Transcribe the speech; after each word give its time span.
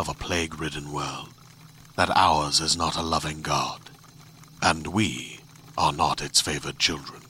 of 0.00 0.08
a 0.08 0.14
plague 0.14 0.58
ridden 0.58 0.90
world 0.94 1.28
that 1.94 2.08
ours 2.16 2.58
is 2.58 2.74
not 2.74 2.96
a 2.96 3.02
loving 3.02 3.42
God, 3.42 3.90
and 4.62 4.86
we 4.86 5.40
are 5.76 5.92
not 5.92 6.22
its 6.22 6.40
favored 6.40 6.78
children. 6.78 7.20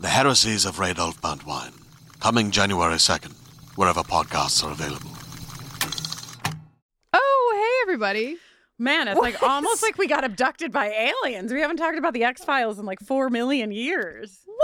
The 0.00 0.08
Heresies 0.08 0.64
of 0.64 0.76
Radolf 0.76 1.20
Burntwine, 1.20 1.74
coming 2.20 2.50
January 2.50 2.94
2nd, 2.94 3.34
wherever 3.76 4.00
podcasts 4.00 4.64
are 4.64 4.72
available. 4.72 5.10
Oh, 7.12 7.52
hey, 7.54 7.82
everybody. 7.82 8.38
Man, 8.78 9.06
it's 9.06 9.20
like 9.20 9.42
almost 9.42 9.82
like 9.82 9.98
we 9.98 10.06
got 10.06 10.24
abducted 10.24 10.72
by 10.72 10.86
aliens. 10.86 11.52
We 11.52 11.60
haven't 11.60 11.76
talked 11.76 11.98
about 11.98 12.14
the 12.14 12.24
X 12.24 12.42
Files 12.42 12.78
in 12.78 12.86
like 12.86 13.00
four 13.00 13.28
million 13.28 13.72
years. 13.72 14.40
Well, 14.46 14.56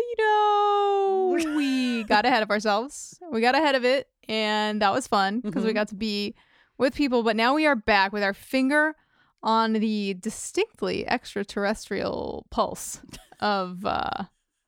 you 0.00 0.16
know, 0.18 1.56
we 1.56 2.04
got 2.04 2.26
ahead 2.26 2.42
of 2.42 2.50
ourselves. 2.50 3.18
We 3.32 3.40
got 3.40 3.54
ahead 3.54 3.74
of 3.74 3.86
it, 3.86 4.06
and 4.28 4.80
that 4.82 4.92
was 4.92 5.06
fun 5.06 5.40
because 5.40 5.64
we 5.64 5.70
Mhm. 5.70 5.74
got 5.74 5.88
to 5.88 5.94
be 5.94 6.34
with 6.78 6.94
people. 6.94 7.22
But 7.22 7.36
now 7.36 7.54
we 7.54 7.66
are 7.66 7.76
back 7.76 8.12
with 8.12 8.22
our 8.22 8.34
finger 8.34 8.94
on 9.42 9.74
the 9.74 10.14
distinctly 10.14 11.06
extraterrestrial 11.08 12.46
pulse 12.50 13.00
of 13.40 13.84
uh, 13.86 14.24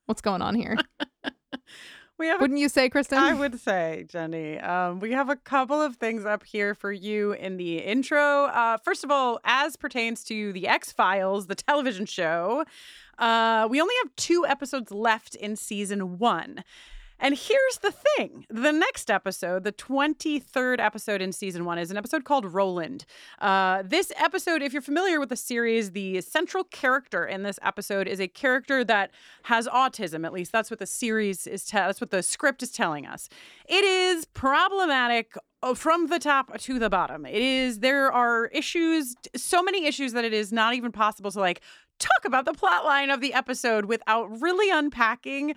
what's 0.06 0.20
going 0.20 0.42
on 0.42 0.54
here. 0.54 0.76
We 2.18 2.26
have. 2.26 2.40
Wouldn't 2.40 2.58
you 2.58 2.68
say, 2.68 2.90
Kristin? 2.90 3.16
I 3.16 3.32
would 3.32 3.60
say, 3.60 4.04
Jenny, 4.08 4.58
um, 4.58 4.98
we 4.98 5.12
have 5.12 5.30
a 5.30 5.36
couple 5.36 5.80
of 5.80 5.94
things 5.98 6.26
up 6.26 6.42
here 6.42 6.74
for 6.74 6.90
you 6.90 7.30
in 7.30 7.58
the 7.58 7.78
intro. 7.78 8.46
Uh, 8.46 8.76
first 8.76 9.04
of 9.04 9.10
all, 9.12 9.38
as 9.44 9.76
pertains 9.76 10.24
to 10.24 10.52
the 10.52 10.66
X 10.66 10.90
Files, 10.90 11.46
the 11.46 11.54
television 11.54 12.06
show, 12.06 12.64
uh, 13.20 13.68
we 13.70 13.80
only 13.80 13.94
have 14.02 14.16
two 14.16 14.44
episodes 14.48 14.90
left 14.90 15.36
in 15.36 15.54
season 15.54 16.18
one. 16.18 16.64
And 17.20 17.36
here's 17.36 17.78
the 17.82 17.92
thing 17.92 18.46
the 18.48 18.72
next 18.72 19.10
episode, 19.10 19.64
the 19.64 19.72
23rd 19.72 20.78
episode 20.78 21.20
in 21.20 21.32
season 21.32 21.64
one, 21.64 21.78
is 21.78 21.90
an 21.90 21.96
episode 21.96 22.24
called 22.24 22.52
Roland. 22.52 23.04
Uh, 23.40 23.82
this 23.84 24.12
episode, 24.16 24.62
if 24.62 24.72
you're 24.72 24.82
familiar 24.82 25.18
with 25.18 25.28
the 25.28 25.36
series, 25.36 25.92
the 25.92 26.20
central 26.20 26.64
character 26.64 27.26
in 27.26 27.42
this 27.42 27.58
episode 27.62 28.06
is 28.06 28.20
a 28.20 28.28
character 28.28 28.84
that 28.84 29.10
has 29.44 29.66
autism. 29.66 30.24
At 30.24 30.32
least 30.32 30.52
that's 30.52 30.70
what 30.70 30.78
the 30.78 30.86
series 30.86 31.46
is, 31.46 31.64
te- 31.64 31.78
that's 31.78 32.00
what 32.00 32.10
the 32.10 32.22
script 32.22 32.62
is 32.62 32.70
telling 32.70 33.06
us. 33.06 33.28
It 33.66 33.84
is 33.84 34.24
problematic 34.26 35.34
uh, 35.62 35.74
from 35.74 36.06
the 36.06 36.20
top 36.20 36.56
to 36.56 36.78
the 36.78 36.88
bottom. 36.88 37.26
It 37.26 37.42
is, 37.42 37.80
there 37.80 38.12
are 38.12 38.46
issues, 38.46 39.16
so 39.34 39.62
many 39.62 39.86
issues 39.86 40.12
that 40.12 40.24
it 40.24 40.32
is 40.32 40.52
not 40.52 40.74
even 40.74 40.92
possible 40.92 41.32
to 41.32 41.40
like 41.40 41.62
talk 41.98 42.24
about 42.24 42.44
the 42.44 42.52
plot 42.52 42.84
line 42.84 43.10
of 43.10 43.20
the 43.20 43.34
episode 43.34 43.86
without 43.86 44.40
really 44.40 44.70
unpacking 44.70 45.54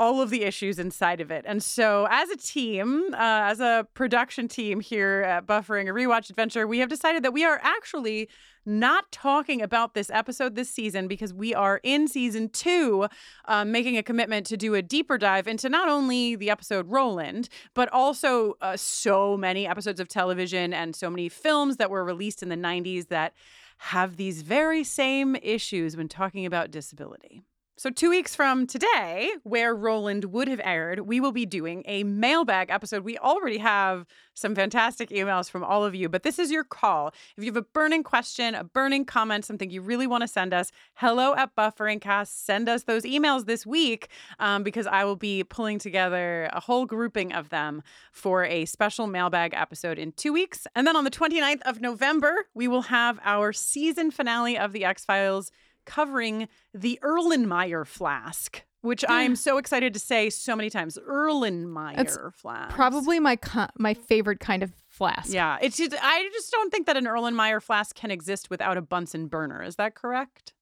all 0.00 0.22
of 0.22 0.30
the 0.30 0.44
issues 0.44 0.78
inside 0.78 1.20
of 1.20 1.30
it. 1.30 1.44
And 1.46 1.62
so, 1.62 2.08
as 2.10 2.30
a 2.30 2.36
team, 2.36 3.12
uh, 3.12 3.18
as 3.18 3.60
a 3.60 3.86
production 3.92 4.48
team 4.48 4.80
here 4.80 5.22
at 5.28 5.46
Buffering 5.46 5.90
a 5.90 5.92
Rewatch 5.92 6.30
Adventure, 6.30 6.66
we 6.66 6.78
have 6.78 6.88
decided 6.88 7.22
that 7.22 7.34
we 7.34 7.44
are 7.44 7.60
actually 7.62 8.30
not 8.64 9.12
talking 9.12 9.60
about 9.60 9.92
this 9.92 10.08
episode 10.08 10.54
this 10.54 10.70
season 10.70 11.06
because 11.06 11.34
we 11.34 11.54
are 11.54 11.80
in 11.82 12.08
season 12.08 12.48
two, 12.48 13.08
um, 13.44 13.72
making 13.72 13.98
a 13.98 14.02
commitment 14.02 14.46
to 14.46 14.56
do 14.56 14.74
a 14.74 14.80
deeper 14.80 15.18
dive 15.18 15.46
into 15.46 15.68
not 15.68 15.90
only 15.90 16.34
the 16.34 16.48
episode 16.48 16.88
Roland, 16.88 17.50
but 17.74 17.90
also 17.92 18.54
uh, 18.62 18.78
so 18.78 19.36
many 19.36 19.66
episodes 19.66 20.00
of 20.00 20.08
television 20.08 20.72
and 20.72 20.96
so 20.96 21.10
many 21.10 21.28
films 21.28 21.76
that 21.76 21.90
were 21.90 22.04
released 22.04 22.42
in 22.42 22.48
the 22.48 22.56
90s 22.56 23.08
that 23.08 23.34
have 23.76 24.16
these 24.16 24.40
very 24.40 24.82
same 24.82 25.36
issues 25.36 25.94
when 25.94 26.08
talking 26.08 26.46
about 26.46 26.70
disability. 26.70 27.42
So, 27.80 27.88
two 27.88 28.10
weeks 28.10 28.36
from 28.36 28.66
today, 28.66 29.32
where 29.42 29.74
Roland 29.74 30.26
would 30.26 30.48
have 30.48 30.60
aired, 30.62 31.00
we 31.00 31.18
will 31.18 31.32
be 31.32 31.46
doing 31.46 31.82
a 31.86 32.04
mailbag 32.04 32.68
episode. 32.68 33.04
We 33.04 33.16
already 33.16 33.56
have 33.56 34.04
some 34.34 34.54
fantastic 34.54 35.08
emails 35.08 35.50
from 35.50 35.64
all 35.64 35.82
of 35.82 35.94
you, 35.94 36.10
but 36.10 36.22
this 36.22 36.38
is 36.38 36.50
your 36.50 36.62
call. 36.62 37.14
If 37.38 37.42
you 37.42 37.46
have 37.46 37.56
a 37.56 37.62
burning 37.62 38.02
question, 38.02 38.54
a 38.54 38.64
burning 38.64 39.06
comment, 39.06 39.46
something 39.46 39.70
you 39.70 39.80
really 39.80 40.06
want 40.06 40.20
to 40.20 40.28
send 40.28 40.52
us, 40.52 40.70
hello 40.96 41.34
at 41.34 41.56
Bufferingcast, 41.56 42.26
send 42.26 42.68
us 42.68 42.82
those 42.82 43.04
emails 43.04 43.46
this 43.46 43.64
week 43.64 44.08
um, 44.40 44.62
because 44.62 44.86
I 44.86 45.04
will 45.04 45.16
be 45.16 45.42
pulling 45.42 45.78
together 45.78 46.50
a 46.52 46.60
whole 46.60 46.84
grouping 46.84 47.32
of 47.32 47.48
them 47.48 47.82
for 48.12 48.44
a 48.44 48.66
special 48.66 49.06
mailbag 49.06 49.54
episode 49.54 49.98
in 49.98 50.12
two 50.12 50.34
weeks. 50.34 50.66
And 50.74 50.86
then 50.86 50.96
on 50.96 51.04
the 51.04 51.10
29th 51.10 51.62
of 51.62 51.80
November, 51.80 52.44
we 52.52 52.68
will 52.68 52.82
have 52.82 53.18
our 53.24 53.54
season 53.54 54.10
finale 54.10 54.58
of 54.58 54.74
The 54.74 54.84
X 54.84 55.06
Files 55.06 55.50
covering 55.86 56.48
the 56.74 56.98
Erlenmeyer 57.02 57.86
flask, 57.86 58.64
which 58.82 59.04
I'm 59.08 59.36
so 59.36 59.58
excited 59.58 59.92
to 59.94 60.00
say 60.00 60.30
so 60.30 60.56
many 60.56 60.70
times. 60.70 60.98
Erlenmeyer 61.08 62.32
flask. 62.34 62.74
Probably 62.74 63.18
my 63.20 63.36
co- 63.36 63.68
my 63.78 63.94
favorite 63.94 64.40
kind 64.40 64.62
of 64.62 64.72
flask. 64.88 65.32
Yeah, 65.32 65.58
it's 65.60 65.76
just, 65.76 65.94
I 66.00 66.28
just 66.32 66.50
don't 66.50 66.70
think 66.70 66.86
that 66.86 66.96
an 66.96 67.04
Erlenmeyer 67.04 67.62
flask 67.62 67.94
can 67.96 68.10
exist 68.10 68.50
without 68.50 68.76
a 68.76 68.82
Bunsen 68.82 69.26
burner. 69.26 69.62
Is 69.62 69.76
that 69.76 69.94
correct? 69.94 70.52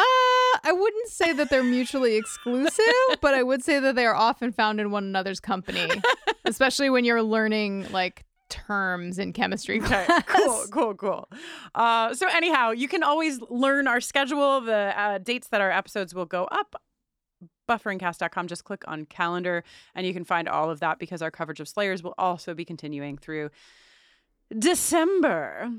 Uh, 0.00 0.04
I 0.62 0.72
wouldn't 0.72 1.08
say 1.08 1.32
that 1.32 1.50
they're 1.50 1.64
mutually 1.64 2.16
exclusive, 2.16 2.84
but 3.20 3.34
I 3.34 3.42
would 3.42 3.64
say 3.64 3.80
that 3.80 3.96
they 3.96 4.06
are 4.06 4.14
often 4.14 4.52
found 4.52 4.80
in 4.80 4.92
one 4.92 5.02
another's 5.04 5.40
company, 5.40 5.88
especially 6.44 6.88
when 6.88 7.04
you're 7.04 7.22
learning 7.22 7.86
like 7.90 8.24
terms 8.48 9.18
in 9.18 9.32
chemistry 9.32 9.80
Okay, 9.80 10.06
cool, 10.26 10.64
cool, 10.70 10.94
cool. 10.94 11.28
Uh, 11.74 12.14
so 12.14 12.26
anyhow, 12.28 12.70
you 12.70 12.88
can 12.88 13.02
always 13.02 13.40
learn 13.48 13.86
our 13.86 14.00
schedule, 14.00 14.60
the 14.60 14.92
uh, 14.98 15.18
dates 15.18 15.48
that 15.48 15.60
our 15.60 15.70
episodes 15.70 16.14
will 16.14 16.26
go 16.26 16.44
up. 16.44 16.80
Bufferingcast.com. 17.68 18.48
Just 18.48 18.64
click 18.64 18.82
on 18.86 19.04
calendar, 19.04 19.62
and 19.94 20.06
you 20.06 20.12
can 20.12 20.24
find 20.24 20.48
all 20.48 20.70
of 20.70 20.80
that 20.80 20.98
because 20.98 21.22
our 21.22 21.30
coverage 21.30 21.60
of 21.60 21.68
Slayers 21.68 22.02
will 22.02 22.14
also 22.18 22.54
be 22.54 22.64
continuing 22.64 23.18
through 23.18 23.50
December. 24.56 25.70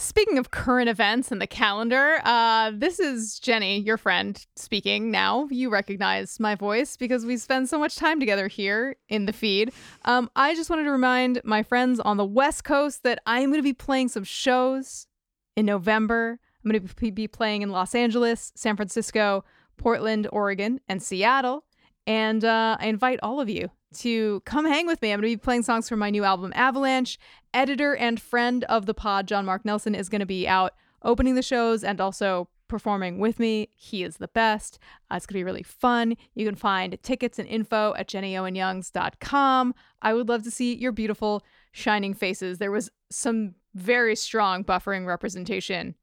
Speaking 0.00 0.38
of 0.38 0.52
current 0.52 0.88
events 0.88 1.32
and 1.32 1.42
the 1.42 1.46
calendar, 1.48 2.20
uh, 2.24 2.70
this 2.72 3.00
is 3.00 3.40
Jenny, 3.40 3.80
your 3.80 3.96
friend, 3.96 4.46
speaking 4.54 5.10
now. 5.10 5.48
You 5.50 5.70
recognize 5.70 6.38
my 6.38 6.54
voice 6.54 6.96
because 6.96 7.26
we 7.26 7.36
spend 7.36 7.68
so 7.68 7.80
much 7.80 7.96
time 7.96 8.20
together 8.20 8.46
here 8.46 8.94
in 9.08 9.26
the 9.26 9.32
feed. 9.32 9.72
Um, 10.04 10.30
I 10.36 10.54
just 10.54 10.70
wanted 10.70 10.84
to 10.84 10.92
remind 10.92 11.40
my 11.42 11.64
friends 11.64 11.98
on 11.98 12.16
the 12.16 12.24
West 12.24 12.62
Coast 12.62 13.02
that 13.02 13.18
I 13.26 13.40
am 13.40 13.50
going 13.50 13.58
to 13.58 13.62
be 13.64 13.72
playing 13.72 14.06
some 14.06 14.22
shows 14.22 15.08
in 15.56 15.66
November. 15.66 16.38
I'm 16.64 16.70
going 16.70 16.86
to 16.86 17.10
be 17.10 17.26
playing 17.26 17.62
in 17.62 17.70
Los 17.70 17.92
Angeles, 17.92 18.52
San 18.54 18.76
Francisco, 18.76 19.44
Portland, 19.78 20.28
Oregon, 20.30 20.78
and 20.88 21.02
Seattle. 21.02 21.64
And 22.06 22.44
uh, 22.44 22.76
I 22.78 22.86
invite 22.86 23.18
all 23.20 23.40
of 23.40 23.48
you 23.48 23.68
to 23.96 24.40
come 24.40 24.64
hang 24.64 24.86
with 24.86 25.00
me. 25.02 25.12
I'm 25.12 25.20
going 25.20 25.32
to 25.32 25.36
be 25.36 25.40
playing 25.40 25.62
songs 25.62 25.88
from 25.88 25.98
my 25.98 26.10
new 26.10 26.24
album, 26.24 26.52
Avalanche. 26.54 27.18
Editor 27.54 27.96
and 27.96 28.20
friend 28.20 28.64
of 28.64 28.86
the 28.86 28.94
pod, 28.94 29.26
John 29.26 29.44
Mark 29.44 29.64
Nelson, 29.64 29.94
is 29.94 30.08
going 30.08 30.20
to 30.20 30.26
be 30.26 30.46
out 30.46 30.74
opening 31.02 31.34
the 31.34 31.42
shows 31.42 31.82
and 31.82 32.00
also 32.00 32.48
performing 32.68 33.18
with 33.18 33.40
me. 33.40 33.70
He 33.74 34.04
is 34.04 34.18
the 34.18 34.28
best. 34.28 34.78
Uh, 35.10 35.16
it's 35.16 35.26
going 35.26 35.38
to 35.38 35.40
be 35.40 35.44
really 35.44 35.62
fun. 35.62 36.14
You 36.34 36.44
can 36.44 36.54
find 36.54 36.98
tickets 37.02 37.38
and 37.38 37.48
info 37.48 37.94
at 37.96 38.08
jennyowenyoungs.com. 38.08 39.74
I 40.02 40.14
would 40.14 40.28
love 40.28 40.42
to 40.42 40.50
see 40.50 40.74
your 40.74 40.92
beautiful, 40.92 41.42
shining 41.72 42.14
faces. 42.14 42.58
There 42.58 42.70
was 42.70 42.90
some 43.10 43.54
very 43.74 44.14
strong 44.14 44.64
buffering 44.64 45.06
representation 45.06 45.94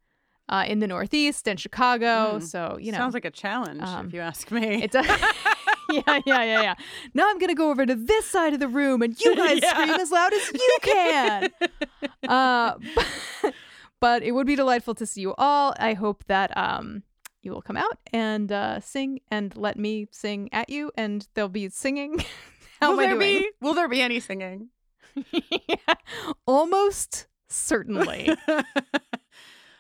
uh, 0.50 0.66
in 0.68 0.80
the 0.80 0.88
Northeast 0.88 1.48
and 1.48 1.60
Chicago. 1.60 2.38
Mm. 2.38 2.44
So, 2.44 2.78
you 2.80 2.92
know. 2.92 2.98
Sounds 2.98 3.14
like 3.14 3.26
a 3.26 3.32
challenge, 3.32 3.82
um, 3.82 4.08
if 4.08 4.14
you 4.14 4.22
ask 4.22 4.52
me. 4.52 4.84
It 4.84 4.92
does. 4.92 5.06
yeah, 5.92 6.20
yeah, 6.26 6.44
yeah, 6.44 6.62
yeah. 6.62 6.76
Now 7.14 7.30
I'm 7.30 7.40
gonna 7.40 7.56
go 7.56 7.70
over 7.70 7.86
to 7.86 7.96
this 7.96 8.26
side 8.26 8.54
of 8.54 8.60
the 8.60 8.68
room, 8.68 9.02
and 9.02 9.20
you 9.20 9.36
guys 9.36 9.60
yeah. 9.64 9.74
scream 9.74 9.90
as 9.90 10.12
loud 10.12 10.34
as 10.34 10.52
you 10.54 10.78
can. 10.82 11.50
uh, 12.28 12.74
but, 13.42 13.54
but, 14.00 14.24
it 14.24 14.32
would 14.32 14.48
be 14.48 14.56
delightful 14.56 14.96
to 14.96 15.06
see 15.06 15.22
you 15.22 15.34
all. 15.38 15.74
I 15.80 15.94
hope 15.94 16.24
that 16.28 16.56
um 16.58 17.04
you 17.42 17.52
will 17.52 17.62
come 17.62 17.78
out 17.78 18.00
and 18.12 18.52
uh, 18.52 18.80
sing 18.80 19.20
and 19.30 19.56
let 19.56 19.78
me 19.78 20.08
sing 20.12 20.50
at 20.52 20.70
you, 20.70 20.92
and 20.98 21.28
there'll 21.34 21.50
be 21.50 21.70
singing. 21.70 22.24
How 22.82 22.92
will 22.92 22.98
there 22.98 23.10
doing? 23.10 23.42
be? 23.42 23.50
Will 23.62 23.74
there 23.74 23.88
be 23.88 24.02
any 24.02 24.20
singing? 24.20 24.70
yeah, 25.32 25.94
almost 26.46 27.28
certainly. 27.48 28.36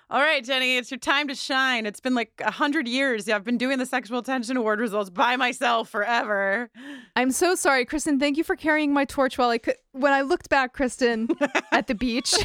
All 0.07 0.21
right, 0.21 0.43
Jenny, 0.43 0.77
it's 0.77 0.91
your 0.91 0.99
time 0.99 1.27
to 1.29 1.35
shine. 1.35 1.87
It's 1.87 1.99
been 1.99 2.13
like 2.13 2.31
a 2.39 2.51
hundred 2.51 2.87
years. 2.87 3.27
I've 3.27 3.43
been 3.43 3.57
doing 3.57 3.79
the 3.79 3.87
Sexual 3.87 4.21
Tension 4.21 4.55
Award 4.55 4.79
results 4.79 5.09
by 5.09 5.35
myself 5.35 5.89
forever. 5.89 6.69
I'm 7.15 7.31
so 7.31 7.55
sorry, 7.55 7.87
Kristin. 7.87 8.19
Thank 8.19 8.37
you 8.37 8.43
for 8.43 8.55
carrying 8.55 8.93
my 8.93 9.05
torch 9.05 9.39
while 9.39 9.49
I 9.49 9.57
could. 9.57 9.77
When 9.93 10.13
I 10.13 10.21
looked 10.21 10.47
back, 10.49 10.77
Kristin, 10.77 11.29
at 11.71 11.87
the 11.87 11.95
beach, 11.95 12.35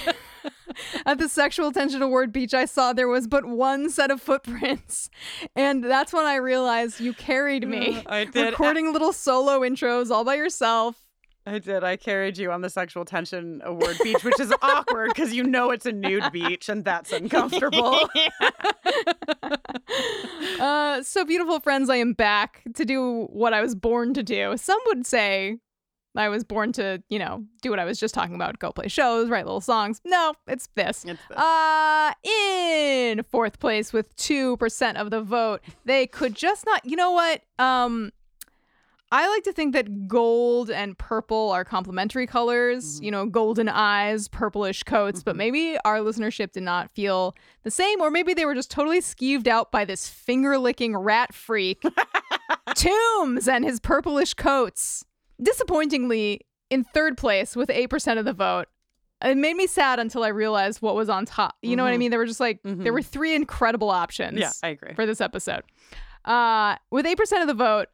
at 1.05 1.19
the 1.19 1.29
Sexual 1.29 1.73
Tension 1.73 2.01
Award 2.01 2.33
beach, 2.33 2.55
I 2.55 2.65
saw 2.65 2.95
there 2.95 3.09
was 3.09 3.27
but 3.29 3.45
one 3.45 3.91
set 3.91 4.11
of 4.11 4.23
footprints, 4.23 5.11
and 5.55 5.85
that's 5.85 6.15
when 6.15 6.25
I 6.25 6.37
realized 6.37 6.99
you 6.99 7.13
carried 7.13 7.69
me. 7.69 8.03
I 8.07 8.25
did. 8.25 8.53
Recording 8.53 8.91
little 8.95 9.13
solo 9.13 9.61
intros 9.61 10.11
all 10.11 10.25
by 10.25 10.37
yourself 10.37 11.10
I 11.47 11.59
did. 11.59 11.83
I 11.83 11.97
carried 11.97 12.39
you 12.39 12.53
on 12.53 12.61
the 12.61 12.69
Sexual 12.69 13.07
Tension 13.07 13.63
Award 13.65 13.97
beach, 14.03 14.23
which 14.23 14.39
is 14.39 14.53
awkward 14.63 15.09
because 15.09 15.33
you 15.33 15.43
know 15.43 15.71
it's 15.71 15.87
a 15.87 15.93
nude 15.93 16.31
beach 16.33 16.69
and 16.69 16.85
that's 16.85 17.13
uncomfortable. 17.13 18.01
uh, 20.61 21.03
so, 21.03 21.25
beautiful 21.25 21.61
friends, 21.61 21.89
I 21.89 21.97
am 21.97 22.13
back 22.13 22.63
to 22.75 22.85
do 22.85 23.27
what 23.31 23.55
I 23.55 23.63
was 23.63 23.75
born 23.75 24.13
to 24.15 24.23
do. 24.23 24.57
Some 24.57 24.79
would 24.87 25.07
say 25.07 25.59
I 26.17 26.29
was 26.29 26.45
born 26.45 26.73
to, 26.73 27.03
you 27.09 27.19
know, 27.19 27.45
do 27.63 27.71
what 27.71 27.79
I 27.79 27.85
was 27.85 27.99
just 27.99 28.15
talking 28.15 28.35
about 28.35 28.59
go 28.59 28.73
play 28.73 28.89
shows, 28.89 29.29
write 29.29 29.47
little 29.47 29.61
songs. 29.61 30.01
No, 30.05 30.35
it's 30.47 30.69
this. 30.75 31.05
It's 31.05 31.21
this. 31.29 31.39
Uh, 31.39 32.13
in 32.23 33.23
fourth 33.31 33.61
place 33.61 33.93
with 33.93 34.15
2% 34.17 34.97
of 34.97 35.11
the 35.11 35.23
vote. 35.23 35.63
They 35.85 36.07
could 36.07 36.35
just 36.35 36.67
not, 36.67 36.85
you 36.85 36.97
know 36.97 37.13
what? 37.13 37.43
Um, 37.59 38.11
I 39.13 39.29
like 39.29 39.43
to 39.45 39.53
think 39.53 39.73
that 39.75 40.07
gold 40.07 40.71
and 40.71 40.97
purple 40.97 41.51
are 41.51 41.65
complementary 41.65 42.27
colors, 42.27 42.97
mm-hmm. 42.97 43.05
you 43.05 43.11
know, 43.11 43.27
golden 43.27 43.69
eyes, 43.69 44.29
purplish 44.29 44.85
coats, 44.85 45.21
mm-hmm. 45.21 45.25
but 45.25 45.37
maybe 45.37 45.77
our 45.85 45.99
listenership 45.99 46.53
did 46.53 46.63
not 46.63 46.91
feel 46.93 47.35
the 47.65 47.71
same, 47.71 48.01
or 48.01 48.11
maybe 48.11 48.35
they 48.35 48.45
were 48.45 48.55
just 48.55 48.71
totally 48.71 49.01
skeeved 49.01 49.49
out 49.49 49.73
by 49.73 49.85
this 49.85 50.09
finger 50.09 50.59
licking 50.59 50.97
rat 50.97 51.35
freak, 51.35 51.83
Toombs, 52.77 53.49
and 53.49 53.65
his 53.65 53.81
purplish 53.81 54.35
coats. 54.35 55.05
Disappointingly, 55.43 56.43
in 56.71 56.85
third 56.85 57.19
place 57.19 57.57
with 57.57 57.69
8% 57.69 58.19
of 58.19 58.25
the 58.25 58.33
vote. 58.33 58.69
It 59.23 59.37
made 59.37 59.57
me 59.57 59.67
sad 59.67 59.99
until 59.99 60.23
I 60.23 60.29
realized 60.29 60.81
what 60.81 60.95
was 60.95 61.11
on 61.11 61.27
top. 61.27 61.57
You 61.61 61.71
mm-hmm. 61.71 61.77
know 61.77 61.83
what 61.83 61.89
I 61.89 61.93
mm-hmm. 61.93 61.99
mean? 61.99 62.11
There 62.11 62.21
were 62.21 62.27
just 62.27 62.41
like, 62.41 62.63
there 62.63 62.75
mm-hmm. 62.75 62.93
were 62.93 63.03
three 63.03 63.35
incredible 63.35 63.91
options. 63.91 64.39
Yeah, 64.39 64.53
I 64.63 64.69
agree. 64.69 64.95
For 64.95 65.05
this 65.05 65.21
episode. 65.21 65.63
Uh, 66.25 66.77
with 66.91 67.05
8% 67.05 67.43
of 67.43 67.49
the 67.49 67.55
vote, 67.55 67.89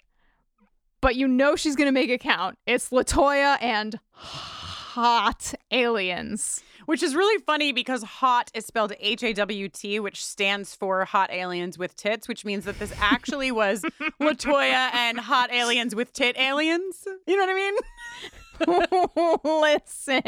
but 1.00 1.16
you 1.16 1.28
know 1.28 1.56
she's 1.56 1.76
going 1.76 1.86
to 1.86 1.92
make 1.92 2.10
it 2.10 2.20
count. 2.20 2.58
It's 2.66 2.90
Latoya 2.90 3.56
and 3.60 3.98
hot 4.12 5.54
aliens. 5.70 6.62
Which 6.86 7.02
is 7.02 7.16
really 7.16 7.42
funny 7.42 7.72
because 7.72 8.04
hot 8.04 8.50
is 8.54 8.64
spelled 8.64 8.92
H 9.00 9.24
A 9.24 9.32
W 9.32 9.68
T, 9.68 9.98
which 9.98 10.24
stands 10.24 10.74
for 10.74 11.04
hot 11.04 11.32
aliens 11.32 11.76
with 11.76 11.96
tits, 11.96 12.28
which 12.28 12.44
means 12.44 12.64
that 12.64 12.78
this 12.78 12.92
actually 13.00 13.50
was 13.50 13.82
Latoya 14.20 14.94
and 14.94 15.18
hot 15.18 15.52
aliens 15.52 15.96
with 15.96 16.12
tit 16.12 16.38
aliens. 16.38 17.06
You 17.26 17.36
know 17.36 17.42
what 17.44 17.50
I 17.50 17.54
mean? 17.54 17.74
Listen, 19.44 20.22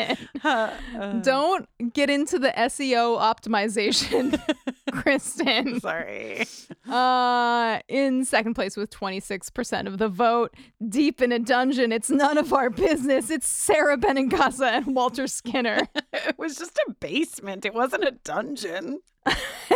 uh, 0.45 0.71
uh. 0.99 1.13
don't 1.21 1.69
get 1.93 2.11
into 2.11 2.39
the 2.39 2.51
SEO 2.51 3.19
optimization, 3.19 4.41
Kristin. 4.91 5.81
Sorry. 5.81 6.47
Uh, 6.91 7.81
in 7.89 8.25
second 8.25 8.55
place 8.55 8.77
with 8.77 8.91
26% 8.91 9.87
of 9.87 9.99
the 9.99 10.09
vote, 10.09 10.55
deep 10.89 11.23
in 11.23 11.33
a 11.33 11.39
dungeon. 11.39 11.93
It's 11.93 12.11
none 12.11 12.39
of 12.39 12.53
our 12.53 12.71
business. 12.71 13.31
It's 13.31 13.49
Sara 13.49 13.97
Benincasa 13.97 14.73
and 14.73 14.95
Walter 14.95 15.27
Skinner. 15.27 15.89
it 16.13 16.39
was 16.39 16.57
just 16.57 16.79
a 16.89 16.93
basement. 17.01 17.65
It 17.65 17.75
wasn't 17.75 18.05
a 18.05 18.13
dungeon. 18.13 19.01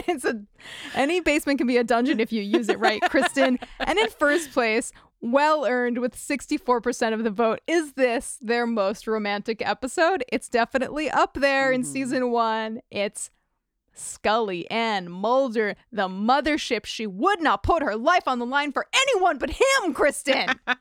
it's 0.08 0.24
a 0.24 0.40
any 0.94 1.20
basement 1.20 1.58
can 1.58 1.66
be 1.66 1.76
a 1.76 1.84
dungeon 1.84 2.20
if 2.20 2.32
you 2.32 2.42
use 2.42 2.68
it 2.68 2.78
right, 2.78 3.02
Kristin. 3.02 3.62
and 3.80 3.98
in 3.98 4.08
first 4.08 4.50
place, 4.52 4.92
well 5.22 5.64
earned 5.64 5.98
with 5.98 6.16
64% 6.16 7.14
of 7.14 7.24
the 7.24 7.30
vote. 7.30 7.60
Is 7.66 7.92
this 7.92 8.38
their 8.40 8.66
most 8.66 9.06
romantic 9.06 9.66
episode? 9.66 10.24
It's 10.30 10.48
definitely 10.48 11.08
up 11.08 11.34
there 11.34 11.68
mm-hmm. 11.68 11.76
in 11.76 11.84
season 11.84 12.30
one. 12.30 12.80
It's 12.90 13.30
Scully 13.94 14.68
and 14.70 15.10
Mulder, 15.10 15.76
the 15.90 16.08
mothership. 16.08 16.84
She 16.84 17.06
would 17.06 17.40
not 17.40 17.62
put 17.62 17.82
her 17.82 17.96
life 17.96 18.26
on 18.26 18.38
the 18.38 18.46
line 18.46 18.72
for 18.72 18.86
anyone 18.92 19.38
but 19.38 19.50
him, 19.50 19.94
Kristin. 19.94 20.58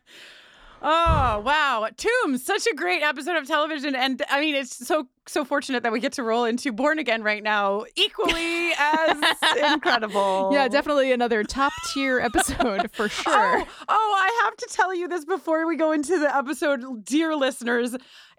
Oh, 0.84 1.44
wow. 1.46 1.88
Toombs, 1.96 2.44
such 2.44 2.66
a 2.66 2.74
great 2.74 3.04
episode 3.04 3.36
of 3.36 3.46
television. 3.46 3.96
And 3.96 4.22
I 4.30 4.40
mean, 4.40 4.56
it's 4.56 4.76
so, 4.88 5.08
so 5.28 5.46
fortunate 5.46 5.84
that 5.84 5.92
we 5.92 6.00
get 6.00 6.14
to 6.14 6.24
roll 6.24 6.46
into 6.46 6.72
Born 6.72 6.98
Again 6.98 7.22
right 7.22 7.44
now, 7.44 7.86
equally 7.96 8.72
as 8.80 9.18
incredible. 9.72 10.50
Yeah, 10.52 10.68
definitely 10.68 11.12
another 11.12 11.44
top 11.44 11.72
tier 11.94 12.20
episode 12.20 12.90
for 12.92 13.10
sure. 13.10 13.60
Oh, 13.60 13.68
oh, 13.90 14.16
I 14.18 14.42
have 14.46 14.58
to 14.58 14.68
tell 14.72 14.94
you 14.94 15.08
this 15.08 15.24
before 15.24 15.68
we 15.68 15.76
go 15.78 15.92
into 15.92 16.18
the 16.18 16.36
episode, 16.36 17.06
dear 17.06 17.36
listeners. 17.36 17.96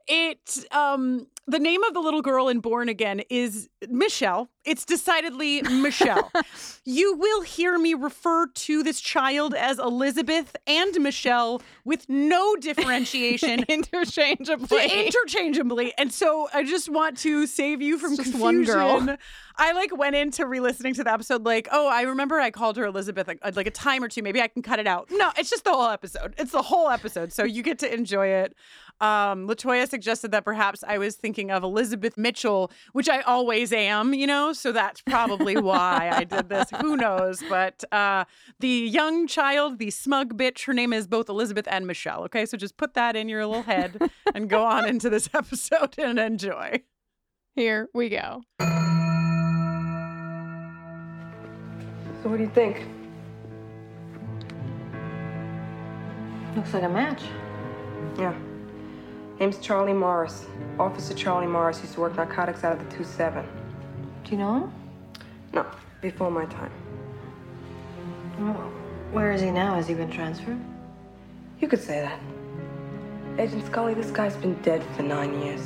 It 0.09 0.65
um 0.73 1.29
the 1.47 1.59
name 1.59 1.83
of 1.83 1.93
the 1.93 2.01
little 2.01 2.23
girl 2.23 2.49
in 2.49 2.61
Born 2.61 2.89
Again 2.89 3.23
is 3.29 3.69
Michelle. 3.89 4.49
It's 4.65 4.85
decidedly 4.85 5.61
Michelle. 5.63 6.31
you 6.85 7.17
will 7.17 7.43
hear 7.43 7.79
me 7.79 7.95
refer 7.95 8.47
to 8.47 8.83
this 8.85 9.01
child 9.01 9.53
as 9.53 9.81
Elizabeth 9.81 10.55
and 10.69 11.01
Michelle 11.01 11.61
with 11.85 12.09
no 12.09 12.55
differentiation. 12.57 13.65
interchangeably. 13.69 15.07
Interchangeably. 15.07 15.93
And 15.99 16.13
so 16.13 16.49
I 16.55 16.63
just 16.63 16.89
want 16.89 17.19
to 17.19 17.47
save 17.47 17.83
you 17.83 17.99
from 17.99 18.15
confusion. 18.17 18.41
One 18.41 18.65
girl. 18.65 19.17
I 19.57 19.73
like 19.73 19.95
went 19.97 20.15
into 20.15 20.47
re-listening 20.47 20.95
to 20.95 21.05
the 21.05 21.13
episode 21.13 21.45
like, 21.45 21.69
oh, 21.73 21.89
I 21.89 22.03
remember 22.03 22.41
I 22.41 22.51
called 22.53 22.77
her 22.77 22.87
Elizabeth 22.87 23.27
like, 23.27 23.41
like 23.57 23.67
a 23.67 23.73
time 23.73 24.03
or 24.05 24.09
two. 24.09 24.23
Maybe 24.23 24.41
I 24.41 24.47
can 24.47 24.63
cut 24.63 24.79
it 24.79 24.87
out. 24.87 25.09
No, 25.11 25.31
it's 25.37 25.51
just 25.51 25.65
the 25.65 25.73
whole 25.73 25.89
episode. 25.91 26.35
It's 26.39 26.53
the 26.53 26.63
whole 26.63 26.89
episode. 26.89 27.33
So 27.33 27.43
you 27.43 27.65
get 27.65 27.81
to 27.81 27.93
enjoy 27.93 28.29
it. 28.29 28.55
Um, 29.01 29.49
Latoya 29.49 29.89
suggested 29.89 30.31
that 30.31 30.45
perhaps 30.45 30.85
I 30.87 30.99
was 30.99 31.17
thinking 31.17 31.32
of 31.41 31.62
Elizabeth 31.62 32.17
Mitchell, 32.19 32.71
which 32.93 33.09
I 33.09 33.21
always 33.23 33.73
am, 33.73 34.12
you 34.15 34.27
know, 34.27 34.53
so 34.53 34.73
that's 34.73 35.01
probably 35.01 35.57
why 35.57 36.11
I 36.12 36.25
did 36.25 36.49
this. 36.49 36.71
Who 36.81 36.97
knows? 36.97 37.43
But 37.49 37.85
uh, 37.93 38.25
the 38.61 38.69
young 38.69 39.27
child, 39.27 39.79
the 39.79 39.91
smug 39.91 40.37
bitch, 40.37 40.67
her 40.67 40.75
name 40.75 40.93
is 40.93 41.07
both 41.07 41.29
Elizabeth 41.29 41.67
and 41.71 41.87
Michelle. 41.87 42.25
Okay, 42.25 42.45
so 42.47 42.57
just 42.57 42.77
put 42.77 42.95
that 42.95 43.17
in 43.17 43.29
your 43.29 43.47
little 43.47 43.62
head 43.62 44.11
and 44.35 44.49
go 44.49 44.65
on 44.65 44.87
into 44.87 45.09
this 45.09 45.29
episode 45.35 45.95
and 45.99 46.19
enjoy. 46.19 46.83
Here 47.55 47.89
we 47.95 48.09
go. 48.09 48.43
So, 52.23 52.29
what 52.29 52.37
do 52.37 52.45
you 52.45 52.51
think? 52.51 52.87
Looks 56.55 56.73
like 56.75 56.83
a 56.83 56.89
match. 56.89 57.23
Yeah. 58.19 58.35
Name's 59.41 59.59
Charlie 59.59 59.93
Morris. 59.93 60.47
Officer 60.79 61.15
Charlie 61.15 61.47
Morris 61.47 61.81
used 61.81 61.95
to 61.95 62.01
work 62.01 62.17
narcotics 62.17 62.65
out 62.65 62.79
of 62.79 62.91
the 62.91 62.97
2-7. 62.97 63.45
Do 64.25 64.31
you 64.31 64.37
know 64.37 64.55
him? 64.55 64.73
No, 65.53 65.67
before 66.01 66.31
my 66.31 66.45
time. 66.47 66.71
Oh. 68.41 68.71
Where 69.12 69.33
is 69.33 69.41
he 69.43 69.51
now? 69.51 69.75
Has 69.75 69.89
he 69.89 69.95
been 69.95 70.11
transferred? 70.11 70.59
You 71.61 71.69
could 71.69 71.83
say 71.83 72.01
that. 72.01 72.19
Agent 73.39 73.67
Scully, 73.67 73.95
this 73.95 74.11
guy's 74.11 74.37
been 74.37 74.55
dead 74.62 74.83
for 74.97 75.03
nine 75.03 75.43
years. 75.43 75.61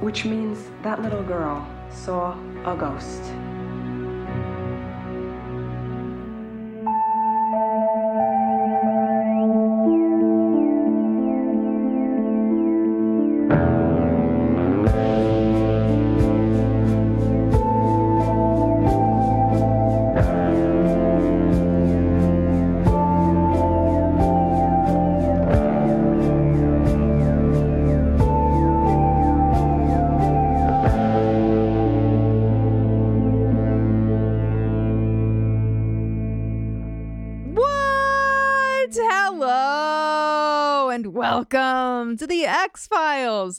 Which 0.00 0.24
means 0.24 0.70
that 0.82 1.02
little 1.02 1.22
girl 1.22 1.66
saw 1.90 2.36
a 2.64 2.76
ghost. 2.76 3.22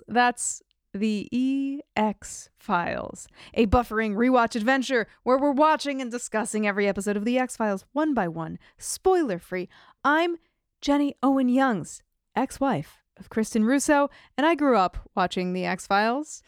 That's 0.08 0.62
the 0.94 1.30
EX 1.96 2.50
Files, 2.58 3.28
a 3.54 3.68
buffering 3.68 4.16
rewatch 4.16 4.56
adventure 4.56 5.08
where 5.24 5.38
we're 5.38 5.52
watching 5.52 6.02
and 6.02 6.12
discussing 6.12 6.68
every 6.68 6.88
episode 6.88 7.16
of 7.16 7.26
the 7.26 7.38
X 7.38 7.58
Files 7.58 7.86
one 7.92 8.14
by 8.14 8.28
one, 8.28 8.58
spoiler 8.78 9.40
free. 9.40 9.70
I'm 10.04 10.38
Jenny 10.82 11.16
Owen 11.22 11.50
Youngs, 11.50 12.02
ex 12.36 12.60
wife 12.60 12.98
of 13.20 13.30
Kristin 13.30 13.66
Russo, 13.66 14.10
and 14.38 14.48
I 14.48 14.56
grew 14.56 14.78
up 14.78 15.10
watching 15.16 15.54
the 15.54 15.66
X 15.66 15.86
Files. 15.86 16.42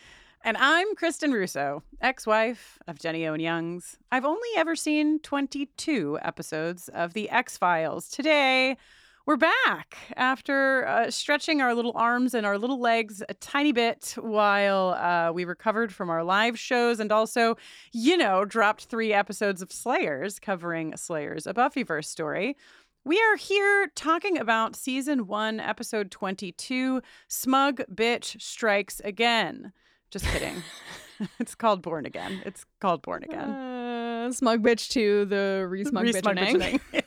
And 0.44 0.58
I'm 0.58 0.96
Kristin 0.96 1.34
Russo, 1.34 1.84
ex 2.02 2.26
wife 2.26 2.80
of 2.88 2.98
Jenny 2.98 3.28
Owen 3.28 3.42
Youngs. 3.42 3.98
I've 4.12 4.26
only 4.26 4.50
ever 4.58 4.76
seen 4.76 5.20
22 5.20 6.18
episodes 6.24 6.90
of 6.90 7.14
The 7.14 7.30
X 7.30 7.58
Files. 7.58 8.10
Today, 8.10 8.78
we're 9.26 9.38
back 9.38 9.98
after 10.16 10.88
uh, 10.88 11.12
stretching 11.12 11.62
our 11.62 11.76
little 11.76 11.94
arms 11.96 12.34
and 12.34 12.46
our 12.46 12.58
little 12.58 12.80
legs 12.80 13.22
a 13.30 13.34
tiny 13.36 13.72
bit 13.72 14.16
while 14.20 14.90
uh, 14.90 15.32
we 15.32 15.46
recovered 15.46 15.94
from 15.94 16.10
our 16.10 16.24
live 16.24 16.58
shows 16.58 17.00
and 17.00 17.12
also, 17.12 17.56
you 17.92 18.18
know, 18.18 18.46
dropped 18.46 18.86
three 18.86 19.14
episodes 19.14 19.62
of 19.62 19.72
Slayers 19.72 20.40
covering 20.40 20.96
Slayers, 20.98 21.46
a 21.46 21.54
Buffyverse 21.54 22.06
story. 22.06 22.58
We 23.04 23.20
are 23.20 23.36
here 23.36 23.92
talking 23.96 24.38
about 24.38 24.76
season 24.76 25.28
one, 25.28 25.60
episode 25.60 26.12
22 26.12 27.02
Smug 27.28 27.82
Bitch 27.94 28.40
Strikes 28.42 29.00
Again. 29.04 29.72
Just 30.10 30.26
kidding. 30.26 30.64
it's 31.40 31.56
called 31.56 31.82
Born 31.82 32.06
Again. 32.06 32.42
It's 32.46 32.66
called 32.80 33.02
Born 33.02 33.24
Again. 33.24 33.50
Uh, 33.50 34.32
smug 34.32 34.62
bitch 34.64 34.90
to 34.90 35.26
the 35.26 35.66
re-smug 35.70 36.04
Re- 36.04 36.14
smug 36.14 36.38
bitchening. 36.38 37.04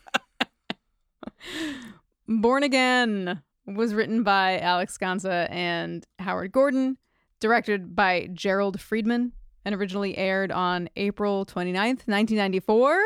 Born 2.26 2.62
Again 2.62 3.42
was 3.66 3.94
written 3.94 4.22
by 4.22 4.58
Alex 4.58 4.96
Gansa 4.96 5.48
and 5.50 6.06
Howard 6.18 6.52
Gordon, 6.52 6.96
directed 7.40 7.94
by 7.94 8.28
Jerrold 8.32 8.80
Freedman, 8.80 9.32
and 9.64 9.74
originally 9.74 10.16
aired 10.16 10.50
on 10.50 10.88
April 10.96 11.44
29th, 11.44 12.06
1994. 12.06 13.02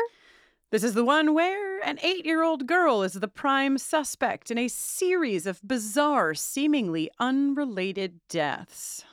This 0.71 0.83
is 0.83 0.93
the 0.93 1.03
one 1.03 1.33
where 1.33 1.79
an 1.81 1.99
eight 2.03 2.25
year 2.25 2.43
old 2.43 2.67
girl 2.67 3.01
is 3.01 3.13
the 3.13 3.27
prime 3.27 3.77
suspect 3.77 4.51
in 4.51 4.57
a 4.57 4.67
series 4.67 5.47
of 5.47 5.61
bizarre, 5.67 6.33
seemingly 6.35 7.09
unrelated 7.19 8.19
deaths. 8.29 9.03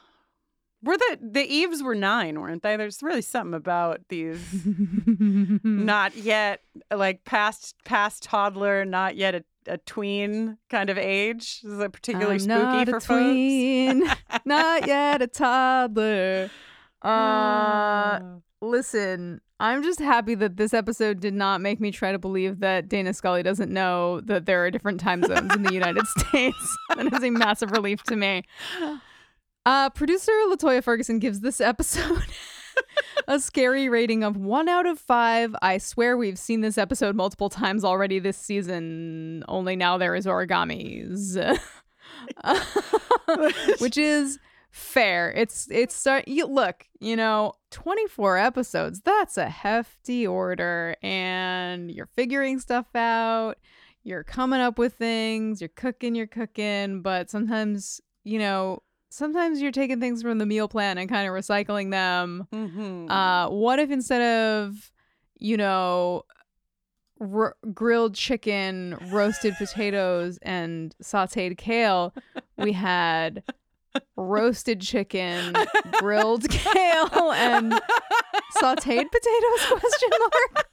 Were 0.82 0.98
the 0.98 1.18
the 1.20 1.42
Eves 1.42 1.82
were 1.82 1.94
nine, 1.94 2.40
weren't 2.40 2.62
they? 2.62 2.76
There's 2.76 3.02
really 3.02 3.22
something 3.22 3.54
about 3.54 4.02
these 4.08 4.40
not 5.18 6.14
yet 6.16 6.60
like 6.92 7.25
past 7.25 7.75
past 7.84 8.22
toddler, 8.22 8.84
not 8.84 9.16
yet 9.16 9.34
a, 9.34 9.44
a 9.68 9.78
tween 9.78 10.58
kind 10.70 10.90
of 10.90 10.99
age. 10.99 11.61
Is 11.64 11.78
a 11.78 11.88
particularly 11.90 12.35
I'm 12.35 12.40
spooky 12.40 12.52
not 12.58 12.88
for 12.88 12.96
a 12.96 13.00
tween, 13.00 14.04
not 14.44 14.87
yet 14.87 15.23
a 15.23 15.26
toddler. 15.26 16.50
Uh, 17.02 18.18
folks. 18.18 18.42
listen, 18.62 19.40
I'm 19.58 19.82
just 19.82 20.00
happy 20.00 20.35
that 20.35 20.56
this 20.56 20.75
episode 20.75 21.20
did 21.20 21.35
not 21.35 21.61
make 21.61 21.80
me 21.80 21.90
try 21.90 22.12
to 22.12 22.18
believe 22.18 22.61
that 22.61 22.88
Dana 22.88 23.14
Scully 23.14 23.42
doesn't 23.42 23.70
know 23.70 24.20
that 24.23 24.44
there 24.44 24.64
are 24.64 24.70
different 24.70 25.00
time 25.00 25.23
zones 25.23 25.54
in 25.54 25.62
the 25.62 25.73
United 25.73 26.06
States. 26.18 26.76
That 26.96 27.12
is 27.12 27.23
a 27.23 27.30
massive 27.30 27.73
relief 27.73 28.02
to 28.04 28.16
me. 28.16 28.42
Uh, 29.66 29.90
producer 29.90 30.32
Latoya 30.49 30.82
Ferguson 30.82 31.18
gives 31.18 31.40
this 31.40 31.61
episode 31.61 32.25
a 33.28 33.40
scary 33.40 33.88
rating 33.88 34.25
of 34.25 34.37
one 34.37 34.68
out 34.68 34.87
of 34.87 34.99
five. 34.99 35.54
I 35.62 35.78
swear 35.78 36.16
we've 36.16 36.38
seen 36.38 36.61
this 36.61 36.78
episode 36.78 37.16
multiple 37.16 37.49
times 37.49 37.85
already 37.85 38.18
this 38.18 38.37
season. 38.37 39.45
Only 39.49 39.76
now 39.76 39.99
there 39.99 40.14
is 40.14 40.26
origamis, 40.26 41.59
which 43.78 43.99
is 43.99 44.38
fair. 44.71 45.33
It's 45.33 45.68
it's 45.71 45.95
start. 45.95 46.28
You 46.28 46.47
look, 46.47 46.87
you 47.00 47.16
know, 47.16 47.54
twenty 47.71 48.06
four 48.06 48.37
episodes. 48.37 49.00
That's 49.00 49.37
a 49.37 49.49
hefty 49.49 50.26
order, 50.26 50.97
and 51.02 51.90
you're 51.90 52.06
figuring 52.06 52.59
stuff 52.59 52.95
out. 52.95 53.54
You're 54.04 54.25
coming 54.25 54.61
up 54.61 54.78
with 54.78 54.95
things. 54.95 55.61
You're 55.61 55.68
cooking. 55.68 56.14
You're 56.14 56.28
cooking. 56.28 57.02
But 57.02 57.28
sometimes, 57.28 58.00
you 58.23 58.38
know, 58.38 58.83
sometimes 59.16 59.62
you're 59.62 59.73
taking 59.73 59.99
things 59.99 60.20
from 60.20 60.37
the 60.38 60.44
meal 60.46 60.68
plan 60.68 60.99
and 60.99 61.08
kind 61.08 61.26
of 61.26 61.32
recycling 61.35 61.90
them. 61.90 62.46
Mhm. 62.52 63.11
Uh, 63.11 63.49
what 63.50 63.78
if 63.78 63.90
instead 63.90 64.20
of, 64.20 64.92
you 65.38 65.56
know, 65.56 66.25
r- 67.20 67.56
grilled 67.73 68.14
chicken, 68.14 68.99
roasted 69.11 69.54
potatoes, 69.56 70.38
and 70.42 70.94
sautéed 71.02 71.56
kale, 71.56 72.12
we 72.58 72.73
had 72.73 73.42
roasted 74.16 74.82
chicken, 74.82 75.54
grilled 75.99 76.46
kale, 76.50 77.32
and 77.32 77.73
sautéed 78.61 79.06
potatoes? 79.11 79.66
Question 79.80 80.11
mark. 80.20 80.68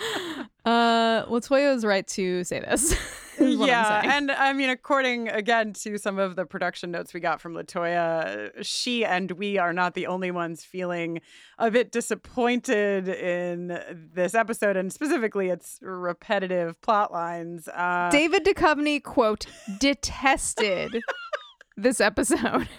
uh, 0.64 1.26
Latoya 1.26 1.76
is 1.76 1.84
right 1.84 2.06
to 2.08 2.42
say 2.42 2.58
this. 2.58 2.96
is 3.38 3.56
what 3.56 3.64
I'm 3.64 3.68
yeah, 3.68 4.16
and 4.16 4.30
I 4.30 4.52
mean, 4.52 4.70
according 4.70 5.28
again 5.28 5.72
to 5.74 5.98
some 5.98 6.18
of 6.18 6.36
the 6.36 6.44
production 6.44 6.90
notes 6.90 7.14
we 7.14 7.20
got 7.20 7.40
from 7.40 7.54
Latoya, 7.54 8.52
she 8.62 9.04
and 9.04 9.30
we 9.32 9.58
are 9.58 9.72
not 9.72 9.94
the 9.94 10.06
only 10.06 10.30
ones 10.30 10.64
feeling 10.64 11.20
a 11.58 11.70
bit 11.70 11.92
disappointed 11.92 13.08
in 13.08 13.78
this 14.14 14.34
episode, 14.34 14.76
and 14.76 14.92
specifically 14.92 15.48
its 15.48 15.78
repetitive 15.82 16.80
plot 16.80 17.12
lines. 17.12 17.68
Uh, 17.68 18.08
David 18.10 18.44
Duchovny 18.44 19.02
quote 19.02 19.46
detested 19.78 21.00
this 21.76 22.00
episode. 22.00 22.68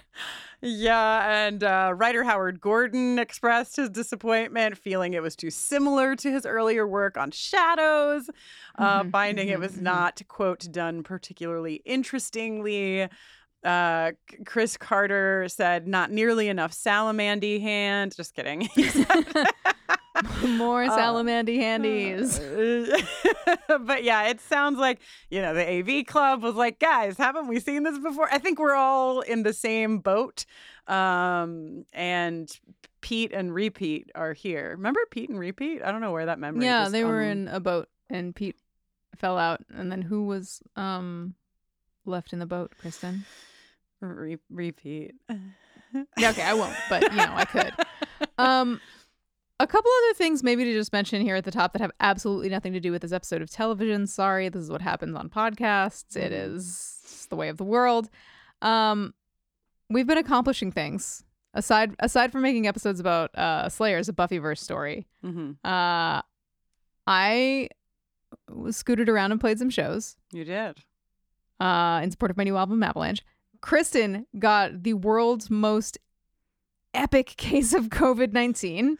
Yeah, 0.68 1.46
and 1.46 1.64
uh, 1.64 1.94
writer 1.96 2.24
Howard 2.24 2.60
Gordon 2.60 3.20
expressed 3.20 3.76
his 3.76 3.88
disappointment, 3.92 4.76
feeling 4.80 5.14
it 5.14 5.22
was 5.22 5.36
too 5.36 5.52
similar 5.52 6.16
to 6.16 6.32
his 6.32 6.44
earlier 6.44 6.88
work 6.88 7.18
on 7.18 7.30
Shadows, 7.30 8.32
uh, 8.80 9.04
Mhm, 9.04 9.12
finding 9.12 9.50
it 9.50 9.60
mhm, 9.60 9.60
was 9.60 9.78
mhm. 9.78 9.82
not, 9.84 10.22
quote, 10.28 10.68
done 10.72 11.04
particularly 11.04 11.84
interestingly. 11.86 13.08
Uh, 13.64 14.14
Chris 14.48 14.76
Carter 14.76 15.48
said, 15.50 15.88
not 15.88 16.10
nearly 16.12 16.48
enough 16.48 16.74
Salamandy 16.74 17.60
hand. 17.60 18.16
Just 18.16 18.34
kidding. 18.36 18.68
More 20.48 20.84
Uh, 20.84 20.90
salamandy 20.90 21.58
handies. 21.58 22.40
but 23.82 24.04
yeah, 24.04 24.28
it 24.28 24.40
sounds 24.42 24.78
like, 24.80 25.00
you 25.30 25.42
know, 25.42 25.54
the 25.54 25.70
AV 25.70 26.06
club 26.06 26.44
was 26.44 26.56
like, 26.56 26.80
guys, 26.80 27.18
haven't 27.18 27.48
we 27.48 27.60
seen 27.60 27.84
this 27.84 27.98
before? 28.00 28.28
I 28.32 28.38
think 28.40 28.60
we're 28.60 28.76
all 28.76 29.22
in 29.22 29.44
the 29.44 29.54
same 29.54 30.00
boat. 30.00 30.46
Um, 30.88 31.86
and 31.94 32.50
Pete 33.02 33.32
and 33.34 33.54
Repeat 33.54 34.12
are 34.16 34.34
here. 34.34 34.72
Remember 34.72 35.00
Pete 35.12 35.30
and 35.30 35.40
Repeat? 35.40 35.82
I 35.84 35.92
don't 35.92 36.02
know 36.02 36.12
where 36.12 36.28
that 36.28 36.40
memory 36.40 36.66
yeah, 36.66 36.82
just 36.84 36.92
they 36.94 37.04
were 37.04 37.22
un- 37.24 37.30
in 37.30 37.48
a 37.50 37.60
boat 37.60 37.90
and 38.10 38.36
Pete 38.36 38.56
fell 39.16 39.38
out 39.38 39.62
and 39.74 39.92
then 39.92 40.02
who 40.02 40.26
was 40.26 40.62
um 40.76 41.34
left 42.06 42.34
in 42.34 42.40
the 42.40 42.46
boat, 42.46 42.72
Kristin? 42.84 43.22
Re- 44.02 44.38
repeat. 44.50 45.16
Okay, 46.22 46.42
I 46.44 46.54
won't, 46.54 46.76
but 46.90 47.04
you 47.04 47.18
know, 47.18 47.34
I 47.36 47.46
could. 47.46 47.74
Um 48.38 48.82
a 49.60 49.68
couple 49.68 49.90
other 50.04 50.14
things 50.16 50.44
maybe 50.44 50.66
to 50.66 50.74
just 50.74 50.92
mention 50.92 51.22
here 51.22 51.36
at 51.36 51.46
the 51.46 51.52
top 51.52 51.72
that 51.74 51.82
have 51.82 51.92
absolutely 52.00 52.50
nothing 52.50 52.74
to 52.74 52.80
do 52.80 52.92
with 52.92 53.02
this 53.02 53.12
episode 53.14 53.42
of 53.42 53.50
television. 53.50 54.06
Sorry, 54.08 54.50
this 54.50 54.64
is 54.64 54.70
what 54.70 54.82
happens 54.82 55.16
on 55.16 55.30
podcasts. 55.30 56.16
It 56.16 56.32
Mhm. 56.34 56.56
is 56.56 57.28
the 57.30 57.36
way 57.36 57.48
of 57.50 57.58
the 57.58 57.64
world. 57.64 58.10
Um 58.62 59.14
we've 59.90 60.08
been 60.08 60.18
accomplishing 60.18 60.72
things 60.72 61.24
aside 61.54 61.96
aside 62.00 62.32
from 62.32 62.42
making 62.42 62.68
episodes 62.68 63.00
about 63.00 63.34
uh 63.36 63.70
Slayers, 63.70 64.10
a 64.10 64.14
Buffyverse 64.14 64.60
story, 64.60 65.08
hmm 65.22 65.52
uh 65.64 66.22
I 67.08 67.70
was 68.50 68.76
scooted 68.76 69.08
around 69.10 69.32
and 69.32 69.40
played 69.40 69.60
some 69.60 69.70
shows 69.70 70.18
You 70.34 70.44
did. 70.44 70.78
uh 71.62 72.02
in 72.04 72.12
support 72.12 72.32
of 72.32 72.38
my 72.38 72.44
new 72.44 72.58
album 72.58 72.84
Avalanche. 72.84 73.24
Kristin 73.62 74.26
got 74.38 74.84
the 74.84 74.94
world's 74.94 75.50
most 75.50 75.98
epic 76.94 77.28
case 77.38 77.74
of 77.74 77.86
COVID 77.90 78.34
nineteen. 78.34 78.98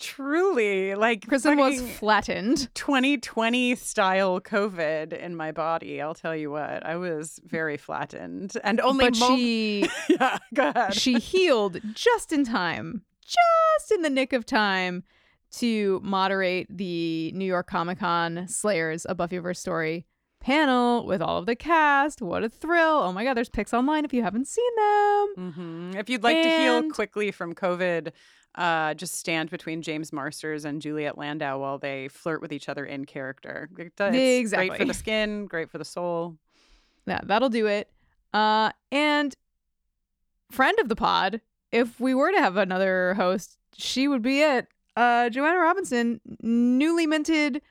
Truly, 0.00 0.94
like 0.94 1.26
Kristin 1.26 1.58
was 1.58 1.80
flattened. 1.98 2.74
2020 2.74 3.74
style 3.76 4.40
COVID 4.40 5.12
in 5.12 5.36
my 5.36 5.52
body. 5.52 6.00
I'll 6.00 6.14
tell 6.14 6.34
you 6.34 6.50
what, 6.50 6.84
I 6.84 6.96
was 6.96 7.38
very 7.44 7.76
flattened, 7.76 8.54
and 8.64 8.80
only 8.80 9.06
but 9.10 9.16
she 9.16 9.88
yeah, 10.08 10.38
go 10.54 10.70
ahead. 10.70 10.94
she 10.94 11.18
healed 11.18 11.78
just 11.94 12.32
in 12.32 12.44
time, 12.44 13.02
just 13.24 13.92
in 13.92 14.02
the 14.02 14.10
nick 14.10 14.32
of 14.32 14.46
time 14.46 15.04
to 15.52 16.00
moderate 16.02 16.66
the 16.74 17.32
New 17.34 17.44
York 17.44 17.66
Comic 17.66 17.98
Con 17.98 18.46
Slayers, 18.48 19.04
a 19.08 19.14
Buffyverse 19.14 19.56
story 19.58 20.06
panel 20.40 21.04
with 21.04 21.20
all 21.20 21.36
of 21.36 21.44
the 21.44 21.54
cast. 21.56 22.22
What 22.22 22.42
a 22.42 22.48
thrill! 22.48 23.00
Oh 23.02 23.12
my 23.12 23.24
god, 23.24 23.34
there's 23.34 23.50
pics 23.50 23.74
online 23.74 24.06
if 24.06 24.14
you 24.14 24.22
haven't 24.22 24.48
seen 24.48 24.76
them. 24.76 25.52
hmm 25.52 25.90
If 25.98 26.08
you'd 26.08 26.22
like 26.22 26.42
to 26.42 26.48
heal 26.48 26.90
quickly 26.90 27.30
from 27.30 27.54
COVID, 27.54 28.12
uh, 28.56 28.94
just 28.94 29.14
stand 29.14 29.50
between 29.50 29.82
James 29.82 30.12
Marsters 30.12 30.64
and 30.64 30.82
Juliet 30.82 31.16
Landau 31.16 31.58
while 31.58 31.78
they 31.78 32.08
flirt 32.08 32.40
with 32.42 32.52
each 32.52 32.68
other 32.68 32.84
in 32.84 33.04
character. 33.04 33.68
It 33.78 33.94
does- 33.96 34.14
It's 34.14 34.52
great 34.52 34.76
for 34.78 34.84
the 34.84 34.94
skin, 34.98 35.46
great 35.46 35.70
for 35.70 35.78
the 35.78 35.84
soul. 35.84 36.36
Yeah, 37.06 37.20
that'll 37.22 37.48
do 37.48 37.66
it. 37.66 37.90
Uh, 38.34 38.70
and 38.92 39.34
friend 40.50 40.78
of 40.80 40.88
the 40.88 40.96
pod, 40.96 41.40
if 41.72 42.00
we 42.00 42.14
were 42.14 42.30
to 42.32 42.38
have 42.38 42.56
another 42.56 43.14
host, 43.14 43.58
she 43.76 44.08
would 44.08 44.22
be 44.22 44.40
it. 44.42 44.66
Uh, 44.96 45.30
Joanna 45.30 45.58
Robinson, 45.60 46.20
newly 46.42 47.06
minted 47.06 47.62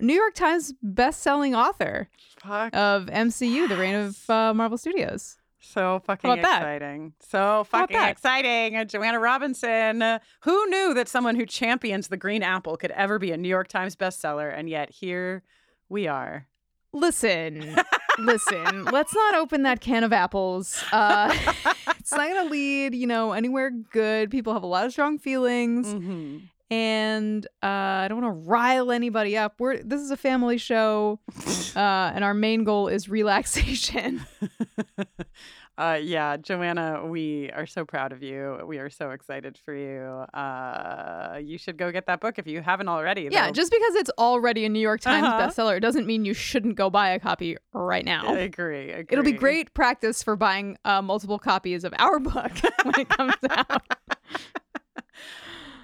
New 0.00 0.14
York 0.14 0.34
Times 0.34 0.72
best-selling 0.82 1.54
author. 1.54 2.08
Fuck. 2.42 2.74
of 2.74 3.06
MCU, 3.06 3.68
the 3.68 3.76
reign 3.76 3.94
of 3.96 4.30
uh, 4.30 4.54
Marvel 4.54 4.78
Studios. 4.78 5.36
So 5.60 6.00
fucking 6.04 6.30
about 6.30 6.42
that? 6.42 6.62
exciting. 6.62 7.12
So 7.20 7.64
fucking 7.64 8.00
exciting. 8.02 8.76
Uh, 8.76 8.84
Joanna 8.84 9.20
Robinson. 9.20 10.02
Uh, 10.02 10.18
who 10.42 10.66
knew 10.68 10.94
that 10.94 11.08
someone 11.08 11.36
who 11.36 11.46
champions 11.46 12.08
the 12.08 12.16
green 12.16 12.42
apple 12.42 12.76
could 12.76 12.90
ever 12.92 13.18
be 13.18 13.30
a 13.30 13.36
New 13.36 13.48
York 13.48 13.68
Times 13.68 13.94
bestseller? 13.94 14.52
And 14.56 14.68
yet 14.68 14.90
here 14.90 15.42
we 15.88 16.06
are. 16.06 16.46
Listen, 16.92 17.76
listen, 18.18 18.84
let's 18.86 19.14
not 19.14 19.34
open 19.34 19.62
that 19.62 19.80
can 19.80 20.02
of 20.02 20.12
apples. 20.12 20.82
Uh, 20.92 21.32
it's 21.98 22.10
not 22.10 22.28
going 22.28 22.46
to 22.46 22.50
lead, 22.50 22.94
you 22.94 23.06
know, 23.06 23.32
anywhere 23.32 23.70
good. 23.70 24.30
People 24.30 24.54
have 24.54 24.62
a 24.62 24.66
lot 24.66 24.86
of 24.86 24.92
strong 24.92 25.18
feelings, 25.18 25.92
hmm 25.92 26.38
and 26.70 27.44
uh, 27.62 27.66
I 27.66 28.06
don't 28.08 28.22
want 28.22 28.34
to 28.44 28.48
rile 28.48 28.92
anybody 28.92 29.36
up. 29.36 29.54
We're 29.58 29.82
this 29.82 30.00
is 30.00 30.10
a 30.10 30.16
family 30.16 30.58
show, 30.58 31.18
uh, 31.76 31.78
and 32.14 32.22
our 32.24 32.34
main 32.34 32.64
goal 32.64 32.88
is 32.88 33.08
relaxation. 33.08 34.24
uh, 35.78 35.98
yeah, 36.00 36.36
Joanna, 36.36 37.06
we 37.06 37.50
are 37.50 37.66
so 37.66 37.84
proud 37.84 38.12
of 38.12 38.22
you. 38.22 38.60
We 38.66 38.78
are 38.78 38.90
so 38.90 39.10
excited 39.10 39.58
for 39.64 39.74
you. 39.74 40.00
Uh, 40.38 41.38
you 41.42 41.58
should 41.58 41.76
go 41.76 41.90
get 41.90 42.06
that 42.06 42.20
book 42.20 42.38
if 42.38 42.46
you 42.46 42.60
haven't 42.60 42.88
already. 42.88 43.28
yeah, 43.30 43.50
just 43.50 43.72
because 43.72 43.94
it's 43.96 44.10
already 44.18 44.64
a 44.64 44.68
New 44.68 44.78
York 44.80 45.00
Times 45.00 45.26
Uh-huh. 45.26 45.48
bestseller 45.48 45.80
doesn't 45.80 46.06
mean 46.06 46.24
you 46.24 46.34
shouldn't 46.34 46.76
go 46.76 46.88
buy 46.90 47.10
a 47.10 47.18
copy 47.18 47.56
right 47.72 48.04
now. 48.04 48.24
I 48.26 48.38
agree, 48.40 48.90
agree. 48.90 49.06
It'll 49.10 49.24
be 49.24 49.32
great 49.32 49.74
practice 49.74 50.22
for 50.22 50.36
buying 50.36 50.76
uh, 50.84 51.02
multiple 51.02 51.38
copies 51.38 51.82
of 51.84 51.92
our 51.98 52.18
book 52.20 52.52
when 52.84 52.94
it 53.00 53.08
comes 53.08 53.34
out. 53.50 53.82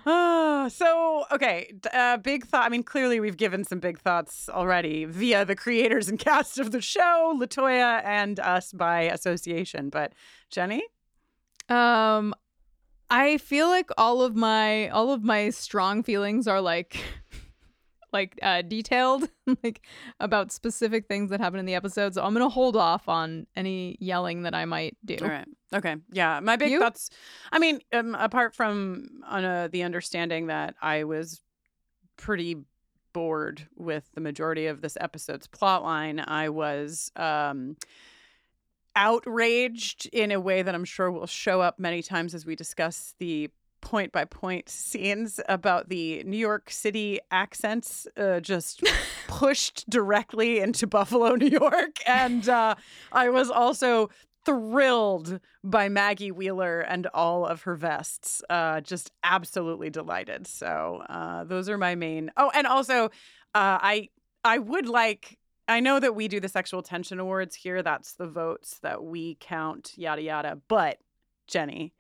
So 0.69 1.25
okay, 1.31 1.73
uh, 1.93 2.17
big 2.17 2.45
thought. 2.45 2.67
I 2.67 2.69
mean, 2.71 2.83
clearly 2.83 3.21
we've 3.21 3.37
given 3.37 3.63
some 3.63 3.79
big 3.79 4.01
thoughts 4.01 4.49
already 4.49 5.05
via 5.05 5.45
the 5.45 5.55
creators 5.55 6.09
and 6.09 6.19
cast 6.29 6.59
of 6.59 6.73
the 6.73 6.81
show, 6.81 7.37
Latoya, 7.41 8.03
and 8.05 8.41
us 8.41 8.73
by 8.73 9.03
association. 9.03 9.91
But 9.91 10.13
Jenny, 10.51 10.83
Um, 11.69 12.35
I 13.11 13.39
feel 13.39 13.69
like 13.69 13.91
all 13.97 14.23
of 14.23 14.35
my 14.35 14.89
all 14.89 15.13
of 15.13 15.23
my 15.23 15.51
strong 15.51 16.03
feelings 16.03 16.49
are 16.49 16.61
like 16.61 16.99
like 18.17 18.39
uh 18.43 18.63
detailed 18.63 19.29
like 19.65 19.79
about 20.21 20.51
specific 20.53 21.07
things 21.07 21.31
that 21.31 21.41
happen 21.41 21.59
in 21.59 21.67
the 21.67 21.75
episode 21.75 22.15
so 22.15 22.23
i'm 22.25 22.33
gonna 22.33 22.49
hold 22.49 22.77
off 22.77 23.09
on 23.09 23.47
any 23.55 23.97
yelling 24.01 24.43
that 24.43 24.55
i 24.55 24.65
might 24.65 24.97
do 25.05 25.17
all 25.21 25.29
right, 25.29 25.49
okay, 25.75 25.97
yeah, 26.13 26.41
my 26.41 26.57
big 26.57 26.71
You? 26.73 26.81
thoughts. 26.81 27.11
I 27.53 27.59
mean, 27.59 27.81
um, 27.93 28.15
apart 28.15 28.55
from 28.55 29.07
on 29.27 29.45
uh, 29.45 29.69
the 29.71 29.83
understanding 29.83 30.47
that 30.47 30.75
I 30.81 31.05
was 31.05 31.41
pretty 32.17 32.57
bored 33.13 33.67
with 33.77 34.05
the 34.15 34.21
majority 34.21 34.67
of 34.67 34.81
this 34.81 34.97
episode's 35.01 35.49
plotline, 35.49 36.23
I 36.27 36.49
was 36.49 37.11
um 37.17 37.77
outraged 38.95 40.09
in 40.13 40.33
a 40.33 40.41
way 40.41 40.63
that 40.63 40.75
I'm 40.75 40.85
sure 40.85 41.11
will 41.11 41.27
show 41.27 41.61
up 41.61 41.79
many 41.79 42.03
times 42.03 42.35
as 42.35 42.47
we 42.47 42.57
discuss 42.57 43.15
the 43.19 43.51
point 43.87 44.11
by 44.11 44.25
point 44.25 44.69
scenes 44.69 45.39
about 45.49 45.89
the 45.89 46.25
New 46.25 46.37
York 46.37 46.71
City 46.73 47.21
accents 47.31 48.09
uh, 48.17 48.41
just 48.41 48.83
pushed 49.29 49.89
directly 49.89 50.59
into 50.59 50.89
Buffalo, 50.89 51.37
New 51.37 51.47
York. 51.47 51.99
And 52.05 52.49
uh, 52.49 52.75
I 53.13 53.29
was 53.29 53.49
also 53.49 54.11
thrilled 54.45 55.39
by 55.63 55.89
Maggie 55.89 56.33
Wheeler 56.33 56.81
and 56.81 57.07
all 57.15 57.47
of 57.47 57.63
her 57.63 57.77
vests. 57.77 58.43
Uh, 58.51 58.81
just 58.81 59.13
absolutely 59.23 59.89
delighted. 59.89 60.49
So 60.49 61.05
uh, 61.09 61.45
those 61.45 61.69
are 61.69 61.79
my 61.79 61.95
main. 61.95 62.33
Oh, 62.37 62.51
and 62.55 62.67
also, 62.67 63.05
uh, 63.55 63.79
I 63.81 64.09
I 64.45 64.59
would 64.59 64.89
like. 64.89 65.39
I 65.69 65.79
know 65.79 66.01
that 66.01 66.17
we 66.17 66.27
do 66.27 66.41
the 66.41 66.49
sexual 66.49 66.83
tension 66.83 67.21
awards 67.21 67.55
here. 67.55 67.85
That's 67.85 68.15
the 68.15 68.27
votes 68.27 68.81
that 68.83 69.05
we 69.05 69.37
count. 69.39 69.93
Yada 69.97 70.23
yada. 70.23 70.61
But 70.67 70.99
Jenny, 71.47 71.93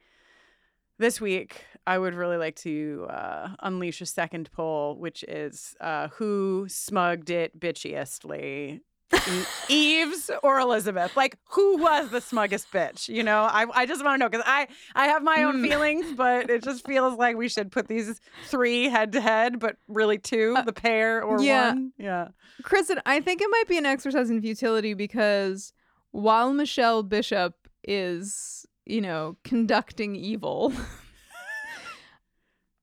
this 0.98 1.20
week 1.20 1.64
I 1.86 1.98
would 1.98 2.14
really 2.14 2.36
like 2.36 2.56
to 2.56 3.06
uh, 3.08 3.48
unleash 3.60 4.00
a 4.00 4.06
second 4.06 4.50
poll, 4.52 4.96
which 4.96 5.22
is 5.24 5.76
uh, 5.80 6.08
who 6.08 6.66
smugged 6.68 7.30
it 7.30 7.58
bitchiestly. 7.60 8.80
Eves 9.68 10.32
or 10.42 10.58
Elizabeth? 10.58 11.16
Like, 11.16 11.38
who 11.50 11.76
was 11.78 12.10
the 12.10 12.20
smuggest 12.20 12.72
bitch? 12.72 13.08
You 13.08 13.22
know, 13.22 13.42
I, 13.42 13.66
I 13.72 13.86
just 13.86 14.04
want 14.04 14.14
to 14.14 14.18
know 14.18 14.28
because 14.28 14.44
I 14.44 14.66
I 14.96 15.06
have 15.06 15.22
my 15.22 15.44
own 15.44 15.58
Hmm. 15.58 15.62
feelings, 15.64 16.12
but 16.16 16.50
it 16.50 16.64
just 16.64 16.84
feels 16.84 17.16
like 17.16 17.36
we 17.36 17.48
should 17.48 17.70
put 17.70 17.86
these 17.86 18.20
three 18.46 18.88
head 18.88 19.12
to 19.12 19.20
head, 19.20 19.60
but 19.60 19.76
really 19.86 20.18
two, 20.18 20.56
the 20.64 20.72
pair 20.72 21.22
or 21.22 21.40
yeah. 21.40 21.68
one. 21.68 21.92
Yeah. 21.98 22.28
kristin 22.62 22.98
i 23.06 23.20
think 23.20 23.40
it 23.42 23.48
might 23.50 23.68
be 23.68 23.76
an 23.78 23.86
exercise 23.86 24.30
in 24.30 24.40
futility 24.40 24.94
because 24.94 25.72
while 26.10 26.52
michelle 26.52 27.02
bishop 27.02 27.54
is 27.84 28.64
you 28.86 29.00
know 29.00 29.36
conducting 29.44 30.16
evil. 30.16 30.72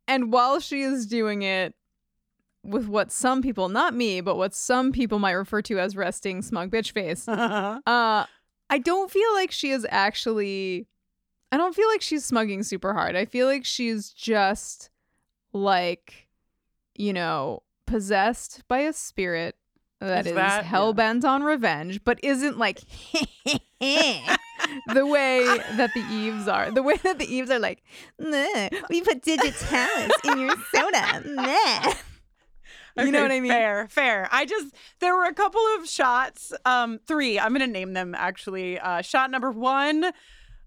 And 0.07 0.33
while 0.33 0.59
she 0.59 0.81
is 0.81 1.05
doing 1.05 1.43
it 1.43 1.75
with 2.63 2.87
what 2.87 3.11
some 3.11 3.41
people 3.41 3.67
not 3.67 3.93
me 3.93 4.21
but 4.21 4.37
what 4.37 4.53
some 4.53 4.91
people 4.91 5.19
might 5.19 5.33
refer 5.33 5.61
to 5.61 5.79
as 5.79 5.97
resting 5.97 6.41
smug 6.41 6.71
bitch 6.71 6.91
face 6.91 7.27
uh 7.27 7.79
i 7.85 8.77
don't 8.77 9.11
feel 9.11 9.33
like 9.33 9.51
she 9.51 9.71
is 9.71 9.85
actually 9.89 10.87
i 11.51 11.57
don't 11.57 11.75
feel 11.75 11.87
like 11.89 12.01
she's 12.01 12.23
smugging 12.23 12.63
super 12.63 12.93
hard. 12.93 13.15
I 13.15 13.25
feel 13.25 13.47
like 13.47 13.65
she's 13.65 14.09
just 14.09 14.89
like 15.51 16.27
you 16.95 17.11
know 17.11 17.63
possessed 17.85 18.63
by 18.67 18.79
a 18.79 18.93
spirit 18.93 19.55
that 20.07 20.27
Is 20.27 20.33
that- 20.33 20.65
hell 20.65 20.93
bent 20.93 21.25
on 21.25 21.43
revenge 21.43 22.03
but 22.03 22.19
isn't 22.23 22.57
like 22.57 22.79
the 23.79 25.05
way 25.05 25.43
that 25.75 25.91
the 25.93 26.03
eves 26.11 26.47
are 26.47 26.71
the 26.71 26.83
way 26.83 26.95
that 27.03 27.19
the 27.19 27.25
eves 27.33 27.49
are 27.49 27.59
like 27.59 27.83
we 28.89 29.01
put 29.01 29.21
digitalis 29.21 30.11
in 30.25 30.39
your 30.39 30.55
soda 30.73 31.21
nah. 31.25 31.93
You 32.95 33.11
know 33.11 33.23
what 33.23 33.31
I 33.31 33.39
mean? 33.39 33.51
Fair, 33.51 33.87
fair. 33.89 34.29
I 34.31 34.45
just 34.45 34.67
there 34.99 35.15
were 35.15 35.23
a 35.25 35.33
couple 35.33 35.61
of 35.79 35.89
shots, 35.89 36.53
um, 36.63 36.99
three. 37.07 37.39
I'm 37.39 37.51
gonna 37.51 37.65
name 37.65 37.93
them 37.93 38.13
actually. 38.15 38.77
Uh, 38.79 39.01
shot 39.01 39.31
number 39.31 39.49
one, 39.49 40.11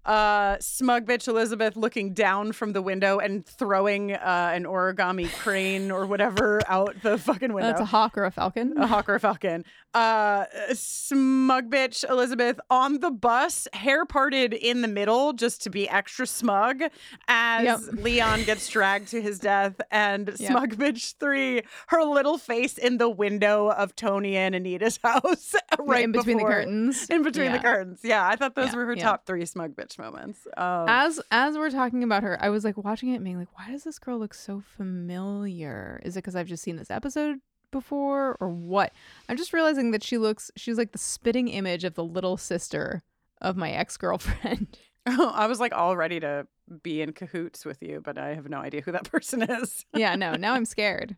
uh, 0.07 0.57
smug 0.59 1.05
bitch 1.05 1.27
Elizabeth 1.27 1.75
looking 1.75 2.13
down 2.13 2.51
from 2.53 2.73
the 2.73 2.81
window 2.81 3.19
and 3.19 3.45
throwing 3.45 4.13
uh, 4.13 4.51
an 4.53 4.63
origami 4.63 5.31
crane 5.37 5.91
or 5.91 6.05
whatever 6.05 6.61
out 6.67 6.95
the 7.03 7.17
fucking 7.17 7.53
window. 7.53 7.67
that's 7.69 7.81
a 7.81 7.85
hawk 7.85 8.17
or 8.17 8.23
a 8.25 8.31
falcon 8.31 8.73
a 8.77 8.87
hawk 8.87 9.07
or 9.09 9.15
a 9.15 9.19
falcon. 9.19 9.63
Uh, 9.93 10.45
smug 10.73 11.69
bitch 11.69 12.07
Elizabeth 12.09 12.59
on 12.69 12.99
the 12.99 13.11
bus, 13.11 13.67
hair 13.73 14.05
parted 14.05 14.53
in 14.53 14.81
the 14.81 14.87
middle 14.87 15.33
just 15.33 15.61
to 15.63 15.69
be 15.69 15.89
extra 15.89 16.25
smug 16.27 16.81
as 17.27 17.63
Yep. 17.63 17.79
Leon 18.03 18.43
gets 18.43 18.67
dragged 18.69 19.09
to 19.09 19.21
his 19.21 19.39
death. 19.39 19.79
And 19.91 20.27
Yep. 20.27 20.37
smug 20.51 20.75
bitch 20.75 21.15
three, 21.19 21.63
her 21.87 22.03
little 22.03 22.37
face 22.37 22.77
in 22.77 22.97
the 22.97 23.09
window 23.09 23.69
of 23.71 23.95
Tony 23.95 24.37
and 24.37 24.55
Anita's 24.55 24.99
house, 25.03 25.55
right 25.79 26.03
in 26.03 26.11
between 26.11 26.37
before- 26.37 26.49
the 26.49 26.55
curtains 26.55 27.07
In 27.09 27.23
between 27.23 27.51
the 27.51 27.57
Yeah. 27.57 27.61
curtains. 27.63 27.99
Yeah, 28.03 28.27
I 28.27 28.35
thought 28.35 28.55
those 28.55 28.67
Yeah, 28.69 28.75
were 28.77 28.85
her 28.85 28.93
yeah. 28.95 29.03
top 29.03 29.25
three 29.25 29.45
smug 29.45 29.75
bitch 29.75 29.96
best 29.97 30.13
moments. 30.13 30.47
Um, 30.57 30.85
As 30.87 31.19
as 31.31 31.55
we're 31.57 31.69
talking 31.71 32.03
about 32.03 32.23
her, 32.23 32.37
I 32.41 32.49
was 32.49 32.63
like 32.63 32.77
watching 32.77 33.09
it 33.09 33.15
and 33.15 33.23
being 33.23 33.37
like, 33.37 33.55
why 33.57 33.71
does 33.71 33.83
this 33.83 33.99
girl 33.99 34.17
look 34.19 34.33
so 34.33 34.61
familiar? 34.61 35.99
Is 36.03 36.15
it 36.15 36.19
because 36.19 36.35
I've 36.35 36.47
just 36.47 36.63
seen 36.63 36.75
this 36.77 36.91
episode 36.91 37.39
before 37.71 38.37
or 38.39 38.49
what? 38.49 38.93
I'm 39.29 39.37
just 39.37 39.53
realizing 39.53 39.91
that 39.91 40.03
she 40.03 40.17
looks 40.17 40.51
she's 40.55 40.77
like 40.77 40.91
the 40.91 40.97
spitting 40.97 41.47
image 41.47 41.83
of 41.83 41.95
the 41.95 42.03
little 42.03 42.37
sister 42.37 43.03
of 43.41 43.57
my 43.57 43.71
ex-girlfriend. 43.71 44.77
Oh, 45.09 45.31
I 45.33 45.47
was 45.47 45.61
like 45.61 45.73
all 45.73 45.95
ready 45.95 46.19
to 46.19 46.47
be 46.83 47.01
in 47.01 47.13
cahoots 47.13 47.63
with 47.63 47.81
you, 47.81 48.01
but 48.03 48.17
I 48.17 48.33
have 48.33 48.49
no 48.49 48.57
idea 48.57 48.81
who 48.81 48.91
that 48.91 49.09
person 49.09 49.41
is. 49.41 49.85
yeah, 49.95 50.17
no, 50.17 50.33
now 50.33 50.53
I'm 50.53 50.65
scared. 50.75 51.15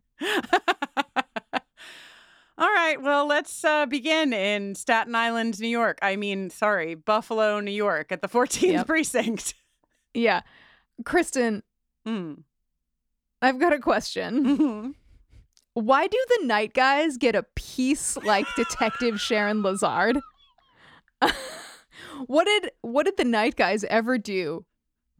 All 2.59 2.67
right, 2.67 3.01
well, 3.01 3.25
let's 3.25 3.63
uh, 3.63 3.85
begin 3.85 4.33
in 4.33 4.75
Staten 4.75 5.15
Island, 5.15 5.59
New 5.61 5.67
York. 5.69 5.97
I 6.01 6.17
mean, 6.17 6.49
sorry, 6.49 6.93
Buffalo, 6.93 7.61
New 7.61 7.71
York, 7.71 8.11
at 8.11 8.21
the 8.21 8.27
14th 8.27 8.61
Yep. 8.73 8.87
precinct. 8.87 9.53
Yeah. 10.13 10.41
Kristin, 11.03 11.61
Mm. 12.07 12.43
I've 13.41 13.59
got 13.59 13.71
a 13.73 13.79
question. 13.79 14.57
Mhm. 14.57 14.93
Why 15.75 16.07
do 16.07 16.17
the 16.29 16.45
night 16.45 16.73
guys 16.73 17.15
get 17.17 17.35
a 17.35 17.43
piece 17.55 18.17
like 18.17 18.45
Detective 18.55 19.21
Sharon 19.27 19.61
Lazard? 19.61 20.19
what 22.25 22.45
did 22.45 22.71
what 22.81 23.05
did 23.05 23.17
the 23.17 23.23
night 23.23 23.55
guys 23.55 23.83
ever 23.85 24.17
do 24.17 24.65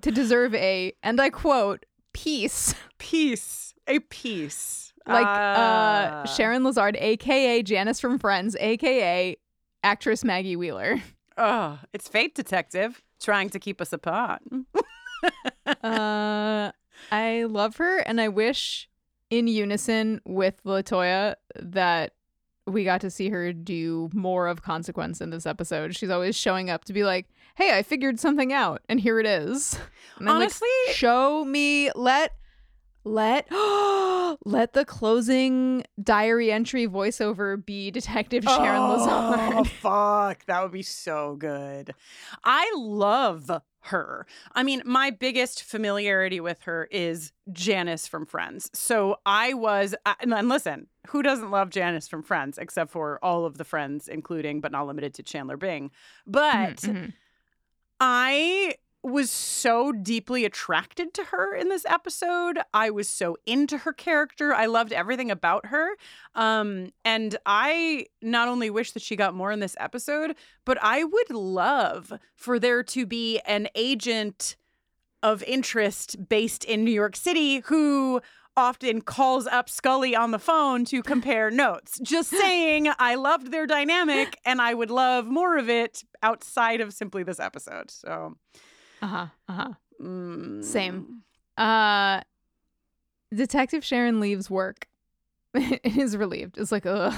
to 0.02 0.12
deserve 0.12 0.56
a 0.56 0.94
and 1.04 1.22
I 1.22 1.30
quote 1.30 1.86
peace 2.14 2.74
Peace, 2.98 3.74
a 3.88 4.00
peace. 4.00 4.89
Like 5.10 5.26
Ah. 5.28 6.22
uh 6.22 6.26
Sharon 6.28 6.64
Lazard 6.64 6.96
aka 6.98 7.62
Janice 7.64 8.00
from 8.00 8.20
Friends 8.20 8.56
aka 8.60 9.36
actress 9.84 10.24
Maggie 10.24 10.56
Wheeler. 10.56 11.02
Oh, 11.42 11.80
it's 11.94 12.10
fate, 12.10 12.36
detective, 12.36 13.02
trying 13.22 13.50
to 13.52 13.60
keep 13.60 13.80
us 13.80 13.94
apart. 13.94 14.42
uh 15.84 16.72
I 17.12 17.44
love 17.46 17.78
her 17.78 18.00
and 18.00 18.20
I 18.20 18.28
wish 18.28 18.90
in 19.30 19.48
unison 19.48 20.20
with 20.26 20.62
Latoya 20.66 21.36
that 21.56 22.12
we 22.68 22.84
got 22.84 23.02
to 23.02 23.10
see 23.10 23.30
her 23.30 23.54
do 23.54 24.10
more 24.14 24.48
of 24.48 24.62
consequence 24.64 25.22
in 25.22 25.30
this 25.30 25.46
episode. 25.46 25.96
She's 25.96 26.10
always 26.10 26.36
showing 26.36 26.70
up 26.70 26.84
to 26.86 26.94
be 26.94 27.04
like, 27.04 27.28
"Hey, 27.56 27.76
I 27.78 27.84
figured 27.84 28.20
something 28.20 28.52
out, 28.54 28.82
and 28.90 29.00
here 29.00 29.20
it 29.20 29.26
is." 29.26 29.80
I'm 30.20 30.26
like, 30.26 30.36
Honestly, 30.36 30.68
show 30.92 31.46
me, 31.46 31.90
let, 31.96 32.34
let, 33.10 33.48
let 34.46 34.74
the 34.74 34.86
closing 34.86 35.84
diary 36.02 36.52
entry 36.52 36.88
voiceover 36.88 37.64
be 37.64 37.92
Detective 37.92 38.44
Sharon 38.44 38.82
oh, 38.82 38.96
Lazard. 38.96 39.68
fuck, 39.82 40.46
that 40.46 40.62
would 40.62 40.72
be 40.72 40.84
so 40.84 41.36
good. 41.36 41.94
I 42.44 42.72
love 42.78 43.50
her. 43.82 44.28
I 44.54 44.64
mean, 44.64 44.82
my 44.86 45.10
biggest 45.10 45.64
familiarity 45.64 46.40
with 46.40 46.62
her 46.64 46.88
is 46.92 47.32
Janice 47.52 48.08
from 48.08 48.26
Friends. 48.26 48.70
So 48.74 49.18
I 49.26 49.54
was, 49.54 49.96
uh, 50.06 50.16
and 50.20 50.50
listen, 50.50 50.88
who 51.08 51.24
doesn't 51.24 51.52
love 51.52 51.70
Janice 51.70 52.08
from 52.08 52.24
Friends 52.24 52.58
except 52.58 52.92
for 52.92 53.20
all 53.24 53.46
of 53.46 53.58
the 53.58 53.64
friends, 53.64 54.08
including 54.08 54.62
but 54.62 54.72
not 54.72 54.88
limited 54.88 55.14
to 55.16 55.24
Chandler 55.24 55.58
Bing? 55.58 55.92
But 56.28 56.78
Mhm, 56.78 56.94
mhm. 56.94 57.14
I 58.00 58.76
was 59.02 59.32
so 59.32 59.92
deeply 59.92 60.44
attracted 60.44 61.14
to 61.14 61.26
her 61.26 61.56
in 61.56 61.70
this 61.70 61.86
episode. 61.86 62.60
I 62.74 62.90
was 62.90 63.08
so 63.08 63.38
into 63.46 63.80
her 63.80 63.94
character. 63.94 64.54
I 64.54 64.66
loved 64.66 64.92
everything 64.92 65.32
about 65.32 65.68
her. 65.68 65.96
Um, 66.36 66.92
and 67.06 67.38
I 67.46 68.08
not 68.22 68.50
only 68.50 68.70
wish 68.70 68.92
that 68.92 69.02
she 69.02 69.16
got 69.16 69.34
more 69.34 69.52
in 69.52 69.62
this 69.62 69.76
episode, 69.80 70.36
but 70.66 70.78
I 70.82 71.04
would 71.04 71.30
love 71.30 72.14
for 72.36 72.60
there 72.60 72.84
to 72.84 73.06
be 73.06 73.40
an 73.46 73.70
agent 73.74 74.58
of 75.24 75.44
interest 75.44 76.30
based 76.30 76.64
in 76.64 76.84
New 76.84 76.92
York 76.92 77.16
City 77.16 77.60
who 77.66 78.22
often 78.58 79.02
calls 79.02 79.48
up 79.48 79.70
Scully 79.70 80.16
on 80.16 80.32
the 80.32 80.40
phone 80.40 80.84
to 80.86 81.02
compare 81.02 81.50
notes. 81.50 82.00
Just 82.00 82.30
saying, 82.42 82.90
I 83.00 83.16
loved 83.16 83.52
their 83.52 83.66
dynamic 83.66 84.38
and 84.44 84.62
I 84.62 84.74
would 84.74 84.92
love 84.92 85.26
more 85.26 85.58
of 85.58 85.70
it 85.70 86.04
outside 86.22 86.82
of 86.82 86.94
simply 86.94 87.24
this 87.24 87.40
episode. 87.40 87.90
So, 87.90 88.36
Uh-huh. 89.02 89.28
Uh-huh. 89.48 89.74
mm, 90.02 90.64
Same. 90.64 91.24
Uh 91.58 92.22
Detective 93.34 93.84
Sharon 93.86 94.20
leaves 94.20 94.50
work. 94.50 94.88
is 95.54 96.16
relieved. 96.18 96.58
It's 96.58 96.72
like, 96.72 96.86
ugh. 96.86 97.14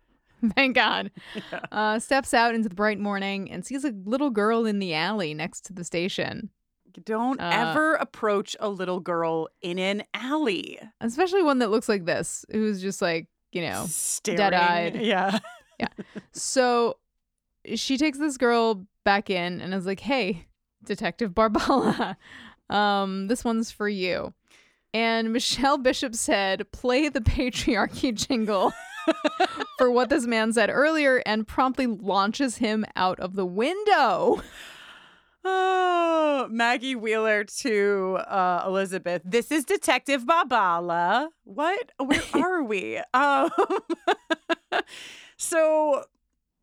Thank 0.54 0.74
God. 0.74 1.10
Yeah. 1.34 1.60
Uh 1.72 1.98
steps 1.98 2.34
out 2.34 2.54
into 2.54 2.68
the 2.68 2.74
bright 2.74 2.98
morning 2.98 3.50
and 3.50 3.64
sees 3.64 3.84
a 3.84 3.92
little 4.04 4.30
girl 4.30 4.66
in 4.66 4.78
the 4.78 4.94
alley 4.94 5.34
next 5.34 5.64
to 5.66 5.72
the 5.72 5.84
station. 5.84 6.50
Don't 7.04 7.40
Uh, 7.40 7.50
ever 7.52 7.94
approach 7.96 8.56
a 8.58 8.68
little 8.70 9.00
girl 9.00 9.48
in 9.60 9.78
an 9.78 10.02
alley. 10.14 10.78
Especially 11.02 11.42
one 11.42 11.58
that 11.58 11.70
looks 11.70 11.88
like 11.90 12.06
this, 12.06 12.46
who's 12.50 12.80
just 12.80 13.02
like, 13.02 13.26
you 13.52 13.60
know. 13.60 13.86
Dead-eyed. 14.22 14.96
Yeah. 15.02 15.38
yeah. 15.78 15.88
So 16.32 16.96
she 17.74 17.98
takes 17.98 18.16
this 18.18 18.38
girl 18.38 18.86
back 19.04 19.28
in 19.28 19.60
and 19.60 19.74
is 19.74 19.84
like, 19.84 20.00
"Hey, 20.00 20.46
Detective 20.86 21.32
Barbala, 21.32 22.16
um, 22.70 23.28
this 23.28 23.44
one's 23.44 23.70
for 23.70 23.88
you." 23.88 24.32
And 24.94 25.32
Michelle 25.32 25.78
Bishop 25.78 26.14
said, 26.14 26.70
"Play 26.72 27.08
the 27.08 27.20
patriarchy 27.20 28.14
jingle." 28.26 28.72
for 29.78 29.88
what 29.88 30.08
this 30.08 30.26
man 30.26 30.52
said 30.52 30.68
earlier 30.68 31.22
and 31.24 31.46
promptly 31.46 31.86
launches 31.86 32.56
him 32.56 32.84
out 32.96 33.20
of 33.20 33.36
the 33.36 33.46
window. 33.46 34.42
Oh, 35.48 36.48
Maggie 36.50 36.96
Wheeler 36.96 37.44
to 37.44 38.18
uh, 38.26 38.64
Elizabeth. 38.66 39.22
This 39.24 39.52
is 39.52 39.64
Detective 39.64 40.24
Barbala. 40.24 41.28
What? 41.44 41.92
Where 41.98 42.20
are 42.34 42.64
we? 42.64 43.00
Um, 43.14 43.50
so, 45.36 46.02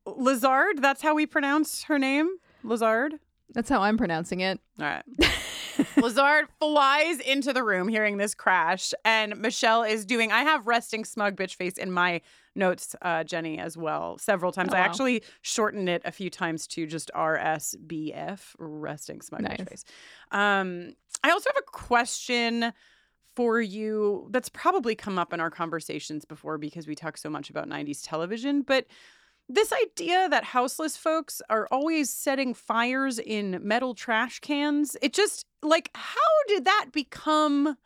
Lazard, 0.05 0.81
that's 0.81 1.01
how 1.01 1.15
we 1.15 1.25
pronounce 1.25 1.83
her 1.83 1.97
name? 1.97 2.29
Lazard? 2.61 3.19
That's 3.53 3.69
how 3.69 3.81
I'm 3.81 3.97
pronouncing 3.97 4.39
it. 4.39 4.59
All 4.79 4.85
right. 4.85 5.03
Lazard 5.97 6.47
flies 6.59 7.19
into 7.19 7.53
the 7.53 7.63
room 7.63 7.87
hearing 7.87 8.17
this 8.17 8.35
crash, 8.35 8.93
and 9.03 9.37
Michelle 9.39 9.83
is 9.83 10.05
doing. 10.05 10.31
I 10.31 10.43
have 10.43 10.67
resting 10.67 11.05
smug 11.05 11.35
bitch 11.35 11.55
face 11.55 11.77
in 11.77 11.91
my 11.91 12.21
notes, 12.55 12.95
uh, 13.01 13.23
Jenny, 13.23 13.57
as 13.57 13.75
well, 13.77 14.17
several 14.17 14.51
times. 14.51 14.69
Oh, 14.71 14.77
I 14.77 14.81
wow. 14.81 14.85
actually 14.85 15.23
shortened 15.41 15.89
it 15.89 16.01
a 16.05 16.11
few 16.11 16.29
times 16.29 16.67
to 16.67 16.85
just 16.85 17.11
RSBF, 17.15 18.39
resting 18.57 19.21
smug 19.21 19.41
bitch 19.41 19.69
face. 19.69 19.83
Um, 20.31 20.93
I 21.23 21.31
also 21.31 21.49
have 21.49 21.63
a 21.63 21.71
question 21.71 22.73
for 23.35 23.59
you 23.59 24.27
that's 24.31 24.49
probably 24.49 24.93
come 24.95 25.17
up 25.17 25.33
in 25.33 25.39
our 25.39 25.49
conversations 25.49 26.25
before 26.25 26.57
because 26.57 26.87
we 26.87 26.95
talk 26.95 27.17
so 27.17 27.29
much 27.29 27.49
about 27.49 27.67
90s 27.67 28.01
television, 28.03 28.61
but 28.61 28.85
this 29.49 29.73
idea 29.73 30.29
that 30.29 30.43
houseless 30.43 30.97
folks 30.97 31.41
are 31.49 31.67
always 31.71 32.09
setting 32.09 32.53
fires 32.53 33.19
in 33.19 33.59
metal 33.61 33.93
trash 33.93 34.39
cans, 34.39 34.95
it 35.01 35.13
just 35.13 35.45
like 35.61 35.89
how 35.93 36.19
did 36.47 36.65
that 36.65 36.87
become 36.91 37.77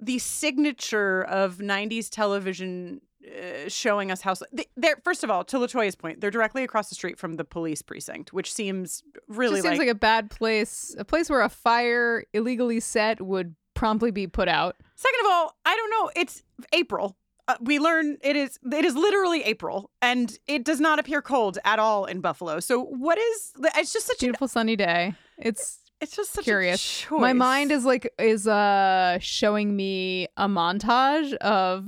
the 0.00 0.18
signature 0.18 1.22
of 1.24 1.58
90s 1.58 2.08
television 2.08 3.00
uh, 3.26 3.68
showing 3.68 4.12
us 4.12 4.20
house 4.20 4.42
they, 4.52 4.66
they're 4.76 4.96
first 5.02 5.24
of 5.24 5.30
all 5.30 5.42
to 5.42 5.58
latoya's 5.58 5.96
point 5.96 6.20
they're 6.20 6.30
directly 6.30 6.62
across 6.62 6.88
the 6.88 6.94
street 6.94 7.18
from 7.18 7.34
the 7.34 7.44
police 7.44 7.82
precinct 7.82 8.32
which 8.32 8.52
seems 8.52 9.02
really 9.26 9.56
Just 9.56 9.66
seems 9.66 9.78
like, 9.78 9.88
a 9.88 9.94
bad 9.94 10.30
place, 10.30 10.94
a 10.98 11.04
place 11.04 11.28
where 11.28 11.42
a 11.42 11.48
fire 11.48 12.24
illegally 12.32 12.78
set 12.78 13.20
would 13.20 13.56
promptly 13.78 14.10
be 14.10 14.26
put 14.26 14.48
out. 14.48 14.76
Second 14.96 15.20
of 15.24 15.30
all, 15.30 15.56
I 15.64 15.76
don't 15.76 15.90
know. 15.90 16.10
It's 16.16 16.42
April. 16.72 17.16
Uh, 17.48 17.54
we 17.62 17.78
learn 17.78 18.18
it 18.22 18.36
is 18.36 18.58
it 18.70 18.84
is 18.84 18.94
literally 18.94 19.42
April, 19.42 19.90
and 20.02 20.38
it 20.46 20.64
does 20.64 20.80
not 20.80 20.98
appear 20.98 21.22
cold 21.22 21.58
at 21.64 21.78
all 21.78 22.04
in 22.04 22.20
Buffalo. 22.20 22.60
So 22.60 22.82
what 22.84 23.16
is? 23.16 23.52
It's 23.76 23.92
just 23.92 24.06
such 24.06 24.18
a 24.22 24.26
Beautiful 24.26 24.48
sunny 24.48 24.76
day. 24.76 25.14
It's 25.38 25.78
It's 26.00 26.14
just 26.14 26.32
such 26.32 26.44
curious. 26.44 27.06
My 27.10 27.32
mind 27.32 27.72
is 27.72 27.84
like 27.86 28.12
is 28.18 28.46
uh 28.46 29.18
showing 29.20 29.74
me 29.74 30.28
a 30.36 30.46
montage 30.46 31.32
of 31.36 31.86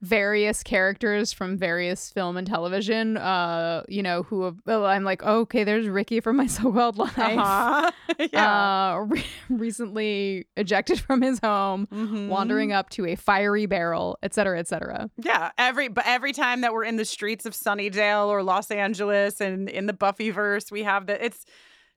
various 0.00 0.62
characters 0.62 1.32
from 1.32 1.56
various 1.56 2.10
film 2.10 2.36
and 2.36 2.46
television. 2.46 3.16
Uh, 3.16 3.82
you 3.88 4.02
know 4.02 4.22
who 4.22 4.44
have, 4.44 4.56
well, 4.64 4.86
I'm 4.86 5.02
like, 5.04 5.22
oh, 5.24 5.40
okay, 5.40 5.64
there's 5.64 5.88
Ricky 5.88 6.20
from 6.20 6.36
My 6.36 6.46
So-Called 6.46 6.98
Life. 6.98 7.18
Uh-huh. 7.18 7.90
yeah. 8.32 8.92
Uh, 8.94 8.98
re- 9.00 9.24
recently 9.48 10.46
ejected 10.56 11.00
from 11.00 11.20
his 11.22 11.38
home, 11.40 11.88
Mhm. 11.92 12.28
wandering 12.28 12.72
up 12.72 12.90
to 12.90 13.06
a 13.06 13.16
fiery 13.16 13.66
barrel, 13.66 14.18
et 14.22 14.34
cetera, 14.34 14.58
et 14.58 14.68
cetera. 14.68 15.10
Yeah, 15.16 15.50
every 15.58 15.88
but 15.88 16.04
every 16.06 16.32
time 16.32 16.60
that 16.62 16.72
we're 16.72 16.84
in 16.84 16.96
the 16.96 17.04
streets 17.04 17.44
of 17.44 17.52
Sunnydale 17.54 18.28
or 18.28 18.42
Los 18.42 18.70
Angeles 18.70 19.40
and 19.40 19.68
in 19.68 19.86
the 19.86 19.92
Buffyverse, 19.92 20.70
we 20.70 20.84
have 20.84 21.06
that. 21.06 21.22
It's 21.22 21.44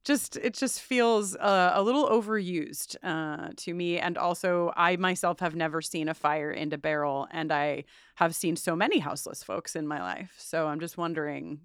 just 0.04 0.38
it 0.38 0.54
just 0.54 0.82
feels 0.82 1.36
uh, 1.36 1.72
a 1.74 1.82
little 1.84 2.08
overused 2.10 2.96
uh, 3.04 3.50
to 3.58 3.74
me, 3.74 4.00
and 4.00 4.18
also 4.18 4.72
I 4.76 4.96
myself 4.96 5.40
have 5.40 5.56
never 5.56 5.82
seen 5.82 6.10
a 6.10 6.14
fire 6.14 6.52
in 6.52 6.74
a 6.74 6.78
barrel, 6.78 7.28
and 7.32 7.52
I 7.52 7.86
have 8.16 8.36
seen 8.36 8.56
so 8.56 8.76
many 8.76 9.00
houseless 9.00 9.44
folks 9.44 9.76
in 9.76 9.88
my 9.88 10.02
life. 10.02 10.34
So 10.38 10.68
I'm 10.68 10.80
just 10.80 10.98
wondering. 10.98 11.60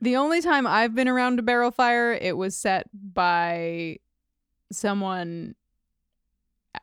The 0.00 0.16
only 0.16 0.42
time 0.42 0.66
I've 0.66 0.94
been 0.94 1.08
around 1.08 1.38
a 1.38 1.42
barrel 1.42 1.70
fire, 1.70 2.12
it 2.12 2.36
was 2.36 2.54
set 2.54 2.86
by 2.92 3.98
someone 4.70 5.54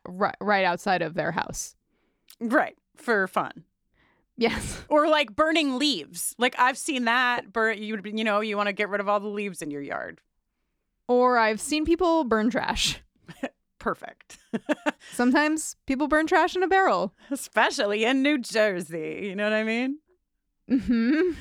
right, 0.07 0.35
right 0.39 0.65
outside 0.65 1.01
of 1.01 1.13
their 1.13 1.31
house. 1.31 1.75
Right. 2.39 2.75
For 2.95 3.27
fun. 3.27 3.63
Yes. 4.37 4.81
Or 4.89 5.07
like 5.07 5.35
burning 5.35 5.79
leaves. 5.79 6.35
Like 6.37 6.55
I've 6.59 6.77
seen 6.77 7.05
that. 7.05 7.51
Burn 7.51 7.81
you 7.81 7.99
you 8.03 8.23
know, 8.23 8.41
you 8.41 8.55
want 8.57 8.67
to 8.67 8.73
get 8.73 8.89
rid 8.89 9.01
of 9.01 9.09
all 9.09 9.19
the 9.19 9.27
leaves 9.27 9.63
in 9.63 9.71
your 9.71 9.81
yard. 9.81 10.21
Or 11.07 11.37
I've 11.37 11.61
seen 11.61 11.85
people 11.85 12.23
burn 12.23 12.49
trash. 12.49 13.01
Perfect. 13.79 14.37
Sometimes 15.11 15.75
people 15.85 16.07
burn 16.07 16.25
trash 16.27 16.55
in 16.55 16.63
a 16.63 16.67
barrel. 16.67 17.13
Especially 17.31 18.05
in 18.05 18.21
New 18.21 18.37
Jersey. 18.37 19.19
You 19.23 19.35
know 19.35 19.43
what 19.43 19.53
I 19.53 19.63
mean? 19.63 19.97
hmm 20.69 21.31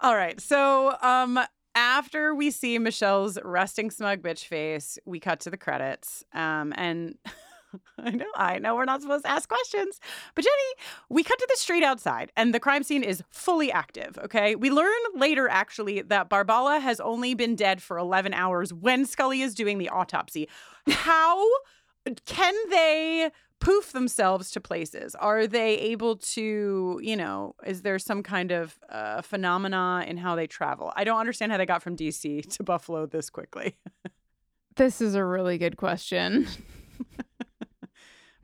All 0.00 0.16
right. 0.16 0.40
So, 0.40 0.96
um, 1.02 1.38
after 1.74 2.34
we 2.34 2.50
see 2.50 2.78
Michelle's 2.78 3.38
resting 3.44 3.90
smug 3.90 4.22
bitch 4.22 4.46
face, 4.46 4.98
we 5.04 5.20
cut 5.20 5.40
to 5.40 5.50
the 5.50 5.56
credits. 5.58 6.24
Um, 6.32 6.72
and 6.76 7.16
I 7.98 8.10
know, 8.10 8.26
I 8.34 8.58
know 8.58 8.74
we're 8.74 8.84
not 8.84 9.02
supposed 9.02 9.24
to 9.24 9.30
ask 9.30 9.48
questions, 9.48 10.00
but 10.34 10.44
Jenny, 10.44 10.86
we 11.08 11.22
cut 11.22 11.38
to 11.38 11.46
the 11.50 11.56
street 11.56 11.82
outside 11.82 12.32
and 12.36 12.54
the 12.54 12.60
crime 12.60 12.82
scene 12.82 13.02
is 13.02 13.22
fully 13.30 13.70
active. 13.70 14.18
Okay. 14.24 14.54
We 14.54 14.70
learn 14.70 14.98
later, 15.14 15.48
actually, 15.48 16.02
that 16.02 16.28
Barbala 16.28 16.80
has 16.80 17.00
only 17.00 17.34
been 17.34 17.56
dead 17.56 17.82
for 17.82 17.98
11 17.98 18.34
hours 18.34 18.72
when 18.72 19.06
Scully 19.06 19.42
is 19.42 19.54
doing 19.54 19.78
the 19.78 19.88
autopsy. 19.88 20.48
How 20.88 21.44
can 22.26 22.54
they 22.70 23.30
poof 23.60 23.92
themselves 23.92 24.50
to 24.52 24.60
places? 24.60 25.14
Are 25.14 25.46
they 25.46 25.76
able 25.78 26.16
to, 26.16 26.98
you 27.02 27.16
know, 27.16 27.54
is 27.64 27.82
there 27.82 27.98
some 27.98 28.22
kind 28.22 28.50
of 28.50 28.78
uh, 28.88 29.22
phenomena 29.22 30.04
in 30.08 30.16
how 30.16 30.34
they 30.34 30.46
travel? 30.46 30.92
I 30.96 31.04
don't 31.04 31.20
understand 31.20 31.52
how 31.52 31.58
they 31.58 31.66
got 31.66 31.82
from 31.82 31.96
DC 31.96 32.50
to 32.56 32.62
Buffalo 32.62 33.06
this 33.06 33.30
quickly. 33.30 33.76
This 34.76 35.00
is 35.00 35.14
a 35.14 35.24
really 35.24 35.58
good 35.58 35.76
question. 35.76 36.46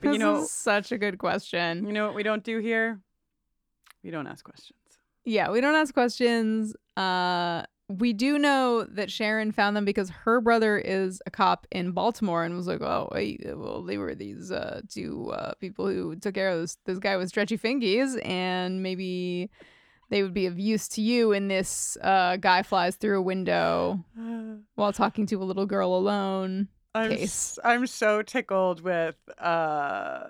But 0.01 0.09
this 0.09 0.13
you 0.15 0.19
know, 0.19 0.45
such 0.45 0.93
a 0.93 0.99
good 0.99 1.19
question. 1.19 1.87
you 1.87 1.93
know 1.93 2.07
what 2.07 2.15
we 2.15 2.23
don't 2.23 2.45
do 2.45 2.59
here? 2.59 3.01
We 4.03 4.11
don't 4.11 4.27
ask 4.27 4.45
questions. 4.45 4.79
Yeah, 5.25 5.51
we 5.51 5.61
don't 5.61 5.75
ask 5.75 5.93
questions. 5.93 6.75
Uh 6.97 7.65
we 7.89 8.13
do 8.13 8.39
know 8.39 8.85
that 8.85 9.11
Sharon 9.13 9.53
found 9.53 9.77
them 9.77 9.85
because 9.85 10.11
her 10.11 10.41
brother 10.41 10.77
is 10.77 11.23
a 11.25 11.31
cop 11.31 11.67
in 11.71 11.93
Baltimore 11.93 12.43
and 12.45 12.57
was 12.57 12.67
like, 12.67 12.81
"Oh, 12.81 13.09
I, 13.13 13.39
well, 13.55 13.83
they 13.83 13.97
were 13.97 14.15
these 14.15 14.51
uh, 14.51 14.81
two 14.89 15.31
uh, 15.33 15.53
people 15.61 15.87
who 15.87 16.17
took 16.17 16.35
care 16.35 16.51
of 16.51 16.61
this, 16.61 16.79
this 16.85 16.99
guy 16.99 17.17
with 17.17 17.29
stretchy 17.29 17.57
fingies, 17.57 18.21
and 18.27 18.83
maybe 18.83 19.51
they 20.11 20.23
would 20.23 20.35
be 20.35 20.47
of 20.47 20.59
use 20.59 20.89
to 20.89 21.01
you 21.01 21.33
in 21.33 21.47
this 21.49 21.97
uh, 22.03 22.37
guy 22.37 22.63
flies 22.63 22.97
through 22.97 23.19
a 23.19 23.23
window 23.23 24.05
while 24.75 24.93
talking 24.93 25.27
to 25.27 25.41
a 25.43 25.45
little 25.45 25.67
girl 25.67 25.95
alone." 25.95 26.69
I'm 26.97 27.11
Case. 27.11 27.23
s- 27.23 27.59
I'm 27.65 27.87
so 27.87 28.23
tickled 28.23 28.81
with 28.81 29.17
uh 29.39 30.29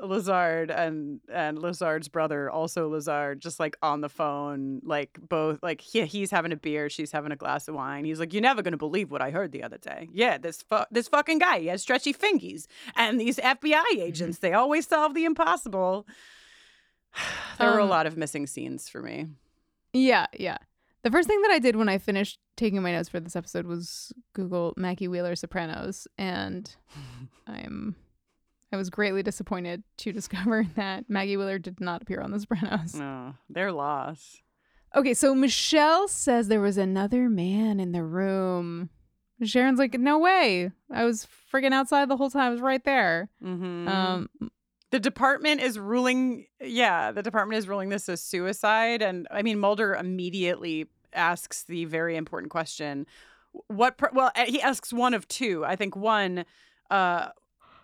Lazard 0.00 0.70
and 0.70 1.20
and 1.30 1.58
Lazard's 1.58 2.08
brother, 2.08 2.50
also 2.50 2.88
Lazard, 2.88 3.40
just 3.40 3.60
like 3.60 3.76
on 3.82 4.00
the 4.00 4.08
phone, 4.08 4.80
like 4.82 5.18
both 5.28 5.58
like 5.62 5.82
he, 5.82 6.04
he's 6.06 6.30
having 6.30 6.50
a 6.50 6.56
beer, 6.56 6.88
she's 6.88 7.12
having 7.12 7.30
a 7.30 7.36
glass 7.36 7.68
of 7.68 7.74
wine. 7.74 8.06
He's 8.06 8.18
like, 8.18 8.32
"You're 8.32 8.40
never 8.42 8.62
gonna 8.62 8.78
believe 8.78 9.10
what 9.10 9.20
I 9.20 9.30
heard 9.30 9.52
the 9.52 9.62
other 9.62 9.76
day. 9.76 10.08
Yeah, 10.12 10.38
this 10.38 10.62
fu- 10.62 10.86
this 10.90 11.08
fucking 11.08 11.40
guy, 11.40 11.58
he 11.60 11.66
has 11.66 11.82
stretchy 11.82 12.14
fingies, 12.14 12.66
and 12.96 13.20
these 13.20 13.36
FBI 13.38 13.84
agents, 13.98 14.38
they 14.38 14.54
always 14.54 14.86
solve 14.86 15.12
the 15.14 15.26
impossible." 15.26 16.06
there 17.58 17.70
were 17.70 17.78
a 17.78 17.84
Um, 17.84 17.90
lot 17.90 18.06
of 18.06 18.16
missing 18.16 18.46
scenes 18.46 18.88
for 18.88 19.02
me. 19.02 19.26
Yeah, 19.92 20.26
yeah. 20.38 20.58
The 21.06 21.12
first 21.12 21.28
thing 21.28 21.40
that 21.42 21.52
I 21.52 21.60
did 21.60 21.76
when 21.76 21.88
I 21.88 21.98
finished 21.98 22.40
taking 22.56 22.82
my 22.82 22.90
notes 22.90 23.08
for 23.08 23.20
this 23.20 23.36
episode 23.36 23.64
was 23.64 24.12
Google 24.32 24.74
Maggie 24.76 25.06
Wheeler 25.06 25.36
Sopranos, 25.36 26.08
and 26.18 26.68
I'm 27.46 27.94
I 28.72 28.76
was 28.76 28.90
greatly 28.90 29.22
disappointed 29.22 29.84
to 29.98 30.10
discover 30.20 30.66
that 30.74 31.08
Maggie 31.08 31.36
Wheeler 31.36 31.60
did 31.60 31.78
not 31.78 32.02
appear 32.02 32.20
on 32.20 32.32
The 32.32 32.40
Sopranos. 32.40 32.96
No, 32.96 33.34
their 33.48 33.70
loss. 33.70 34.42
Okay, 34.96 35.14
so 35.14 35.32
Michelle 35.32 36.08
says 36.08 36.48
there 36.48 36.60
was 36.60 36.76
another 36.76 37.28
man 37.28 37.78
in 37.78 37.92
the 37.92 38.02
room. 38.02 38.90
Sharon's 39.44 39.78
like, 39.78 39.94
"No 39.94 40.18
way! 40.18 40.72
I 40.90 41.04
was 41.04 41.28
friggin' 41.54 41.72
outside 41.72 42.08
the 42.08 42.16
whole 42.16 42.30
time. 42.30 42.48
I 42.48 42.50
was 42.50 42.60
right 42.60 42.82
there." 42.82 43.30
Mm-hmm. 43.44 43.86
Um, 43.86 44.28
The 44.90 44.98
department 44.98 45.60
is 45.60 45.78
ruling, 45.78 46.46
yeah, 46.60 47.12
the 47.12 47.22
department 47.22 47.58
is 47.58 47.68
ruling 47.68 47.90
this 47.90 48.08
as 48.08 48.22
suicide. 48.24 49.02
And 49.02 49.28
I 49.30 49.42
mean, 49.42 49.60
Mulder 49.60 49.94
immediately 49.94 50.88
asks 51.16 51.64
the 51.64 51.84
very 51.86 52.16
important 52.16 52.50
question 52.50 53.06
what, 53.68 53.96
per- 53.96 54.10
well, 54.12 54.30
eh, 54.34 54.46
he 54.46 54.60
asks 54.60 54.92
one 54.92 55.14
of 55.14 55.26
two. 55.28 55.64
I 55.64 55.76
think 55.76 55.96
one, 55.96 56.44
uh, 56.90 57.28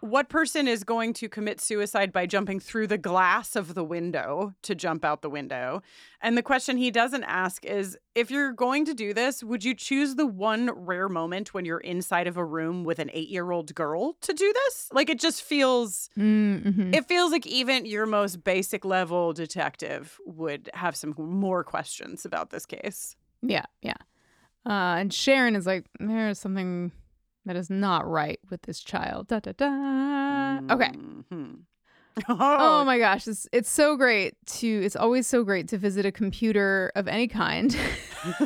what 0.00 0.28
person 0.28 0.66
is 0.66 0.82
going 0.82 1.12
to 1.14 1.28
commit 1.28 1.60
suicide 1.60 2.12
by 2.12 2.26
jumping 2.26 2.58
through 2.58 2.88
the 2.88 2.98
glass 2.98 3.54
of 3.54 3.74
the 3.74 3.84
window 3.84 4.52
to 4.62 4.74
jump 4.74 5.04
out 5.04 5.22
the 5.22 5.30
window? 5.30 5.80
And 6.20 6.36
the 6.36 6.42
question 6.42 6.76
he 6.76 6.90
doesn't 6.90 7.22
ask 7.22 7.64
is 7.64 7.96
if 8.16 8.28
you're 8.28 8.52
going 8.52 8.84
to 8.86 8.94
do 8.94 9.14
this, 9.14 9.44
would 9.44 9.62
you 9.62 9.74
choose 9.74 10.16
the 10.16 10.26
one 10.26 10.70
rare 10.74 11.08
moment 11.08 11.54
when 11.54 11.64
you're 11.64 11.78
inside 11.78 12.26
of 12.26 12.36
a 12.36 12.44
room 12.44 12.82
with 12.82 12.98
an 12.98 13.10
eight 13.12 13.28
year 13.28 13.52
old 13.52 13.72
girl 13.76 14.16
to 14.22 14.32
do 14.32 14.52
this? 14.52 14.88
Like, 14.92 15.08
it 15.08 15.20
just 15.20 15.40
feels 15.40 16.10
mm-hmm. 16.18 16.92
it 16.92 17.06
feels 17.06 17.30
like 17.30 17.46
even 17.46 17.86
your 17.86 18.06
most 18.06 18.42
basic 18.42 18.84
level 18.84 19.32
detective 19.32 20.18
would 20.26 20.68
have 20.74 20.96
some 20.96 21.14
more 21.16 21.62
questions 21.62 22.24
about 22.24 22.50
this 22.50 22.66
case. 22.66 23.14
Yeah, 23.42 23.64
yeah. 23.82 23.96
Uh, 24.64 24.96
and 25.00 25.12
Sharon 25.12 25.56
is 25.56 25.66
like, 25.66 25.86
there's 25.98 26.38
something 26.38 26.92
that 27.44 27.56
is 27.56 27.68
not 27.70 28.08
right 28.08 28.38
with 28.50 28.62
this 28.62 28.80
child. 28.80 29.28
Da 29.28 29.40
da 29.40 29.52
da. 29.52 30.58
Okay. 30.74 30.90
Mhm. 30.92 31.58
Oh 32.28 32.84
my 32.84 32.98
gosh, 32.98 33.26
it's 33.26 33.48
it's 33.52 33.70
so 33.70 33.96
great 33.96 34.34
to. 34.46 34.68
It's 34.68 34.94
always 34.96 35.26
so 35.26 35.44
great 35.44 35.66
to 35.68 35.78
visit 35.78 36.04
a 36.04 36.12
computer 36.12 36.92
of 36.94 37.08
any 37.08 37.26
kind 37.26 37.74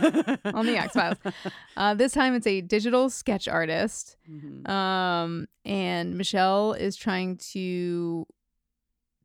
on 0.54 0.66
the 0.66 0.76
X 0.78 0.92
Files. 0.94 1.18
Uh, 1.76 1.92
this 1.92 2.12
time 2.12 2.35
it's 2.35 2.46
a 2.46 2.61
digital 2.62 3.11
sketch 3.11 3.48
artist, 3.48 4.16
Mhm. 4.30 4.66
um, 4.70 5.46
and 5.66 6.16
Michelle 6.16 6.72
is 6.74 6.96
trying 6.96 7.37
to 7.52 8.24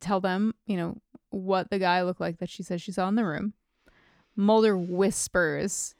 tell 0.00 0.20
them, 0.20 0.54
you 0.66 0.76
know, 0.76 0.98
what 1.30 1.70
the 1.70 1.78
guy 1.78 2.02
looked 2.02 2.20
like 2.20 2.38
that 2.38 2.50
she 2.50 2.62
says 2.64 2.82
she 2.82 2.92
saw 2.92 3.08
in 3.08 3.14
the 3.14 3.24
room. 3.24 3.54
Mulder 4.36 4.76
whispers 4.76 5.94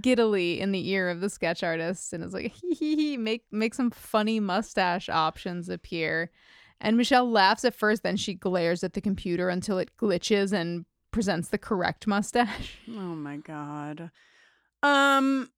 giddily 0.00 0.60
in 0.60 0.72
the 0.72 0.88
ear 0.90 1.08
of 1.08 1.20
the 1.20 1.30
sketch 1.30 1.62
artist 1.62 2.12
and 2.12 2.22
is 2.22 2.32
like, 2.32 2.52
hee 2.62 2.74
hee 2.74 2.96
hee, 2.96 3.16
make 3.16 3.44
make 3.50 3.74
some 3.74 3.90
funny 3.90 4.40
mustache 4.40 5.08
options 5.08 5.68
appear. 5.68 6.30
And 6.80 6.96
Michelle 6.96 7.30
laughs 7.30 7.64
at 7.64 7.74
first, 7.74 8.02
then 8.02 8.16
she 8.16 8.34
glares 8.34 8.82
at 8.82 8.94
the 8.94 9.00
computer 9.02 9.48
until 9.50 9.78
it 9.78 9.96
glitches 9.98 10.52
and 10.52 10.86
presents 11.10 11.48
the 11.48 11.58
correct 11.58 12.06
mustache. 12.06 12.78
Oh 12.88 13.14
my 13.14 13.36
god. 13.36 14.10
Um 14.82 15.50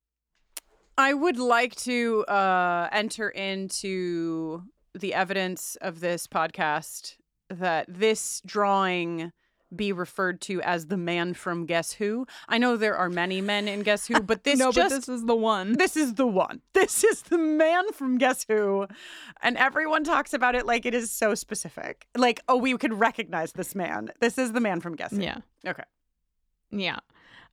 I 0.97 1.15
would 1.15 1.39
like 1.39 1.75
to 1.77 2.25
uh 2.25 2.89
enter 2.93 3.29
into 3.29 4.63
the 4.95 5.15
evidence 5.15 5.77
of 5.81 6.01
this 6.01 6.27
podcast 6.27 7.17
that 7.49 7.87
this 7.89 8.43
drawing 8.45 9.33
be 9.77 9.93
referred 9.93 10.41
to 10.43 10.61
as 10.63 10.87
the 10.87 10.97
man 10.97 11.35
from 11.35 11.67
Guess 11.67 11.93
Who. 11.93 12.27
I 12.49 12.59
know 12.59 12.77
there 12.77 12.97
are 12.97 13.09
many 13.09 13.41
men 13.41 13.69
in 13.69 13.83
Guess 13.83 14.07
Who, 14.07 14.21
but 14.21 14.45
this 14.45 14.59
no, 14.59 14.73
just 14.73 14.91
but 14.91 14.97
this 14.97 15.09
is 15.09 15.25
the 15.25 15.35
one. 15.37 15.75
this 15.75 15.97
is 15.97 16.15
the 16.15 16.27
one. 16.27 16.61
This 16.73 17.05
is 17.05 17.23
the 17.23 17.39
man 17.39 17.93
from 17.93 18.19
Guess 18.19 18.47
Who. 18.49 18.87
And 19.43 19.57
everyone 19.57 20.05
talks 20.05 20.33
about 20.35 20.55
it 20.55 20.67
like 20.67 20.87
it 20.87 20.95
is 20.95 21.11
so 21.11 21.35
specific. 21.35 22.07
Like, 22.17 22.41
oh, 22.49 22.57
we 22.57 22.77
could 22.77 22.93
recognize 22.95 23.53
this 23.53 23.75
man. 23.75 24.11
This 24.21 24.39
is 24.39 24.53
the 24.53 24.61
man 24.61 24.81
from 24.81 24.97
Guess 24.97 25.13
Who. 25.13 25.23
Yeah. 25.23 25.39
Okay. 25.67 25.85
Yeah. 26.71 26.99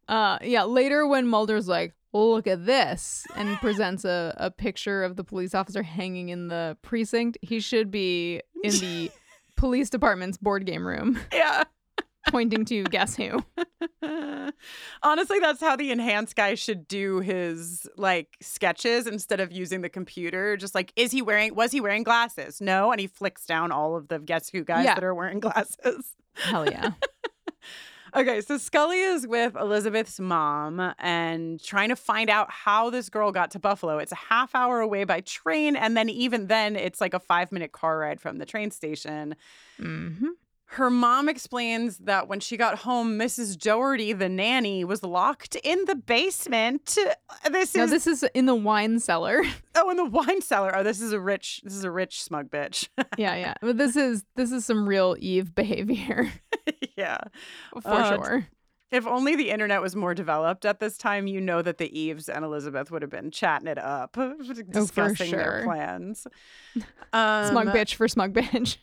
Uh 0.07 0.39
yeah, 0.41 0.63
later 0.63 1.05
when 1.07 1.27
Mulder's 1.27 1.67
like, 1.67 1.93
look 2.13 2.47
at 2.47 2.65
this 2.65 3.27
and 3.35 3.57
presents 3.61 4.03
a, 4.05 4.33
a 4.37 4.49
picture 4.49 5.03
of 5.03 5.15
the 5.15 5.23
police 5.23 5.53
officer 5.53 5.83
hanging 5.83 6.29
in 6.29 6.47
the 6.47 6.75
precinct, 6.81 7.37
he 7.41 7.59
should 7.59 7.91
be 7.91 8.41
in 8.63 8.71
the 8.79 9.11
police 9.55 9.89
department's 9.89 10.37
board 10.37 10.65
game 10.65 10.87
room 10.87 11.19
Yeah. 11.33 11.63
Pointing 12.29 12.65
to 12.65 12.83
guess 12.85 13.15
who. 13.15 13.43
Honestly, 15.03 15.39
that's 15.39 15.61
how 15.61 15.75
the 15.75 15.91
enhanced 15.91 16.35
guy 16.35 16.55
should 16.55 16.87
do 16.87 17.19
his 17.19 17.87
like 17.97 18.37
sketches 18.41 19.07
instead 19.07 19.39
of 19.39 19.51
using 19.51 19.81
the 19.81 19.89
computer. 19.89 20.57
Just 20.57 20.75
like, 20.75 20.91
is 20.95 21.11
he 21.11 21.21
wearing 21.21 21.55
was 21.55 21.71
he 21.71 21.81
wearing 21.81 22.03
glasses? 22.03 22.59
No. 22.61 22.91
And 22.91 22.99
he 22.99 23.07
flicks 23.07 23.45
down 23.45 23.71
all 23.71 23.95
of 23.95 24.07
the 24.07 24.19
guess 24.19 24.49
who 24.49 24.63
guys 24.63 24.85
Yeah. 24.85 24.95
that 24.95 25.03
are 25.03 25.13
wearing 25.15 25.39
glasses. 25.39 26.15
Hell 26.35 26.69
yeah. 26.69 26.91
Okay, 28.15 28.41
so 28.41 28.57
Scully 28.57 28.99
is 29.01 29.27
with 29.27 29.55
Elizabeth's 29.55 30.19
mom 30.19 30.93
and 30.97 31.61
trying 31.63 31.89
to 31.89 31.95
find 31.95 32.27
out 32.27 32.49
how 32.49 32.89
this 32.89 33.07
girl 33.07 33.31
got 33.31 33.51
to 33.51 33.59
Buffalo. 33.59 33.99
It's 33.99 34.11
a 34.11 34.15
half 34.15 34.55
hour 34.55 34.79
away 34.79 35.03
by 35.03 35.21
train, 35.21 35.75
and 35.75 35.95
then 35.95 36.09
even 36.09 36.47
then, 36.47 36.75
it's 36.75 36.99
like 36.99 37.13
a 37.13 37.19
five 37.19 37.51
minute 37.51 37.71
car 37.71 37.99
ride 37.99 38.19
from 38.19 38.39
the 38.39 38.47
train 38.47 38.71
station. 38.71 39.35
hmm 39.77 40.29
Her 40.73 40.91
mom 40.91 41.27
explains 41.27 41.97
that 41.97 42.27
when 42.27 42.39
she 42.39 42.55
got 42.55 42.77
home, 42.79 43.17
Mrs. 43.17 43.57
Doherty, 43.57 44.13
the 44.13 44.29
nanny, 44.29 44.83
was 44.85 45.01
locked 45.01 45.55
in 45.63 45.83
the 45.85 45.95
basement. 45.95 46.95
This 47.49 47.73
No, 47.73 47.85
is 47.85 47.89
this 47.89 48.05
is 48.05 48.23
in 48.35 48.45
the 48.45 48.53
wine 48.53 48.99
cellar. 48.99 49.41
oh, 49.75 49.89
in 49.89 49.97
the 49.97 50.05
wine 50.05 50.41
cellar. 50.43 50.75
Oh, 50.75 50.83
this 50.83 51.01
is 51.01 51.11
a 51.11 51.19
rich. 51.19 51.61
This 51.63 51.73
is 51.73 51.83
a 51.83 51.89
rich 51.89 52.21
smug 52.21 52.51
bitch. 52.51 52.87
yeah, 53.17 53.35
yeah. 53.35 53.55
But 53.61 53.79
this 53.79 53.95
is 53.95 54.23
this 54.35 54.51
is 54.51 54.63
some 54.63 54.87
real 54.87 55.15
Eve 55.19 55.55
behavior 55.55 56.31
yeah. 56.95 57.17
for 57.81 57.87
Uh, 57.91 58.15
sure. 58.21 58.47
If 58.91 59.07
only 59.07 59.35
the 59.35 59.49
internet 59.49 59.81
was 59.81 59.95
more 59.95 60.13
developed 60.13 60.65
at 60.65 60.79
this 60.79 60.99
time, 60.99 61.25
you 61.25 61.41
know 61.41 61.63
that 61.63 61.79
the 61.79 61.99
Eves 61.99 62.29
and 62.29 62.45
Elizabeth 62.45 62.91
would 62.91 63.01
have 63.01 63.11
been 63.11 63.31
chatting 63.31 63.67
it 63.67 63.79
up, 63.79 64.15
discussing 64.69 65.31
their 65.31 65.61
sure. 65.61 65.63
plans. 65.63 66.27
smug 67.11 67.67
Um, 67.67 67.73
bitch 67.73 67.95
for 67.95 68.07
smug 68.07 68.33
bitch. 68.33 68.77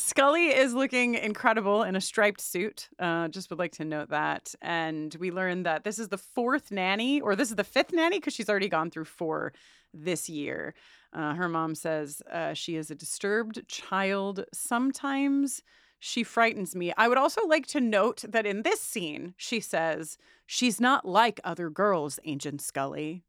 Scully 0.00 0.46
is 0.46 0.74
looking 0.74 1.16
incredible 1.16 1.82
in 1.82 1.96
a 1.96 2.00
striped 2.00 2.40
suit. 2.40 2.88
Uh, 3.00 3.26
just 3.26 3.50
would 3.50 3.58
like 3.58 3.72
to 3.72 3.84
note 3.84 4.10
that. 4.10 4.54
And 4.62 5.14
we 5.18 5.32
learned 5.32 5.66
that 5.66 5.82
this 5.82 5.98
is 5.98 6.06
the 6.06 6.16
fourth 6.16 6.70
nanny, 6.70 7.20
or 7.20 7.34
this 7.34 7.50
is 7.50 7.56
the 7.56 7.64
fifth 7.64 7.92
nanny, 7.92 8.18
because 8.18 8.32
she's 8.32 8.48
already 8.48 8.68
gone 8.68 8.92
through 8.92 9.06
four 9.06 9.52
this 9.92 10.28
year. 10.28 10.74
Uh, 11.12 11.34
her 11.34 11.48
mom 11.48 11.74
says 11.74 12.22
uh, 12.30 12.54
she 12.54 12.76
is 12.76 12.92
a 12.92 12.94
disturbed 12.94 13.66
child. 13.66 14.44
Sometimes 14.52 15.64
she 15.98 16.22
frightens 16.22 16.76
me. 16.76 16.92
I 16.96 17.08
would 17.08 17.18
also 17.18 17.44
like 17.48 17.66
to 17.66 17.80
note 17.80 18.22
that 18.28 18.46
in 18.46 18.62
this 18.62 18.80
scene, 18.80 19.34
she 19.36 19.58
says, 19.58 20.16
She's 20.46 20.80
not 20.80 21.06
like 21.06 21.40
other 21.42 21.70
girls, 21.70 22.20
Agent 22.24 22.60
Scully. 22.60 23.24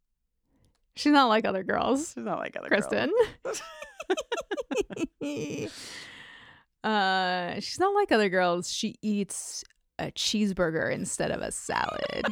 She's 0.96 1.14
not 1.14 1.30
like 1.30 1.46
other 1.46 1.64
girls. 1.64 2.14
She's 2.14 2.24
not 2.24 2.38
like 2.38 2.56
other 2.56 2.70
Kristin. 2.70 3.10
girls. 3.44 3.62
uh, 6.84 7.56
she's 7.56 7.80
not 7.80 7.94
like 7.94 8.12
other 8.12 8.30
girls. 8.30 8.72
She 8.72 8.96
eats 9.02 9.64
a 9.98 10.12
cheeseburger 10.12 10.92
instead 10.92 11.32
of 11.32 11.42
a 11.42 11.52
salad. 11.52 12.26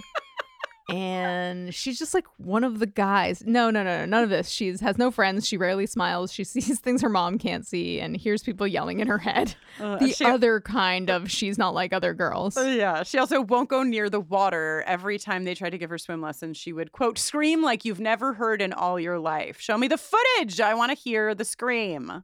and 0.90 1.76
she's 1.76 2.00
just 2.00 2.14
like 2.14 2.26
one 2.38 2.64
of 2.64 2.80
the 2.80 2.86
guys. 2.88 3.44
No, 3.46 3.70
no, 3.70 3.84
no, 3.84 4.00
no, 4.00 4.06
none 4.06 4.24
of 4.24 4.30
this. 4.30 4.48
She's 4.48 4.80
has 4.80 4.98
no 4.98 5.12
friends. 5.12 5.46
She 5.46 5.58
rarely 5.58 5.86
smiles. 5.86 6.32
She 6.32 6.44
sees 6.46 6.80
things 6.80 7.02
her 7.02 7.10
mom 7.10 7.38
can't 7.38 7.68
see 7.68 8.00
and 8.00 8.16
hears 8.16 8.42
people 8.42 8.66
yelling 8.66 9.02
in 9.02 9.08
her 9.10 9.18
head. 9.18 9.54
Uh, 9.82 9.98
The 9.98 10.12
she- 10.14 10.24
other 10.24 10.62
kind 10.62 11.10
of 11.10 11.30
she's 11.30 11.58
not 11.58 11.74
like 11.74 11.92
other 11.92 12.14
girls. 12.14 12.56
Uh, 12.56 12.62
Yeah, 12.62 13.04
she 13.04 13.18
also 13.18 13.42
won't 13.42 13.68
go 13.68 13.84
near 13.84 14.10
the 14.10 14.22
water. 14.22 14.82
Every 14.88 15.20
time 15.20 15.44
they 15.44 15.56
try 15.56 15.70
to 15.70 15.78
give 15.78 15.90
her 15.90 15.98
swim 15.98 16.22
lessons, 16.22 16.56
she 16.56 16.72
would 16.72 16.94
quote 16.94 17.18
scream 17.20 17.62
like 17.62 17.84
you've 17.84 18.00
never 18.00 18.34
heard 18.34 18.62
in 18.62 18.72
all 18.72 18.98
your 18.98 19.20
life. 19.20 19.60
Show 19.60 19.78
me 19.78 19.90
the 19.90 19.98
footage. 19.98 20.62
I 20.62 20.74
want 20.74 20.92
to 20.94 20.98
hear 20.98 21.36
the 21.36 21.44
scream. 21.44 22.24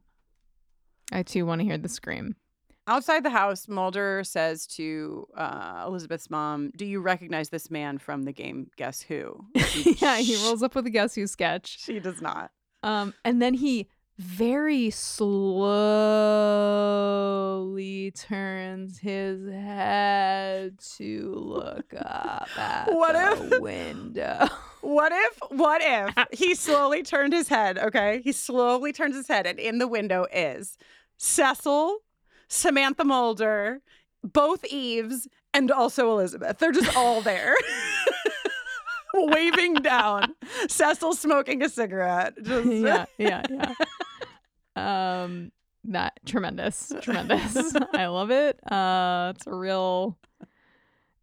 I 1.12 1.22
too 1.22 1.46
want 1.46 1.60
to 1.60 1.64
hear 1.66 1.78
the 1.78 1.88
scream. 1.88 2.36
Outside 2.86 3.22
the 3.24 3.30
house, 3.30 3.66
Mulder 3.66 4.22
says 4.24 4.66
to 4.76 5.26
uh, 5.36 5.84
Elizabeth's 5.86 6.28
mom, 6.28 6.70
"Do 6.76 6.84
you 6.84 7.00
recognize 7.00 7.48
this 7.48 7.70
man 7.70 7.96
from 7.98 8.24
the 8.24 8.32
game 8.32 8.70
Guess 8.76 9.02
Who?" 9.02 9.46
yeah, 10.00 10.18
he 10.18 10.36
rolls 10.44 10.62
up 10.62 10.74
with 10.74 10.86
a 10.86 10.90
guess 10.90 11.14
who 11.14 11.26
sketch. 11.26 11.78
She 11.82 11.98
does 11.98 12.20
not. 12.20 12.50
Um, 12.82 13.14
and 13.24 13.40
then 13.40 13.54
he 13.54 13.88
very 14.18 14.90
slowly 16.84 18.10
turns 18.12 18.98
his 18.98 19.48
head 19.48 20.78
to 20.96 21.34
look 21.34 21.92
up 21.96 22.48
at 22.58 22.88
What 22.92 23.12
the 23.48 23.56
if- 23.56 23.62
window. 23.62 24.48
What 24.84 25.12
if? 25.12 25.38
What 25.48 25.80
if 25.82 26.14
he 26.38 26.54
slowly 26.54 27.02
turned 27.02 27.32
his 27.32 27.48
head? 27.48 27.78
Okay, 27.78 28.20
he 28.22 28.32
slowly 28.32 28.92
turns 28.92 29.16
his 29.16 29.26
head, 29.26 29.46
and 29.46 29.58
in 29.58 29.78
the 29.78 29.88
window 29.88 30.26
is 30.30 30.76
Cecil, 31.16 32.00
Samantha 32.48 33.02
Mulder, 33.02 33.80
both 34.22 34.62
Eves, 34.66 35.26
and 35.54 35.70
also 35.70 36.10
Elizabeth. 36.10 36.58
They're 36.58 36.70
just 36.70 36.94
all 36.94 37.22
there. 37.22 37.54
Waving 39.14 39.74
down, 39.74 40.34
Cecil 40.68 41.14
smoking 41.14 41.62
a 41.62 41.68
cigarette. 41.70 42.34
Just 42.42 42.68
yeah, 42.70 43.06
yeah, 43.16 43.42
yeah. 43.48 43.74
Um, 45.24 45.50
that 45.84 46.18
tremendous, 46.26 46.92
tremendous. 47.00 47.74
I 47.94 48.06
love 48.06 48.30
it. 48.30 48.60
Uh, 48.70 49.32
it's 49.34 49.46
a 49.46 49.54
real. 49.54 50.18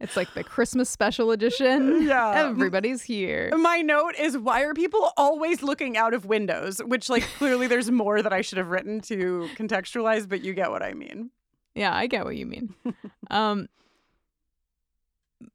It's 0.01 0.17
like 0.17 0.33
the 0.33 0.43
Christmas 0.43 0.89
special 0.89 1.31
edition. 1.31 2.01
Yeah. 2.07 2.33
everybody's 2.35 3.03
here. 3.03 3.55
My 3.55 3.81
note 3.81 4.15
is 4.19 4.37
why 4.37 4.63
are 4.63 4.73
people 4.73 5.11
always 5.15 5.61
looking 5.63 5.95
out 5.95 6.13
of 6.13 6.25
windows? 6.25 6.79
Which, 6.83 7.09
like, 7.09 7.23
clearly 7.37 7.67
there's 7.67 7.89
more 7.91 8.21
that 8.21 8.33
I 8.33 8.41
should 8.41 8.57
have 8.57 8.69
written 8.69 8.99
to 9.01 9.47
contextualize, 9.55 10.27
but 10.27 10.41
you 10.43 10.53
get 10.53 10.71
what 10.71 10.81
I 10.81 10.93
mean. 10.93 11.29
Yeah, 11.75 11.95
I 11.95 12.07
get 12.07 12.25
what 12.25 12.35
you 12.35 12.45
mean. 12.47 12.73
um 13.29 13.67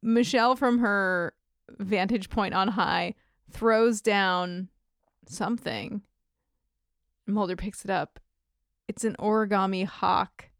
Michelle 0.03 0.57
from 0.57 0.79
her 0.79 1.35
vantage 1.79 2.29
point 2.31 2.55
on 2.55 2.69
high 2.69 3.15
throws 3.51 4.01
down 4.01 4.69
something. 5.27 6.03
Mulder 7.27 7.57
picks 7.57 7.85
it 7.85 7.91
up. 7.91 8.19
It's 8.89 9.05
an 9.05 9.17
origami 9.19 9.85
hawk. 9.85 10.51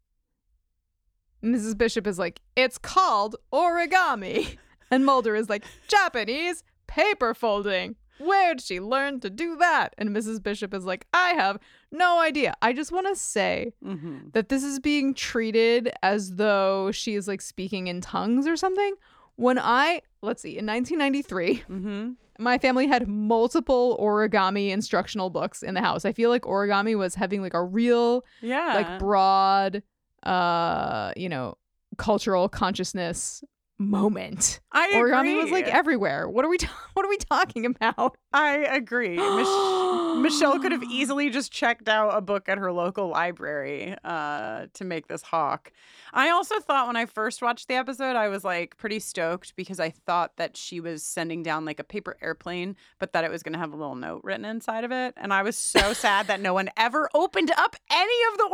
Mrs. 1.55 1.77
Bishop 1.77 2.05
is 2.07 2.17
like, 2.19 2.41
"It's 2.55 2.77
called 2.77 3.35
origami." 3.53 4.57
And 4.89 5.05
Mulder 5.05 5.35
is 5.35 5.49
like, 5.49 5.65
"Japanese 5.89 6.63
paper 6.87 7.33
folding." 7.33 7.95
Where'd 8.19 8.61
she 8.61 8.79
learn 8.79 9.19
to 9.19 9.29
do 9.29 9.57
that? 9.57 9.93
And 9.97 10.09
Mrs. 10.09 10.41
Bishop 10.41 10.73
is 10.73 10.85
like, 10.85 11.05
I 11.13 11.31
have 11.33 11.59
no 11.91 12.19
idea. 12.19 12.55
I 12.63 12.73
just 12.73 12.91
want 12.91 13.05
to 13.07 13.15
say 13.15 13.73
Mm-hmm. 13.85 14.29
that 14.31 14.49
this 14.49 14.63
is 14.63 14.79
being 14.79 15.13
treated 15.13 15.91
as 16.01 16.35
though 16.37 16.89
she 16.91 17.13
is 17.13 17.27
like 17.27 17.41
speaking 17.41 17.85
in 17.87 18.01
tongues 18.01 18.47
or 18.47 18.55
something. 18.55 18.95
When 19.35 19.59
I, 19.59 20.01
let's 20.23 20.41
see, 20.41 20.57
in 20.57 20.65
1993, 20.65 21.63
Mm-hmm. 21.69 22.11
my 22.39 22.57
family 22.57 22.87
had 22.87 23.07
multiple 23.07 23.97
origami 24.01 24.69
instructional 24.71 25.29
books 25.29 25.61
in 25.61 25.75
the 25.75 25.81
house. 25.81 26.03
I 26.05 26.11
feel 26.13 26.31
like 26.31 26.41
origami 26.43 26.97
was 26.97 27.13
having 27.13 27.41
like 27.43 27.53
a 27.53 27.63
real, 27.63 28.23
Yeah. 28.41 28.73
like 28.73 28.97
broad, 28.99 29.83
uh, 30.27 31.13
you 31.15 31.29
know, 31.29 31.55
cultural 31.97 32.49
consciousness 32.49 33.43
moment. 33.79 34.59
I 34.71 34.91
Origami 34.95 35.41
was 35.41 35.51
like 35.51 35.67
everywhere. 35.67 36.27
What 36.27 36.43
are 36.45 36.49
we, 36.49 36.57
ta- 36.57 36.75
what 36.93 37.05
are 37.05 37.09
we 37.09 37.17
talking 37.17 37.65
about? 37.65 38.17
I 38.33 38.57
agree. 38.57 39.17
Mich- 39.17 40.23
Michelle 40.23 40.59
could 40.59 40.71
have 40.71 40.83
easily 40.83 41.29
just 41.29 41.51
checked 41.51 41.87
out 41.87 42.17
a 42.17 42.21
book 42.21 42.49
at 42.49 42.57
her 42.57 42.71
local 42.71 43.07
library 43.09 43.95
uh, 44.03 44.65
to 44.73 44.83
make 44.83 45.07
this 45.07 45.21
hawk. 45.21 45.71
I 46.11 46.29
also 46.29 46.59
thought 46.59 46.87
when 46.87 46.95
I 46.95 47.05
first 47.05 47.41
watched 47.41 47.67
the 47.67 47.75
episode, 47.75 48.15
I 48.15 48.27
was 48.29 48.43
like 48.43 48.77
pretty 48.77 48.99
stoked 48.99 49.55
because 49.55 49.79
I 49.79 49.91
thought 49.91 50.37
that 50.37 50.57
she 50.57 50.79
was 50.79 51.03
sending 51.03 51.43
down 51.43 51.65
like 51.65 51.79
a 51.79 51.83
paper 51.83 52.17
airplane, 52.21 52.75
but 52.99 53.13
that 53.13 53.23
it 53.23 53.31
was 53.31 53.43
going 53.43 53.53
to 53.53 53.59
have 53.59 53.73
a 53.73 53.77
little 53.77 53.95
note 53.95 54.21
written 54.23 54.45
inside 54.45 54.83
of 54.83 54.91
it. 54.91 55.13
And 55.17 55.31
I 55.31 55.43
was 55.43 55.55
so 55.55 55.93
sad 55.93 56.27
that 56.27 56.41
no 56.41 56.53
one 56.53 56.69
ever 56.77 57.09
opened 57.13 57.51
up 57.55 57.75
any 57.91 58.17
of 58.31 58.37
the 58.37 58.49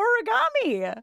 origami. 0.66 1.02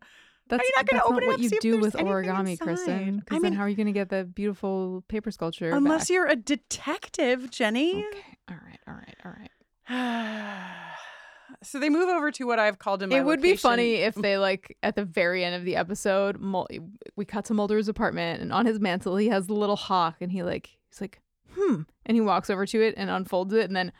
That's, 0.50 0.68
you 0.68 0.72
not 0.76 0.86
gonna 0.86 0.98
that's 1.02 1.10
open 1.10 1.22
it 1.22 1.26
what 1.26 1.34
up, 1.36 1.40
you 1.40 1.50
do 1.60 1.78
with 1.80 1.94
origami, 1.94 2.50
inside? 2.50 2.66
Kristin. 2.68 3.20
Because 3.20 3.36
I 3.36 3.40
then 3.40 3.42
mean- 3.42 3.52
how 3.54 3.62
are 3.64 3.68
you 3.68 3.76
going 3.76 3.86
to 3.86 3.92
get 3.92 4.08
the 4.08 4.24
beautiful 4.24 5.04
paper 5.08 5.30
sculpture? 5.30 5.70
Unless 5.70 6.02
back? 6.02 6.10
you're 6.10 6.26
a 6.26 6.36
detective, 6.36 7.50
Jenny. 7.50 8.04
Okay. 8.04 8.18
All 8.50 8.56
right. 8.64 8.78
All 8.86 8.94
right. 8.94 9.16
All 9.24 9.32
right. 9.32 9.50
so 11.62 11.78
they 11.78 11.88
move 11.88 12.08
over 12.08 12.30
to 12.30 12.44
what 12.44 12.58
I've 12.58 12.78
called 12.78 13.02
in 13.02 13.12
It 13.12 13.24
would 13.24 13.42
be 13.42 13.56
funny 13.56 13.96
if 13.96 14.14
they 14.16 14.38
like 14.38 14.76
at 14.82 14.96
the 14.96 15.04
very 15.04 15.44
end 15.44 15.54
of 15.54 15.64
the 15.64 15.76
episode, 15.76 16.40
Mul- 16.40 16.68
we 17.16 17.24
cut 17.24 17.44
to 17.46 17.54
Mulder's 17.54 17.88
apartment, 17.88 18.42
and 18.42 18.52
on 18.52 18.66
his 18.66 18.80
mantle 18.80 19.16
he 19.16 19.28
has 19.28 19.46
the 19.46 19.54
little 19.54 19.76
hawk, 19.76 20.16
and 20.20 20.32
he 20.32 20.42
like 20.42 20.70
he's 20.90 21.00
like 21.00 21.20
hmm, 21.54 21.82
and 22.06 22.16
he 22.16 22.20
walks 22.20 22.48
over 22.50 22.64
to 22.66 22.80
it 22.80 22.94
and 22.96 23.10
unfolds 23.10 23.52
it, 23.52 23.66
and 23.66 23.76
then 23.76 23.92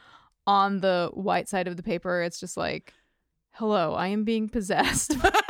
on 0.47 0.81
the 0.81 1.11
white 1.13 1.49
side 1.49 1.69
of 1.69 1.77
the 1.77 1.83
paper, 1.83 2.23
it's 2.23 2.41
just 2.41 2.57
like, 2.57 2.93
"Hello, 3.53 3.95
I 3.95 4.09
am 4.09 4.25
being 4.25 4.49
possessed. 4.49 5.15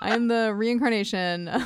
I 0.00 0.14
am 0.14 0.28
the 0.28 0.52
reincarnation." 0.54 1.50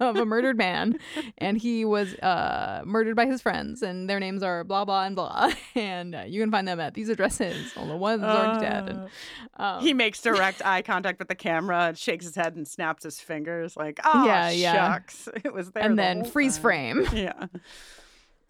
of 0.00 0.16
a 0.16 0.26
murdered 0.26 0.56
man 0.58 0.98
and 1.38 1.56
he 1.56 1.84
was 1.84 2.14
uh 2.14 2.82
murdered 2.84 3.14
by 3.14 3.24
his 3.26 3.40
friends 3.40 3.82
and 3.82 4.10
their 4.10 4.18
names 4.18 4.42
are 4.42 4.64
blah 4.64 4.84
blah 4.84 5.04
and 5.04 5.14
blah 5.14 5.48
and 5.76 6.12
uh, 6.12 6.22
you 6.26 6.40
can 6.40 6.50
find 6.50 6.66
them 6.66 6.80
at 6.80 6.94
these 6.94 7.08
addresses 7.08 7.72
although 7.76 7.94
one's 7.96 8.24
already 8.24 8.58
dead 8.58 8.88
and 8.88 9.08
um, 9.56 9.80
he 9.84 9.94
makes 9.94 10.20
direct 10.22 10.62
eye 10.64 10.82
contact 10.82 11.18
with 11.18 11.28
the 11.28 11.34
camera, 11.34 11.92
shakes 11.94 12.24
his 12.24 12.34
head, 12.34 12.56
and 12.56 12.66
snaps 12.66 13.04
his 13.04 13.20
fingers 13.20 13.76
like, 13.76 14.00
"Oh, 14.02 14.24
Yeah, 14.24 14.48
yeah. 14.50 14.72
shucks, 14.72 15.28
it 15.44 15.52
was 15.52 15.70
there." 15.72 15.82
and 15.82 15.98
the 15.98 16.02
then 16.02 16.24
freeze 16.24 16.54
time." 16.54 16.62
frame 16.62 17.06
Yeah. 17.12 17.46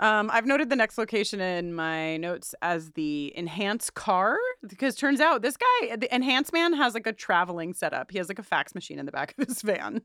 Um, 0.00 0.30
I've 0.32 0.46
noted 0.46 0.70
the 0.70 0.76
next 0.76 0.96
location 0.96 1.42
in 1.42 1.74
my 1.74 2.16
notes 2.16 2.54
as 2.62 2.92
the 2.92 3.34
enhance 3.36 3.90
car 3.90 4.38
because 4.66 4.94
turns 4.94 5.20
out 5.20 5.42
this 5.42 5.58
guy, 5.58 5.94
the 5.96 6.12
enhance 6.12 6.52
man, 6.54 6.72
has 6.72 6.94
like 6.94 7.06
a 7.06 7.12
traveling 7.12 7.74
setup. 7.74 8.10
He 8.10 8.16
has 8.16 8.28
like 8.28 8.38
a 8.38 8.42
fax 8.42 8.74
machine 8.74 8.98
in 8.98 9.04
the 9.04 9.12
back 9.12 9.34
of 9.38 9.46
his 9.46 9.60
van, 9.60 10.00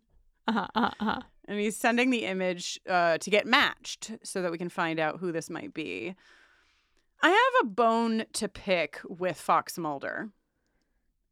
uh-huh, 0.49 0.67
uh-huh, 0.75 0.91
uh-huh. 0.99 1.21
and 1.47 1.59
he's 1.61 1.77
sending 1.77 2.09
the 2.09 2.25
image 2.25 2.77
uh, 2.89 3.17
to 3.19 3.29
get 3.29 3.47
matched 3.47 4.11
so 4.21 4.41
that 4.41 4.51
we 4.51 4.57
can 4.57 4.67
find 4.67 4.99
out 4.99 5.19
who 5.19 5.31
this 5.31 5.49
might 5.49 5.73
be. 5.73 6.13
I 7.21 7.29
have 7.29 7.65
a 7.65 7.69
bone 7.69 8.25
to 8.33 8.49
pick 8.49 8.99
with 9.07 9.37
Fox 9.37 9.77
Mulder. 9.77 10.29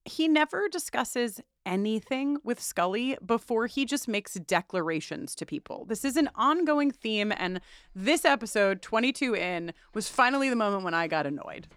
he 0.06 0.30
never 0.30 0.70
discusses 0.70 1.42
anything 1.66 2.38
with 2.44 2.62
Scully 2.62 3.18
before 3.26 3.68
he 3.68 3.86
just 3.86 4.08
makes 4.08 4.34
declarations 4.34 5.36
to 5.36 5.46
people. 5.46 5.86
This 5.86 6.04
is 6.06 6.18
an 6.18 6.30
ongoing 6.36 6.92
theme, 6.92 7.34
and 7.36 7.62
this 7.96 8.26
episode, 8.26 8.82
22 8.82 9.36
in, 9.36 9.74
was 9.94 10.10
finally 10.10 10.50
the 10.50 10.56
moment 10.56 10.84
when 10.84 10.94
I 10.94 11.08
got 11.08 11.26
annoyed. 11.26 11.68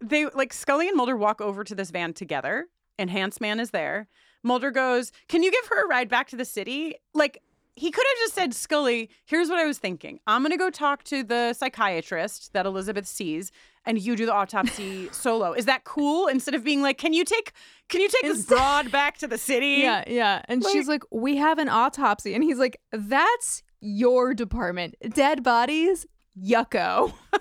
They 0.00 0.26
like 0.26 0.52
Scully 0.52 0.88
and 0.88 0.96
Mulder 0.96 1.16
walk 1.16 1.40
over 1.40 1.64
to 1.64 1.74
this 1.74 1.90
van 1.90 2.12
together. 2.12 2.68
Enhanced 2.98 3.40
Man 3.40 3.60
is 3.60 3.70
there. 3.70 4.08
Mulder 4.42 4.70
goes, 4.70 5.12
Can 5.28 5.42
you 5.42 5.50
give 5.50 5.66
her 5.68 5.84
a 5.84 5.88
ride 5.88 6.08
back 6.08 6.28
to 6.28 6.36
the 6.36 6.44
city? 6.44 6.96
Like, 7.14 7.42
he 7.76 7.90
could 7.90 8.04
have 8.08 8.18
just 8.18 8.34
said, 8.34 8.52
Scully, 8.54 9.10
here's 9.24 9.48
what 9.48 9.58
I 9.58 9.64
was 9.66 9.78
thinking. 9.78 10.20
I'm 10.26 10.42
going 10.42 10.50
to 10.52 10.58
go 10.58 10.70
talk 10.70 11.02
to 11.04 11.22
the 11.22 11.52
psychiatrist 11.54 12.52
that 12.52 12.66
Elizabeth 12.66 13.06
sees 13.06 13.50
and 13.86 13.98
you 13.98 14.16
do 14.16 14.26
the 14.26 14.34
autopsy 14.34 15.08
solo. 15.12 15.52
Is 15.52 15.64
that 15.64 15.84
cool? 15.84 16.26
Instead 16.26 16.54
of 16.54 16.62
being 16.64 16.82
like, 16.82 16.98
can 16.98 17.12
you 17.12 17.24
take, 17.24 17.52
can 17.88 18.00
you 18.00 18.08
take 18.08 18.22
this 18.22 18.44
broad 18.44 18.90
back 18.92 19.16
to 19.18 19.26
the 19.26 19.38
city? 19.38 19.76
Yeah, 19.82 20.04
yeah. 20.06 20.42
And 20.46 20.62
she's 20.70 20.88
like, 20.88 21.02
"We 21.10 21.36
have 21.36 21.58
an 21.58 21.68
autopsy," 21.70 22.34
and 22.34 22.44
he's 22.44 22.58
like, 22.58 22.78
"That's 22.92 23.62
your 23.80 24.34
department. 24.34 24.94
Dead 25.14 25.42
bodies, 25.42 26.06
yucko." 26.38 27.12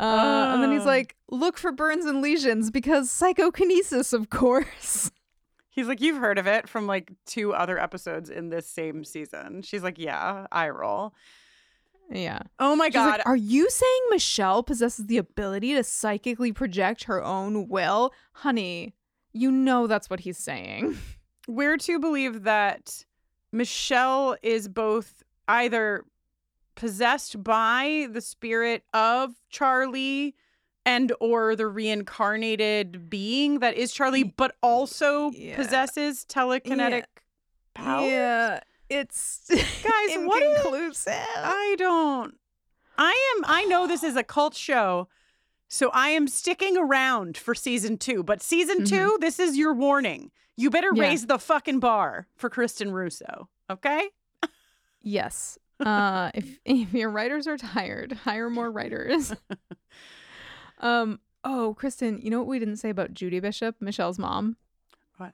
Uh, 0.00 0.52
and 0.54 0.62
then 0.62 0.70
he's 0.70 0.82
Oh. 0.82 0.86
like, 0.86 1.16
"Look 1.28 1.58
for 1.58 1.72
burns 1.72 2.04
and 2.04 2.22
lesions 2.22 2.70
because 2.70 3.10
psychokinesis, 3.10 4.12
of 4.12 4.30
course." 4.30 5.10
He's 5.78 5.86
like, 5.86 6.00
you've 6.00 6.16
heard 6.16 6.38
of 6.38 6.48
it 6.48 6.68
from 6.68 6.88
like 6.88 7.12
two 7.24 7.54
other 7.54 7.78
episodes 7.78 8.30
in 8.30 8.48
this 8.48 8.66
same 8.68 9.04
season. 9.04 9.62
She's 9.62 9.84
like, 9.84 9.96
yeah, 9.96 10.48
I 10.50 10.70
roll. 10.70 11.14
yeah. 12.10 12.40
Oh 12.58 12.74
my 12.74 12.86
She's 12.86 12.94
God. 12.94 13.18
like, 13.18 13.26
"Are 13.26 13.36
you 13.36 13.70
saying 13.70 14.00
Michelle 14.10 14.64
possesses 14.64 15.06
the 15.06 15.18
ability 15.18 15.74
to 15.74 15.84
psychically 15.84 16.50
project 16.52 17.04
her 17.04 17.22
own 17.22 17.68
will, 17.68 18.12
honey?" 18.32 18.96
You 19.32 19.52
know 19.52 19.86
that's 19.86 20.10
what 20.10 20.18
he's 20.20 20.38
saying. 20.38 20.98
We're 21.46 21.76
to 21.76 22.00
believe 22.00 22.42
that 22.42 23.04
Michelle 23.52 24.36
is 24.42 24.66
both 24.68 25.22
either 25.46 26.04
possessed 26.74 27.44
by 27.44 28.08
the 28.10 28.20
spirit 28.20 28.82
of 28.92 29.34
Charlie 29.48 30.34
and 30.88 31.12
or 31.20 31.54
the 31.54 31.66
reincarnated 31.66 33.10
being 33.10 33.58
that 33.58 33.74
is 33.76 33.92
Charlie, 33.92 34.24
but 34.24 34.56
also 34.62 35.30
Yeah. 35.32 35.54
possesses 35.54 36.24
telekinetic 36.24 37.04
power. 37.74 38.08
Yeah, 38.08 38.60
it's 38.88 39.42
Guys, 39.50 40.16
what 40.24 40.42
inconclusive. 40.42 41.12
I 41.36 41.74
don't. 41.78 42.34
I 42.96 43.34
am. 43.36 43.44
I 43.46 43.64
know 43.66 43.86
this 43.86 44.02
is 44.02 44.16
a 44.16 44.24
cult 44.24 44.54
show, 44.54 45.08
so 45.68 45.90
I 45.92 46.08
am 46.08 46.26
sticking 46.26 46.76
around 46.78 47.36
for 47.36 47.54
season 47.54 47.98
two. 47.98 48.22
But 48.22 48.42
season 48.42 48.78
Mhm. 48.80 48.88
two, 48.88 49.18
this 49.20 49.38
is 49.38 49.56
your 49.58 49.74
warning. 49.74 50.30
You 50.56 50.70
better 50.70 50.90
Yeah. 50.94 51.02
raise 51.02 51.26
the 51.26 51.38
fucking 51.38 51.80
bar 51.80 52.26
for 52.34 52.48
Kristin 52.48 52.92
Russo. 52.92 53.48
Okay. 53.70 54.08
Yes. 55.02 55.58
Uh, 55.78 56.30
if 56.34 56.58
if 56.64 56.92
your 56.94 57.10
writers 57.10 57.46
are 57.46 57.58
tired, 57.58 58.12
hire 58.12 58.48
more 58.50 58.70
writers. 58.70 59.34
um. 60.78 61.20
Oh, 61.44 61.76
Kristin, 61.78 62.22
you 62.22 62.30
know 62.30 62.38
what 62.38 62.48
we 62.48 62.58
didn't 62.58 62.76
say 62.76 62.90
about 62.90 63.14
Judy 63.14 63.38
Bishop, 63.38 63.76
Michelle's 63.80 64.18
mom? 64.18 64.56
What? 65.18 65.32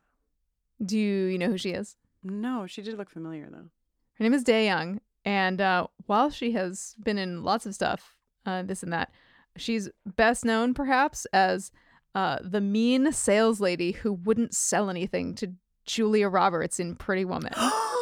Do 0.84 0.98
you 0.98 1.38
know 1.38 1.48
who 1.48 1.58
she 1.58 1.70
is? 1.70 1.96
No, 2.22 2.66
she 2.66 2.82
did 2.82 2.98
look 2.98 3.10
familiar 3.10 3.48
though. 3.50 3.70
Her 4.14 4.22
name 4.22 4.34
is 4.34 4.44
Dey 4.44 4.66
Young, 4.66 5.00
and 5.24 5.60
uh, 5.60 5.86
while 6.06 6.30
she 6.30 6.52
has 6.52 6.94
been 7.02 7.18
in 7.18 7.42
lots 7.42 7.66
of 7.66 7.74
stuff, 7.74 8.16
uh, 8.46 8.62
this 8.62 8.82
and 8.82 8.92
that, 8.92 9.10
she's 9.56 9.88
best 10.04 10.44
known 10.44 10.74
perhaps 10.74 11.26
as 11.32 11.72
uh, 12.14 12.38
the 12.42 12.60
mean 12.60 13.10
sales 13.12 13.60
lady 13.60 13.92
who 13.92 14.12
wouldn't 14.12 14.54
sell 14.54 14.90
anything 14.90 15.34
to 15.36 15.52
Julia 15.84 16.28
Roberts 16.28 16.78
in 16.78 16.96
Pretty 16.96 17.24
Woman. 17.24 17.52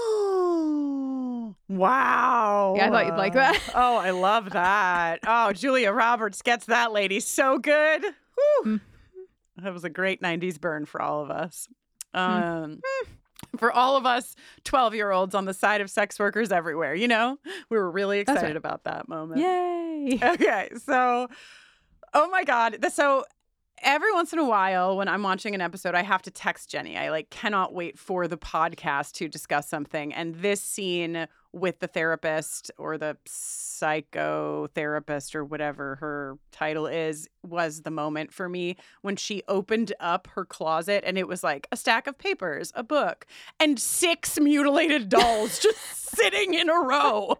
wow. 1.76 2.74
Yeah, 2.76 2.86
I 2.86 2.90
thought 2.90 3.06
you'd 3.06 3.16
like 3.16 3.34
that. 3.34 3.60
oh, 3.74 3.96
I 3.96 4.10
love 4.10 4.50
that. 4.50 5.20
Oh, 5.26 5.52
Julia 5.52 5.92
Roberts 5.92 6.42
gets 6.42 6.66
that 6.66 6.92
lady 6.92 7.20
so 7.20 7.58
good. 7.58 8.04
Mm. 8.64 8.80
That 9.62 9.72
was 9.72 9.84
a 9.84 9.90
great 9.90 10.22
90s 10.22 10.60
burn 10.60 10.86
for 10.86 11.00
all 11.00 11.22
of 11.22 11.30
us. 11.30 11.68
Hmm. 12.14 12.20
Um, 12.20 12.80
For 13.58 13.72
all 13.72 13.96
of 13.96 14.06
us 14.06 14.36
12 14.64 14.94
year 14.94 15.10
olds 15.10 15.34
on 15.34 15.44
the 15.44 15.54
side 15.54 15.80
of 15.80 15.90
sex 15.90 16.18
workers 16.18 16.52
everywhere, 16.52 16.94
you 16.94 17.08
know, 17.08 17.38
we 17.70 17.76
were 17.76 17.90
really 17.90 18.20
excited 18.20 18.42
right. 18.42 18.56
about 18.56 18.84
that 18.84 19.08
moment. 19.08 19.40
Yay! 19.40 20.18
Okay, 20.22 20.68
so, 20.84 21.28
oh 22.12 22.28
my 22.30 22.42
God. 22.42 22.78
So, 22.92 23.24
every 23.82 24.12
once 24.12 24.32
in 24.32 24.38
a 24.40 24.44
while, 24.44 24.96
when 24.96 25.06
I'm 25.06 25.22
watching 25.22 25.54
an 25.54 25.60
episode, 25.60 25.94
I 25.94 26.02
have 26.02 26.22
to 26.22 26.30
text 26.30 26.70
Jenny. 26.70 26.96
I 26.96 27.10
like 27.10 27.30
cannot 27.30 27.72
wait 27.72 27.98
for 27.98 28.26
the 28.26 28.36
podcast 28.36 29.12
to 29.14 29.28
discuss 29.28 29.68
something. 29.68 30.12
And 30.12 30.34
this 30.36 30.60
scene 30.60 31.28
with 31.53 31.80
the 31.80 31.86
therapist 31.86 32.70
or 32.78 32.96
the 32.96 33.16
psychotherapist 33.28 35.34
or 35.34 35.44
whatever 35.44 35.96
her 35.96 36.38
title 36.50 36.86
is 36.86 37.28
was 37.42 37.82
the 37.82 37.90
moment 37.90 38.32
for 38.32 38.48
me 38.48 38.76
when 39.03 39.16
she 39.16 39.42
opened 39.48 39.92
up 40.00 40.28
her 40.28 40.44
closet 40.44 41.05
and 41.07 41.18
it 41.18 41.28
was 41.28 41.44
like 41.44 41.68
a 41.70 41.76
stack 41.76 42.07
of 42.07 42.16
papers, 42.16 42.72
a 42.74 42.82
book, 42.82 43.26
and 43.61 43.78
six 43.78 44.40
mutilated 44.40 45.09
dolls 45.09 45.59
just 45.59 45.78
sitting 46.16 46.55
in 46.55 46.68
a 46.68 46.80
row. 46.80 47.38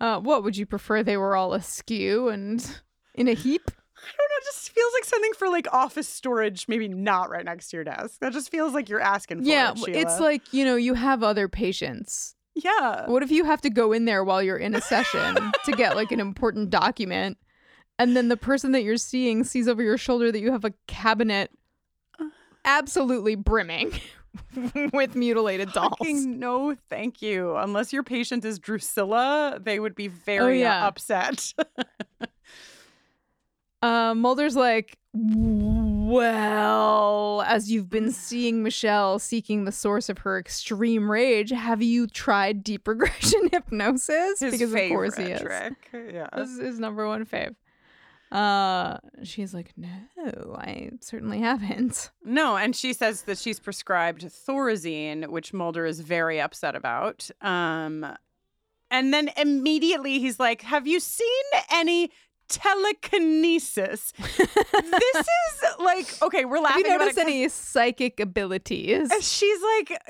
Uh, 0.00 0.20
what 0.20 0.44
would 0.44 0.56
you 0.56 0.64
prefer? 0.64 1.02
They 1.02 1.16
were 1.16 1.36
all 1.36 1.54
askew 1.54 2.28
and 2.28 2.80
in 3.14 3.28
a 3.28 3.34
heap. 3.34 3.70
I 3.70 4.10
don't 4.16 4.28
know. 4.28 4.36
It 4.38 4.44
just 4.44 4.70
feels 4.70 4.92
like 4.94 5.04
something 5.04 5.32
for 5.36 5.48
like 5.48 5.66
office 5.72 6.08
storage, 6.08 6.68
maybe 6.68 6.86
not 6.86 7.30
right 7.30 7.44
next 7.44 7.70
to 7.70 7.78
your 7.78 7.84
desk. 7.84 8.20
That 8.20 8.32
just 8.32 8.50
feels 8.50 8.72
like 8.72 8.88
you're 8.88 9.00
asking 9.00 9.42
for 9.42 9.48
yeah, 9.48 9.72
it. 9.72 9.76
w- 9.76 9.98
it's 9.98 10.20
like 10.20 10.54
you 10.54 10.64
know 10.64 10.76
you 10.76 10.94
have 10.94 11.24
other 11.24 11.48
patients. 11.48 12.36
Yeah. 12.64 13.06
What 13.06 13.22
if 13.22 13.30
you 13.30 13.44
have 13.44 13.60
to 13.62 13.70
go 13.70 13.92
in 13.92 14.04
there 14.04 14.24
while 14.24 14.42
you're 14.42 14.56
in 14.56 14.74
a 14.74 14.80
session 14.80 15.36
to 15.64 15.72
get 15.72 15.96
like 15.96 16.12
an 16.12 16.20
important 16.20 16.70
document, 16.70 17.38
and 17.98 18.16
then 18.16 18.28
the 18.28 18.36
person 18.36 18.72
that 18.72 18.82
you're 18.82 18.96
seeing 18.96 19.44
sees 19.44 19.68
over 19.68 19.82
your 19.82 19.98
shoulder 19.98 20.30
that 20.30 20.40
you 20.40 20.52
have 20.52 20.64
a 20.64 20.72
cabinet 20.86 21.50
absolutely 22.64 23.34
brimming 23.34 23.92
with 24.92 25.14
mutilated 25.16 25.72
dolls. 25.72 25.94
Fucking 25.98 26.38
no, 26.38 26.76
thank 26.88 27.22
you. 27.22 27.56
Unless 27.56 27.92
your 27.92 28.02
patient 28.02 28.44
is 28.44 28.58
Drusilla, 28.58 29.58
they 29.60 29.80
would 29.80 29.94
be 29.94 30.08
very 30.08 30.64
uh, 30.64 30.68
yeah. 30.68 30.86
upset. 30.86 31.52
Uh, 33.80 34.14
Mulder's 34.14 34.56
like, 34.56 34.98
well, 36.08 37.42
as 37.46 37.70
you've 37.70 37.90
been 37.90 38.10
seeing 38.10 38.62
Michelle 38.62 39.18
seeking 39.18 39.64
the 39.64 39.72
source 39.72 40.08
of 40.08 40.18
her 40.18 40.38
extreme 40.38 41.10
rage, 41.10 41.50
have 41.50 41.82
you 41.82 42.06
tried 42.06 42.64
deep 42.64 42.88
regression 42.88 43.48
hypnosis? 43.52 44.40
His 44.40 44.52
because 44.52 44.72
of 44.72 44.88
course 44.88 45.16
he 45.16 45.24
is. 45.24 45.40
trick. 45.40 45.74
Yeah. 45.92 46.28
This 46.36 46.50
is 46.50 46.58
his 46.58 46.78
number 46.78 47.06
one 47.06 47.26
fave. 47.26 47.54
Uh, 48.30 48.98
she's 49.22 49.54
like, 49.54 49.72
no, 49.76 50.54
I 50.54 50.90
certainly 51.00 51.38
haven't. 51.38 52.10
No, 52.24 52.56
and 52.56 52.76
she 52.76 52.92
says 52.92 53.22
that 53.22 53.38
she's 53.38 53.58
prescribed 53.58 54.22
Thorazine, 54.22 55.28
which 55.28 55.54
Mulder 55.54 55.86
is 55.86 56.00
very 56.00 56.40
upset 56.40 56.74
about. 56.76 57.30
Um, 57.40 58.04
and 58.90 59.12
then 59.12 59.30
immediately 59.36 60.18
he's 60.18 60.40
like, 60.40 60.62
"Have 60.62 60.86
you 60.86 61.00
seen 61.00 61.44
any 61.70 62.10
telekinesis?" 62.48 64.12
this 64.16 64.48
is 65.16 65.64
like, 65.78 66.22
okay, 66.22 66.44
we're 66.44 66.60
laughing. 66.60 66.84
Have 66.84 66.90
you 66.90 66.96
about 66.96 67.04
noticed 67.04 67.18
any 67.18 67.48
psychic 67.48 68.20
abilities? 68.20 69.10
She's 69.20 69.60
like, 69.78 70.00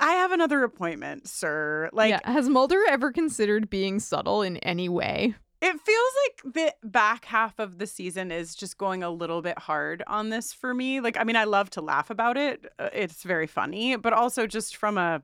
I 0.00 0.12
have 0.12 0.32
another 0.32 0.62
appointment, 0.62 1.28
sir. 1.28 1.90
Like, 1.92 2.10
yeah. 2.10 2.20
Has 2.24 2.48
Mulder 2.48 2.82
ever 2.88 3.12
considered 3.12 3.70
being 3.70 3.98
subtle 4.00 4.42
in 4.42 4.56
any 4.58 4.88
way? 4.88 5.34
it 5.62 5.78
feels 5.80 6.12
like 6.24 6.54
the 6.54 6.74
back 6.88 7.26
half 7.26 7.58
of 7.58 7.78
the 7.78 7.86
season 7.86 8.30
is 8.30 8.54
just 8.54 8.78
going 8.78 9.02
a 9.02 9.10
little 9.10 9.42
bit 9.42 9.58
hard 9.58 10.02
on 10.06 10.30
this 10.30 10.54
for 10.54 10.72
me. 10.72 11.00
Like, 11.00 11.18
I 11.18 11.24
mean, 11.24 11.36
I 11.36 11.44
love 11.44 11.68
to 11.70 11.82
laugh 11.82 12.08
about 12.08 12.38
it, 12.38 12.72
uh, 12.78 12.88
it's 12.94 13.22
very 13.24 13.46
funny, 13.46 13.96
but 13.96 14.12
also 14.12 14.46
just 14.46 14.76
from 14.76 14.96
a 14.96 15.20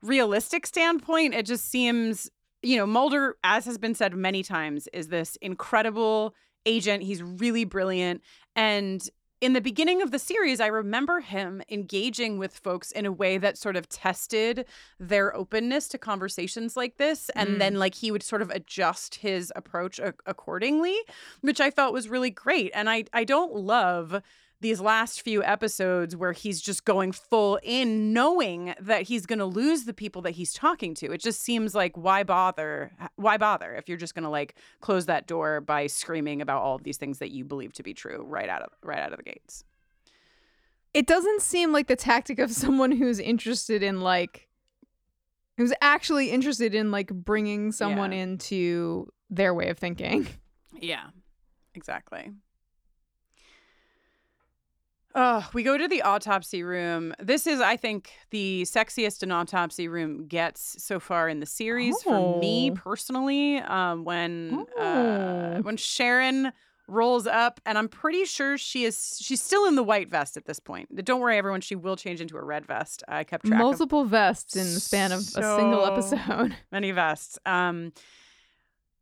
realistic 0.00 0.64
standpoint, 0.64 1.34
it 1.34 1.44
just 1.44 1.68
seems, 1.68 2.30
you 2.62 2.76
know, 2.76 2.86
Mulder, 2.86 3.36
as 3.44 3.64
has 3.66 3.78
been 3.78 3.94
said 3.94 4.14
many 4.14 4.42
times, 4.42 4.88
is 4.92 5.08
this 5.08 5.36
incredible 5.42 6.34
agent. 6.66 7.02
He's 7.02 7.22
really 7.22 7.64
brilliant. 7.64 8.22
And 8.56 9.08
in 9.40 9.52
the 9.52 9.60
beginning 9.60 10.02
of 10.02 10.10
the 10.10 10.18
series, 10.18 10.60
I 10.60 10.66
remember 10.66 11.20
him 11.20 11.62
engaging 11.70 12.38
with 12.38 12.58
folks 12.58 12.90
in 12.90 13.06
a 13.06 13.12
way 13.12 13.38
that 13.38 13.56
sort 13.56 13.76
of 13.76 13.88
tested 13.88 14.66
their 14.98 15.34
openness 15.36 15.86
to 15.88 15.98
conversations 15.98 16.76
like 16.76 16.96
this. 16.96 17.30
And 17.36 17.50
Mm. 17.50 17.58
then, 17.60 17.74
like, 17.78 17.94
he 17.94 18.10
would 18.10 18.24
sort 18.24 18.42
of 18.42 18.50
adjust 18.50 19.14
his 19.16 19.52
approach 19.54 20.00
a- 20.00 20.14
accordingly, 20.26 20.96
which 21.42 21.60
I 21.60 21.70
felt 21.70 21.92
was 21.92 22.08
really 22.08 22.30
great. 22.30 22.72
And 22.74 22.90
I, 22.90 23.04
I 23.12 23.22
don't 23.22 23.54
love 23.54 24.20
these 24.60 24.80
last 24.80 25.22
few 25.22 25.42
episodes 25.44 26.16
where 26.16 26.32
he's 26.32 26.60
just 26.60 26.84
going 26.84 27.12
full 27.12 27.60
in, 27.62 28.12
knowing 28.12 28.74
that 28.80 29.02
he's 29.02 29.24
going 29.24 29.38
to 29.38 29.44
lose 29.44 29.84
the 29.84 29.94
people 29.94 30.20
that 30.22 30.32
he's 30.32 30.52
talking 30.52 30.94
to. 30.94 31.12
It 31.12 31.20
just 31.22 31.40
seems 31.40 31.76
like 31.76 31.96
why 31.96 32.24
bother? 32.24 32.90
Why 33.14 33.36
bother 33.36 33.74
if 33.76 33.88
you're 33.88 33.98
just 33.98 34.14
going 34.16 34.24
to 34.24 34.28
like 34.30 34.56
close 34.80 35.06
that 35.06 35.28
door 35.28 35.60
by 35.60 35.86
screaming 35.86 36.42
about 36.42 36.60
all 36.62 36.74
of 36.74 36.82
these 36.82 36.96
things 36.96 37.18
that 37.20 37.30
you 37.30 37.44
believe 37.44 37.72
to 37.74 37.82
be 37.84 37.94
true 37.94 38.24
right 38.26 38.48
out 38.48 38.62
of 38.62 38.70
right 38.82 38.98
out 38.98 39.12
of 39.12 39.18
the 39.18 39.22
gates. 39.22 39.62
It 40.92 41.06
doesn't 41.06 41.42
seem 41.42 41.72
like 41.72 41.86
the 41.86 41.94
tactic 41.96 42.38
of 42.40 42.50
someone 42.50 42.90
who's 42.90 43.20
interested 43.20 43.82
in 43.84 44.00
like 44.00 44.48
who's 45.56 45.72
actually 45.80 46.30
interested 46.30 46.74
in 46.74 46.90
like 46.90 47.08
bringing 47.12 47.70
someone 47.72 48.10
Yeah. 48.12 48.18
into 48.22 49.08
their 49.30 49.54
way 49.54 49.68
of 49.68 49.78
thinking. 49.78 50.26
Yeah, 50.80 51.06
exactly. 51.74 52.30
Oh, 55.20 55.48
we 55.52 55.64
go 55.64 55.76
to 55.76 55.88
the 55.88 56.02
autopsy 56.02 56.62
room. 56.62 57.12
This 57.18 57.48
is, 57.48 57.60
I 57.60 57.76
think, 57.76 58.12
the 58.30 58.62
sexiest 58.62 59.24
an 59.24 59.32
autopsy 59.32 59.88
room 59.88 60.28
gets 60.28 60.80
so 60.80 61.00
far 61.00 61.28
in 61.28 61.40
the 61.40 61.46
series 61.46 62.00
for 62.02 62.38
me 62.38 62.70
Oh. 62.70 62.74
personally. 62.76 63.56
Um, 63.58 64.04
when 64.04 64.64
uh, 64.78 64.82
Oh. 64.82 65.58
when 65.62 65.76
Sharon 65.76 66.52
rolls 66.86 67.26
up, 67.26 67.60
and 67.66 67.76
I'm 67.76 67.88
pretty 67.88 68.24
sure 68.26 68.56
she 68.56 68.84
is 68.84 69.18
she's 69.20 69.42
still 69.42 69.66
in 69.66 69.74
the 69.74 69.82
white 69.82 70.08
vest 70.08 70.36
at 70.36 70.44
this 70.46 70.60
point. 70.60 70.94
Don't 71.04 71.20
worry, 71.20 71.36
everyone, 71.36 71.62
she 71.62 71.74
will 71.74 71.96
change 71.96 72.20
into 72.20 72.36
a 72.36 72.42
red 72.44 72.64
vest. 72.64 73.02
I 73.08 73.24
kept 73.24 73.44
track 73.44 73.58
of 73.60 73.64
Multiple 73.64 74.04
vests 74.04 74.54
in 74.54 74.72
the 74.72 74.80
span 74.80 75.10
of 75.10 75.18
a 75.20 75.22
single 75.56 75.84
episode. 75.84 76.54
many 76.72 76.92
vests. 76.92 77.38
Um, 77.44 77.92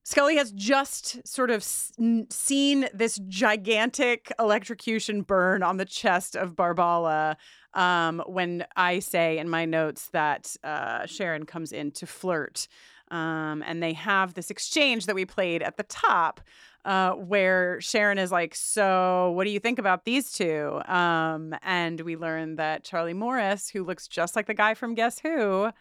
Scully 0.08 0.36
has 0.36 0.52
just 0.52 1.26
sort 1.26 1.50
of 1.50 1.64
seen 1.64 2.88
this 2.94 3.18
gigantic 3.26 4.30
electrocution 4.38 5.22
burn 5.22 5.64
on 5.64 5.78
the 5.78 5.84
chest 5.84 6.36
of 6.36 6.54
Barbala 6.54 7.34
um, 7.74 8.22
when 8.28 8.64
I 8.76 9.00
say 9.00 9.36
in 9.36 9.48
my 9.48 9.64
notes 9.64 10.10
that 10.12 10.54
uh, 10.62 11.06
Sharon 11.06 11.44
comes 11.44 11.72
in 11.72 11.90
to 11.90 12.06
flirt. 12.06 12.68
Um, 13.10 13.64
and 13.66 13.82
they 13.82 13.94
have 13.94 14.34
this 14.34 14.48
exchange 14.48 15.06
that 15.06 15.16
we 15.16 15.24
played 15.24 15.60
at 15.60 15.76
the 15.76 15.82
top 15.82 16.40
uh, 16.84 17.14
where 17.14 17.80
Sharon 17.80 18.18
is 18.18 18.30
like, 18.30 18.54
So, 18.54 19.32
what 19.32 19.42
do 19.42 19.50
you 19.50 19.58
think 19.58 19.80
about 19.80 20.04
these 20.04 20.30
two? 20.30 20.82
Um, 20.86 21.52
and 21.64 22.00
we 22.02 22.14
learn 22.14 22.54
that 22.56 22.84
Charlie 22.84 23.12
Morris, 23.12 23.70
who 23.70 23.82
looks 23.82 24.06
just 24.06 24.36
like 24.36 24.46
the 24.46 24.54
guy 24.54 24.74
from 24.74 24.94
Guess 24.94 25.18
Who, 25.18 25.72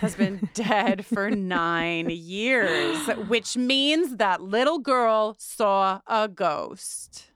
has 0.00 0.14
been 0.14 0.48
dead 0.54 1.04
for 1.06 1.30
nine 1.30 2.10
years, 2.10 3.06
which 3.28 3.56
means 3.56 4.16
that 4.16 4.42
little 4.42 4.78
girl 4.78 5.36
saw 5.38 6.00
a 6.06 6.28
ghost. 6.28 7.30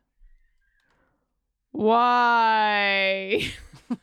Why? 1.72 3.50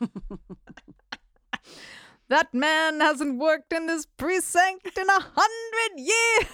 that 2.30 2.54
man 2.54 3.00
hasn't 3.00 3.38
worked 3.39 3.74
in 3.74 3.88
this 3.88 4.06
precinct 4.18 4.98
in 4.98 5.10
a 5.10 5.20
hundred 5.20 6.00
years. 6.00 6.52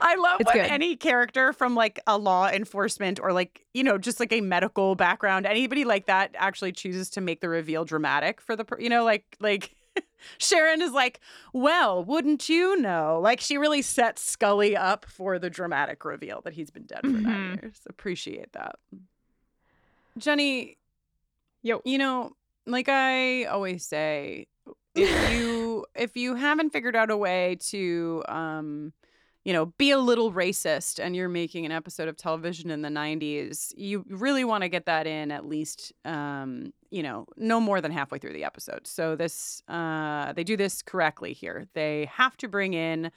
I 0.00 0.14
love 0.16 0.40
It's 0.40 0.48
when 0.48 0.62
good. 0.62 0.70
any 0.72 0.96
character 0.96 1.52
from 1.52 1.74
like 1.74 2.00
a 2.06 2.16
law 2.16 2.48
enforcement 2.48 3.20
or 3.20 3.32
like, 3.32 3.66
you 3.74 3.84
know, 3.84 3.98
just 3.98 4.18
like 4.18 4.32
a 4.32 4.40
medical 4.40 4.94
background, 4.94 5.44
anybody 5.44 5.84
like 5.84 6.06
that 6.06 6.34
actually 6.38 6.72
chooses 6.72 7.10
to 7.10 7.20
make 7.20 7.40
the 7.40 7.48
reveal 7.50 7.84
dramatic 7.84 8.40
for 8.40 8.56
the, 8.56 8.64
you 8.78 8.88
know, 8.88 9.04
like, 9.04 9.36
like. 9.40 9.74
Sharon 10.38 10.82
is 10.82 10.92
like, 10.92 11.20
well, 11.52 12.04
wouldn't 12.04 12.48
you 12.48 12.76
know? 12.80 13.18
Like, 13.22 13.40
she 13.40 13.56
really 13.56 13.82
sets 13.82 14.22
Scully 14.22 14.76
up 14.76 15.04
for 15.06 15.38
the 15.38 15.50
dramatic 15.50 16.04
reveal 16.04 16.40
that 16.42 16.52
he's 16.54 16.70
been 16.70 16.84
dead 16.84 17.00
for 17.02 17.08
nine 17.08 17.24
Mhm. 17.24 17.62
years. 17.62 17.80
Appreciate 17.88 18.52
that. 18.52 18.76
Jenny, 20.18 20.78
Yo. 21.62 21.80
you 21.84 21.98
know, 21.98 22.32
like 22.66 22.88
I 22.88 23.44
always 23.44 23.84
say, 23.86 24.46
if 24.94 25.32
you 25.32 25.86
if 25.94 26.16
you 26.16 26.34
haven't 26.34 26.70
figured 26.70 26.96
out 26.96 27.10
a 27.10 27.16
way 27.16 27.56
to 27.68 28.24
um 28.28 28.92
you 29.44 29.52
know 29.52 29.66
be 29.66 29.90
a 29.90 29.98
little 29.98 30.32
racist 30.32 31.02
and 31.02 31.16
you're 31.16 31.28
making 31.28 31.64
an 31.64 31.72
episode 31.72 32.08
of 32.08 32.16
television 32.16 32.70
in 32.70 32.82
the 32.82 32.88
90s 32.88 33.72
you 33.76 34.04
really 34.08 34.44
want 34.44 34.62
to 34.62 34.68
get 34.68 34.86
that 34.86 35.06
in 35.06 35.30
at 35.30 35.46
least 35.46 35.92
um 36.04 36.72
you 36.90 37.02
know 37.02 37.26
no 37.36 37.60
more 37.60 37.80
than 37.80 37.92
halfway 37.92 38.18
through 38.18 38.32
the 38.32 38.44
episode. 38.44 38.86
So 38.86 39.16
this 39.16 39.62
uh 39.68 40.32
they 40.32 40.44
do 40.44 40.56
this 40.56 40.82
correctly 40.82 41.32
here. 41.32 41.66
They 41.74 42.08
have 42.12 42.36
to 42.38 42.48
bring 42.48 42.74
in 42.74 43.10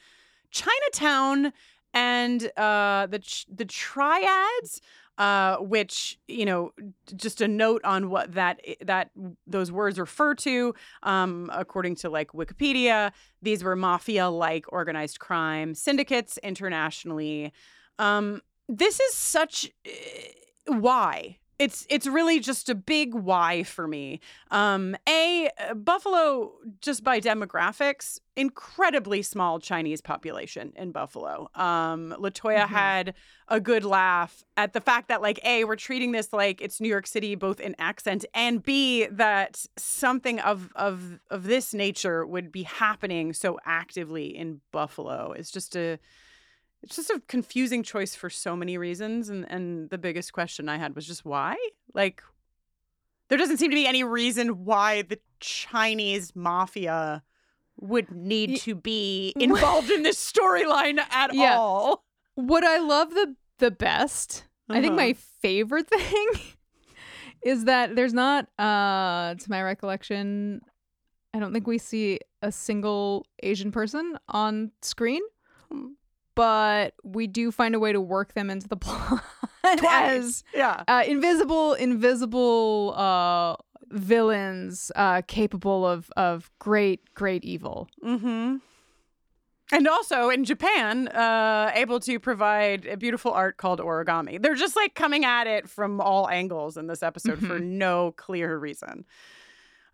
chinatown 0.52 1.54
and 1.94 2.52
uh 2.58 3.08
the 3.10 3.20
ch- 3.20 3.46
the 3.54 3.66
triads 3.66 4.82
uh, 5.22 5.58
which 5.58 6.20
you 6.28 6.46
know, 6.46 6.72
just 7.16 7.42
a 7.42 7.48
note 7.48 7.84
on 7.86 8.10
what 8.10 8.32
that 8.34 8.60
that 8.84 9.12
those 9.46 9.72
words 9.72 10.00
refer 10.00 10.34
to. 10.34 10.74
Um, 11.04 11.48
according 11.54 11.94
to 11.98 12.10
like 12.10 12.32
Wikipedia, 12.32 13.12
these 13.40 13.64
were 13.64 13.76
mafia-like 13.76 14.66
organized 14.70 15.20
crime 15.20 15.76
syndicates 15.76 16.40
internationally. 16.40 17.54
Um, 18.00 18.42
this 18.68 19.00
is 19.00 19.14
such 19.14 19.70
uh, 19.86 20.74
why 20.74 21.38
it's 21.62 21.86
it's 21.90 22.08
really 22.08 22.40
just 22.40 22.70
a 22.70 22.76
big 22.76 23.14
why 23.14 23.62
for 23.64 23.88
me. 23.88 24.20
Um, 24.50 24.96
a 25.08 25.50
uh, 25.60 25.76
Buffalo, 25.76 26.54
just 26.82 27.04
by 27.04 27.20
demographics, 27.22 28.20
incredibly 28.36 29.22
small 29.22 29.60
Chinese 29.60 30.02
population 30.02 30.74
in 30.76 30.92
Buffalo. 30.92 31.50
Um, 31.54 32.16
Latoya 32.18 32.64
Mhm. 32.66 32.68
had 32.68 33.14
a 33.48 33.60
good 33.60 33.84
laugh 33.84 34.44
at 34.58 34.74
the 34.74 34.82
fact 34.82 35.08
that 35.10 35.22
like 35.22 35.40
a 35.44 35.64
we're 35.66 35.76
treating 35.76 36.12
this 36.14 36.34
like 36.34 36.62
it's 36.62 36.82
New 36.82 36.90
York 36.90 37.06
City 37.06 37.36
both 37.36 37.60
in 37.60 37.76
accent 37.78 38.26
and 38.34 38.64
b 38.64 39.06
that 39.12 39.64
something 39.78 40.40
of 40.40 40.72
of 40.76 41.20
of 41.30 41.44
this 41.44 41.74
nature 41.74 42.26
would 42.26 42.52
be 42.52 42.64
happening 42.64 43.34
so 43.34 43.60
actively 43.66 44.36
in 44.36 44.62
Buffalo. 44.72 45.34
It's 45.38 45.52
just 45.52 45.76
a 45.76 46.00
it's 46.84 46.96
just 46.96 47.10
a 47.10 47.22
confusing 47.28 47.84
choice 47.84 48.16
for 48.16 48.30
so 48.30 48.56
many 48.56 48.78
reasons 48.78 49.30
and 49.30 49.46
and 49.50 49.90
the 49.90 49.98
biggest 49.98 50.34
question 50.34 50.68
I 50.70 50.78
had 50.78 50.96
was 50.96 51.06
just 51.08 51.26
why? 51.26 51.56
Like 51.94 52.24
there 53.30 53.38
doesn't 53.38 53.58
seem 53.58 53.70
to 53.72 53.76
be 53.76 53.88
any 53.88 54.04
reason 54.04 54.66
why 54.66 55.04
the 55.04 55.20
Chinese 55.40 56.36
mafia 56.36 57.24
would 57.80 58.12
need 58.12 58.58
to 58.58 58.76
be 58.76 59.34
involved 59.40 59.90
in 59.90 60.04
this 60.04 60.18
storyline 60.18 61.00
at 61.00 61.32
Yeah. 61.34 61.56
all. 61.58 62.04
What 62.36 62.64
I 62.64 62.78
love 62.80 63.12
the 63.14 63.36
the 63.60 63.72
best, 63.72 64.46
I 64.70 64.82
think 64.82 64.94
Uh-huh. 64.94 64.96
my 65.08 65.14
favorite 65.14 65.88
thing 65.98 66.28
is 67.44 67.66
that 67.66 67.96
there's 67.96 68.14
not 68.14 68.48
uh 68.60 69.36
to 69.36 69.46
my 69.50 69.62
recollection, 69.62 70.62
I 71.34 71.40
don't 71.40 71.54
think 71.54 71.68
we 71.68 71.78
see 71.78 72.20
a 72.42 72.52
single 72.52 73.26
Asian 73.44 73.72
person 73.72 74.18
on 74.28 74.72
screen. 74.82 75.22
But 76.42 76.96
we 77.04 77.28
do 77.28 77.52
find 77.52 77.76
a 77.76 77.80
way 77.80 77.94
to 77.94 78.02
work 78.02 78.34
them 78.34 78.50
into 78.50 78.68
the 78.68 78.76
plot 78.86 79.22
as. 79.64 80.44
Yeah. 80.56 80.84
uh, 80.88 81.04
invisible, 81.06 81.74
invisible 81.74 82.96
uh, 82.98 83.58
villains 83.92 84.92
uh, 84.96 85.22
capable 85.28 85.86
of 85.86 86.10
of 86.18 86.50
great, 86.58 87.14
great 87.14 87.46
evil. 87.46 87.90
Mm-hmm. 88.04 88.56
And 89.72 89.88
also 89.88 90.32
in 90.32 90.44
Japan, 90.44 91.10
uh, 91.10 91.70
able 91.76 92.00
to 92.00 92.20
provide 92.20 92.88
a 92.88 92.98
beautiful 92.98 93.32
art 93.32 93.58
called 93.58 93.80
origami. 93.80 94.42
They're 94.42 94.56
just 94.56 94.76
like 94.76 94.96
coming 94.96 95.24
at 95.24 95.46
it 95.46 95.70
from 95.70 96.02
all 96.02 96.28
angles 96.28 96.76
in 96.76 96.88
this 96.88 97.04
episode 97.04 97.38
for 97.38 97.60
no 97.60 98.16
clear 98.18 98.58
reason. 98.58 99.06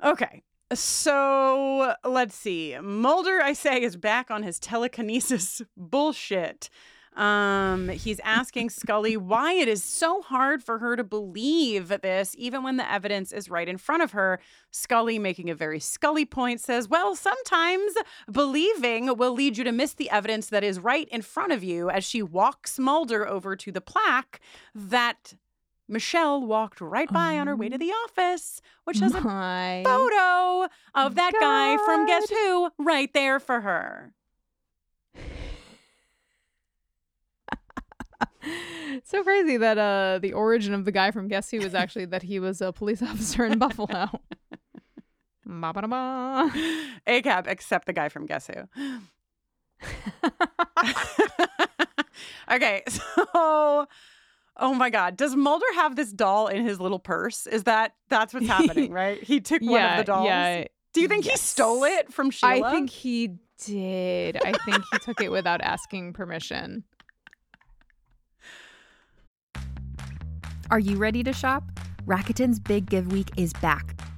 Okay. 0.01 0.43
So 0.74 1.93
let's 2.03 2.36
see. 2.36 2.78
Mulder, 2.82 3.39
I 3.41 3.53
say, 3.53 3.82
is 3.82 3.95
back 3.95 4.30
on 4.30 4.43
his 4.43 4.59
telekinesis 4.59 5.61
bullshit. 5.78 6.70
Um, 7.15 7.89
he's 7.89 8.20
asking 8.20 8.70
Scully 8.70 9.18
why 9.18 9.53
it 9.53 9.68
is 9.68 9.84
so 9.84 10.22
hard 10.22 10.63
for 10.63 10.78
her 10.78 10.95
to 10.95 11.03
believe 11.03 11.88
this, 11.88 12.36
even 12.38 12.63
when 12.63 12.78
the 12.78 12.89
evidence 12.89 13.32
is 13.32 13.49
right 13.49 13.68
in 13.68 13.78
front 13.78 14.03
of 14.03 14.11
her. 14.11 14.39
Scully, 14.70 15.18
making 15.18 15.49
a 15.49 15.55
very 15.55 15.80
Scully 15.80 16.26
point, 16.26 16.61
says, 16.61 16.88
Well, 16.88 17.15
sometimes 17.15 17.93
believing 18.32 19.18
will 19.18 19.34
lead 19.34 19.57
you 19.57 19.63
to 19.63 19.72
miss 19.72 19.93
the 19.93 20.11
evidence 20.11 20.47
that 20.47 20.63
is 20.63 20.80
right 20.80 21.07
in 21.09 21.24
front 21.24 21.53
of 21.53 21.63
you 21.63 21.89
as 21.89 22.03
she 22.03 22.22
walks 22.22 22.78
Mulder 22.78 23.28
over 23.28 23.55
to 23.55 23.72
the 23.72 23.82
plaque 23.82 24.39
that 24.76 25.34
Michelle 25.88 26.45
walked 26.45 26.81
right 26.81 27.11
by 27.11 27.39
on 27.39 27.47
her 27.47 27.55
way 27.55 27.69
to 27.69 27.77
the 27.77 27.91
office, 28.05 28.61
which 28.83 28.99
has 28.99 29.13
a 29.15 29.21
photo 29.21 30.67
of 30.93 31.15
that 31.15 31.33
guy 31.39 31.77
from 31.85 32.05
Guess 32.05 32.29
Who 32.29 32.69
right 32.77 33.13
there 33.13 33.39
for 33.39 33.61
her. 33.61 34.13
So 39.03 39.21
crazy 39.23 39.57
that 39.57 39.77
uh 39.77 40.19
the 40.21 40.31
origin 40.33 40.73
of 40.73 40.85
the 40.85 40.91
guy 40.91 41.11
from 41.11 41.27
Guess 41.27 41.51
Who 41.51 41.59
was 41.59 41.75
actually 41.75 42.05
that 42.05 42.23
he 42.23 42.39
was 42.39 42.61
a 42.61 42.71
police 42.71 43.01
officer 43.03 43.45
in 43.45 43.59
Buffalo. 43.59 44.21
Ba-ba-da-ba. 45.45 46.51
ACAB, 47.07 47.47
except 47.47 47.85
the 47.88 47.93
guy 47.93 48.09
from 48.09 48.25
Guess 48.25 48.47
Who. 48.47 48.99
okay, 52.51 52.83
so 52.88 53.88
Oh 54.59 54.73
my 54.73 54.89
god. 54.89 55.17
Does 55.17 55.35
Mulder 55.35 55.65
have 55.75 55.95
this 55.95 56.11
doll 56.11 56.47
in 56.47 56.65
his 56.65 56.79
little 56.79 56.99
purse? 56.99 57.45
Is 57.47 57.63
that 57.63 57.93
that's 58.09 58.33
what's 58.33 58.47
happening, 58.47 58.91
right? 58.93 59.21
He 59.23 59.39
took 59.39 59.61
one 59.61 59.83
of 59.83 59.97
the 59.97 60.03
dolls. 60.03 60.27
Yeah. 60.27 60.65
Do 60.93 61.01
you 61.01 61.07
think 61.07 61.25
he 61.25 61.37
stole 61.37 61.83
it 61.83 62.11
from 62.11 62.31
Sheila? 62.31 62.67
I 62.67 62.71
think 62.71 62.89
he 62.89 63.35
did. 63.63 64.37
I 64.43 64.53
think 64.65 64.83
he 64.91 64.99
took 64.99 65.21
it 65.21 65.31
without 65.31 65.61
asking 65.61 66.13
permission. 66.13 66.83
Are 70.71 70.79
you 70.79 70.97
ready 70.97 71.23
to 71.23 71.33
shop? 71.33 71.63
Rakuten's 72.05 72.59
Big 72.59 72.89
Give 72.89 73.11
Week 73.11 73.29
is 73.37 73.53
back. 73.53 73.99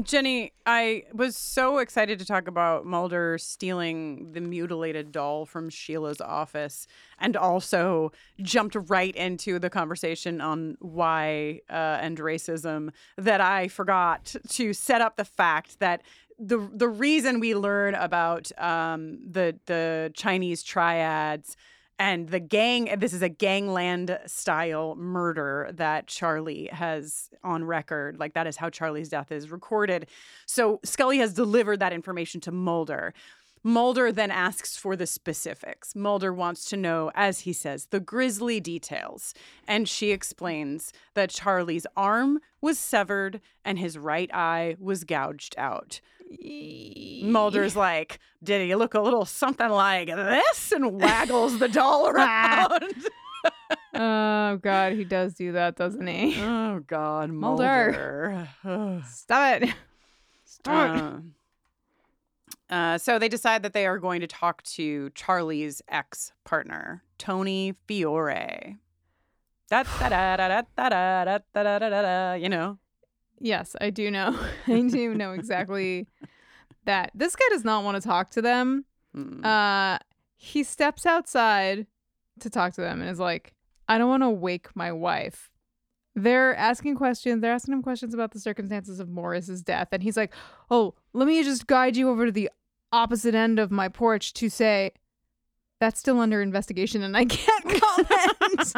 Jenny, 0.00 0.54
I 0.64 1.04
was 1.12 1.36
so 1.36 1.76
excited 1.76 2.18
to 2.18 2.24
talk 2.24 2.48
about 2.48 2.86
Mulder 2.86 3.36
stealing 3.36 4.32
the 4.32 4.40
mutilated 4.40 5.12
doll 5.12 5.44
from 5.44 5.68
Sheila's 5.68 6.20
office 6.22 6.86
and 7.18 7.36
also 7.36 8.10
jumped 8.40 8.74
right 8.88 9.14
into 9.14 9.58
the 9.58 9.68
conversation 9.68 10.40
on 10.40 10.78
why 10.80 11.60
uh, 11.68 11.98
and 12.00 12.16
racism 12.18 12.88
that 13.18 13.42
I 13.42 13.68
forgot 13.68 14.34
to 14.48 14.72
set 14.72 15.02
up 15.02 15.16
the 15.16 15.26
fact 15.26 15.78
that 15.80 16.00
the 16.38 16.70
the 16.72 16.88
reason 16.88 17.38
we 17.38 17.54
learn 17.54 17.94
about 17.94 18.50
um, 18.58 19.18
the 19.30 19.58
the 19.66 20.10
Chinese 20.14 20.62
triads 20.62 21.54
and 21.98 22.28
the 22.28 22.40
gang 22.40 22.94
this 22.98 23.12
is 23.12 23.22
a 23.22 23.28
gangland 23.28 24.18
style 24.26 24.94
murder 24.96 25.70
that 25.72 26.06
charlie 26.06 26.68
has 26.72 27.30
on 27.44 27.64
record 27.64 28.18
like 28.18 28.34
that 28.34 28.46
is 28.46 28.56
how 28.56 28.70
charlie's 28.70 29.08
death 29.08 29.30
is 29.30 29.50
recorded. 29.50 30.06
So 30.46 30.80
scully 30.84 31.18
has 31.18 31.32
delivered 31.32 31.80
that 31.80 31.92
information 31.92 32.40
to 32.42 32.52
mulder. 32.52 33.14
Mulder 33.64 34.10
then 34.10 34.32
asks 34.32 34.76
for 34.76 34.96
the 34.96 35.06
specifics. 35.06 35.94
Mulder 35.94 36.32
wants 36.32 36.64
to 36.70 36.76
know 36.76 37.12
as 37.14 37.40
he 37.40 37.52
says 37.52 37.86
the 37.86 38.00
grisly 38.00 38.58
details. 38.58 39.34
And 39.68 39.88
she 39.88 40.10
explains 40.10 40.92
that 41.14 41.30
charlie's 41.30 41.86
arm 41.96 42.40
was 42.60 42.78
severed 42.78 43.40
and 43.64 43.78
his 43.78 43.96
right 43.96 44.30
eye 44.34 44.76
was 44.80 45.04
gouged 45.04 45.54
out 45.56 46.00
Mulder's 47.24 47.76
like, 47.76 48.18
did 48.42 48.66
he 48.66 48.74
look 48.74 48.94
a 48.94 49.00
little 49.00 49.24
something 49.24 49.68
like 49.68 50.08
this? 50.08 50.72
And 50.72 51.00
waggles 51.00 51.58
the 51.58 51.68
doll 51.68 52.08
around. 52.08 52.94
Oh 53.94 54.56
God, 54.62 54.92
he 54.92 55.04
does 55.04 55.34
do 55.34 55.52
that, 55.52 55.76
doesn't 55.76 56.06
he? 56.06 56.40
oh 56.40 56.80
God, 56.86 57.30
Mulder. 57.30 58.48
Mulder. 58.64 59.02
Stop 59.06 59.62
it. 59.62 59.74
Stop 60.44 60.96
it. 60.96 61.00
Um, 61.00 61.34
uh, 62.70 62.98
so 62.98 63.18
they 63.18 63.28
decide 63.28 63.62
that 63.62 63.72
they 63.72 63.86
are 63.86 63.98
going 63.98 64.20
to 64.20 64.26
talk 64.26 64.62
to 64.62 65.10
Charlie's 65.10 65.82
ex 65.88 66.32
partner, 66.44 67.02
Tony 67.18 67.74
Fiore. 67.86 68.78
Da 69.68 69.82
da 69.82 70.08
da 70.08 70.36
da 70.36 70.48
da 70.48 70.62
da 70.88 71.24
da 71.24 71.38
da 71.52 71.78
da 71.78 71.78
da 71.78 72.02
da. 72.02 72.32
You 72.34 72.48
know. 72.48 72.78
Yes, 73.42 73.74
I 73.80 73.90
do 73.90 74.10
know. 74.10 74.38
I 74.66 74.80
do 74.88 75.14
know 75.14 75.32
exactly 75.32 76.06
that. 76.84 77.10
This 77.14 77.36
guy 77.36 77.44
does 77.50 77.64
not 77.64 77.84
want 77.84 78.00
to 78.00 78.08
talk 78.08 78.30
to 78.30 78.42
them. 78.42 78.84
Mm. 79.14 79.44
Uh, 79.44 79.98
he 80.36 80.62
steps 80.62 81.04
outside 81.04 81.86
to 82.40 82.48
talk 82.48 82.72
to 82.74 82.80
them 82.80 83.00
and 83.00 83.10
is 83.10 83.18
like, 83.18 83.52
I 83.88 83.98
don't 83.98 84.08
want 84.08 84.22
to 84.22 84.30
wake 84.30 84.74
my 84.74 84.92
wife. 84.92 85.50
They're 86.14 86.54
asking 86.54 86.96
questions. 86.96 87.42
They're 87.42 87.52
asking 87.52 87.74
him 87.74 87.82
questions 87.82 88.14
about 88.14 88.30
the 88.32 88.38
circumstances 88.40 89.00
of 89.00 89.08
Morris's 89.08 89.62
death. 89.62 89.88
And 89.92 90.02
he's 90.02 90.16
like, 90.16 90.32
Oh, 90.70 90.94
let 91.12 91.26
me 91.26 91.42
just 91.42 91.66
guide 91.66 91.96
you 91.96 92.10
over 92.10 92.26
to 92.26 92.32
the 92.32 92.50
opposite 92.92 93.34
end 93.34 93.58
of 93.58 93.70
my 93.70 93.88
porch 93.88 94.34
to 94.34 94.48
say, 94.48 94.92
That's 95.80 95.98
still 95.98 96.20
under 96.20 96.42
investigation 96.42 97.02
and 97.02 97.16
I 97.16 97.24
can't 97.24 97.64
comment. 97.82 98.74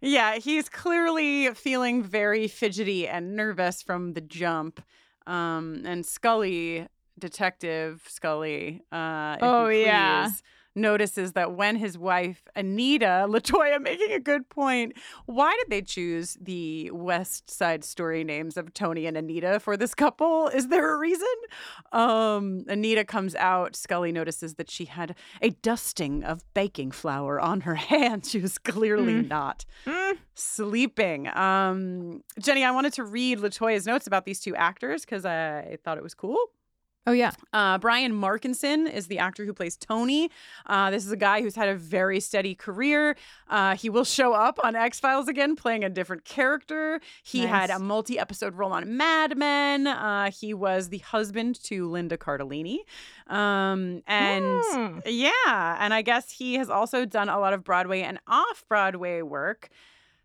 Yeah, 0.00 0.36
he's 0.36 0.68
clearly 0.68 1.52
feeling 1.54 2.02
very 2.02 2.48
fidgety 2.48 3.08
and 3.08 3.34
nervous 3.34 3.82
from 3.82 4.12
the 4.12 4.20
jump. 4.20 4.82
Um, 5.26 5.82
and 5.84 6.04
Scully, 6.04 6.86
Detective 7.18 8.02
Scully, 8.06 8.82
uh, 8.92 9.36
Oh, 9.40 9.68
yeah. 9.68 10.28
Notices 10.76 11.32
that 11.32 11.52
when 11.52 11.74
his 11.76 11.96
wife 11.98 12.46
Anita 12.54 13.26
Latoya 13.28 13.80
making 13.82 14.12
a 14.12 14.20
good 14.20 14.48
point, 14.48 14.92
why 15.24 15.56
did 15.60 15.70
they 15.70 15.82
choose 15.82 16.36
the 16.40 16.90
West 16.92 17.50
Side 17.50 17.82
Story 17.82 18.22
names 18.22 18.56
of 18.56 18.72
Tony 18.74 19.06
and 19.06 19.16
Anita 19.16 19.58
for 19.58 19.76
this 19.76 19.94
couple? 19.94 20.48
Is 20.48 20.68
there 20.68 20.94
a 20.94 20.98
reason? 20.98 21.26
Um, 21.92 22.64
Anita 22.68 23.04
comes 23.04 23.34
out. 23.34 23.74
Scully 23.74 24.12
notices 24.12 24.54
that 24.54 24.70
she 24.70 24.84
had 24.84 25.14
a 25.42 25.50
dusting 25.50 26.22
of 26.22 26.42
baking 26.54 26.90
flour 26.92 27.40
on 27.40 27.62
her 27.62 27.74
hand. 27.92 28.26
She 28.26 28.38
was 28.40 28.58
clearly 28.58 29.14
Mm. 29.14 29.28
not 29.28 29.64
sleeping. 30.34 31.28
Um, 31.36 32.22
Jenny, 32.38 32.64
I 32.64 32.70
wanted 32.70 32.92
to 32.94 33.04
read 33.04 33.38
Latoya's 33.38 33.86
notes 33.86 34.06
about 34.06 34.24
these 34.24 34.40
two 34.40 34.54
actors 34.54 35.04
because 35.04 35.24
I 35.24 35.78
thought 35.84 35.96
it 35.96 36.02
was 36.02 36.14
cool. 36.14 36.36
Oh, 37.06 37.12
yeah. 37.12 37.30
Uh, 37.52 37.78
Brian 37.78 38.12
Markinson 38.12 38.86
is 38.92 39.06
the 39.06 39.18
actor 39.18 39.44
who 39.44 39.52
plays 39.52 39.76
Tony. 39.76 40.30
Uh, 40.66 40.90
this 40.90 41.04
is 41.06 41.12
a 41.12 41.16
guy 41.16 41.40
who's 41.42 41.54
had 41.54 41.68
a 41.68 41.74
very 41.76 42.20
steady 42.20 42.54
career. 42.54 43.16
Uh, 43.48 43.76
he 43.76 43.88
will 43.88 44.04
show 44.04 44.32
up 44.32 44.58
on 44.64 44.74
X 44.76 44.98
Files 45.00 45.28
again, 45.28 45.56
playing 45.56 45.84
a 45.84 45.88
different 45.88 46.24
character. 46.24 47.00
He 47.22 47.40
had 47.46 47.70
a 47.70 47.78
multi 47.78 48.18
episode 48.18 48.54
role 48.54 48.72
on 48.72 48.96
Mad 48.96 49.36
Men. 49.36 49.86
Uh, 49.86 50.30
he 50.30 50.52
was 50.54 50.88
the 50.88 50.98
husband 50.98 51.62
to 51.64 51.88
Linda 51.90 52.16
Cardellini. 52.16 52.78
Um, 53.28 54.02
and 54.06 54.62
Hmm. 54.72 54.98
yeah, 55.06 55.76
and 55.80 55.92
I 55.94 56.02
guess 56.02 56.30
he 56.30 56.54
has 56.54 56.70
also 56.70 57.04
done 57.04 57.28
a 57.28 57.38
lot 57.38 57.52
of 57.52 57.64
Broadway 57.64 58.02
and 58.02 58.18
off 58.26 58.64
Broadway 58.68 59.22
work. 59.22 59.68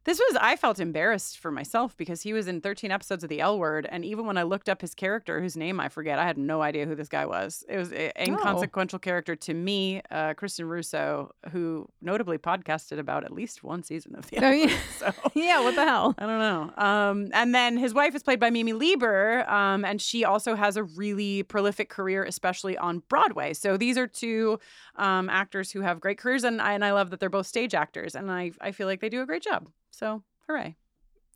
This 0.04 0.20
was 0.20 0.36
I 0.42 0.56
felt 0.56 0.80
embarrassed 0.80 1.38
for 1.38 1.52
myself 1.52 1.96
because 1.96 2.24
he 2.24 2.34
was 2.34 2.48
in 2.48 2.60
13 2.60 2.90
episodes 2.90 3.24
of 3.24 3.30
The 3.30 3.40
L 3.40 3.60
Word, 3.60 3.88
and 3.92 4.04
even 4.04 4.26
when 4.26 4.36
I 4.36 4.42
looked 4.44 4.68
up 4.68 4.82
his 4.82 4.96
character, 4.96 5.40
whose 5.40 5.56
name 5.56 5.80
I 5.80 5.90
forget, 5.90 6.18
I 6.18 6.26
had 6.26 6.40
no 6.40 6.64
idea 6.64 6.88
who 6.88 6.96
this 6.96 7.08
guy 7.08 7.28
was. 7.28 7.64
It 7.70 7.78
was 7.78 7.92
an 7.92 8.12
inconsequential 8.20 8.98
character 8.98 9.36
to 9.36 9.54
me, 9.54 10.02
uh, 10.10 10.34
Kristin 10.34 10.68
Russo, 10.68 11.36
who 11.52 11.88
notably 12.02 12.40
podcasted 12.40 12.98
about 12.98 13.24
at 13.26 13.32
least 13.32 13.64
one 13.64 13.84
season 13.84 14.16
of 14.16 14.26
The 14.28 14.38
L 14.38 14.46
Oh, 14.46 14.50
Word. 14.50 14.70
yeah. 14.72 14.78
So 14.98 15.14
yeah, 15.36 15.62
what 15.62 15.76
the 15.76 15.86
hell? 15.86 16.16
I 16.18 16.26
don't 16.26 16.40
know. 16.40 16.84
Um, 16.84 17.30
and 17.34 17.54
then 17.54 17.78
his 17.78 17.94
wife 17.94 18.16
is 18.16 18.24
played 18.24 18.40
by 18.40 18.50
Mimi 18.50 18.74
Lieber, 18.74 19.48
um, 19.48 19.86
and 19.86 20.02
she 20.02 20.26
also 20.26 20.56
has 20.56 20.78
a 20.78 20.84
really 20.84 21.44
prolific 21.44 21.90
career, 21.90 22.24
especially 22.24 22.76
on 22.76 23.04
Broadway. 23.08 23.54
So 23.54 23.78
these 23.78 24.00
are 24.00 24.08
two 24.08 24.58
um, 24.96 25.30
actors 25.30 25.72
who 25.72 25.82
have 25.82 26.00
great 26.00 26.18
careers, 26.18 26.44
and 26.44 26.60
I, 26.60 26.74
and 26.74 26.84
I 26.84 26.92
love 26.92 27.12
that 27.12 27.20
they're 27.20 27.30
both 27.30 27.46
stage 27.48 27.76
actors, 27.76 28.16
and 28.16 28.32
I 28.32 28.52
I 28.60 28.72
feel 28.72 28.88
like 28.88 29.00
they 29.00 29.10
do 29.10 29.22
a 29.22 29.26
great 29.28 29.44
job. 29.44 29.70
So 30.02 30.24
hooray! 30.48 30.76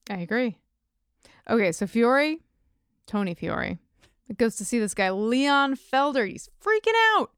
I 0.10 0.18
agree. 0.18 0.58
Okay, 1.48 1.72
so 1.72 1.86
Fiore, 1.86 2.40
Tony 3.06 3.36
Fiore, 3.36 3.78
goes 4.38 4.56
to 4.56 4.66
see 4.66 4.80
this 4.80 4.96
guy, 4.96 5.12
Leon 5.12 5.76
Felder. 5.76 6.28
He's 6.28 6.50
freaking 6.60 6.94
out. 7.16 7.30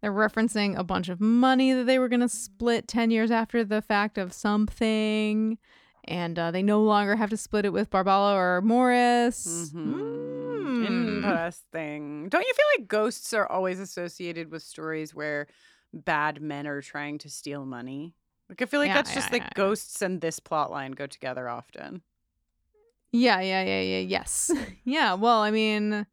They're 0.00 0.10
referencing 0.10 0.78
a 0.78 0.82
bunch 0.82 1.10
of 1.10 1.20
money 1.20 1.74
that 1.74 1.84
they 1.84 1.98
were 1.98 2.08
going 2.08 2.20
to 2.20 2.30
split 2.30 2.88
10 2.88 3.10
years 3.10 3.30
after 3.30 3.62
the 3.62 3.82
fact 3.82 4.16
of 4.16 4.32
something. 4.32 5.58
And 6.04 6.38
uh, 6.38 6.50
they 6.50 6.62
no 6.62 6.82
longer 6.82 7.14
have 7.14 7.28
to 7.28 7.36
split 7.36 7.66
it 7.66 7.74
with 7.74 7.90
Barbala 7.90 8.34
or 8.34 8.62
Morris. 8.62 9.70
Mm. 9.74 10.86
Interesting. 10.86 12.30
Don't 12.30 12.46
you 12.46 12.54
feel 12.54 12.66
like 12.78 12.88
ghosts 12.88 13.34
are 13.34 13.46
always 13.46 13.78
associated 13.78 14.50
with 14.50 14.62
stories 14.62 15.14
where 15.14 15.46
bad 15.92 16.40
men 16.40 16.66
are 16.66 16.80
trying 16.80 17.18
to 17.18 17.28
steal 17.28 17.66
money? 17.66 18.14
Like 18.50 18.62
I 18.62 18.64
feel 18.66 18.80
like 18.80 18.88
Yeah, 18.88 18.94
that's 18.94 19.14
just 19.14 19.28
yeah, 19.28 19.34
like 19.34 19.42
yeah. 19.42 19.50
ghosts 19.54 20.02
and 20.02 20.20
this 20.20 20.40
plot 20.40 20.72
line 20.72 20.92
go 20.92 21.06
together 21.06 21.48
often. 21.48 22.02
Yeah, 23.12 23.40
yeah, 23.40 23.62
yeah, 23.62 23.80
yeah, 23.80 23.98
yes. 23.98 24.50
yeah, 24.84 25.14
well, 25.14 25.40
I 25.40 25.52
mean, 25.52 26.04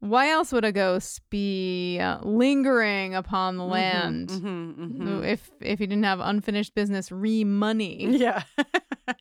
why 0.00 0.28
else 0.30 0.52
would 0.52 0.64
a 0.64 0.72
ghost 0.72 1.22
be 1.30 1.98
uh, 1.98 2.18
lingering 2.22 3.14
upon 3.14 3.56
the 3.56 3.64
land 3.64 4.28
mhm, 4.28 4.92
mhm. 4.92 5.26
if 5.26 5.50
if 5.60 5.78
he 5.78 5.86
didn't 5.86 6.04
have 6.04 6.20
unfinished 6.20 6.74
business 6.74 7.10
re 7.10 7.44
money? 7.44 8.06
Yeah. 8.18 8.42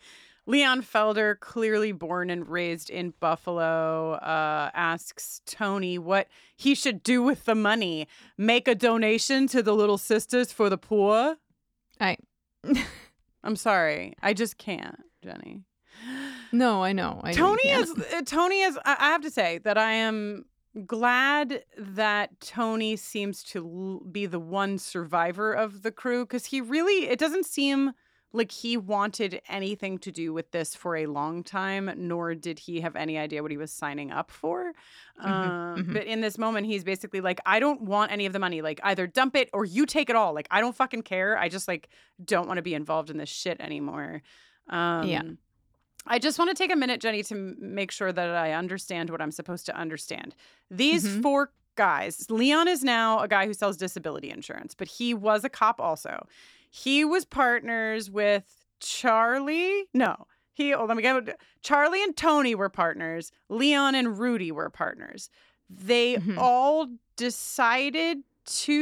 Leon 0.50 0.82
Felder, 0.82 1.38
clearly 1.38 1.92
born 1.92 2.30
and 2.30 2.48
raised 2.48 2.90
in 2.90 3.14
Buffalo, 3.20 4.14
uh, 4.14 4.72
asks 4.74 5.42
Tony 5.46 5.98
what 5.98 6.30
he 6.56 6.74
should 6.74 7.04
do 7.04 7.22
with 7.22 7.44
the 7.44 7.54
money. 7.56 8.08
Make 8.38 8.70
a 8.70 8.74
donation 8.76 9.48
to 9.48 9.62
the 9.62 9.74
Little 9.74 9.98
Sisters 9.98 10.54
for 10.54 10.70
the 10.70 10.78
Poor? 10.78 11.36
I 12.00 12.18
I'm 13.44 13.56
sorry. 13.56 14.14
I 14.22 14.34
just 14.34 14.58
can't, 14.58 15.00
Jenny. 15.24 15.64
No, 16.52 16.84
I 16.84 16.94
know. 16.94 17.22
I 17.24 17.34
Tony 17.34 17.68
is 17.68 17.92
uh, 17.92 18.22
Tony 18.26 18.62
is 18.62 18.78
I 18.86 18.96
I 19.00 19.06
have 19.10 19.22
to 19.22 19.32
say 19.32 19.60
that 19.60 19.78
I 19.78 19.92
am 19.94 20.46
glad 20.86 21.64
that 21.78 22.40
Tony 22.40 22.96
seems 22.96 23.44
to 23.44 23.66
l- 23.66 24.06
be 24.10 24.26
the 24.26 24.40
one 24.40 24.78
survivor 24.78 25.52
of 25.54 25.82
the 25.82 25.92
crew 25.92 26.26
cuz 26.26 26.46
he 26.46 26.62
really 26.62 27.08
it 27.10 27.18
doesn't 27.20 27.46
seem 27.46 27.94
like 28.34 28.52
he 28.52 28.76
wanted 28.78 29.42
anything 29.48 29.98
to 29.98 30.12
do 30.12 30.34
with 30.34 30.52
this 30.52 30.76
for 30.76 30.96
a 30.98 31.06
long 31.06 31.44
time 31.44 31.90
nor 31.96 32.36
did 32.36 32.60
he 32.60 32.82
have 32.82 32.96
any 32.96 33.18
idea 33.18 33.42
what 33.42 33.52
he 33.52 33.58
was 33.58 33.72
signing 33.72 34.12
up 34.12 34.30
for 34.32 34.74
um, 35.20 35.32
mhm. 35.78 35.94
but 35.94 36.04
in 36.06 36.22
this 36.22 36.38
moment 36.38 36.66
he's 36.68 36.84
basically 36.84 37.22
like 37.22 37.40
i 37.46 37.60
don't 37.60 37.82
want 37.82 38.12
any 38.12 38.26
of 38.26 38.34
the 38.34 38.40
money 38.40 38.62
like 38.62 38.80
either 38.84 39.08
dump 39.08 39.36
it 39.36 39.50
or 39.54 39.64
you 39.66 39.86
take 39.86 40.10
it 40.10 40.16
all 40.16 40.34
like 40.34 40.48
i 40.52 40.60
don't 40.60 40.76
fucking 40.76 41.02
care 41.02 41.38
i 41.38 41.48
just 41.48 41.68
like 41.68 41.90
don't 42.24 42.48
want 42.48 42.58
to 42.58 42.62
be 42.62 42.74
involved 42.74 43.10
in 43.10 43.18
this 43.18 43.30
shit 43.30 43.60
anymore 43.62 44.22
um, 44.70 45.08
Yeah. 45.08 45.22
I 46.10 46.20
just 46.20 46.40
want 46.40 46.50
to 46.50 46.56
take 46.56 46.72
a 46.72 46.76
minute, 46.78 47.02
Jenny, 47.02 47.22
to 47.24 47.36
m- 47.36 47.58
make 47.60 47.92
sure 47.92 48.14
that 48.14 48.30
I 48.30 48.54
understand 48.54 49.10
what 49.10 49.22
I'm 49.22 49.32
supposed 49.32 49.66
to 49.66 49.76
understand. 49.76 50.36
These 50.72 51.06
Mhm. 51.06 51.22
four 51.22 51.52
guys, 51.76 52.30
Leon 52.32 52.70
is 52.70 52.82
now 52.82 53.20
a 53.20 53.28
guy 53.28 53.46
who 53.46 53.54
sells 53.54 53.76
disability 53.76 54.30
insurance, 54.30 54.74
but 54.74 54.88
he 54.88 55.14
was 55.14 55.44
a 55.44 55.50
cop 55.50 55.82
also. 55.82 56.26
He 56.84 57.04
was 57.06 57.26
partners 57.26 58.10
with 58.12 58.66
Charlie. 58.80 59.86
No, 59.94 60.28
he, 60.54 60.74
oh, 60.74 60.86
let 60.86 60.98
me 60.98 61.04
get 61.04 61.40
Charlie 61.64 62.04
and 62.04 62.16
Tony 62.16 62.54
were 62.56 62.70
partners. 62.70 63.32
Leon 63.50 63.96
and 63.96 64.20
Rudy 64.20 64.52
were 64.52 64.70
partners. 64.70 65.30
They 65.70 66.16
Mhm. 66.18 66.38
all 66.38 66.88
decided 67.16 68.20
to 68.46 68.78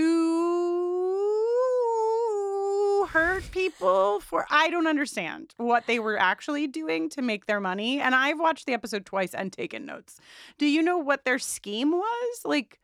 hurt 3.09 3.49
people 3.51 4.19
for 4.19 4.45
I 4.49 4.69
don't 4.69 4.87
understand 4.87 5.53
what 5.57 5.87
they 5.87 5.99
were 5.99 6.17
actually 6.19 6.67
doing 6.67 7.09
to 7.09 7.21
make 7.21 7.45
their 7.45 7.61
money. 7.61 7.99
And 7.99 8.13
I've 8.13 8.39
watched 8.39 8.65
the 8.65 8.73
episode 8.73 9.05
twice 9.05 9.33
and 9.33 9.51
taken 9.53 9.85
notes. 9.85 10.19
Do 10.57 10.65
you 10.65 10.81
know 10.83 10.97
what 10.97 11.23
their 11.25 11.39
scheme 11.39 11.91
was? 11.91 12.39
Like 12.43 12.79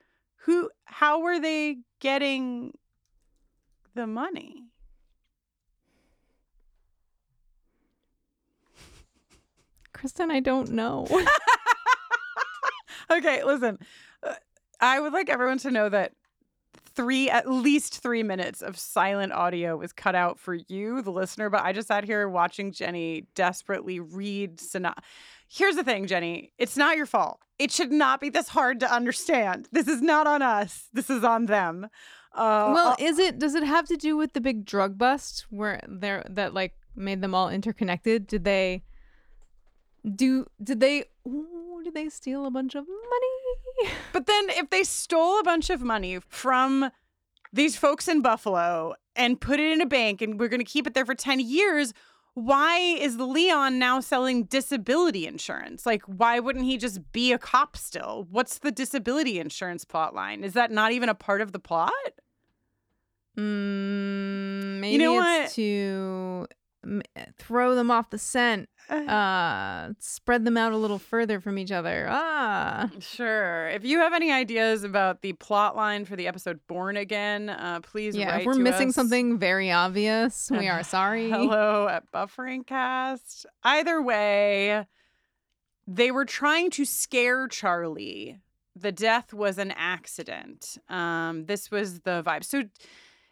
who 0.46 0.70
how 0.86 1.20
were 1.22 1.40
they 1.40 1.78
getting 2.00 2.74
the 3.94 4.08
money? 4.08 4.64
Kristin, 10.02 10.32
I 10.32 10.40
don't 10.40 10.72
know. 10.72 11.08
okay, 13.12 13.44
listen. 13.44 13.80
Uh, 14.24 14.34
I 14.80 15.00
would 15.00 15.14
like 15.14 15.30
everyone 15.30 15.60
to 15.60 15.72
know 15.72 15.90
that 15.90 16.14
three, 16.96 17.30
at 17.30 17.50
least 17.50 18.02
three 18.02 18.24
minutes 18.24 18.62
of 18.62 18.78
silent 18.78 19.32
audio 19.32 19.78
was 19.78 19.94
cut 19.94 20.16
out 20.16 20.40
for 20.40 20.56
you, 20.56 21.02
the 21.02 21.12
listener. 21.12 21.50
But 21.50 21.64
I 21.64 21.74
just 21.74 21.88
sat 21.88 22.04
here 22.04 22.28
watching 22.28 22.72
Jenny 22.72 23.28
desperately 23.36 24.00
read. 24.00 24.60
Sina- 24.60 24.96
Here's 25.48 25.76
the 25.76 25.84
thing, 25.84 26.08
Jenny. 26.08 26.52
It's 26.58 26.78
not 26.78 26.98
your 26.98 27.06
fault. 27.06 27.40
It 27.60 27.72
should 27.72 27.92
not 27.92 28.22
be 28.22 28.30
this 28.30 28.50
hard 28.50 28.80
to 28.80 28.92
understand. 28.92 29.68
This 29.72 29.88
is 29.88 30.02
not 30.02 30.26
on 30.26 30.42
us. 30.42 30.88
This 30.94 31.10
is 31.10 31.24
on 31.24 31.46
them. 31.46 31.88
Uh, 32.34 32.72
well, 32.74 32.96
is 32.98 33.20
it 33.20 33.38
does 33.38 33.56
it 33.56 33.64
have 33.64 33.86
to 33.90 33.98
do 33.98 34.16
with 34.16 34.34
the 34.34 34.42
big 34.42 34.66
drug 34.66 34.98
bust 34.98 35.46
where 35.50 35.82
they're 35.88 36.26
that 36.30 36.54
like 36.54 36.74
made 36.96 37.22
them 37.22 37.36
all 37.36 37.50
interconnected? 37.50 38.26
Did 38.26 38.46
they 38.46 38.84
do 40.16 40.46
did 40.64 40.80
they 40.80 41.06
ooh, 41.28 41.82
did 41.84 41.94
they 41.94 42.10
steal 42.10 42.46
a 42.46 42.52
bunch 42.52 42.76
of 42.76 42.86
money? 42.88 43.92
But 44.14 44.28
then 44.28 44.50
if 44.50 44.70
they 44.70 44.84
stole 44.84 45.40
a 45.40 45.44
bunch 45.44 45.70
of 45.70 45.82
money 45.82 46.20
from 46.28 46.92
these 47.54 47.76
folks 47.76 48.08
in 48.08 48.22
Buffalo 48.22 48.94
and 49.16 49.40
put 49.40 49.60
it 49.60 49.72
in 49.72 49.82
a 49.82 49.86
bank 49.86 50.22
and 50.22 50.40
we're 50.40 50.50
going 50.50 50.60
to 50.60 50.66
keep 50.66 50.86
it 50.86 50.94
there 50.94 51.06
for 51.06 51.16
10 51.16 51.40
years, 51.40 51.94
why 52.34 52.78
is 52.78 53.18
Leon 53.18 53.80
now 53.80 54.00
selling 54.00 54.44
disability 54.44 55.26
insurance? 55.26 55.86
Like 55.86 56.04
why 56.04 56.40
wouldn't 56.40 56.66
he 56.66 56.78
just 56.78 57.12
be 57.12 57.32
a 57.32 57.38
cop 57.38 57.76
still? 57.78 58.28
What's 58.30 58.60
the 58.60 58.72
disability 58.72 59.40
insurance 59.40 59.84
plot 59.86 60.14
line? 60.14 60.44
Is 60.44 60.54
that 60.54 60.70
not 60.72 60.92
even 60.92 61.10
a 61.10 61.16
part 61.16 61.42
of 61.42 61.52
the 61.54 61.60
plot? 61.60 61.92
Mm, 63.38 64.80
maybe 64.80 64.98
know 64.98 65.42
it's 65.44 65.56
to 65.56 66.48
m- 66.52 66.58
throw 67.38 67.76
them 67.76 67.92
off 67.92 68.10
the 68.10 68.18
scent, 68.18 68.68
uh, 68.90 69.90
spread 70.00 70.46
them 70.46 70.58
out 70.58 70.74
a 70.74 70.78
little 70.78 70.98
further 71.00 71.40
from 71.40 71.58
each 71.58 71.72
other. 71.72 72.08
Ah, 72.10 72.90
Sure. 73.00 73.68
If 73.70 73.86
you 73.86 74.00
have 74.00 74.14
any 74.14 74.32
ideas 74.32 74.84
about 74.84 75.22
the 75.22 75.34
plot 75.34 75.76
line 75.76 76.06
for 76.06 76.16
the 76.16 76.28
episode 76.28 76.60
Born 76.68 76.98
Again, 76.98 77.50
uh, 77.50 77.80
please 77.82 78.16
yeah. 78.16 78.38
If 78.38 78.46
we're 78.46 78.56
missing 78.56 78.90
us. 78.90 78.96
something 78.96 79.38
very 79.38 79.72
obvious, 79.72 80.50
we 80.52 80.68
are 80.68 80.84
sorry. 80.98 81.30
Hello 81.30 81.88
at 81.88 82.12
Buffering 82.12 82.66
Cast. 82.66 83.46
Either 83.64 84.02
way, 84.02 84.86
they 85.88 86.12
were 86.12 86.26
trying 86.26 86.70
to 86.72 86.86
scare 86.86 87.48
Charlie. 87.48 88.40
The 88.76 88.92
death 88.92 89.34
was 89.34 89.58
an 89.58 89.72
accident. 89.72 90.78
Um, 90.90 91.46
this 91.46 91.70
was 91.70 92.00
the 92.02 92.24
vibe. 92.26 92.44
So 92.44 92.64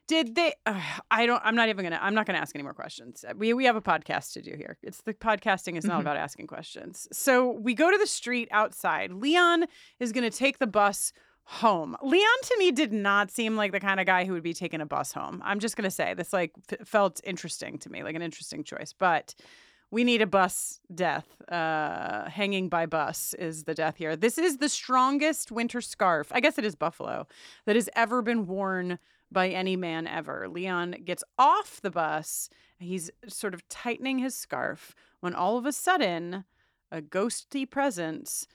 did 0.09 0.35
they 0.35 0.53
uh, 0.65 0.81
I 1.11 1.25
don't 1.25 1.41
I'm 1.45 1.55
not 1.55 1.69
even 1.69 1.83
gonna 1.85 1.99
I'm 2.01 2.13
not 2.13 2.25
gonna 2.25 2.39
ask 2.39 2.53
any 2.55 2.63
more 2.63 2.73
questions. 2.73 3.23
We 3.37 3.53
we 3.53 3.63
have 3.65 3.77
a 3.77 3.81
podcast 3.81 4.33
to 4.33 4.41
do 4.41 4.53
here. 4.57 4.77
It's 4.83 5.01
the 5.03 5.13
podcasting 5.13 5.77
is 5.77 5.85
not 5.85 5.97
Mhm. 5.99 6.01
about 6.01 6.17
asking 6.17 6.47
questions. 6.47 7.07
So 7.13 7.51
we 7.51 7.73
go 7.73 7.89
to 7.91 7.97
the 7.97 8.07
street 8.07 8.49
outside. 8.51 9.13
Leon 9.13 9.65
is 9.99 10.11
gonna 10.11 10.29
take 10.29 10.57
the 10.59 10.67
bus 10.67 11.13
home. 11.43 11.95
Leon 12.03 12.37
to 12.43 12.55
me 12.59 12.71
did 12.71 12.91
not 12.93 13.31
seem 13.31 13.55
like 13.55 13.71
the 13.71 13.79
kind 13.79 13.99
of 13.99 14.05
guy 14.05 14.25
who 14.25 14.33
would 14.33 14.43
be 14.43 14.53
taking 14.53 14.81
a 14.81 14.85
bus 14.85 15.13
home. 15.13 15.41
I'm 15.45 15.59
just 15.59 15.75
gonna 15.77 15.89
say 15.91 16.13
this 16.13 16.33
like 16.33 16.51
f- 16.71 16.87
felt 16.87 17.21
interesting 17.23 17.77
to 17.79 17.89
me, 17.89 18.03
like 18.03 18.15
an 18.15 18.21
interesting 18.21 18.63
choice. 18.63 18.93
But 18.93 19.33
we 19.91 20.03
need 20.03 20.21
a 20.21 20.27
bus 20.27 20.79
death. 20.93 21.25
Uh, 21.51 22.29
hanging 22.29 22.69
by 22.69 22.85
bus 22.85 23.33
is 23.39 23.63
the 23.63 23.73
death 23.73 23.97
here. 23.97 24.15
This 24.15 24.37
is 24.37 24.57
the 24.57 24.69
strongest 24.69 25.51
winter 25.51 25.81
scarf. 25.81 26.27
I 26.31 26.39
guess 26.41 26.59
it 26.59 26.65
is 26.65 26.75
buffalo 26.75 27.25
that 27.65 27.75
has 27.75 27.89
ever 27.95 28.21
been 28.21 28.45
worn 28.45 28.99
by 29.31 29.49
any 29.49 29.75
man 29.75 30.07
ever. 30.07 30.47
Leon 30.47 30.95
gets 31.05 31.23
off 31.37 31.81
the 31.81 31.91
bus. 31.91 32.49
He's 32.79 33.11
sort 33.27 33.53
of 33.53 33.67
tightening 33.69 34.19
his 34.19 34.35
scarf 34.35 34.95
when 35.19 35.35
all 35.35 35.57
of 35.57 35.65
a 35.65 35.71
sudden 35.71 36.45
a 36.91 37.01
ghostly 37.01 37.65
presence 37.65 38.47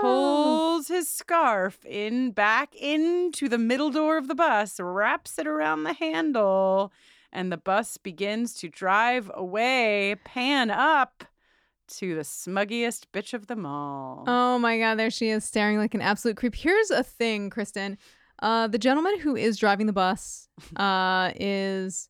pulls 0.00 0.88
his 0.88 1.08
scarf 1.08 1.84
in 1.84 2.30
back 2.30 2.74
into 2.76 3.48
the 3.48 3.58
middle 3.58 3.90
door 3.90 4.16
of 4.16 4.28
the 4.28 4.34
bus, 4.34 4.80
wraps 4.80 5.38
it 5.38 5.46
around 5.46 5.82
the 5.82 5.92
handle, 5.92 6.92
and 7.32 7.52
the 7.52 7.56
bus 7.56 7.96
begins 7.96 8.54
to 8.54 8.68
drive 8.68 9.30
away. 9.34 10.16
Pan 10.24 10.70
up 10.70 11.24
to 11.86 12.14
the 12.14 12.22
smuggiest 12.22 13.06
bitch 13.12 13.34
of 13.34 13.46
them 13.46 13.66
all. 13.66 14.24
Oh 14.26 14.58
my 14.58 14.78
god, 14.78 14.94
there 14.94 15.10
she 15.10 15.28
is 15.28 15.44
staring 15.44 15.78
like 15.78 15.94
an 15.94 16.00
absolute 16.00 16.36
creep. 16.36 16.54
Here's 16.54 16.90
a 16.90 17.02
thing, 17.02 17.50
Kristin. 17.50 17.98
Uh 18.40 18.66
the 18.66 18.78
gentleman 18.78 19.18
who 19.20 19.36
is 19.36 19.56
driving 19.56 19.86
the 19.86 19.92
bus 19.92 20.48
uh 20.76 21.30
is 21.36 22.08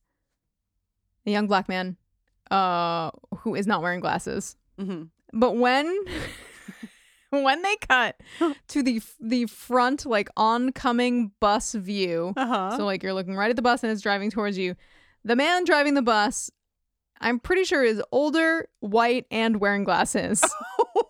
a 1.27 1.31
young 1.31 1.47
black 1.47 1.69
man 1.69 1.97
uh 2.51 3.11
who 3.39 3.55
is 3.55 3.67
not 3.67 3.83
wearing 3.83 4.01
glasses. 4.01 4.57
Mhm. 4.79 5.09
But 5.33 5.57
when 5.57 5.87
when 7.31 7.63
they 7.63 7.77
cut 7.89 8.21
to 8.69 8.83
the 8.83 9.03
the 9.21 9.47
front 9.47 10.07
like 10.07 10.29
oncoming 10.37 11.33
bus 11.41 11.75
view, 11.75 12.33
Uh-huh. 12.37 12.77
so 12.77 12.85
like 12.85 13.03
you're 13.03 13.15
looking 13.15 13.37
right 13.37 13.51
at 13.51 13.57
the 13.57 13.63
bus 13.63 13.83
and 13.83 13.91
it's 13.93 14.03
driving 14.03 14.31
towards 14.31 14.57
you, 14.59 14.77
the 15.25 15.37
man 15.37 15.65
driving 15.65 15.95
the 15.95 16.03
bus 16.03 16.51
I'm 17.21 17.39
pretty 17.39 17.65
sure 17.65 17.83
is 17.83 18.03
older, 18.13 18.69
white, 18.81 19.25
and 19.31 19.59
wearing 19.61 19.85
glasses. 19.85 20.45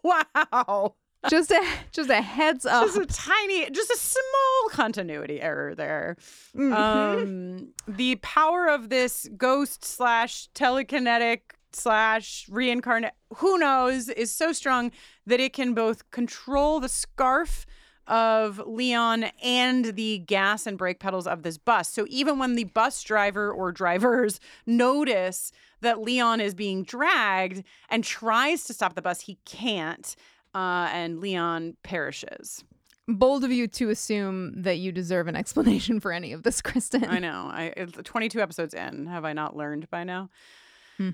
wow. 0.05 0.95
Just 1.29 1.51
a 1.51 1.63
just 1.93 2.11
a 2.11 2.21
heads 2.21 2.67
up. 2.67 2.87
Just 2.87 2.99
a 2.99 3.07
tiny, 3.07 3.71
just 3.71 3.91
a 3.91 3.97
small 3.97 4.69
continuity 4.71 5.41
error 5.41 5.75
there. 5.75 6.17
Mhm. 6.55 6.73
Um, 6.75 7.69
the 7.87 8.17
power 8.17 8.69
of 8.69 8.89
this 8.91 9.29
ghost 9.37 9.85
slash 9.85 10.49
telekinetic 10.55 11.41
slash 11.73 12.47
reincarnate, 12.49 13.13
who 13.37 13.59
knows, 13.59 14.09
is 14.09 14.31
so 14.33 14.53
strong 14.53 14.93
that 15.27 15.41
it 15.41 15.53
can 15.53 15.75
both 15.75 16.11
control 16.11 16.79
the 16.81 16.89
scarf 16.89 17.67
of 18.07 18.59
Leon 18.67 19.25
and 19.43 19.87
the 19.97 20.19
gas 20.19 20.67
and 20.67 20.77
brake 20.77 21.01
pedals 21.01 21.27
of 21.27 21.43
this 21.43 21.57
bus. 21.57 21.89
So 21.89 22.05
even 22.11 22.39
when 22.39 22.55
the 22.55 22.65
bus 22.65 23.03
driver 23.03 23.51
or 23.51 23.73
drivers 23.73 24.41
notice 24.67 25.51
that 25.81 26.01
Leon 26.01 26.41
is 26.41 26.55
being 26.55 26.83
dragged 26.85 27.65
and 27.89 28.05
tries 28.05 28.65
to 28.65 28.75
stop 28.75 28.95
the 28.95 29.03
bus, 29.03 29.23
he 29.23 29.39
can't. 29.47 30.15
Uh, 30.55 30.89
and 30.93 31.21
Leon 31.21 31.77
perishes. 31.83 32.65
Bold 33.07 33.45
of 33.45 33.53
you 33.53 33.67
to 33.69 33.91
assume 33.91 34.63
that 34.63 34.79
you 34.79 34.93
deserve 34.93 35.27
an 35.27 35.37
explanation 35.43 36.01
for 36.01 36.13
any 36.13 36.33
of 36.33 36.43
this, 36.43 36.63
Kristin. 36.63 37.09
I 37.09 37.19
know. 37.19 37.51
I 37.53 37.73
it's 37.77 37.93
22 38.03 38.41
episodes 38.41 38.73
in. 38.73 39.07
Have 39.07 39.25
I 39.25 39.33
not 39.33 39.57
learned 39.57 39.91
by 39.91 40.05
now? 40.05 40.31
Hmm. 40.97 41.11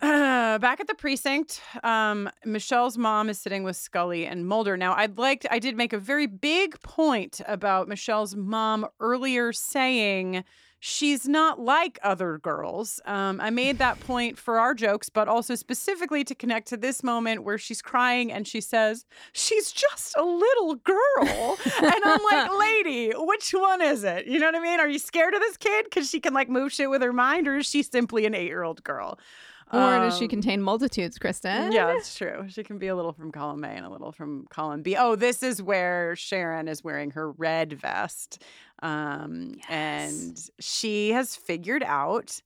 Uh, 0.00 0.58
back 0.58 0.80
at 0.80 0.86
the 0.86 0.94
precinct, 0.94 1.60
um, 1.82 2.30
Michelle's 2.44 2.96
mom 2.96 3.28
is 3.28 3.38
sitting 3.38 3.62
with 3.62 3.76
Scully 3.76 4.26
and 4.26 4.46
Mulder. 4.46 4.76
Now, 4.76 4.94
I'd 4.94 5.18
like 5.18 5.42
to, 5.42 5.52
I 5.52 5.58
did 5.58 5.76
make 5.76 5.92
a 5.92 5.98
very 5.98 6.26
big 6.26 6.80
point 6.80 7.40
about 7.46 7.88
Michelle's 7.88 8.34
mom 8.34 8.86
earlier 9.00 9.52
saying 9.52 10.44
she's 10.86 11.26
not 11.26 11.58
like 11.58 11.98
other 12.02 12.36
girls. 12.36 13.00
Um, 13.06 13.40
I 13.40 13.48
made 13.48 13.78
that 13.78 13.98
point 14.00 14.36
for 14.38 14.58
our 14.58 14.74
jokes, 14.74 15.08
but 15.08 15.28
also 15.28 15.54
specifically 15.54 16.24
to 16.24 16.34
connect 16.34 16.68
to 16.68 16.76
this 16.76 17.02
moment 17.02 17.42
where 17.42 17.56
she's 17.56 17.80
crying 17.80 18.30
and 18.30 18.46
she 18.46 18.60
says, 18.60 19.06
She's 19.32 19.72
just 19.72 20.14
a 20.14 20.22
little 20.22 20.74
girl. 20.74 21.56
and 21.82 22.02
I'm 22.04 22.20
like, 22.30 22.50
Lady, 22.58 23.12
which 23.16 23.52
one 23.52 23.80
is 23.80 24.04
it? 24.04 24.26
You 24.26 24.38
know 24.38 24.46
what 24.46 24.56
I 24.56 24.60
mean? 24.60 24.78
Are 24.78 24.88
you 24.88 24.98
scared 24.98 25.32
of 25.32 25.40
this 25.40 25.56
kid 25.56 25.86
because 25.86 26.10
she 26.10 26.20
can 26.20 26.34
like 26.34 26.50
move 26.50 26.70
shit 26.70 26.90
with 26.90 27.00
her 27.00 27.14
mind, 27.14 27.48
or 27.48 27.56
is 27.56 27.66
she 27.66 27.82
simply 27.82 28.26
an 28.26 28.34
eight 28.34 28.46
year 28.48 28.62
old 28.62 28.84
girl? 28.84 29.18
Or 29.72 29.80
does 29.98 30.18
she 30.18 30.26
Um, 30.26 30.28
contain 30.28 30.60
multitudes, 30.60 31.18
Kristin? 31.18 31.72
yeah, 31.72 31.86
that's 31.86 32.14
true. 32.16 32.44
She 32.48 32.62
can 32.62 32.76
be 32.78 32.88
a 32.88 32.94
little 32.94 33.14
from 33.14 33.32
column 33.32 33.64
A 33.64 33.68
and 33.68 33.86
a 33.86 33.88
little 33.88 34.12
from 34.12 34.46
column 34.50 34.82
B. 34.82 34.94
Oh, 34.96 35.16
this 35.16 35.42
is 35.42 35.62
where 35.62 36.14
Sharon 36.16 36.68
is 36.68 36.84
wearing 36.84 37.12
her 37.12 37.32
red 37.32 37.72
vest. 37.72 38.42
Um, 38.84 39.54
and 39.68 40.38
she 40.60 41.10
has 41.12 41.34
figured 41.36 41.82
out 41.82 42.40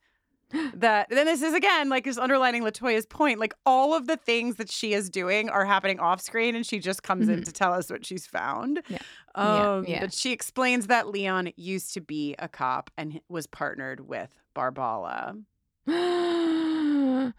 that 0.75 1.09
then 1.11 1.27
this 1.27 1.43
is 1.43 1.53
again 1.53 1.89
like 1.91 2.07
is 2.07 2.17
underlining 2.17 2.63
Latoya's 2.63 3.05
point. 3.07 3.39
Like 3.41 3.53
all 3.67 3.93
of 3.93 4.07
the 4.07 4.17
things 4.17 4.57
that 4.57 4.71
she 4.71 4.95
is 4.95 5.11
doing 5.11 5.51
are 5.51 5.65
happening 5.67 5.99
off 6.01 6.21
screen, 6.23 6.55
and 6.55 6.65
she 6.65 6.79
just 6.79 7.03
comes 7.03 7.29
in 7.29 7.41
Mhm. 7.41 7.45
to 7.45 7.53
tell 7.53 7.75
us 7.75 7.91
what 7.91 8.07
she's 8.07 8.27
found. 8.27 8.81
Yeah. 8.89 8.99
Yeah, 9.37 9.73
Um, 9.77 9.85
yeah. 9.87 10.01
But 10.01 10.15
she 10.15 10.33
explains 10.33 10.87
that 10.87 11.09
Leon 11.09 11.53
used 11.57 11.93
to 11.95 12.01
be 12.01 12.35
a 12.39 12.49
cop 12.49 12.91
and 12.97 13.21
was 13.29 13.47
partnered 13.47 14.01
with 14.09 14.31
Barbala. 14.57 15.43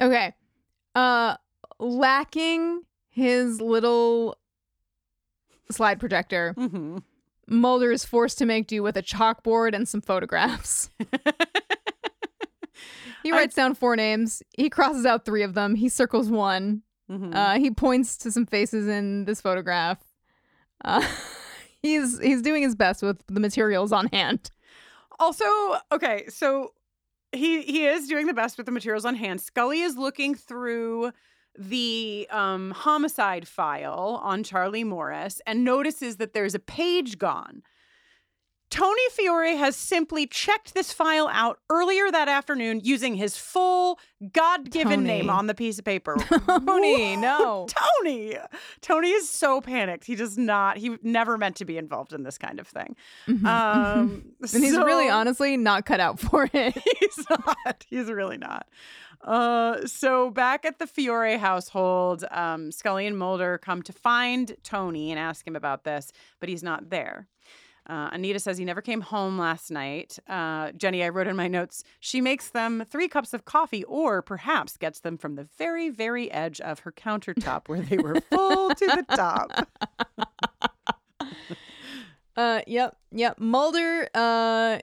okay. 0.00 0.34
Uh 0.94 1.36
lacking 1.80 2.82
his 3.10 3.60
little 3.60 4.36
slide 5.70 5.98
projector, 5.98 6.54
Mm-hmm. 6.56 6.98
Mulder 7.46 7.92
is 7.92 8.04
forced 8.04 8.38
to 8.38 8.46
make 8.46 8.66
do 8.66 8.82
with 8.82 8.96
a 8.96 9.02
chalkboard 9.02 9.74
and 9.74 9.88
some 9.88 10.00
photographs. 10.00 10.90
he 13.22 13.32
writes 13.32 13.54
down 13.54 13.74
four 13.74 13.96
names. 13.96 14.42
He 14.56 14.70
crosses 14.70 15.06
out 15.06 15.24
three 15.24 15.42
of 15.42 15.54
them. 15.54 15.74
He 15.74 15.88
circles 15.88 16.30
one. 16.30 16.82
Mhm. 17.10 17.34
Uh, 17.34 17.58
he 17.58 17.70
points 17.70 18.16
to 18.18 18.30
some 18.30 18.46
faces 18.46 18.88
in 18.88 19.26
this 19.26 19.40
photograph. 19.40 19.98
Uh, 20.84 21.06
he's 21.82 22.18
he's 22.20 22.42
doing 22.42 22.62
his 22.62 22.74
best 22.74 23.02
with 23.02 23.22
the 23.26 23.40
materials 23.40 23.92
on 23.92 24.06
hand. 24.06 24.50
Also, 25.18 25.44
okay, 25.92 26.26
so 26.28 26.72
he 27.32 27.62
he 27.62 27.86
is 27.86 28.08
doing 28.08 28.26
the 28.26 28.34
best 28.34 28.56
with 28.56 28.66
the 28.66 28.72
materials 28.72 29.04
on 29.04 29.14
hand. 29.14 29.40
Scully 29.40 29.82
is 29.82 29.96
looking 29.96 30.34
through 30.34 31.12
the 31.58 32.26
um, 32.30 32.72
homicide 32.72 33.46
file 33.46 34.20
on 34.22 34.42
Charlie 34.42 34.84
Morris 34.84 35.40
and 35.46 35.64
notices 35.64 36.16
that 36.16 36.32
there's 36.32 36.54
a 36.54 36.58
page 36.58 37.18
gone. 37.18 37.62
Tony 38.70 39.02
Fiore 39.12 39.54
has 39.56 39.76
simply 39.76 40.26
checked 40.26 40.74
this 40.74 40.92
file 40.92 41.28
out 41.32 41.60
earlier 41.70 42.10
that 42.10 42.28
afternoon 42.28 42.80
using 42.82 43.14
his 43.14 43.36
full 43.36 44.00
God 44.32 44.70
given 44.70 45.04
name 45.04 45.30
on 45.30 45.46
the 45.46 45.54
piece 45.54 45.78
of 45.78 45.84
paper. 45.84 46.16
Tony, 46.66 47.14
no. 47.16 47.68
Tony. 47.68 48.36
Tony 48.80 49.10
is 49.10 49.28
so 49.28 49.60
panicked. 49.60 50.04
He 50.04 50.16
does 50.16 50.36
not, 50.36 50.78
he 50.78 50.96
never 51.02 51.38
meant 51.38 51.54
to 51.56 51.64
be 51.64 51.78
involved 51.78 52.12
in 52.12 52.24
this 52.24 52.36
kind 52.36 52.58
of 52.58 52.66
thing. 52.66 52.96
Mhm, 53.28 53.44
Um, 53.46 54.24
mhm. 54.42 54.54
and 54.54 54.64
he's 54.64 54.76
really 54.76 55.08
honestly 55.08 55.56
not 55.56 55.86
cut 55.86 56.00
out 56.00 56.18
for 56.18 56.48
it. 56.52 56.74
he's 57.00 57.26
not. 57.30 57.84
He's 57.88 58.10
really 58.10 58.38
not. 58.38 58.66
Uh, 59.22 59.86
so 59.86 60.30
back 60.30 60.64
at 60.64 60.78
the 60.78 60.86
Fiore 60.86 61.36
household, 61.38 62.24
um, 62.30 62.72
Scully 62.72 63.06
and 63.06 63.16
Mulder 63.16 63.56
come 63.58 63.82
to 63.82 63.92
find 63.92 64.56
Tony 64.64 65.10
and 65.10 65.18
ask 65.18 65.46
him 65.46 65.54
about 65.54 65.84
this, 65.84 66.12
but 66.40 66.48
he's 66.48 66.62
not 66.62 66.90
there. 66.90 67.28
Uh, 67.86 68.08
Anita 68.12 68.38
says 68.38 68.56
he 68.56 68.64
never 68.64 68.80
came 68.80 69.02
home 69.02 69.38
last 69.38 69.70
night. 69.70 70.18
Uh, 70.28 70.72
Jenny, 70.72 71.04
I 71.04 71.10
wrote 71.10 71.26
in 71.26 71.36
my 71.36 71.48
notes, 71.48 71.84
she 72.00 72.20
makes 72.20 72.48
them 72.50 72.84
three 72.88 73.08
cups 73.08 73.34
of 73.34 73.44
coffee 73.44 73.84
or 73.84 74.22
perhaps 74.22 74.76
gets 74.76 75.00
them 75.00 75.18
from 75.18 75.34
the 75.34 75.46
very, 75.58 75.90
very 75.90 76.30
edge 76.30 76.60
of 76.60 76.80
her 76.80 76.92
countertop 76.92 77.68
where 77.68 77.80
they 77.80 77.98
were 77.98 78.20
full 78.30 78.70
to 78.74 78.86
the 78.86 79.04
top. 79.16 79.68
Uh, 82.36 82.60
yep, 82.66 82.96
yep. 83.12 83.38
Mulder. 83.38 84.08
Uh, 84.14 84.78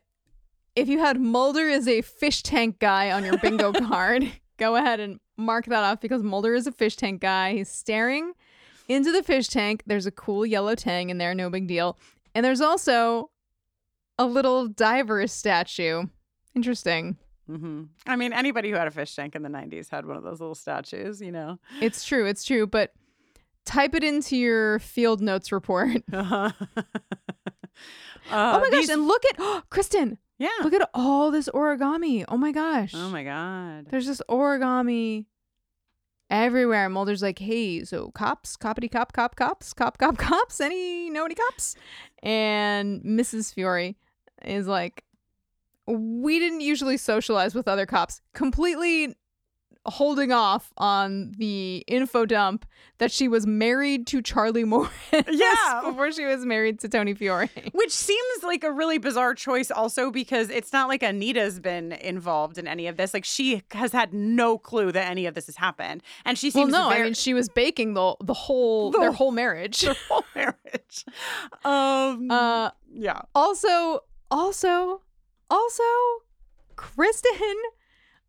if 0.76 0.88
you 0.88 1.00
had 1.00 1.20
Mulder 1.20 1.70
as 1.70 1.88
a 1.88 2.02
fish 2.02 2.44
tank 2.44 2.80
guy 2.80 3.12
on 3.12 3.26
your 3.26 3.38
bingo 3.40 3.74
card, 3.88 4.32
go 4.58 4.76
ahead 4.76 5.00
and 5.00 5.20
mark 5.38 5.66
that 5.66 5.84
off 5.84 6.00
because 6.00 6.24
Mulder 6.24 6.54
is 6.54 6.66
a 6.68 6.72
fish 6.72 6.96
tank 6.96 7.20
guy. 7.22 7.54
He's 7.54 7.70
staring 7.70 8.34
into 8.88 9.12
the 9.12 9.24
fish 9.24 9.48
tank. 9.50 9.84
There's 9.86 10.06
a 10.06 10.12
cool 10.12 10.46
yellow 10.46 10.76
tang 10.76 11.10
in 11.10 11.18
there, 11.18 11.36
no 11.36 11.50
big 11.50 11.68
deal. 11.68 11.98
And 12.36 12.46
there's 12.46 12.62
also 12.62 13.30
a 14.18 14.26
little 14.26 14.68
diver 14.68 15.26
statue. 15.28 16.06
Interesting. 16.56 17.18
hmm 17.48 17.84
I 18.06 18.16
mean, 18.16 18.34
anybody 18.34 18.70
who 18.70 18.76
had 18.76 18.88
a 18.88 18.92
fish 18.92 19.16
tank 19.16 19.36
in 19.36 19.42
the 19.44 19.50
90s 19.50 19.90
had 19.90 20.06
one 20.06 20.18
of 20.18 20.24
those 20.24 20.40
little 20.40 20.56
statues, 20.56 21.22
you 21.22 21.32
know? 21.32 21.60
It's 21.82 22.04
true. 22.06 22.26
It's 22.26 22.44
true. 22.44 22.68
But 22.68 22.94
type 23.66 23.94
it 23.96 24.04
into 24.04 24.36
your 24.38 24.80
field 24.80 25.22
notes 25.22 25.52
report. 25.52 26.04
Uh-huh. 26.14 26.52
oh 28.32 28.60
my 28.60 28.70
gosh! 28.70 28.72
these- 28.72 28.90
And 28.90 29.08
look 29.08 29.24
at 29.26 29.38
Kristin. 29.70 30.18
Yeah. 30.38 30.50
Look 30.64 30.74
at 30.74 30.90
all 30.94 31.30
this 31.32 31.50
origami. 31.50 32.26
Oh 32.28 32.38
my 32.38 32.52
gosh. 32.52 32.94
Oh 32.96 33.10
my 33.10 33.24
God. 33.24 33.88
There's 33.90 34.06
just 34.08 34.22
origami 34.30 35.26
everywhere. 36.32 36.90
Mulder's 36.90 37.22
like, 37.22 37.38
hey, 37.38 37.84
so 37.84 38.10
cops, 38.12 38.58
coppity 38.58 38.90
cop, 38.92 39.14
cop, 39.14 39.36
cops, 39.36 39.74
cop, 39.74 40.00
cop, 40.00 40.18
cops. 40.18 40.60
Any 40.60 41.12
know 41.12 41.26
any 41.26 41.36
cops? 41.36 41.76
And 42.24 43.04
Mrs. 43.04 43.54
Fury 43.54 43.98
is 44.44 44.66
like, 44.66 45.04
we 45.86 46.40
didn't 46.40 46.62
usually 46.62 46.98
socialize 46.98 47.54
with 47.54 47.68
other 47.68 47.86
cops. 47.86 48.22
Completely 48.34 49.16
holding 49.88 50.32
off 50.32 50.72
on 50.78 51.32
the 51.38 51.84
info 51.88 52.26
dump 52.26 52.66
that 53.00 53.12
she 53.12 53.28
was 53.28 53.48
married 53.48 54.06
to 54.08 54.22
Charlie 54.22 54.64
Morris. 54.74 54.92
Yeah. 55.12 55.82
before 55.84 56.12
she 56.12 56.24
was 56.26 56.46
married 56.46 56.80
to 56.82 56.88
Tony 56.90 57.16
Fiore. 57.16 57.50
Which 57.74 57.92
seems 57.92 58.44
like 58.44 58.64
a 58.64 58.72
really 58.72 59.00
bizarre 59.00 59.34
choice, 59.34 59.72
also 59.72 60.12
because 60.12 60.52
it's 60.52 60.72
not 60.72 60.88
like 60.88 61.02
Anita's 61.02 61.60
been 61.60 61.94
involved 61.94 62.60
in 62.60 62.68
any 62.68 62.86
of 62.88 62.96
this. 62.98 63.14
Like 63.14 63.26
she 63.26 63.64
has 63.72 63.92
had 63.92 64.14
no 64.14 64.58
clue 64.60 64.92
that 64.92 65.10
any 65.10 65.26
of 65.26 65.34
this 65.34 65.48
has 65.48 65.56
happened, 65.56 66.04
and 66.26 66.38
she 66.38 66.48
Well, 66.48 66.66
seems 66.66 66.74
no, 66.74 66.90
very- 66.90 67.02
I 67.02 67.04
mean 67.06 67.14
she 67.16 67.34
was 67.34 67.50
baking 67.50 67.96
the 67.96 68.16
the 68.24 68.34
whole 68.36 68.92
The 68.92 69.00
their 69.00 69.12
whole 69.12 69.32
marriage. 69.32 69.82
their 69.82 69.96
whole 70.08 70.26
marriage. 70.36 71.06
Um, 71.66 72.30
Uh, 72.30 72.70
yeah. 72.94 73.22
also, 73.34 74.02
also, 74.30 75.02
also, 75.50 75.84
Kristin, 76.76 77.56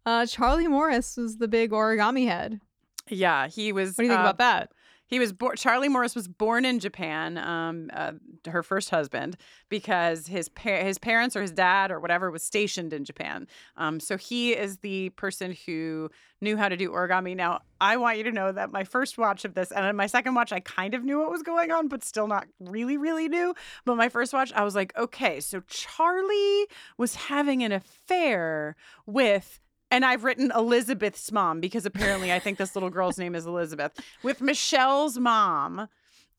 uh, 0.06 0.26
Charlie 0.26 0.68
Morris 0.68 1.16
was 1.16 1.36
the 1.38 1.48
big 1.48 1.70
origami 1.70 2.26
head. 2.26 2.60
Yeah, 3.08 3.48
he 3.48 3.72
was. 3.72 3.90
What 3.90 3.98
do 3.98 4.02
you 4.04 4.08
think 4.10 4.20
uh, 4.20 4.22
about 4.22 4.38
that? 4.38 4.72
He 5.06 5.18
was 5.18 5.32
born. 5.32 5.56
Charlie 5.56 5.90
Morris 5.90 6.14
was 6.14 6.26
born 6.26 6.64
in 6.64 6.78
Japan. 6.78 7.36
Um, 7.36 7.90
uh, 7.92 8.12
her 8.48 8.62
first 8.62 8.88
husband, 8.90 9.36
because 9.68 10.26
his 10.26 10.48
his 10.58 10.98
parents 10.98 11.36
or 11.36 11.42
his 11.42 11.50
dad 11.50 11.90
or 11.90 12.00
whatever 12.00 12.30
was 12.30 12.42
stationed 12.42 12.92
in 12.92 13.04
Japan. 13.04 13.46
Um, 13.76 14.00
so 14.00 14.16
he 14.16 14.52
is 14.52 14.78
the 14.78 15.10
person 15.10 15.54
who 15.66 16.10
knew 16.40 16.56
how 16.56 16.68
to 16.68 16.76
do 16.76 16.90
origami. 16.90 17.36
Now, 17.36 17.60
I 17.80 17.98
want 17.98 18.18
you 18.18 18.24
to 18.24 18.32
know 18.32 18.52
that 18.52 18.72
my 18.72 18.84
first 18.84 19.18
watch 19.18 19.44
of 19.44 19.52
this 19.54 19.70
and 19.70 19.96
my 19.96 20.06
second 20.06 20.34
watch, 20.34 20.50
I 20.50 20.60
kind 20.60 20.94
of 20.94 21.04
knew 21.04 21.18
what 21.18 21.30
was 21.30 21.42
going 21.42 21.70
on, 21.70 21.88
but 21.88 22.02
still 22.02 22.26
not 22.26 22.46
really, 22.58 22.96
really 22.96 23.28
knew. 23.28 23.54
But 23.84 23.96
my 23.96 24.08
first 24.08 24.32
watch, 24.32 24.50
I 24.54 24.64
was 24.64 24.74
like, 24.74 24.96
okay, 24.96 25.40
so 25.40 25.60
Charlie 25.68 26.66
was 26.96 27.16
having 27.16 27.62
an 27.62 27.72
affair 27.72 28.76
with 29.04 29.60
and 29.92 30.04
I've 30.04 30.24
written 30.24 30.50
Elizabeth's 30.54 31.30
mom 31.30 31.60
because 31.60 31.86
apparently 31.86 32.32
I 32.32 32.38
think 32.38 32.58
this 32.58 32.74
little 32.74 32.90
girl's 32.90 33.18
name 33.18 33.34
is 33.34 33.46
Elizabeth 33.46 33.92
with 34.22 34.40
Michelle's 34.40 35.18
mom. 35.18 35.88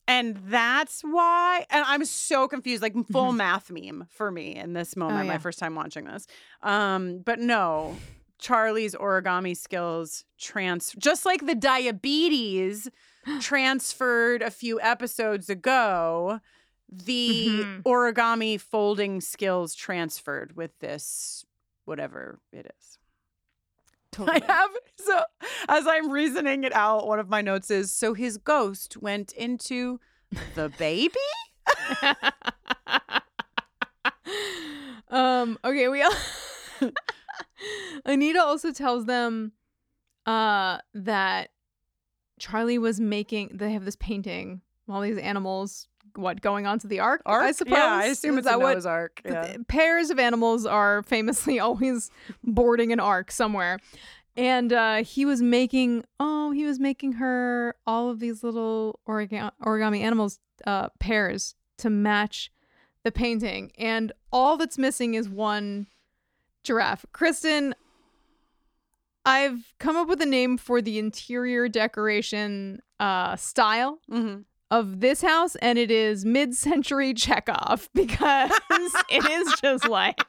And 0.06 0.36
that's 0.48 1.00
why, 1.00 1.64
and 1.70 1.82
I'm 1.88 2.04
so 2.04 2.46
confused, 2.46 2.82
like 2.82 2.94
full 3.10 3.32
math 3.32 3.70
meme 3.70 4.06
for 4.10 4.30
me 4.30 4.54
in 4.54 4.74
this 4.74 4.96
moment, 4.96 5.26
my 5.26 5.34
yeah. 5.34 5.38
first 5.38 5.58
time 5.58 5.74
watching 5.74 6.04
this. 6.04 6.26
Um, 6.62 7.20
but 7.24 7.38
no, 7.38 7.96
Charlie's 8.38 8.94
origami 8.94 9.56
skills 9.56 10.26
trans, 10.38 10.92
just 10.98 11.24
like 11.24 11.46
the 11.46 11.54
diabetes 11.54 12.90
transferred 13.40 14.42
a 14.42 14.50
few 14.50 14.78
episodes 14.82 15.48
ago, 15.48 16.40
the 16.92 17.46
Mhm. 17.64 17.82
origami 17.84 18.60
folding 18.60 19.22
skills 19.22 19.74
transferred 19.74 20.54
with 20.54 20.78
this, 20.80 21.46
whatever 21.86 22.40
it 22.52 22.70
is. 22.78 22.98
I 24.20 24.40
have 24.46 24.70
so 24.96 25.22
as 25.68 25.86
I'm 25.86 26.10
reasoning 26.10 26.64
it 26.64 26.74
out, 26.74 27.06
one 27.06 27.18
of 27.18 27.28
my 27.28 27.40
notes 27.40 27.70
is 27.70 27.92
so 27.92 28.14
his 28.14 28.38
ghost 28.38 28.96
went 28.96 29.32
into 29.32 30.00
the 30.54 30.68
baby. 30.78 31.14
um 35.10 35.58
okay 35.64 35.88
we 35.88 36.02
all 36.02 36.12
anita 38.04 38.42
also 38.42 38.72
tells 38.72 39.06
them 39.06 39.52
uh 40.26 40.78
that 40.94 41.50
charlie 42.38 42.78
was 42.78 43.00
making 43.00 43.50
they 43.54 43.72
have 43.72 43.84
this 43.84 43.96
painting 43.96 44.60
all 44.88 45.00
these 45.00 45.18
animals 45.18 45.88
what 46.16 46.40
going 46.40 46.66
onto 46.66 46.86
the 46.88 47.00
ark, 47.00 47.22
Ark, 47.26 47.42
i 47.42 47.52
suppose 47.52 47.76
Yeah, 47.76 47.86
I 47.94 48.04
assume 48.06 48.38
it's 48.38 48.46
a 48.46 48.50
that 48.50 48.60
what- 48.60 48.72
Noah's 48.72 48.86
Ark, 48.86 49.20
yeah. 49.24 49.56
pairs 49.68 50.10
of 50.10 50.18
animals 50.18 50.64
are 50.66 51.02
famously 51.02 51.58
always 51.66 52.10
boarding 52.42 52.92
an 52.92 53.00
ark 53.00 53.30
somewhere. 53.30 53.78
And 54.36 54.72
uh 54.72 55.04
he 55.04 55.24
was 55.24 55.40
making 55.42 56.04
oh 56.18 56.50
he 56.50 56.64
was 56.64 56.80
making 56.80 57.12
her 57.14 57.76
all 57.86 58.10
of 58.10 58.18
these 58.20 58.42
little 58.42 58.98
origa- 59.08 59.52
origami 59.62 60.00
animals 60.00 60.40
uh 60.66 60.88
pairs 60.98 61.54
to 61.78 61.90
match 61.90 62.50
the 63.04 63.12
painting. 63.12 63.70
And 63.78 64.12
all 64.32 64.56
that's 64.56 64.78
missing 64.78 65.14
is 65.14 65.28
one 65.28 65.86
giraffe. 66.64 67.04
Kristin 67.12 67.74
i've 69.26 69.72
come 69.78 69.96
up 69.96 70.08
with 70.08 70.20
a 70.20 70.26
name 70.26 70.58
for 70.58 70.82
the 70.82 70.98
interior 70.98 71.68
decoration 71.68 72.80
uh 73.00 73.36
style 73.36 73.98
of 74.70 75.00
this 75.00 75.22
house 75.22 75.56
and 75.56 75.78
it 75.78 75.90
is 75.90 76.24
mid-century 76.24 77.14
chekhov 77.14 77.88
because 77.94 78.50
it 79.10 79.24
is 79.30 79.52
just 79.60 79.88
like 79.88 80.20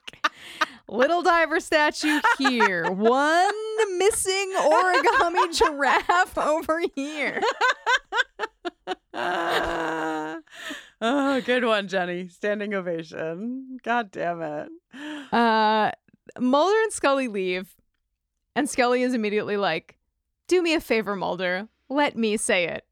little 0.87 1.21
diver 1.23 1.59
statue 1.59 2.19
here 2.37 2.91
one 2.91 3.97
missing 3.97 4.53
origami 4.57 5.57
giraffe 5.57 6.37
over 6.37 6.81
here 6.95 7.41
oh, 9.15 10.41
good 11.45 11.63
one, 11.63 11.87
Jenny. 11.87 12.27
Standing 12.27 12.73
ovation. 12.73 13.77
God 13.83 14.11
damn 14.11 14.41
it. 14.41 14.69
Uh, 15.31 15.91
Mulder 16.39 16.81
and 16.81 16.93
Scully 16.93 17.27
leave, 17.27 17.75
and 18.55 18.69
Scully 18.69 19.03
is 19.03 19.13
immediately 19.13 19.57
like, 19.57 19.97
"Do 20.47 20.61
me 20.61 20.73
a 20.73 20.81
favor, 20.81 21.15
Mulder. 21.15 21.69
Let 21.89 22.17
me 22.17 22.37
say 22.37 22.67
it. 22.67 22.85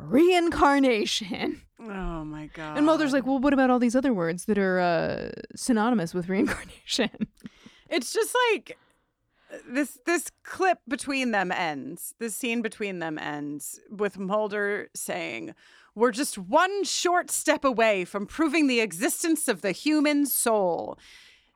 Reincarnation." 0.00 1.62
Oh 1.80 2.24
my 2.24 2.46
god. 2.46 2.76
And 2.76 2.86
Mulder's 2.86 3.12
like, 3.12 3.26
"Well, 3.26 3.38
what 3.38 3.52
about 3.52 3.70
all 3.70 3.78
these 3.78 3.96
other 3.96 4.14
words 4.14 4.46
that 4.46 4.58
are 4.58 4.80
uh, 4.80 5.30
synonymous 5.54 6.14
with 6.14 6.28
reincarnation?" 6.28 7.10
It's 7.88 8.12
just 8.12 8.34
like 8.50 8.78
this 9.68 9.98
this 10.06 10.30
clip 10.42 10.78
between 10.88 11.30
them 11.30 11.52
ends. 11.52 12.14
This 12.18 12.34
scene 12.34 12.62
between 12.62 12.98
them 12.98 13.18
ends 13.18 13.80
with 13.90 14.18
Mulder 14.18 14.88
saying, 14.94 15.54
"We're 15.94 16.10
just 16.10 16.38
one 16.38 16.84
short 16.84 17.30
step 17.30 17.64
away 17.64 18.04
from 18.04 18.26
proving 18.26 18.66
the 18.66 18.80
existence 18.80 19.48
of 19.48 19.60
the 19.62 19.72
human 19.72 20.26
soul." 20.26 20.98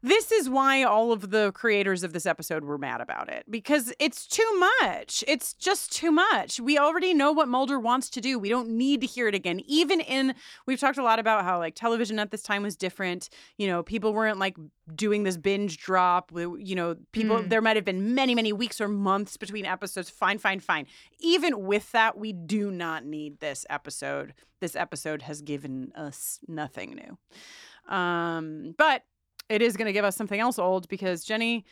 This 0.01 0.31
is 0.31 0.49
why 0.49 0.85
all 0.85 1.11
of 1.11 1.31
the 1.31 1.51
creators 1.53 2.05
of 2.05 2.13
this 2.13 2.25
episode 2.25 2.63
were 2.63 2.79
mad 2.79 3.01
about 3.01 3.29
it 3.29 3.45
because 3.51 3.93
it's 3.99 4.29
too 4.29 4.65
much. 4.81 5.25
It's 5.27 5.53
just 5.55 5.91
too 5.91 6.13
much. 6.13 6.61
We 6.61 6.79
already 6.79 7.13
know 7.15 7.33
what 7.33 7.49
Mulder 7.49 7.81
wants 7.81 8.09
to 8.11 8.21
do. 8.21 8.39
We 8.39 8.49
don't 8.49 8.69
need 8.71 9.01
to 9.01 9.09
hear 9.09 9.27
it 9.27 9.35
again. 9.35 9.61
Even 9.67 9.99
in, 10.01 10.35
we've 10.67 10.79
talked 10.79 10.99
a 10.99 11.03
lot 11.03 11.19
about 11.19 11.43
how 11.43 11.59
like 11.59 11.75
television 11.75 12.21
at 12.21 12.31
this 12.31 12.43
time 12.45 12.63
was 12.63 12.77
different. 12.77 13.29
You 13.57 13.67
know, 13.67 13.83
people 13.83 14.15
weren't 14.15 14.39
like 14.39 14.57
doing 14.95 15.25
this 15.25 15.37
binge 15.37 15.79
drop. 15.79 16.31
You 16.33 16.77
know, 16.77 16.95
people, 17.11 17.39
Mm. 17.39 17.49
there 17.49 17.61
might 17.61 17.75
have 17.75 17.85
been 17.85 18.15
many, 18.15 18.37
many 18.37 18.53
weeks 18.53 18.81
or 18.81 18.87
months 18.87 19.37
between 19.37 19.67
episodes. 19.67 20.09
Fine, 20.09 20.39
fine, 20.39 20.61
fine. 20.61 20.87
Even 21.19 21.65
with 21.67 21.91
that, 21.91 22.17
we 22.17 22.33
do 22.33 22.71
not 22.71 23.05
need 23.05 23.41
this 23.41 23.67
episode. 23.69 24.33
This 24.61 24.77
episode 24.77 25.23
has 25.23 25.43
given 25.43 25.91
us 25.97 26.39
nothing 26.47 26.95
new. 26.95 27.93
Um, 27.93 28.75
but 28.79 29.03
it 29.49 29.63
is 29.63 29.77
going 29.77 29.87
to 29.87 29.93
give 29.93 30.05
us 30.05 30.17
something 30.17 30.41
else 30.41 30.59
old 30.59 30.89
because 30.89 31.25
Jenny, 31.25 31.65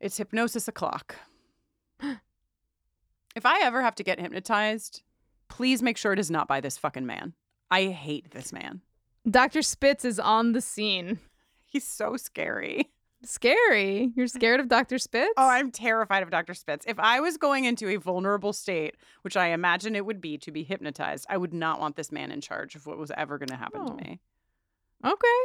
it's 0.00 0.16
hypnosis 0.16 0.68
o'clock. 0.68 1.16
if 3.36 3.46
I 3.46 3.60
ever 3.62 3.82
have 3.82 3.94
to 3.96 4.02
get 4.04 4.20
hypnotized, 4.20 5.02
please 5.48 5.82
make 5.82 5.96
sure 5.96 6.12
it 6.12 6.18
is 6.18 6.30
not 6.30 6.48
by 6.48 6.60
this 6.60 6.78
fucking 6.78 7.06
man. 7.06 7.34
I 7.70 7.86
hate 7.86 8.30
this 8.32 8.52
man. 8.52 8.80
Dr. 9.28 9.62
Spitz 9.62 10.04
is 10.04 10.18
on 10.18 10.52
the 10.52 10.60
scene. 10.60 11.18
He's 11.66 11.86
so 11.86 12.16
scary. 12.16 12.90
Scary. 13.24 14.10
You're 14.16 14.26
scared 14.26 14.58
of 14.58 14.68
Dr. 14.68 14.98
Spitz? 14.98 15.30
Oh, 15.36 15.48
I'm 15.48 15.70
terrified 15.70 16.24
of 16.24 16.30
Dr. 16.30 16.54
Spitz. 16.54 16.84
If 16.88 16.98
I 16.98 17.20
was 17.20 17.36
going 17.36 17.64
into 17.64 17.88
a 17.88 17.96
vulnerable 17.96 18.52
state, 18.52 18.96
which 19.22 19.36
I 19.36 19.48
imagine 19.50 19.94
it 19.94 20.04
would 20.04 20.20
be 20.20 20.36
to 20.38 20.50
be 20.50 20.64
hypnotized, 20.64 21.26
I 21.30 21.36
would 21.36 21.54
not 21.54 21.78
want 21.80 21.94
this 21.94 22.10
man 22.10 22.32
in 22.32 22.40
charge 22.40 22.74
of 22.74 22.84
what 22.84 22.98
was 22.98 23.12
ever 23.16 23.38
going 23.38 23.48
to 23.50 23.56
happen 23.56 23.86
to 23.86 23.92
Oh. 23.92 23.96
me. 23.96 24.20
Okay. 25.04 25.40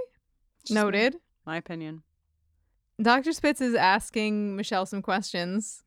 Just. 0.65 0.73
Noted. 0.73 1.17
My 1.47 1.55
opinion. 1.55 2.03
Dr. 3.01 3.31
Spitz 3.31 3.61
is 3.61 3.73
asking 3.73 4.57
Michelle 4.57 4.85
some 4.85 5.01
questions. 5.01 5.81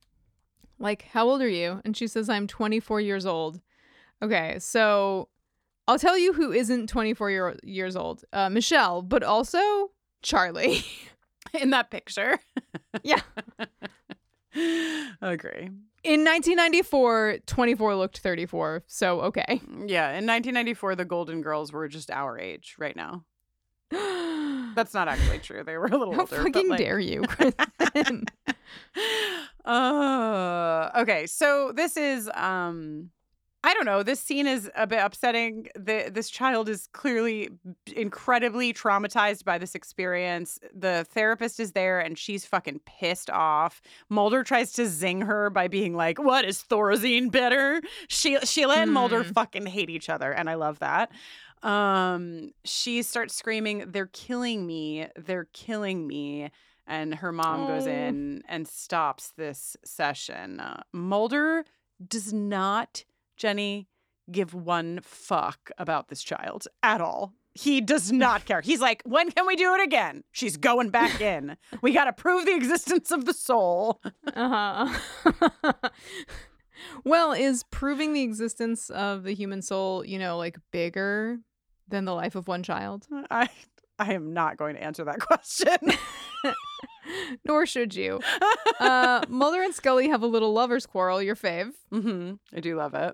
Like, 0.79 1.03
how 1.13 1.29
old 1.29 1.43
are 1.43 1.49
you? 1.49 1.83
And 1.85 1.95
she 1.95 2.07
says, 2.07 2.31
I'm 2.31 2.47
24 2.47 3.03
years 3.03 3.27
old. 3.27 3.61
Okay, 4.23 4.59
so 4.59 5.29
I'll 5.87 5.99
tell 5.99 6.17
you 6.17 6.33
who 6.33 6.51
isn't 6.51 6.89
24 6.89 7.31
year- 7.31 7.59
years 7.63 7.95
old 7.95 8.25
uh, 8.33 8.49
Michelle, 8.49 9.03
but 9.03 9.23
also 9.23 9.91
Charlie. 10.23 10.83
In 11.53 11.71
that 11.71 11.91
picture. 11.91 12.39
yeah. 13.03 13.21
Agree. 15.21 15.69
In 16.03 16.25
1994, 16.25 17.41
24 17.45 17.97
looked 17.97 18.19
34. 18.19 18.85
So, 18.87 19.21
okay. 19.23 19.61
Yeah, 19.69 20.17
in 20.17 20.25
1994, 20.27 20.95
the 20.97 21.05
Golden 21.05 21.43
Girls 21.43 21.73
were 21.73 21.89
just 21.89 22.11
our 22.11 22.39
age 22.39 22.77
right 22.79 22.97
now. 22.97 23.25
That's 23.91 24.95
not 24.95 25.09
actually 25.09 25.39
true. 25.41 25.65
They 25.65 25.77
were 25.77 25.87
a 25.87 25.97
little 25.97 26.15
How 26.15 26.21
older. 26.21 26.37
but, 26.37 26.45
fucking 26.55 26.69
like- 26.69 26.79
dare 26.79 27.01
you, 27.01 27.23
Kristin? 27.23 28.29
Uh, 29.65 30.91
okay, 30.97 31.27
so 31.27 31.73
this 31.75 31.97
is 31.97 32.31
um 32.35 33.11
I 33.63 33.75
don't 33.75 33.85
know. 33.85 34.03
This 34.03 34.21
scene 34.21 34.47
is 34.47 34.71
a 34.75 34.87
bit 34.87 35.01
upsetting. 35.01 35.69
The 35.75 36.11
this 36.11 36.31
child 36.31 36.67
is 36.71 36.87
clearly 36.95 37.51
incredibly 37.95 38.73
traumatized 38.73 39.45
by 39.45 39.59
this 39.59 39.75
experience. 39.75 40.59
The 40.75 41.05
therapist 41.11 41.61
is 41.61 41.73
there 41.73 42.01
and 42.01 42.17
she's 42.17 42.47
fucking 42.47 42.81
pissed 42.87 43.29
off. 43.29 43.83
Mulder 44.09 44.45
tries 44.45 44.73
to 44.75 44.87
zing 44.87 45.21
her 45.23 45.51
by 45.51 45.69
being 45.69 45.95
like, 45.95 46.19
"What 46.19 46.47
is 46.47 46.65
Thorazine 46.71 47.31
better?" 47.31 47.83
She 48.09 48.39
Sheila 48.45 48.77
and 48.77 48.93
Mulder 48.95 49.25
Hmm. 49.25 49.33
fucking 49.33 49.67
hate 49.67 49.91
each 49.91 50.09
other, 50.09 50.33
and 50.33 50.49
I 50.49 50.55
love 50.55 50.79
that. 50.79 51.11
Um, 51.63 52.53
she 52.65 53.03
starts 53.03 53.35
screaming, 53.35 53.85
"They're 53.89 54.07
killing 54.13 54.67
me! 54.67 55.07
They're 55.17 55.49
killing 55.53 56.07
me!" 56.07 56.51
And 56.87 57.15
her 57.17 57.33
mom 57.33 57.67
goes 57.67 57.87
Oh. 57.87 57.91
in 57.91 58.43
and 58.49 58.67
stops 58.67 59.33
this 59.37 59.77
session. 59.85 60.59
Uh, 60.61 60.83
Mulder 60.93 61.65
does 62.05 62.33
not, 62.33 63.05
Jenny, 63.37 63.89
give 64.31 64.55
one 64.55 65.01
fuck 65.03 65.71
about 65.79 66.09
this 66.09 66.23
child 66.23 66.67
at 66.83 67.01
all. 67.01 67.35
He 67.55 67.81
does 67.81 68.11
not 68.13 68.45
care. 68.45 68.61
He's 68.61 68.81
like, 68.81 69.03
when 69.05 69.31
can 69.33 69.45
we 69.47 69.57
do 69.57 69.75
it 69.75 69.83
again? 69.83 70.23
She's 70.31 70.57
going 70.57 70.91
back 70.91 71.21
in. 71.21 71.57
We 71.83 71.93
got 71.93 72.05
to 72.05 72.13
prove 72.13 72.47
the 72.47 72.55
existence 72.55 73.11
of 73.11 73.25
the 73.25 73.35
soul. 73.35 74.01
Uh 74.35 74.87
huh. 74.87 75.73
well, 77.05 77.33
is 77.33 77.65
proving 77.65 78.13
the 78.13 78.23
existence 78.23 78.89
of 78.91 79.25
the 79.25 79.35
human 79.35 79.63
soul, 79.63 80.05
you 80.05 80.19
know, 80.19 80.37
like 80.39 80.59
bigger 80.71 81.39
than 81.91 82.05
the 82.05 82.15
life 82.15 82.35
of 82.35 82.49
one 82.49 82.63
child? 82.63 83.07
I 83.31 83.49
I 83.99 84.15
am 84.15 84.33
not 84.33 84.57
going 84.57 84.77
to 84.77 84.83
answer 84.83 85.05
that 85.05 85.21
question. 85.21 85.77
Nor 87.45 87.67
should 87.67 87.95
you. 87.95 88.21
Uh, 88.81 89.23
Mulder 89.29 89.61
and 89.61 89.75
Scully 89.75 90.09
have 90.09 90.23
a 90.23 90.27
little 90.27 90.55
lovers 90.55 90.87
quarrel, 90.87 91.21
your 91.21 91.37
fave. 91.37 91.73
Mm-hmm. 91.93 92.37
I 92.57 92.61
do 92.61 92.77
love 92.77 92.95
it. 92.95 93.13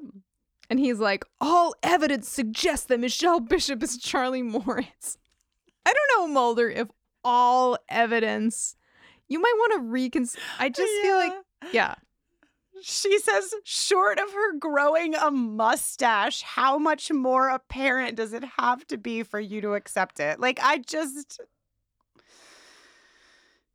And 0.70 0.78
he's 0.78 1.00
like, 1.00 1.24
all 1.40 1.74
evidence 1.82 2.28
suggests 2.28 2.86
that 2.86 3.00
Michelle 3.00 3.40
Bishop 3.40 3.82
is 3.82 3.98
Charlie 3.98 4.42
Morris. 4.42 5.18
I 5.84 5.92
don't 5.92 6.20
know, 6.20 6.32
Mulder, 6.32 6.70
if 6.70 6.86
all 7.24 7.76
evidence. 7.88 8.76
You 9.28 9.40
might 9.40 9.54
want 9.56 9.72
to 9.72 9.88
reconsider. 9.88 10.40
I 10.60 10.68
just 10.68 10.92
feel 11.02 11.16
like, 11.16 11.32
yeah. 11.72 11.96
She 12.82 13.18
says, 13.18 13.54
short 13.64 14.18
of 14.18 14.32
her 14.32 14.58
growing 14.58 15.14
a 15.14 15.30
mustache, 15.30 16.42
how 16.42 16.78
much 16.78 17.10
more 17.10 17.48
apparent 17.48 18.16
does 18.16 18.32
it 18.32 18.44
have 18.58 18.86
to 18.88 18.98
be 18.98 19.22
for 19.22 19.40
you 19.40 19.60
to 19.60 19.74
accept 19.74 20.20
it? 20.20 20.40
Like, 20.40 20.58
I 20.62 20.78
just. 20.78 21.40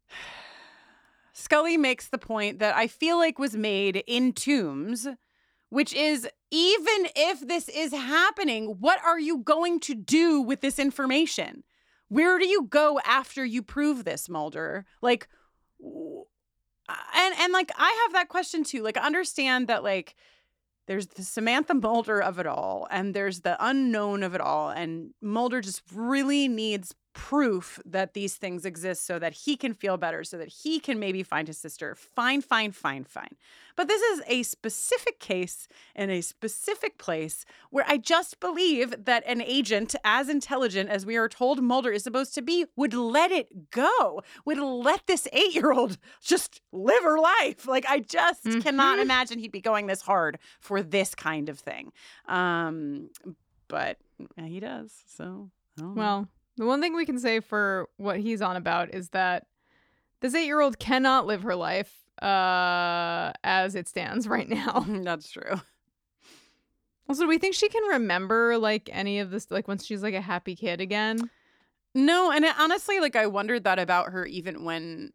Scully 1.34 1.78
makes 1.78 2.08
the 2.08 2.18
point 2.18 2.60
that 2.60 2.76
I 2.76 2.88
feel 2.88 3.18
like 3.18 3.40
was 3.40 3.56
made 3.56 4.04
in 4.08 4.34
Tooms, 4.34 5.08
which 5.70 5.94
is 5.94 6.28
even 6.52 7.08
if 7.16 7.48
this 7.48 7.70
is 7.70 7.94
happening, 7.94 8.76
what 8.80 9.04
are 9.04 9.20
you 9.20 9.40
going 9.40 9.80
to 9.82 9.96
do 9.96 10.42
with 10.42 10.62
this 10.62 10.78
information? 10.78 11.64
Where 12.10 12.38
do 12.38 12.46
you 12.46 12.64
go 12.64 13.00
after 13.06 13.46
you 13.46 13.64
prove 13.64 14.04
this, 14.04 14.28
Mulder? 14.28 14.86
Like, 15.02 15.30
and 17.16 17.36
and 17.40 17.54
like 17.54 17.72
I 17.78 18.04
have 18.04 18.14
that 18.14 18.30
question 18.30 18.64
too. 18.64 18.84
Like, 18.84 18.98
understand 18.98 19.68
that 19.68 19.84
like 19.84 20.16
there's 20.88 21.08
the 21.08 21.24
Samantha 21.24 21.74
Mulder 21.74 22.22
of 22.22 22.40
it 22.40 22.48
all, 22.48 22.88
and 22.92 23.14
there's 23.14 23.42
the 23.42 23.56
unknown 23.60 24.24
of 24.24 24.36
it 24.36 24.42
all, 24.42 24.70
and 24.70 25.14
Mulder 25.22 25.62
just 25.62 25.82
really 25.94 26.48
needs 26.48 26.94
proof 27.14 27.80
that 27.86 28.14
these 28.14 28.36
things 28.36 28.66
exist 28.66 29.06
so 29.06 29.20
that 29.20 29.34
he 29.34 29.58
can 29.58 29.74
feel 29.74 29.98
better, 29.98 30.24
so 30.24 30.38
that 30.38 30.48
he 30.48 30.80
can 30.80 31.00
maybe 31.00 31.24
find 31.24 31.48
his 31.48 31.58
sister. 31.58 31.96
Fine, 31.96 32.42
fine, 32.42 32.72
fine, 32.72 33.04
fine. 33.04 33.36
But 33.76 33.88
this 33.88 34.02
is 34.02 34.22
a 34.28 34.44
specific 34.44 35.20
case 35.20 35.68
in 35.96 36.10
a 36.10 36.22
specific 36.22 36.98
place 36.98 37.46
where 37.70 37.86
I 37.88 37.98
just 37.98 38.40
believe 38.40 39.06
that 39.06 39.24
an 39.26 39.42
agent 39.42 39.96
as 40.04 40.30
intelligent 40.30 40.90
as 40.90 41.06
we 41.06 41.16
are 41.16 41.30
told 41.30 41.62
Mulder 41.62 41.92
is 41.92 42.04
supposed 42.04 42.36
to 42.36 42.42
be 42.42 42.66
would 42.76 42.94
let 42.94 43.32
it 43.32 43.72
go, 43.72 44.22
would 44.46 44.60
let 44.60 45.08
this 45.08 45.28
eight 45.34 45.54
year 45.56 45.72
old 45.72 45.98
just 46.22 46.62
live 46.72 47.04
her 47.04 47.20
life. 47.20 47.68
Like, 47.68 47.86
I 47.88 48.00
just 48.00 48.44
cannot 48.62 49.00
imagine 49.00 49.40
he'd 49.40 49.52
be 49.52 49.62
going 49.62 49.88
this 49.88 50.02
hard 50.02 50.38
for 50.60 50.82
this 50.82 51.16
kind 51.16 51.50
of 51.50 51.60
thing. 51.60 51.92
Um, 52.28 53.10
but 53.68 53.98
yeah, 54.38 54.46
he 54.46 54.60
does. 54.60 54.94
So, 55.08 55.50
I 55.78 55.82
don't 55.82 55.96
know. 55.96 56.02
Well, 56.02 56.28
the 56.58 56.66
one 56.66 56.82
thing 56.82 56.96
we 56.96 57.06
can 57.06 57.20
say 57.20 57.40
for 57.40 57.90
what 57.98 58.20
he's 58.20 58.42
on 58.42 58.56
about 58.56 58.94
is 58.94 59.10
that 59.10 59.48
this 60.20 60.36
eight 60.36 60.46
year 60.46 60.62
old 60.62 60.80
cannot 60.80 61.26
live 61.26 61.44
her 61.44 61.56
life 61.56 61.94
uh, 62.22 63.32
as 63.44 63.76
it 63.76 63.88
stands 63.88 64.28
right 64.28 64.50
now. 64.50 64.86
that's 65.04 65.32
true. 65.32 65.62
Also, 67.10 67.24
do 67.24 67.28
we 67.28 67.38
think 67.38 67.56
she 67.56 67.68
can 67.68 67.84
remember 67.84 68.58
like 68.58 68.90
any 68.94 69.20
of 69.20 69.32
this, 69.32 69.52
like 69.52 69.68
once 69.68 69.86
she's 69.86 70.04
like 70.04 70.14
a 70.14 70.22
happy 70.22 70.56
kid 70.56 70.80
again? 70.80 71.30
No, 71.94 72.32
and 72.32 72.46
it, 72.46 72.56
honestly, 72.58 73.00
like 73.00 73.16
I 73.16 73.28
wondered 73.28 73.66
that 73.66 73.80
about 73.80 74.12
her 74.12 74.26
even 74.26 74.64
when. 74.64 75.12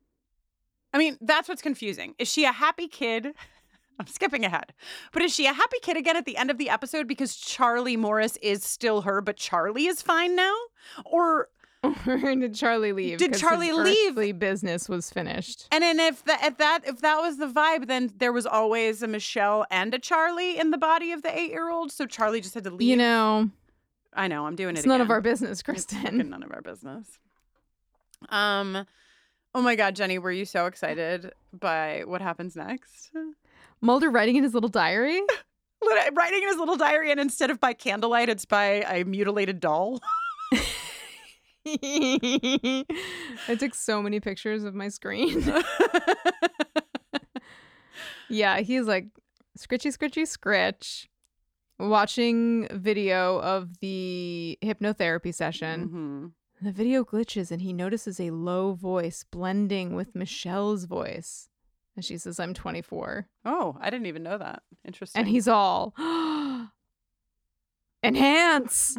I 0.93 0.99
mean, 0.99 1.18
that's 1.20 1.49
what's 1.49 1.62
confusing. 1.62 2.14
Is 2.18 2.28
she 2.30 2.45
a 2.45 2.53
happy 2.53 2.89
kid? 2.89 3.34
I'm 4.01 4.07
skipping 4.07 4.44
ahead. 4.44 4.72
But 5.12 5.22
is 5.22 5.34
she 5.34 5.47
a 5.47 5.53
happy 5.53 5.78
kid 5.82 5.97
again 5.97 6.16
at 6.16 6.24
the 6.24 6.36
end 6.36 6.51
of 6.51 6.59
the 6.59 6.68
episode 6.68 7.07
because 7.09 7.36
Charlie 7.36 7.97
Morris 7.97 8.36
is 8.42 8.62
still 8.62 9.03
her, 9.03 9.20
but 9.20 9.36
Charlie 9.36 9.86
is 9.86 10.03
fine 10.03 10.36
now? 10.36 10.55
Or 11.05 11.49
did 12.05 12.55
Charlie 12.55 12.92
leave? 12.92 13.18
Did 13.18 13.34
Charlie 13.34 13.72
leave? 13.72 14.38
business 14.38 14.88
was 14.88 15.11
finished. 15.11 15.68
and 15.70 15.82
then 15.82 16.01
if 16.01 16.24
that 16.24 16.44
if 16.44 16.59
that 16.59 16.80
if 16.86 17.01
that 17.01 17.20
was 17.20 17.38
the 17.38 17.47
vibe, 17.47 17.86
then 17.86 18.12
there 18.18 18.32
was 18.32 18.47
always 18.47 19.03
a 19.03 19.07
Michelle 19.07 19.66
and 19.70 19.94
a 19.94 19.99
Charlie 19.99 20.59
in 20.59 20.70
the 20.70 20.78
body 20.78 21.12
of 21.12 21.22
the 21.22 21.36
eight 21.36 21.51
year 21.51 21.70
old. 21.70 21.92
So 21.92 22.07
Charlie 22.07 22.40
just 22.40 22.55
had 22.55 22.64
to 22.64 22.70
leave. 22.70 22.88
You 22.88 22.97
know, 22.97 23.51
I 24.12 24.28
know 24.28 24.47
I'm 24.47 24.57
doing 24.57 24.74
it. 24.74 24.78
it's 24.78 24.86
it. 24.86 24.88
none 24.88 25.01
of 25.01 25.11
our 25.11 25.20
business, 25.20 25.62
Kristin. 25.62 26.26
none 26.28 26.42
of 26.42 26.53
our 26.53 26.62
business. 26.62 27.18
Um, 28.30 28.86
oh 29.55 29.62
my 29.62 29.76
God, 29.76 29.94
Jenny, 29.94 30.18
were 30.18 30.32
you 30.32 30.44
so 30.44 30.66
excited 30.66 31.32
by 31.53 32.03
what 32.07 32.20
happens 32.20 32.57
next? 32.57 33.11
Mulder 33.87 34.11
writing 34.11 34.34
in 34.34 34.43
his 34.43 34.53
little 34.53 34.68
diary. 34.68 35.22
Writing 36.12 36.43
in 36.43 36.49
his 36.49 36.57
little 36.59 36.76
diary, 36.76 37.12
and 37.12 37.20
instead 37.20 37.51
of 37.51 37.61
by 37.61 37.72
candlelight, 37.72 38.28
it's 38.28 38.45
by 38.45 38.82
a 38.89 39.05
mutilated 39.05 39.61
doll. 39.61 40.01
I 41.64 42.84
took 43.57 43.74
so 43.74 44.03
many 44.03 44.18
pictures 44.18 44.64
of 44.64 44.74
my 44.74 44.89
screen. 44.89 45.45
yeah, 48.28 48.59
he's 48.59 48.87
like 48.87 49.07
scritchy, 49.57 49.97
scritchy, 49.97 50.26
scritch, 50.26 51.07
watching 51.78 52.66
video 52.72 53.41
of 53.41 53.78
the 53.78 54.59
hypnotherapy 54.64 55.32
session. 55.32 55.89
Mhm. 55.89 56.64
The 56.64 56.72
video 56.72 57.05
glitches 57.05 57.53
and 57.53 57.62
he 57.62 57.72
notices 57.72 58.18
a 58.18 58.30
low 58.30 58.72
voice 58.72 59.24
blending 59.30 59.95
with 59.95 60.16
Michelle's 60.16 60.87
voice. 60.87 61.49
And 61.97 62.05
she 62.05 62.18
says, 62.18 62.38
I'm 62.38 62.53
24. 62.53 63.26
Oh, 63.47 63.76
I 63.80 63.88
didn't 63.90 64.07
even 64.07 64.22
know 64.22 64.36
that. 64.36 64.62
Interesting. 64.84 65.18
And 65.18 65.28
he's 65.28 65.49
all, 65.49 65.94
enhance. 68.05 68.99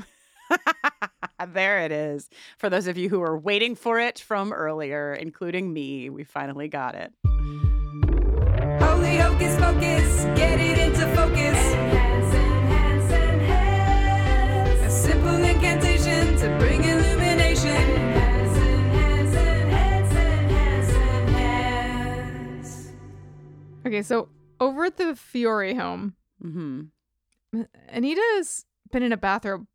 there 1.53 1.79
it 1.81 1.91
is. 1.91 2.29
For 2.57 2.69
those 2.69 2.87
of 2.87 2.97
you 2.97 3.09
who 3.09 3.19
were 3.19 3.37
waiting 3.37 3.75
for 3.75 3.99
it 3.99 4.19
from 4.19 4.51
earlier, 4.51 5.13
including 5.13 5.71
me, 5.71 6.09
we 6.09 6.23
finally 6.23 6.67
got 6.67 6.95
it. 6.95 7.13
Holy 8.81 9.17
hocus 9.17 9.55
pocus, 9.57 10.23
get 10.37 10.59
it 10.59 10.79
into 10.79 10.96
Okay, 23.87 24.01
so 24.01 24.29
over 24.59 24.85
at 24.85 24.97
the 24.97 25.15
Fiore 25.15 25.73
home, 25.73 26.15
Mm-hmm. 26.43 26.81
Anita's 27.89 28.65
been 28.91 29.01
in 29.03 29.11
a 29.11 29.17
bathrobe, 29.17 29.65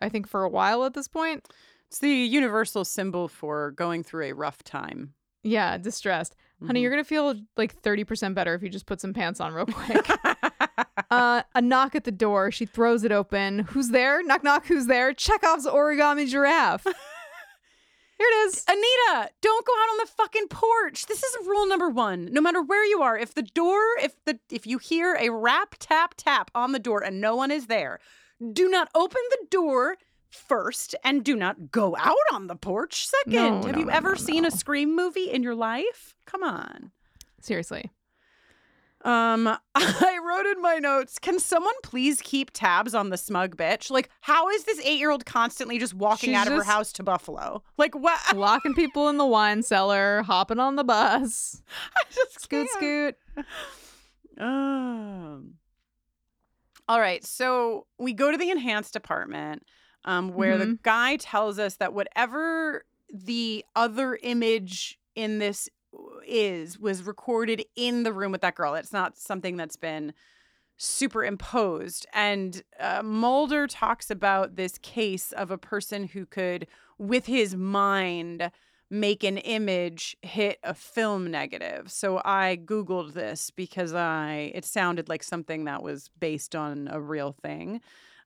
I 0.00 0.08
think, 0.08 0.26
for 0.28 0.44
a 0.44 0.48
while 0.48 0.84
at 0.84 0.94
this 0.94 1.08
point. 1.08 1.46
It's 1.88 1.98
the 1.98 2.08
universal 2.10 2.84
symbol 2.84 3.28
for 3.28 3.72
going 3.72 4.02
through 4.02 4.24
a 4.26 4.32
rough 4.32 4.62
time. 4.64 5.12
Yeah, 5.42 5.76
distressed. 5.78 6.34
Honey, 6.66 6.80
Mhm. 6.80 6.82
you're 6.82 6.90
going 6.90 7.02
to 7.04 7.08
feel 7.08 7.34
like 7.56 7.74
30% 7.82 8.34
better 8.34 8.54
if 8.54 8.62
you 8.62 8.68
just 8.70 8.86
put 8.86 9.00
some 9.00 9.12
pants 9.12 9.40
on 9.40 9.52
real 9.52 9.66
quick. 9.66 10.08
uh, 11.10 11.42
a 11.54 11.60
knock 11.60 11.94
at 11.94 12.04
the 12.04 12.10
door. 12.12 12.50
She 12.50 12.64
throws 12.66 13.04
it 13.04 13.12
open. 13.12 13.60
Who's 13.60 13.90
there? 13.90 14.22
Knock, 14.24 14.42
knock. 14.42 14.66
Who's 14.66 14.86
there? 14.86 15.12
Chekhov's 15.12 15.66
origami 15.66 16.26
giraffe. 16.28 16.86
Here 18.18 18.28
it 18.30 18.46
is. 18.46 18.64
Anita, 18.66 19.30
don't 19.42 19.66
go 19.66 19.72
out 19.72 19.90
on 19.90 19.98
the 19.98 20.10
fucking 20.16 20.48
porch. 20.48 21.06
This 21.06 21.22
is 21.22 21.46
rule 21.46 21.68
number 21.68 21.90
one. 21.90 22.28
No 22.32 22.40
matter 22.40 22.62
where 22.62 22.84
you 22.84 23.02
are, 23.02 23.18
if 23.18 23.34
the 23.34 23.42
door, 23.42 23.80
if 24.02 24.14
the 24.24 24.38
if 24.50 24.66
you 24.66 24.78
hear 24.78 25.16
a 25.20 25.30
rap 25.30 25.74
tap 25.78 26.14
tap 26.16 26.50
on 26.54 26.72
the 26.72 26.78
door 26.78 27.04
and 27.04 27.20
no 27.20 27.36
one 27.36 27.50
is 27.50 27.66
there, 27.66 28.00
do 28.52 28.68
not 28.68 28.88
open 28.94 29.20
the 29.30 29.46
door 29.50 29.96
first 30.30 30.94
and 31.04 31.24
do 31.24 31.36
not 31.36 31.70
go 31.70 31.96
out 31.98 32.16
on 32.32 32.46
the 32.46 32.56
porch 32.56 33.06
second. 33.06 33.32
No, 33.32 33.66
Have 33.66 33.74
no, 33.74 33.80
you 33.80 33.86
no, 33.86 33.92
ever 33.92 34.16
seen 34.16 34.44
a 34.44 34.50
scream 34.50 34.96
movie 34.96 35.30
in 35.30 35.42
your 35.42 35.54
life? 35.54 36.14
Come 36.24 36.42
on. 36.42 36.92
Seriously. 37.40 37.90
Um, 39.06 39.46
I 39.76 40.18
wrote 40.26 40.46
in 40.46 40.60
my 40.60 40.78
notes, 40.78 41.18
can 41.20 41.38
someone 41.38 41.74
please 41.84 42.20
keep 42.22 42.50
tabs 42.52 42.92
on 42.94 43.10
the 43.10 43.16
smug 43.16 43.56
bitch? 43.56 43.88
Like, 43.90 44.10
how 44.20 44.48
is 44.48 44.64
this 44.64 44.80
eight 44.80 44.98
year 44.98 45.10
old 45.12 45.24
constantly 45.24 45.78
just 45.78 45.94
walking 45.94 46.30
She's 46.30 46.36
out 46.36 46.48
of 46.48 46.54
her 46.54 46.64
house 46.64 46.92
to 46.94 47.02
Buffalo? 47.04 47.62
Like, 47.78 47.94
what? 47.94 48.18
Locking 48.36 48.74
people 48.74 49.08
in 49.08 49.16
the 49.16 49.26
wine 49.26 49.62
cellar, 49.62 50.22
hopping 50.22 50.58
on 50.58 50.74
the 50.76 50.84
bus. 50.84 51.62
I 51.96 52.02
just 52.12 52.40
Scoot, 52.40 52.66
can't. 52.80 53.14
scoot. 53.36 54.44
Um. 54.44 55.54
All 56.88 57.00
right, 57.00 57.24
so 57.24 57.86
we 57.98 58.12
go 58.12 58.30
to 58.30 58.36
the 58.38 58.50
enhanced 58.50 58.94
apartment, 58.96 59.64
um, 60.04 60.34
where 60.34 60.56
the 60.58 60.66
Mhm. 60.66 60.82
guy 60.82 61.16
tells 61.16 61.58
us 61.58 61.76
that 61.76 61.92
whatever 61.92 62.84
the 63.12 63.64
other 63.74 64.18
image 64.22 64.98
in 65.14 65.38
this 65.38 65.68
is 66.26 66.78
was 66.78 67.02
recorded 67.02 67.64
in 67.76 68.02
the 68.02 68.12
room 68.12 68.32
with 68.32 68.40
that 68.40 68.54
girl. 68.54 68.74
It's 68.74 68.92
not 68.92 69.16
something 69.16 69.56
that's 69.56 69.76
been 69.76 70.12
superimposed. 70.76 72.06
And 72.12 72.62
uh, 72.78 73.02
Mulder 73.02 73.66
talks 73.66 74.10
about 74.10 74.56
this 74.56 74.78
case 74.78 75.32
of 75.32 75.50
a 75.50 75.58
person 75.58 76.08
who 76.08 76.26
could, 76.26 76.66
with 76.98 77.26
his 77.26 77.56
mind, 77.56 78.50
make 78.90 79.24
an 79.24 79.38
image 79.38 80.16
hit 80.22 80.58
a 80.62 80.74
film 80.74 81.30
negative. 81.30 81.90
So 81.90 82.20
I 82.24 82.58
googled 82.64 83.14
this 83.14 83.50
because 83.50 83.94
I 83.94 84.52
it 84.54 84.64
sounded 84.64 85.08
like 85.08 85.22
something 85.22 85.64
that 85.64 85.82
was 85.82 86.10
based 86.20 86.54
on 86.54 86.88
a 86.90 87.00
real 87.00 87.32
thing. 87.32 87.80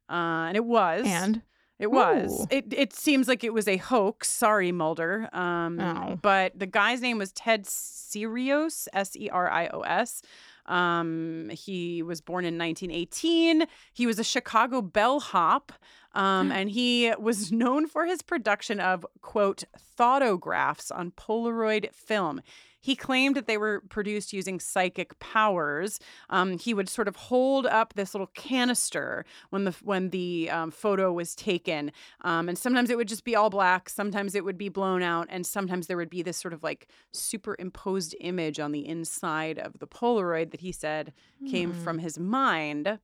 Uh, 0.08 0.48
and 0.48 0.56
it 0.56 0.64
was. 0.64 1.06
And? 1.06 1.42
It 1.80 1.90
was. 1.90 2.42
Ooh. 2.42 2.46
It 2.50 2.66
it 2.76 2.92
seems 2.92 3.26
like 3.26 3.42
it 3.42 3.54
was 3.54 3.66
a 3.66 3.78
hoax. 3.78 4.28
Sorry, 4.30 4.70
Mulder. 4.70 5.28
Um, 5.32 5.80
Oh. 5.80 6.18
But 6.20 6.58
the 6.58 6.66
guy's 6.66 7.00
name 7.00 7.18
was 7.18 7.32
Ted 7.32 7.64
Serios, 7.64 8.86
S 8.92 9.16
E 9.16 9.28
R 9.30 9.50
I 9.50 9.68
O 9.68 9.80
S. 9.80 10.22
Um, 10.66 11.50
he 11.52 12.02
was 12.02 12.20
born 12.20 12.44
in 12.44 12.56
1918. 12.58 13.64
He 13.92 14.06
was 14.06 14.18
a 14.18 14.24
Chicago 14.24 14.82
bellhop, 14.82 15.72
um, 16.14 16.52
and 16.56 16.70
he 16.70 17.12
was 17.18 17.50
known 17.50 17.86
for 17.88 18.04
his 18.06 18.22
production 18.22 18.78
of 18.78 19.04
quote 19.22 19.64
thoughtographs 19.98 20.90
on 20.94 21.12
Polaroid 21.12 21.92
film. 21.94 22.42
He 22.80 22.96
claimed 22.96 23.36
that 23.36 23.46
they 23.46 23.58
were 23.58 23.82
produced 23.90 24.32
using 24.32 24.58
psychic 24.58 25.18
powers. 25.18 26.00
Um, 26.30 26.58
he 26.58 26.72
would 26.74 26.88
sort 26.88 27.08
of 27.08 27.16
hold 27.16 27.66
up 27.66 27.94
this 27.94 28.14
little 28.14 28.28
canister 28.34 29.24
when 29.50 29.64
the 29.64 29.72
when 29.82 30.10
the 30.10 30.50
um, 30.50 30.70
photo 30.70 31.12
was 31.12 31.34
taken, 31.34 31.92
um, 32.22 32.48
and 32.48 32.56
sometimes 32.58 32.90
it 32.90 32.96
would 32.96 33.08
just 33.08 33.24
be 33.24 33.36
all 33.36 33.50
black. 33.50 33.88
Sometimes 33.88 34.34
it 34.34 34.44
would 34.44 34.58
be 34.58 34.68
blown 34.68 35.02
out, 35.02 35.26
and 35.30 35.46
sometimes 35.46 35.86
there 35.86 35.96
would 35.96 36.10
be 36.10 36.22
this 36.22 36.36
sort 36.38 36.54
of 36.54 36.62
like 36.62 36.88
superimposed 37.12 38.14
image 38.20 38.58
on 38.58 38.72
the 38.72 38.86
inside 38.88 39.58
of 39.58 39.78
the 39.78 39.86
Polaroid 39.86 40.50
that 40.50 40.60
he 40.60 40.72
said 40.72 41.12
came 41.50 41.72
Hmm. 41.72 41.84
from 41.84 41.98
his 41.98 42.18
mind. 42.18 42.98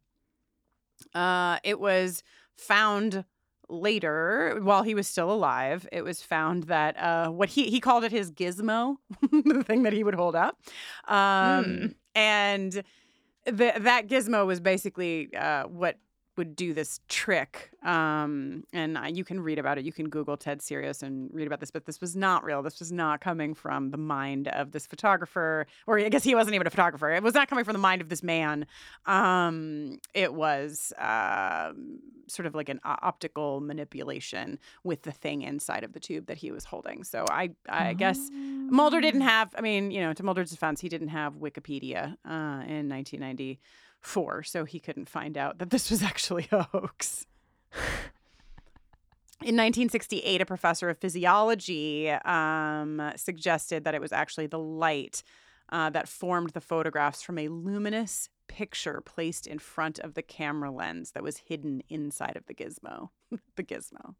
Uh, 1.14 1.58
it 1.62 1.78
was 1.78 2.22
found 2.56 3.24
later 3.68 4.58
while 4.62 4.82
he 4.82 4.94
was 4.94 5.06
still 5.08 5.30
alive 5.30 5.88
it 5.90 6.02
was 6.02 6.22
found 6.22 6.64
that 6.64 6.96
uh 6.98 7.28
what 7.28 7.48
he 7.48 7.68
he 7.68 7.80
called 7.80 8.04
it 8.04 8.12
his 8.12 8.30
gizmo 8.30 8.96
the 9.32 9.64
thing 9.64 9.82
that 9.82 9.92
he 9.92 10.04
would 10.04 10.14
hold 10.14 10.36
up 10.36 10.58
um 11.08 11.64
Mm. 11.64 11.94
and 12.14 12.82
the, 13.44 13.72
that 13.78 14.06
gizmo 14.08 14.46
was 14.46 14.60
basically 14.60 15.34
uh 15.34 15.64
what 15.64 15.98
would 16.36 16.56
do 16.56 16.74
this 16.74 17.00
trick 17.08 17.70
um 17.82 18.64
and 18.72 18.98
uh, 18.98 19.02
you 19.02 19.24
can 19.24 19.40
read 19.40 19.58
about 19.58 19.78
it. 19.78 19.84
You 19.84 19.92
can 19.92 20.08
google 20.08 20.36
ted 20.36 20.60
serios 20.60 21.02
and 21.02 21.30
read 21.32 21.46
about 21.46 21.60
this 21.60 21.70
but 21.70 21.84
this 21.86 22.00
was 22.00 22.16
not 22.16 22.44
real. 22.44 22.62
This 22.62 22.78
was 22.78 22.92
not 22.92 23.20
coming 23.20 23.54
from 23.54 23.90
the 23.90 23.96
mind 23.98 24.48
of 24.48 24.72
this 24.72 24.86
photographer 24.86 25.66
or 25.86 25.98
i 25.98 26.08
guess 26.08 26.24
he 26.24 26.34
wasn't 26.34 26.54
even 26.54 26.66
a 26.66 26.70
photographer. 26.70 27.10
It 27.12 27.22
was 27.22 27.34
not 27.34 27.48
coming 27.48 27.64
from 27.64 27.74
the 27.74 27.78
mind 27.78 28.00
of 28.02 28.08
this 28.08 28.22
man. 28.22 28.66
Um 29.06 29.98
it 30.14 30.34
was 30.34 30.92
um 30.98 31.98
sort 32.28 32.46
of 32.46 32.54
like 32.54 32.68
an 32.68 32.80
optical 32.84 33.60
manipulation 33.60 34.58
with 34.82 35.02
the 35.02 35.12
thing 35.12 35.42
inside 35.42 35.84
of 35.84 35.92
the 35.92 36.00
tube 36.00 36.26
that 36.26 36.38
he 36.38 36.50
was 36.50 36.64
holding. 36.64 37.04
So 37.04 37.24
i 37.30 37.50
i 37.68 37.92
guess 37.92 38.18
mulder 38.32 39.00
didn't 39.00 39.20
have 39.20 39.54
i 39.56 39.60
mean 39.60 39.90
you 39.90 40.00
know 40.00 40.12
to 40.12 40.22
mulder's 40.22 40.50
defense 40.50 40.80
he 40.80 40.88
didn't 40.88 41.08
have 41.08 41.34
wikipedia 41.34 42.16
uh 42.28 42.62
in 42.66 42.88
1994 44.06 44.42
so 44.44 44.64
he 44.64 44.80
couldn't 44.80 45.08
find 45.08 45.36
out 45.36 45.58
that 45.58 45.70
this 45.70 45.90
was 45.90 46.02
actually 46.02 46.48
a 46.50 46.64
hoax 46.64 47.26
in 49.42 49.54
1968, 49.54 50.40
a 50.40 50.46
professor 50.46 50.88
of 50.88 50.98
physiology 50.98 52.10
um, 52.10 53.12
suggested 53.16 53.84
that 53.84 53.94
it 53.94 54.00
was 54.00 54.12
actually 54.12 54.46
the 54.46 54.58
light 54.58 55.22
uh, 55.68 55.90
that 55.90 56.08
formed 56.08 56.50
the 56.50 56.60
photographs 56.60 57.22
from 57.22 57.38
a 57.38 57.48
luminous 57.48 58.30
picture 58.48 59.02
placed 59.04 59.46
in 59.46 59.58
front 59.58 59.98
of 59.98 60.14
the 60.14 60.22
camera 60.22 60.70
lens 60.70 61.10
that 61.12 61.22
was 61.22 61.36
hidden 61.36 61.82
inside 61.88 62.36
of 62.36 62.46
the 62.46 62.54
gizmo. 62.54 63.10
the 63.56 63.62
gizmo. 63.62 64.14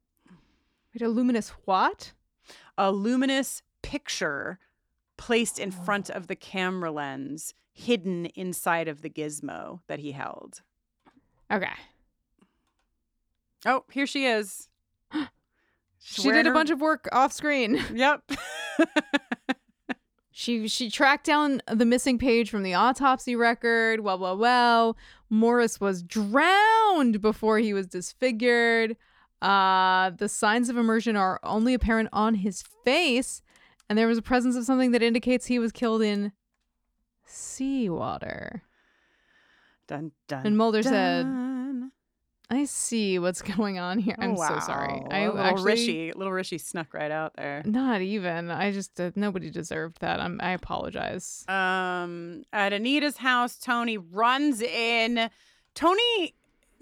Wait, 0.94 1.02
a 1.02 1.08
luminous 1.08 1.50
what? 1.64 2.12
A 2.76 2.92
luminous 2.92 3.62
picture 3.82 4.58
placed 5.16 5.58
in 5.58 5.70
front 5.70 6.10
of 6.10 6.26
the 6.26 6.36
camera 6.36 6.90
lens, 6.90 7.54
hidden 7.76 8.24
inside 8.34 8.88
of 8.88 9.02
the 9.02 9.10
gizmo 9.10 9.80
that 9.86 9.98
he 9.98 10.12
held. 10.12 10.62
Okay. 11.52 11.68
Oh, 13.66 13.84
here 13.92 14.06
she 14.06 14.26
is. 14.26 14.68
She 16.08 16.30
did 16.30 16.46
a 16.46 16.52
bunch 16.52 16.70
of 16.70 16.80
work 16.80 17.08
off 17.10 17.32
screen. 17.32 17.82
Yep. 17.92 18.30
she 20.30 20.68
she 20.68 20.88
tracked 20.88 21.26
down 21.26 21.60
the 21.68 21.84
missing 21.84 22.16
page 22.16 22.48
from 22.48 22.62
the 22.62 22.74
autopsy 22.74 23.34
record. 23.34 24.00
Well, 24.00 24.16
well, 24.16 24.38
well. 24.38 24.96
Morris 25.30 25.80
was 25.80 26.04
drowned 26.04 27.20
before 27.20 27.58
he 27.58 27.74
was 27.74 27.88
disfigured. 27.88 28.96
Uh, 29.42 30.10
the 30.10 30.28
signs 30.28 30.68
of 30.68 30.76
immersion 30.76 31.16
are 31.16 31.40
only 31.42 31.74
apparent 31.74 32.10
on 32.12 32.36
his 32.36 32.62
face, 32.84 33.42
and 33.90 33.98
there 33.98 34.06
was 34.06 34.18
a 34.18 34.22
presence 34.22 34.54
of 34.54 34.64
something 34.64 34.92
that 34.92 35.02
indicates 35.02 35.46
he 35.46 35.58
was 35.58 35.72
killed 35.72 36.02
in 36.02 36.30
seawater. 37.26 38.62
Dun, 39.88 40.12
dun, 40.28 40.46
And 40.46 40.56
Mulder 40.58 40.82
said, 40.82 41.26
"I 42.50 42.64
see 42.64 43.18
what's 43.18 43.40
going 43.56 43.78
on 43.78 43.98
here. 43.98 44.16
I'm 44.18 44.32
Oh, 44.32 44.36
so 44.36 44.58
sorry. 44.60 44.94
wow. 45.00 45.08
I 45.10 45.26
little 45.26 45.40
actually 45.40 45.64
Rishi, 45.64 46.12
little 46.12 46.32
Rishi 46.32 46.58
snuck 46.58 46.92
right 46.92 47.10
out 47.10 47.34
there. 47.36 47.62
not 47.64 48.00
even. 48.00 48.50
I 48.50 48.72
just 48.72 49.00
uh, 49.00 49.12
nobody 49.14 49.50
deserved 49.50 50.00
that. 50.00 50.18
I'm. 50.20 50.40
I 50.42 50.50
apologize. 50.52 51.44
Um, 51.48 52.42
at 52.52 52.72
Anita's 52.72 53.18
house, 53.18 53.56
Tony 53.58 53.96
runs 53.98 54.60
in. 54.60 55.30
Tony, 55.74 56.34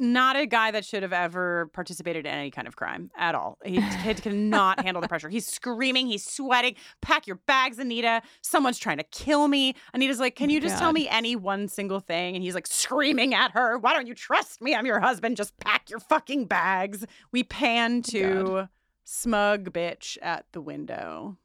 not 0.05 0.37
a 0.37 0.47
guy 0.47 0.71
that 0.71 0.85
should 0.85 1.03
have 1.03 1.13
ever 1.13 1.71
participated 1.73 2.27
in 2.27 2.33
any 2.33 2.51
kind 2.51 2.69
of 2.69 2.77
crime 2.77 3.11
at 3.17 3.35
all. 3.35 3.59
He, 3.65 3.81
he 3.81 4.15
cannot 4.15 4.85
handle 4.85 5.01
the 5.01 5.09
pressure. 5.09 5.29
He's 5.29 5.47
screaming, 5.47 6.07
he's 6.07 6.25
sweating. 6.25 6.77
Pack 7.01 7.27
your 7.27 7.41
bags, 7.47 7.79
Anita. 7.79 8.23
Someone's 8.43 8.79
trying 8.79 8.99
to 8.99 9.05
kill 9.05 9.49
me. 9.49 9.75
Anita's 9.93 10.21
like, 10.21 10.37
Can 10.37 10.51
Oh 10.51 10.53
you 10.53 10.61
just 10.61 10.79
tell 10.79 10.93
me 10.93 11.09
any 11.09 11.35
one 11.37 11.69
single 11.69 12.01
thing? 12.01 12.35
And 12.35 12.45
he's 12.45 12.55
like 12.55 12.67
screaming 12.67 13.35
at 13.35 13.53
her, 13.53 13.79
Why 13.79 13.93
don't 13.93 14.07
you 14.07 14.15
trust 14.15 14.61
me? 14.61 14.75
I'm 14.75 14.87
your 14.87 15.01
husband. 15.01 15.37
Just 15.37 15.59
pack 15.59 15.91
your 15.91 16.01
fucking 16.01 16.47
bags. 16.47 17.05
We 17.33 17.43
pan 17.43 18.03
to 18.03 18.69
smug 19.05 19.73
bitch 19.73 20.19
at 20.23 20.47
the 20.53 20.61
window. 20.61 21.39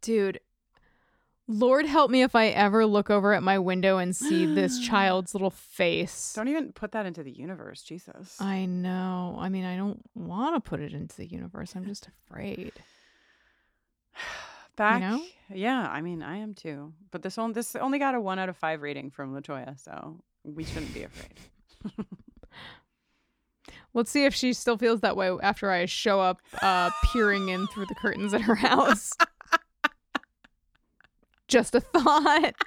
Dude, 0.00 0.40
Lord 1.50 1.86
help 1.86 2.10
me 2.10 2.20
if 2.20 2.34
I 2.34 2.48
ever 2.48 2.84
look 2.84 3.08
over 3.08 3.32
at 3.32 3.42
my 3.42 3.58
window 3.58 3.96
and 3.96 4.14
see 4.14 4.44
this 4.44 4.78
child's 4.86 5.34
little 5.34 5.50
face. 5.50 6.34
Don't 6.34 6.48
even 6.48 6.72
put 6.72 6.92
that 6.92 7.06
into 7.06 7.22
the 7.22 7.32
universe, 7.32 7.82
Jesus. 7.82 8.38
I 8.38 8.66
know. 8.66 9.36
I 9.40 9.48
mean, 9.48 9.64
I 9.64 9.76
don't 9.76 10.02
want 10.14 10.62
to 10.62 10.68
put 10.68 10.80
it 10.80 10.92
into 10.92 11.16
the 11.16 11.26
universe. 11.26 11.74
I'm 11.74 11.86
just 11.86 12.08
afraid. 12.08 12.72
Back, 14.76 15.00
know? 15.00 15.22
yeah. 15.52 15.88
I 15.90 16.02
mean, 16.02 16.22
I 16.22 16.36
am 16.36 16.54
too. 16.54 16.92
But 17.10 17.22
this 17.22 17.38
only 17.38 17.54
this 17.54 17.74
only 17.74 17.98
got 17.98 18.14
a 18.14 18.20
one 18.20 18.38
out 18.38 18.48
of 18.48 18.56
five 18.56 18.82
rating 18.82 19.10
from 19.10 19.34
Latoya, 19.34 19.80
so 19.80 20.20
we 20.44 20.62
shouldn't 20.64 20.94
be 20.94 21.02
afraid. 21.02 21.40
Let's 23.94 24.10
see 24.10 24.26
if 24.26 24.34
she 24.34 24.52
still 24.52 24.76
feels 24.76 25.00
that 25.00 25.16
way 25.16 25.30
after 25.42 25.70
I 25.70 25.86
show 25.86 26.20
up 26.20 26.40
uh, 26.62 26.90
peering 27.06 27.48
in 27.48 27.66
through 27.68 27.86
the 27.86 27.94
curtains 27.96 28.34
at 28.34 28.42
her 28.42 28.54
house. 28.56 29.12
Just 31.48 31.74
a 31.74 31.80
thought. 31.80 32.54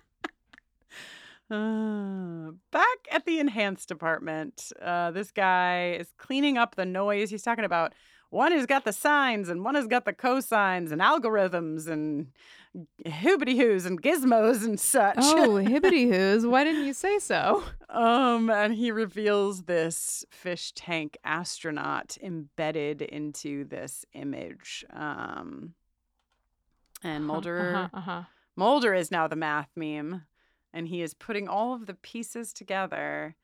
Uh, 1.49 2.51
back 2.71 2.85
at 3.11 3.25
the 3.25 3.37
enhanced 3.37 3.89
department, 3.89 4.71
uh, 4.81 5.11
this 5.11 5.31
guy 5.31 5.97
is 5.99 6.13
cleaning 6.17 6.57
up 6.57 6.75
the 6.75 6.85
noise. 6.85 7.29
He's 7.29 7.43
talking 7.43 7.65
about 7.65 7.91
one 8.29 8.53
has 8.53 8.65
got 8.65 8.85
the 8.85 8.93
signs 8.93 9.49
and 9.49 9.61
one 9.65 9.75
has 9.75 9.85
got 9.87 10.05
the 10.05 10.13
cosines 10.13 10.93
and 10.93 11.01
algorithms 11.01 11.87
and 11.89 12.27
hoobity 13.05 13.57
hoos 13.57 13.85
and 13.85 14.01
gizmos 14.01 14.63
and 14.63 14.79
such. 14.79 15.17
Oh, 15.19 15.55
hibbity 15.61 16.09
hoos. 16.09 16.45
Why 16.45 16.63
didn't 16.63 16.85
you 16.85 16.93
say 16.93 17.19
so? 17.19 17.61
Um, 17.89 18.49
and 18.49 18.73
he 18.73 18.89
reveals 18.91 19.63
this 19.63 20.23
fish 20.31 20.71
tank 20.71 21.17
astronaut 21.25 22.17
embedded 22.23 23.01
into 23.01 23.65
this 23.65 24.05
image. 24.13 24.85
Um, 24.93 25.73
and 27.03 27.25
Mulder, 27.25 27.75
Uh-huh, 27.75 27.89
uh-huh. 27.93 28.23
Mulder 28.55 28.93
is 28.93 29.11
now 29.11 29.27
the 29.27 29.35
math 29.35 29.69
meme, 29.75 30.23
and 30.73 30.87
he 30.87 31.01
is 31.01 31.13
putting 31.13 31.47
all 31.47 31.73
of 31.73 31.85
the 31.85 31.93
pieces 31.93 32.53
together. 32.53 33.35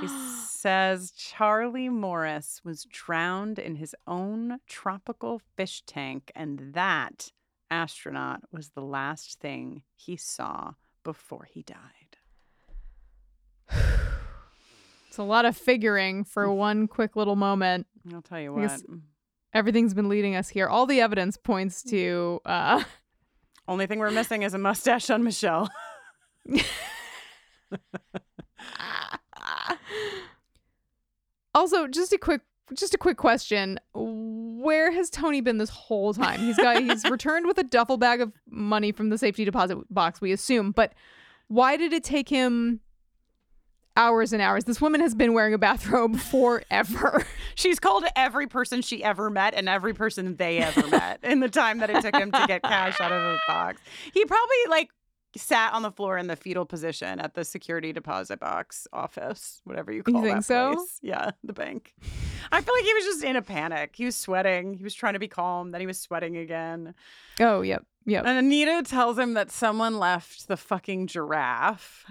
He 0.00 0.06
says 0.46 1.10
Charlie 1.12 1.88
Morris 1.88 2.60
was 2.64 2.84
drowned 2.84 3.58
in 3.58 3.76
his 3.76 3.94
own 4.06 4.58
tropical 4.66 5.40
fish 5.56 5.82
tank, 5.86 6.30
and 6.34 6.74
that 6.74 7.32
astronaut 7.70 8.42
was 8.52 8.70
the 8.70 8.82
last 8.82 9.40
thing 9.40 9.82
he 9.94 10.16
saw 10.16 10.72
before 11.04 11.46
he 11.50 11.62
died. 11.62 12.16
It's 15.08 15.18
a 15.18 15.22
lot 15.24 15.44
of 15.44 15.56
figuring 15.56 16.22
for 16.24 16.52
one 16.52 16.86
quick 16.86 17.16
little 17.16 17.34
moment. 17.36 17.86
I'll 18.14 18.22
tell 18.22 18.40
you 18.40 18.52
what. 18.52 18.80
everything's 19.52 19.92
been 19.94 20.08
leading 20.08 20.36
us 20.36 20.48
here. 20.48 20.68
All 20.68 20.86
the 20.86 21.00
evidence 21.00 21.36
points 21.36 21.82
to 21.84 22.40
uh 22.44 22.84
Only 23.70 23.86
thing 23.86 24.00
we're 24.00 24.10
missing 24.10 24.42
is 24.42 24.52
a 24.52 24.58
mustache 24.58 25.08
on 25.10 25.22
Michelle. 25.22 25.70
also, 31.54 31.86
just 31.86 32.12
a 32.12 32.18
quick 32.18 32.40
just 32.74 32.94
a 32.94 32.98
quick 32.98 33.16
question. 33.16 33.78
Where 33.94 34.90
has 34.90 35.08
Tony 35.08 35.40
been 35.40 35.58
this 35.58 35.70
whole 35.70 36.12
time? 36.12 36.40
He's 36.40 36.56
got 36.56 36.82
he's 36.82 37.04
returned 37.10 37.46
with 37.46 37.58
a 37.58 37.62
duffel 37.62 37.96
bag 37.96 38.20
of 38.20 38.32
money 38.48 38.90
from 38.90 39.10
the 39.10 39.18
safety 39.18 39.44
deposit 39.44 39.78
box, 39.88 40.20
we 40.20 40.32
assume, 40.32 40.72
but 40.72 40.92
why 41.46 41.76
did 41.76 41.92
it 41.92 42.02
take 42.02 42.28
him 42.28 42.80
hours 44.00 44.32
and 44.32 44.40
hours? 44.40 44.64
This 44.64 44.80
woman 44.80 45.00
has 45.02 45.14
been 45.14 45.34
wearing 45.34 45.52
a 45.52 45.58
bathrobe 45.58 46.18
forever. 46.32 47.24
She's 47.54 47.78
called 47.78 48.04
every 48.16 48.46
person 48.46 48.80
she 48.80 49.04
ever 49.04 49.28
met 49.28 49.54
and 49.54 49.68
every 49.68 49.92
person 49.92 50.36
they 50.36 50.58
ever 50.58 50.86
met 50.90 51.20
in 51.22 51.40
the 51.40 51.48
time 51.48 51.78
that 51.78 51.90
it 51.90 52.00
took 52.02 52.16
him 52.16 52.32
to 52.32 52.44
get 52.46 52.62
cash 52.62 52.98
out 53.00 53.12
of 53.12 53.22
a 53.22 53.38
box. 53.46 53.80
He 54.14 54.24
probably 54.24 54.56
like 54.68 54.90
sat 55.36 55.72
on 55.74 55.82
the 55.82 55.92
floor 55.92 56.16
in 56.18 56.26
the 56.26 56.34
fetal 56.34 56.64
position 56.64 57.20
at 57.20 57.34
the 57.34 57.44
security 57.44 57.92
deposit 57.92 58.40
box 58.40 58.88
office, 58.92 59.60
whatever 59.64 59.92
you 59.92 60.02
call 60.02 60.22
think 60.22 60.38
that 60.38 60.44
so? 60.44 60.74
place. 60.74 60.98
Yeah, 61.02 61.30
the 61.44 61.52
bank. 61.52 61.94
I 62.50 62.60
feel 62.62 62.74
like 62.74 62.84
he 62.84 62.94
was 62.94 63.04
just 63.04 63.22
in 63.22 63.36
a 63.36 63.42
panic. 63.42 63.94
He 63.94 64.06
was 64.06 64.16
sweating. 64.16 64.74
He 64.74 64.82
was 64.82 64.94
trying 64.94 65.12
to 65.12 65.20
be 65.20 65.28
calm, 65.28 65.70
then 65.70 65.80
he 65.80 65.86
was 65.86 66.00
sweating 66.00 66.36
again. 66.36 66.94
oh, 67.38 67.60
yep. 67.60 67.84
Yep. 68.06 68.24
And 68.24 68.38
Anita 68.38 68.82
tells 68.82 69.18
him 69.18 69.34
that 69.34 69.50
someone 69.50 69.98
left 69.98 70.48
the 70.48 70.56
fucking 70.56 71.06
giraffe. 71.06 72.06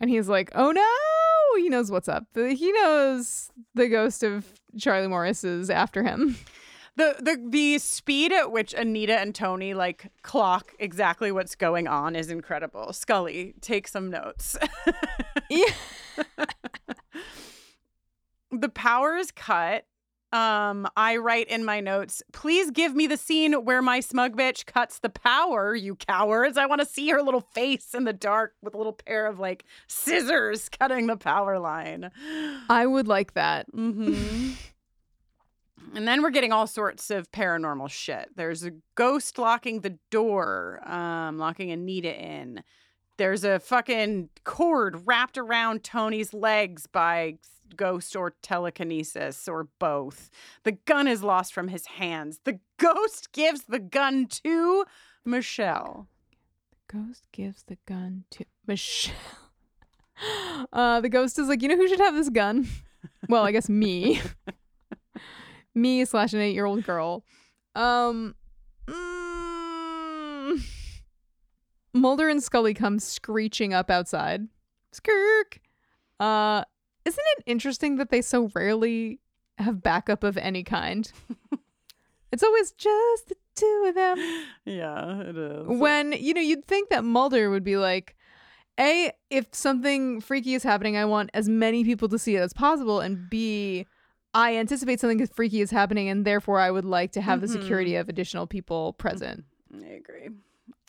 And 0.00 0.10
he's 0.10 0.28
like, 0.28 0.50
"Oh 0.54 0.72
no!" 0.72 1.60
He 1.60 1.68
knows 1.68 1.90
what's 1.90 2.08
up. 2.08 2.26
He 2.34 2.72
knows 2.72 3.50
the 3.74 3.88
ghost 3.88 4.22
of 4.22 4.52
Charlie 4.78 5.08
Morris 5.08 5.44
is 5.44 5.70
after 5.70 6.02
him. 6.02 6.36
The, 6.94 7.16
the 7.20 7.42
the 7.48 7.78
speed 7.78 8.34
at 8.34 8.52
which 8.52 8.74
Anita 8.74 9.18
and 9.18 9.34
Tony 9.34 9.72
like 9.72 10.12
clock 10.20 10.74
exactly 10.78 11.32
what's 11.32 11.54
going 11.54 11.88
on 11.88 12.14
is 12.14 12.28
incredible. 12.28 12.92
Scully, 12.92 13.54
take 13.62 13.88
some 13.88 14.10
notes. 14.10 14.58
yeah. 15.48 15.72
the 18.50 18.68
power 18.68 19.16
is 19.16 19.30
cut. 19.30 19.86
Um, 20.32 20.88
I 20.96 21.18
write 21.18 21.48
in 21.48 21.62
my 21.62 21.80
notes, 21.80 22.22
please 22.32 22.70
give 22.70 22.94
me 22.94 23.06
the 23.06 23.18
scene 23.18 23.52
where 23.52 23.82
my 23.82 24.00
smug 24.00 24.34
bitch 24.34 24.64
cuts 24.64 24.98
the 24.98 25.10
power, 25.10 25.74
you 25.74 25.94
cowards. 25.94 26.56
I 26.56 26.64
want 26.64 26.80
to 26.80 26.86
see 26.86 27.10
her 27.10 27.22
little 27.22 27.42
face 27.42 27.94
in 27.94 28.04
the 28.04 28.14
dark 28.14 28.54
with 28.62 28.74
a 28.74 28.78
little 28.78 28.94
pair 28.94 29.26
of 29.26 29.38
like 29.38 29.64
scissors 29.88 30.70
cutting 30.70 31.06
the 31.06 31.18
power 31.18 31.58
line. 31.58 32.10
I 32.70 32.86
would 32.86 33.08
like 33.08 33.34
that. 33.34 33.70
Mm-hmm. 33.72 34.52
and 35.94 36.08
then 36.08 36.22
we're 36.22 36.30
getting 36.30 36.52
all 36.52 36.66
sorts 36.66 37.10
of 37.10 37.30
paranormal 37.30 37.90
shit. 37.90 38.30
There's 38.34 38.64
a 38.64 38.72
ghost 38.94 39.38
locking 39.38 39.80
the 39.80 39.98
door, 40.10 40.80
um, 40.90 41.38
locking 41.38 41.70
Anita 41.70 42.18
in. 42.18 42.62
There's 43.18 43.44
a 43.44 43.60
fucking 43.60 44.30
cord 44.44 45.06
wrapped 45.06 45.36
around 45.36 45.84
Tony's 45.84 46.32
legs 46.32 46.86
by 46.86 47.34
ghost 47.76 48.14
or 48.16 48.34
telekinesis 48.42 49.48
or 49.48 49.68
both. 49.78 50.30
The 50.64 50.72
gun 50.72 51.08
is 51.08 51.22
lost 51.22 51.52
from 51.52 51.68
his 51.68 51.86
hands. 51.86 52.40
The 52.44 52.60
ghost 52.78 53.32
gives 53.32 53.64
the 53.64 53.78
gun 53.78 54.26
to 54.44 54.84
Michelle. 55.24 56.08
The 56.70 56.98
ghost 56.98 57.28
gives 57.32 57.64
the 57.64 57.78
gun 57.86 58.24
to 58.30 58.44
Michelle. 58.66 59.14
Uh, 60.72 61.00
the 61.00 61.08
ghost 61.08 61.36
is 61.36 61.48
like, 61.48 61.62
you 61.62 61.68
know 61.68 61.76
who 61.76 61.88
should 61.88 61.98
have 61.98 62.14
this 62.14 62.28
gun? 62.28 62.68
Well, 63.28 63.42
I 63.42 63.50
guess 63.50 63.68
me. 63.68 64.20
me 65.74 66.04
slash 66.04 66.32
an 66.32 66.40
eight 66.40 66.54
year 66.54 66.66
old 66.66 66.84
girl. 66.84 67.24
Um, 67.74 68.36
mm, 68.86 70.62
Mulder 71.94 72.28
and 72.28 72.42
Scully 72.42 72.74
come 72.74 72.98
screeching 72.98 73.74
up 73.74 73.90
outside. 73.90 74.48
Skirk. 74.92 75.60
Uh, 76.20 76.64
isn't 77.04 77.24
it 77.38 77.44
interesting 77.46 77.96
that 77.96 78.10
they 78.10 78.22
so 78.22 78.50
rarely 78.54 79.20
have 79.58 79.82
backup 79.82 80.24
of 80.24 80.36
any 80.36 80.62
kind? 80.62 81.10
it's 82.32 82.42
always 82.42 82.72
just 82.72 83.28
the 83.28 83.36
two 83.54 83.84
of 83.88 83.94
them. 83.94 84.18
Yeah, 84.64 85.20
it 85.20 85.36
is. 85.36 85.66
When, 85.66 86.12
you 86.12 86.34
know, 86.34 86.40
you'd 86.40 86.64
think 86.64 86.90
that 86.90 87.04
Mulder 87.04 87.50
would 87.50 87.64
be 87.64 87.76
like, 87.76 88.16
A, 88.78 89.12
if 89.30 89.46
something 89.52 90.20
freaky 90.20 90.54
is 90.54 90.62
happening, 90.62 90.96
I 90.96 91.04
want 91.04 91.30
as 91.34 91.48
many 91.48 91.84
people 91.84 92.08
to 92.08 92.18
see 92.18 92.36
it 92.36 92.40
as 92.40 92.52
possible. 92.52 93.00
And 93.00 93.28
B, 93.28 93.86
I 94.34 94.56
anticipate 94.56 95.00
something 95.00 95.26
freaky 95.26 95.60
is 95.60 95.70
happening, 95.70 96.08
and 96.08 96.24
therefore 96.24 96.58
I 96.58 96.70
would 96.70 96.86
like 96.86 97.12
to 97.12 97.20
have 97.20 97.40
the 97.40 97.48
security 97.48 97.96
of 97.96 98.08
additional 98.08 98.46
people 98.46 98.94
present. 98.94 99.44
I 99.74 99.88
agree. 99.88 100.30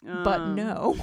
But 0.01 0.11
Um. 0.11 0.23
But 0.23 0.47
no, 0.49 0.97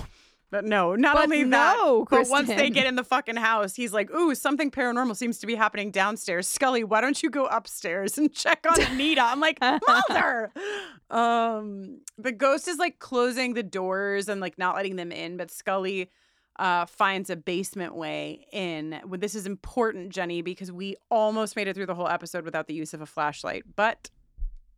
not 0.97 1.15
But 1.15 1.25
only 1.25 1.45
no, 1.45 2.07
that, 2.11 2.17
but 2.19 2.29
once 2.29 2.49
they 2.49 2.71
get 2.71 2.87
in 2.87 2.97
the 2.97 3.05
fucking 3.05 3.37
house, 3.37 3.77
he's 3.77 3.93
like, 3.93 4.11
"Ooh, 4.11 4.35
something 4.35 4.71
paranormal 4.71 5.17
seems 5.17 5.39
to 5.39 5.47
be 5.47 5.55
happening 5.55 5.91
downstairs." 5.91 6.49
Scully, 6.49 6.83
why 6.83 7.01
don't 7.01 7.23
you 7.23 7.31
go 7.31 7.47
upstairs 7.47 8.19
and 8.19 8.33
check 8.33 8.67
on 8.69 8.81
Anita? 8.93 9.23
I'm 9.23 9.41
like, 9.41 9.59
Mulder. 9.61 10.53
um, 11.11 12.01
the 12.19 12.33
ghost 12.33 12.67
is 12.69 12.79
like 12.79 12.99
closing 12.99 13.55
the 13.55 13.63
doors 13.63 14.29
and 14.29 14.41
like 14.41 14.59
not 14.59 14.75
letting 14.75 14.97
them 14.97 15.13
in, 15.13 15.37
but 15.37 15.51
Scully 15.51 16.11
uh, 16.59 16.85
finds 16.87 17.31
a 17.31 17.37
basement 17.37 17.95
way 17.95 18.47
in. 18.53 19.01
Well, 19.07 19.21
This 19.21 19.35
is 19.35 19.47
important, 19.47 20.11
Jenny, 20.11 20.43
because 20.43 20.73
we 20.73 20.97
almost 21.11 21.57
made 21.57 21.69
it 21.69 21.75
through 21.75 21.87
the 21.87 21.95
whole 21.95 22.09
episode 22.09 22.45
without 22.45 22.67
the 22.67 22.75
use 22.75 22.93
of 22.93 23.01
a 23.01 23.07
flashlight, 23.07 23.65
but 23.77 24.11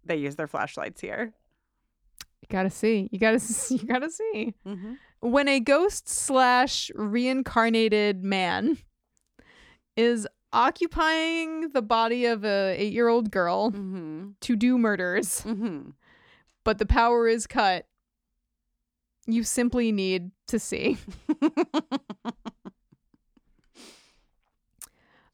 they 0.05 0.17
use 0.17 0.37
their 0.37 0.47
flashlights 0.49 1.01
here. 1.01 1.33
You 2.43 2.49
gotta 2.51 2.71
see. 2.71 3.09
You 3.11 3.19
gotta 3.19 3.39
see. 3.41 3.77
You 3.83 3.87
gotta 3.87 4.11
see. 4.11 4.55
Mm-hmm. 4.67 4.95
When 5.23 5.47
a 5.49 5.61
ghost 5.61 6.09
slash 6.09 6.91
reincarnated 6.97 8.25
man 8.25 8.79
is 9.97 10.27
occupying 10.53 11.71
the 11.71 11.81
body 11.81 12.27
of 12.27 12.45
a 12.45 12.75
eight 12.77 12.93
year 12.93 13.09
old 13.09 13.31
girl 13.31 13.71
Mm-hmm. 13.71 14.31
to 14.41 14.57
do 14.57 14.77
murders, 14.79 15.43
Mm-hmm. 15.43 15.91
but 16.65 16.79
the 16.79 16.87
power 16.87 17.29
is 17.29 17.47
cut, 17.47 17.87
you 19.27 19.45
simply 19.45 19.93
need 19.93 20.33
to 20.49 20.59
see. 20.59 20.99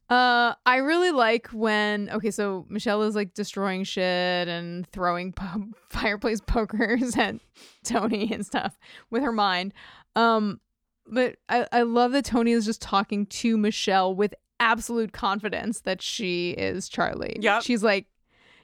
Uh, 0.09 0.55
I 0.65 0.77
really 0.77 1.11
like 1.11 1.47
when 1.49 2.09
okay, 2.09 2.31
so 2.31 2.65
Michelle 2.67 3.03
is 3.03 3.15
like 3.15 3.35
destroying 3.35 3.83
shit 3.83 4.47
and 4.47 4.87
throwing 4.87 5.33
po- 5.33 5.67
fireplace 5.89 6.41
pokers 6.41 7.15
at 7.17 7.35
Tony 7.83 8.31
and 8.33 8.45
stuff 8.45 8.77
with 9.11 9.21
her 9.21 9.31
mind. 9.31 9.73
Um, 10.15 10.59
but 11.05 11.37
I 11.47 11.67
I 11.71 11.81
love 11.83 12.11
that 12.13 12.25
Tony 12.25 12.51
is 12.53 12.65
just 12.65 12.81
talking 12.81 13.27
to 13.27 13.55
Michelle 13.57 14.15
with 14.15 14.33
absolute 14.59 15.13
confidence 15.13 15.81
that 15.81 16.01
she 16.01 16.51
is 16.51 16.89
Charlie. 16.89 17.37
Yeah, 17.39 17.59
she's 17.59 17.83
like, 17.83 18.07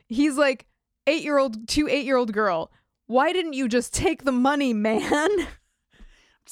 he's 0.08 0.38
like 0.38 0.66
eight 1.06 1.24
year 1.24 1.38
old 1.38 1.68
to 1.70 1.88
eight 1.88 2.06
year 2.06 2.18
old 2.18 2.34
girl. 2.34 2.72
Why 3.06 3.32
didn't 3.34 3.54
you 3.54 3.68
just 3.68 3.94
take 3.94 4.24
the 4.24 4.32
money, 4.32 4.74
man? 4.90 5.30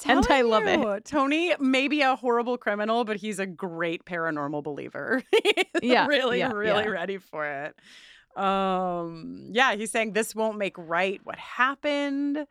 And 0.06 0.26
I 0.28 0.42
love 0.42 0.64
it. 0.66 1.04
Tony 1.04 1.54
may 1.58 1.88
be 1.88 2.02
a 2.02 2.16
horrible 2.16 2.58
criminal, 2.58 3.04
but 3.04 3.16
he's 3.16 3.38
a 3.38 3.46
great 3.46 4.04
paranormal 4.04 4.62
believer. 4.62 5.22
He's 5.80 5.92
Yeah, 5.92 6.06
really, 6.06 6.38
yeah, 6.38 6.52
really 6.52 6.84
yeah. 6.84 6.90
ready 6.90 7.18
for 7.18 7.46
it. 7.46 7.76
Um, 8.36 9.50
yeah, 9.52 9.74
he's 9.74 9.90
saying 9.92 10.12
this 10.12 10.34
won't 10.34 10.58
make 10.58 10.76
right 10.76 11.20
what 11.24 11.38
happened. 11.38 12.46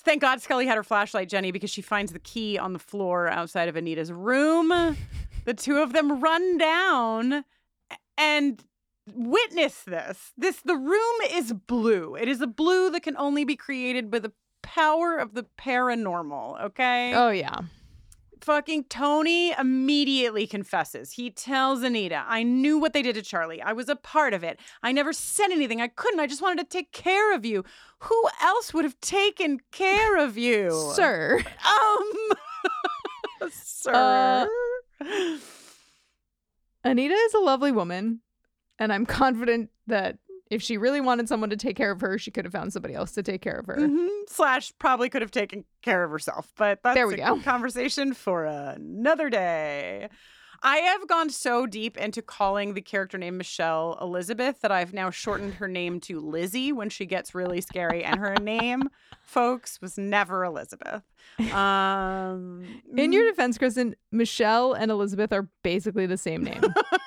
Thank 0.00 0.20
God 0.20 0.40
Scully 0.40 0.66
had 0.66 0.76
her 0.76 0.82
flashlight, 0.82 1.28
Jenny, 1.28 1.52
because 1.52 1.70
she 1.70 1.82
finds 1.82 2.12
the 2.12 2.18
key 2.18 2.58
on 2.58 2.72
the 2.72 2.78
floor 2.78 3.28
outside 3.28 3.68
of 3.68 3.76
Anita's 3.76 4.12
room. 4.12 4.68
the 5.44 5.54
two 5.54 5.78
of 5.78 5.92
them 5.92 6.20
run 6.20 6.58
down 6.58 7.44
and 8.16 8.64
witness 9.14 9.82
this. 9.82 10.32
This 10.36 10.60
the 10.60 10.76
room 10.76 11.14
is 11.30 11.52
blue. 11.52 12.14
It 12.16 12.28
is 12.28 12.40
a 12.40 12.46
blue 12.46 12.90
that 12.90 13.02
can 13.02 13.16
only 13.16 13.44
be 13.44 13.56
created 13.56 14.12
with 14.12 14.22
the 14.22 14.32
power 14.62 15.18
of 15.18 15.34
the 15.34 15.44
paranormal, 15.58 16.62
okay? 16.64 17.12
Oh 17.14 17.30
yeah. 17.30 17.60
Fucking 18.40 18.84
Tony 18.84 19.52
immediately 19.52 20.48
confesses. 20.48 21.12
He 21.12 21.30
tells 21.30 21.82
Anita, 21.82 22.24
I 22.26 22.42
knew 22.42 22.76
what 22.76 22.92
they 22.92 23.02
did 23.02 23.14
to 23.14 23.22
Charlie. 23.22 23.62
I 23.62 23.72
was 23.72 23.88
a 23.88 23.94
part 23.94 24.34
of 24.34 24.42
it. 24.42 24.58
I 24.82 24.90
never 24.90 25.12
said 25.12 25.52
anything. 25.52 25.80
I 25.80 25.86
couldn't. 25.86 26.18
I 26.18 26.26
just 26.26 26.42
wanted 26.42 26.58
to 26.58 26.68
take 26.68 26.90
care 26.90 27.32
of 27.36 27.46
you. 27.46 27.64
Who 28.00 28.28
else 28.42 28.74
would 28.74 28.84
have 28.84 29.00
taken 29.00 29.60
care 29.70 30.16
of 30.16 30.36
you? 30.36 30.70
Sir. 30.96 31.40
Um, 31.64 33.50
sir. 33.52 34.48
Uh, 35.04 35.36
Anita 36.84 37.14
is 37.14 37.34
a 37.34 37.38
lovely 37.40 37.72
woman, 37.72 38.20
and 38.78 38.92
I'm 38.92 39.06
confident 39.20 39.70
that 39.86 40.18
if 40.52 40.62
she 40.62 40.76
really 40.76 41.00
wanted 41.00 41.28
someone 41.28 41.50
to 41.50 41.56
take 41.56 41.76
care 41.76 41.90
of 41.90 42.00
her, 42.02 42.18
she 42.18 42.30
could 42.30 42.44
have 42.44 42.52
found 42.52 42.72
somebody 42.72 42.94
else 42.94 43.12
to 43.12 43.22
take 43.22 43.40
care 43.40 43.56
of 43.58 43.66
her. 43.66 43.76
Mhm. 43.76 44.08
Slash 44.28 44.72
probably 44.78 45.08
could 45.08 45.22
have 45.22 45.30
taken 45.30 45.64
care 45.80 46.04
of 46.04 46.10
herself, 46.10 46.52
but 46.56 46.80
that's 46.82 46.94
There 46.94 47.06
we 47.08 47.14
a 47.14 47.26
go. 47.26 47.40
conversation 47.40 48.12
for 48.12 48.44
another 48.44 49.30
day. 49.30 50.08
I 50.64 50.76
have 50.76 51.08
gone 51.08 51.28
so 51.30 51.66
deep 51.66 51.96
into 51.96 52.22
calling 52.22 52.74
the 52.74 52.80
character 52.82 53.18
named 53.18 53.36
Michelle 53.36 53.98
Elizabeth 54.00 54.60
that 54.60 54.70
I've 54.70 54.92
now 54.92 55.10
shortened 55.10 55.54
her 55.54 55.66
name 55.66 55.98
to 56.02 56.20
Lizzie 56.20 56.70
when 56.72 56.88
she 56.88 57.04
gets 57.04 57.34
really 57.34 57.60
scary. 57.60 58.04
And 58.04 58.20
her 58.20 58.36
name, 58.40 58.88
folks, 59.24 59.80
was 59.80 59.98
never 59.98 60.44
Elizabeth. 60.44 61.02
Um, 61.52 62.64
In 62.96 63.12
your 63.12 63.24
defense, 63.28 63.58
Kristin, 63.58 63.94
Michelle 64.12 64.72
and 64.72 64.90
Elizabeth 64.92 65.32
are 65.32 65.48
basically 65.64 66.06
the 66.06 66.16
same 66.16 66.44
name. 66.44 66.62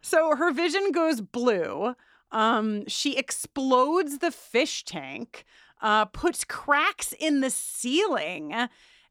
So 0.00 0.36
her 0.36 0.50
vision 0.52 0.92
goes 0.92 1.20
blue. 1.20 1.94
Um, 2.32 2.86
she 2.86 3.16
explodes 3.16 4.18
the 4.18 4.30
fish 4.30 4.84
tank, 4.84 5.44
uh, 5.82 6.04
puts 6.06 6.44
cracks 6.44 7.12
in 7.18 7.40
the 7.40 7.50
ceiling, 7.50 8.54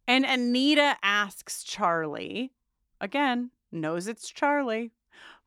and 0.07 0.26
Anita 0.26 0.95
asks 1.03 1.64
Charlie, 1.64 2.53
again, 3.02 3.52
knows 3.72 4.07
it's 4.07 4.30
Charlie, 4.30 4.91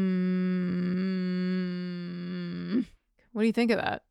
What 3.33 3.41
do 3.41 3.47
you 3.47 3.53
think 3.53 3.71
of 3.71 3.77
that? 3.77 4.03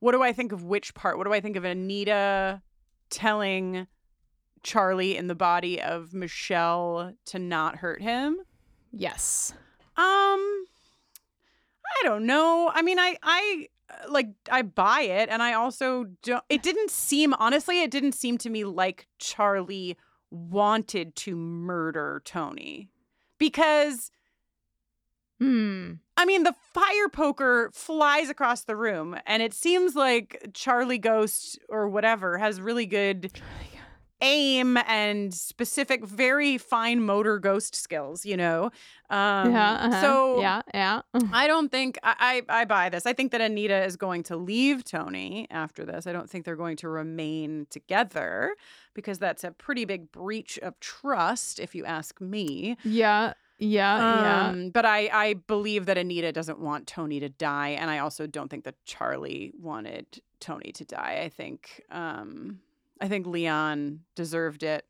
What 0.00 0.12
do 0.12 0.22
I 0.22 0.32
think 0.32 0.52
of 0.52 0.64
which 0.64 0.94
part? 0.94 1.18
What 1.18 1.26
do 1.26 1.32
I 1.32 1.40
think 1.40 1.56
of 1.56 1.64
Anita 1.64 2.62
telling 3.10 3.86
Charlie 4.66 5.16
in 5.16 5.28
the 5.28 5.34
body 5.34 5.80
of 5.80 6.12
Michelle 6.12 7.12
to 7.26 7.38
not 7.38 7.76
hurt 7.76 8.02
him? 8.02 8.38
Yes. 8.92 9.52
Um 9.96 10.64
I 11.88 12.02
don't 12.02 12.26
know. 12.26 12.70
I 12.74 12.82
mean, 12.82 12.98
I 12.98 13.16
I 13.22 13.68
uh, 13.88 14.10
like 14.10 14.28
I 14.50 14.62
buy 14.62 15.02
it 15.02 15.28
and 15.30 15.40
I 15.40 15.52
also 15.52 16.06
don't 16.22 16.42
it 16.48 16.62
didn't 16.62 16.90
seem 16.90 17.32
honestly 17.34 17.80
it 17.82 17.92
didn't 17.92 18.12
seem 18.12 18.38
to 18.38 18.50
me 18.50 18.64
like 18.64 19.06
Charlie 19.18 19.96
wanted 20.30 21.14
to 21.16 21.36
murder 21.36 22.20
Tony 22.24 22.90
because 23.38 24.10
Hmm. 25.38 25.92
I 26.16 26.24
mean, 26.24 26.44
the 26.44 26.54
fire 26.72 27.10
poker 27.12 27.70
flies 27.74 28.30
across 28.30 28.64
the 28.64 28.74
room, 28.74 29.18
and 29.26 29.42
it 29.42 29.52
seems 29.52 29.94
like 29.94 30.48
Charlie 30.54 30.96
Ghost 30.96 31.58
or 31.68 31.90
whatever 31.90 32.38
has 32.38 32.58
really 32.58 32.86
good 32.86 33.30
aim 34.20 34.76
and 34.76 35.32
specific, 35.34 36.04
very 36.04 36.58
fine 36.58 37.02
motor 37.02 37.38
ghost 37.38 37.74
skills, 37.74 38.24
you 38.24 38.36
know? 38.36 38.70
Um, 39.10 39.52
yeah. 39.52 39.72
uh-huh. 39.72 40.00
So 40.00 40.40
yeah. 40.40 40.62
Yeah. 40.72 41.02
I 41.32 41.46
don't 41.46 41.70
think 41.70 41.98
I, 42.02 42.42
I 42.48 42.60
I 42.60 42.64
buy 42.64 42.88
this. 42.88 43.06
I 43.06 43.12
think 43.12 43.32
that 43.32 43.40
Anita 43.40 43.84
is 43.84 43.96
going 43.96 44.22
to 44.24 44.36
leave 44.36 44.84
Tony 44.84 45.46
after 45.50 45.84
this. 45.84 46.06
I 46.06 46.12
don't 46.12 46.28
think 46.28 46.44
they're 46.44 46.56
going 46.56 46.76
to 46.78 46.88
remain 46.88 47.66
together 47.70 48.54
because 48.94 49.18
that's 49.18 49.44
a 49.44 49.50
pretty 49.50 49.84
big 49.84 50.10
breach 50.10 50.58
of 50.58 50.78
trust, 50.80 51.60
if 51.60 51.74
you 51.74 51.84
ask 51.84 52.20
me. 52.20 52.76
Yeah. 52.84 53.34
Yeah. 53.58 54.22
yeah. 54.22 54.48
Um, 54.48 54.70
But 54.70 54.84
I, 54.84 55.08
I 55.12 55.34
believe 55.34 55.86
that 55.86 55.96
Anita 55.96 56.32
doesn't 56.32 56.58
want 56.58 56.86
Tony 56.86 57.20
to 57.20 57.28
die, 57.28 57.70
and 57.70 57.90
I 57.90 57.98
also 57.98 58.26
don't 58.26 58.48
think 58.48 58.64
that 58.64 58.74
Charlie 58.84 59.52
wanted 59.58 60.20
Tony 60.40 60.72
to 60.72 60.84
die. 60.84 61.22
I 61.24 61.28
think 61.28 61.82
um, 61.90 62.60
I 63.00 63.08
think 63.08 63.26
Leon 63.26 64.00
deserved 64.14 64.62
it. 64.62 64.86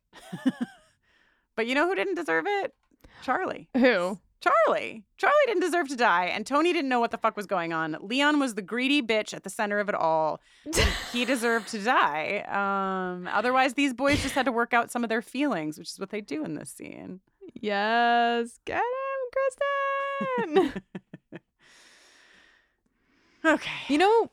but 1.55 1.67
you 1.67 1.75
know 1.75 1.87
who 1.87 1.95
didn't 1.95 2.15
deserve 2.15 2.45
it? 2.47 2.73
Charlie. 3.21 3.67
Who? 3.75 4.19
Charlie. 4.39 5.03
Charlie 5.17 5.35
didn't 5.47 5.61
deserve 5.61 5.89
to 5.89 5.95
die, 5.95 6.25
and 6.25 6.45
Tony 6.45 6.71
didn't 6.71 6.89
know 6.89 6.99
what 6.99 7.11
the 7.11 7.17
fuck 7.17 7.35
was 7.35 7.47
going 7.47 7.73
on. 7.73 7.97
Leon 8.01 8.39
was 8.39 8.55
the 8.55 8.61
greedy 8.61 9.01
bitch 9.01 9.33
at 9.33 9.43
the 9.43 9.49
center 9.49 9.79
of 9.79 9.89
it 9.89 9.95
all. 9.95 10.39
he 11.11 11.25
deserved 11.25 11.69
to 11.69 11.79
die. 11.79 12.43
Um, 12.47 13.27
otherwise, 13.27 13.73
these 13.73 13.93
boys 13.93 14.21
just 14.21 14.35
had 14.35 14.45
to 14.45 14.51
work 14.51 14.73
out 14.73 14.91
some 14.91 15.03
of 15.03 15.09
their 15.09 15.21
feelings, 15.23 15.77
which 15.77 15.89
is 15.89 15.99
what 15.99 16.11
they 16.11 16.21
do 16.21 16.45
in 16.45 16.53
this 16.53 16.69
scene. 16.69 17.19
Yes. 17.53 18.59
Get 18.65 18.77
him, 18.77 20.53
Kristin. 20.53 20.83
Okay. 23.45 23.71
you 23.87 23.97
know, 23.97 24.29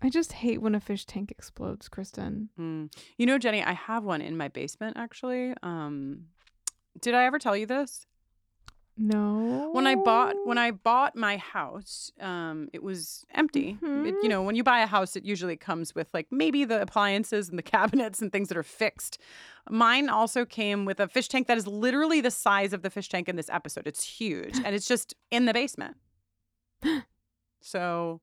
I 0.00 0.10
just 0.10 0.32
hate 0.32 0.62
when 0.62 0.74
a 0.74 0.80
fish 0.80 1.04
tank 1.06 1.30
explodes, 1.32 1.88
Kristin. 1.88 2.48
Mm. 2.58 2.92
You 3.16 3.26
know, 3.26 3.38
Jenny, 3.38 3.62
I 3.62 3.72
have 3.72 4.04
one 4.04 4.20
in 4.20 4.36
my 4.36 4.48
basement 4.48 4.96
actually. 4.96 5.54
Um, 5.62 6.26
did 7.00 7.14
I 7.14 7.24
ever 7.24 7.38
tell 7.38 7.56
you 7.56 7.66
this? 7.66 8.06
No. 9.00 9.70
When 9.72 9.86
I 9.86 9.94
bought 9.94 10.34
when 10.44 10.58
I 10.58 10.72
bought 10.72 11.14
my 11.14 11.36
house, 11.36 12.10
um, 12.20 12.68
it 12.72 12.82
was 12.82 13.24
empty. 13.32 13.78
It- 14.06 14.14
you 14.24 14.28
know, 14.28 14.42
when 14.42 14.56
you 14.56 14.64
buy 14.64 14.80
a 14.80 14.86
house, 14.86 15.14
it 15.14 15.24
usually 15.24 15.56
comes 15.56 15.94
with 15.94 16.08
like 16.12 16.26
maybe 16.32 16.64
the 16.64 16.80
appliances 16.82 17.48
and 17.48 17.56
the 17.58 17.62
cabinets 17.76 18.20
and 18.20 18.32
things 18.32 18.48
that 18.48 18.56
are 18.58 18.64
fixed. 18.64 19.18
Mine 19.70 20.08
also 20.08 20.44
came 20.44 20.84
with 20.84 20.98
a 20.98 21.06
fish 21.06 21.28
tank 21.28 21.46
that 21.46 21.56
is 21.58 21.66
literally 21.68 22.20
the 22.20 22.30
size 22.32 22.72
of 22.72 22.82
the 22.82 22.90
fish 22.90 23.08
tank 23.08 23.28
in 23.28 23.36
this 23.36 23.50
episode. 23.50 23.86
It's 23.86 24.02
huge, 24.02 24.56
and 24.64 24.74
it's 24.74 24.88
just 24.88 25.14
in 25.30 25.46
the 25.46 25.52
basement. 25.52 25.96
So, 27.60 28.20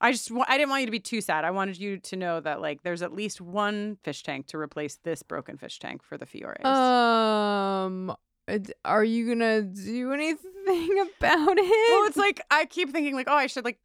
I 0.00 0.12
just 0.12 0.30
I 0.46 0.58
didn't 0.58 0.70
want 0.70 0.80
you 0.82 0.86
to 0.86 0.92
be 0.92 1.00
too 1.00 1.20
sad. 1.20 1.44
I 1.44 1.50
wanted 1.50 1.78
you 1.78 1.98
to 1.98 2.16
know 2.16 2.40
that 2.40 2.60
like 2.60 2.82
there's 2.82 3.02
at 3.02 3.12
least 3.12 3.40
one 3.40 3.96
fish 4.02 4.22
tank 4.22 4.46
to 4.48 4.58
replace 4.58 4.96
this 5.02 5.22
broken 5.22 5.56
fish 5.56 5.78
tank 5.78 6.02
for 6.02 6.18
the 6.18 6.26
Fiores. 6.26 6.64
Um, 6.66 8.14
uh, 8.46 8.58
are 8.84 9.04
you 9.04 9.28
gonna 9.28 9.62
do 9.62 10.12
anything 10.12 10.44
about 10.66 11.58
it? 11.58 11.92
Well, 11.92 12.06
it's 12.08 12.16
like 12.16 12.42
I 12.50 12.66
keep 12.66 12.90
thinking 12.90 13.14
like, 13.14 13.28
oh, 13.28 13.34
I 13.34 13.46
should 13.46 13.64
like 13.64 13.78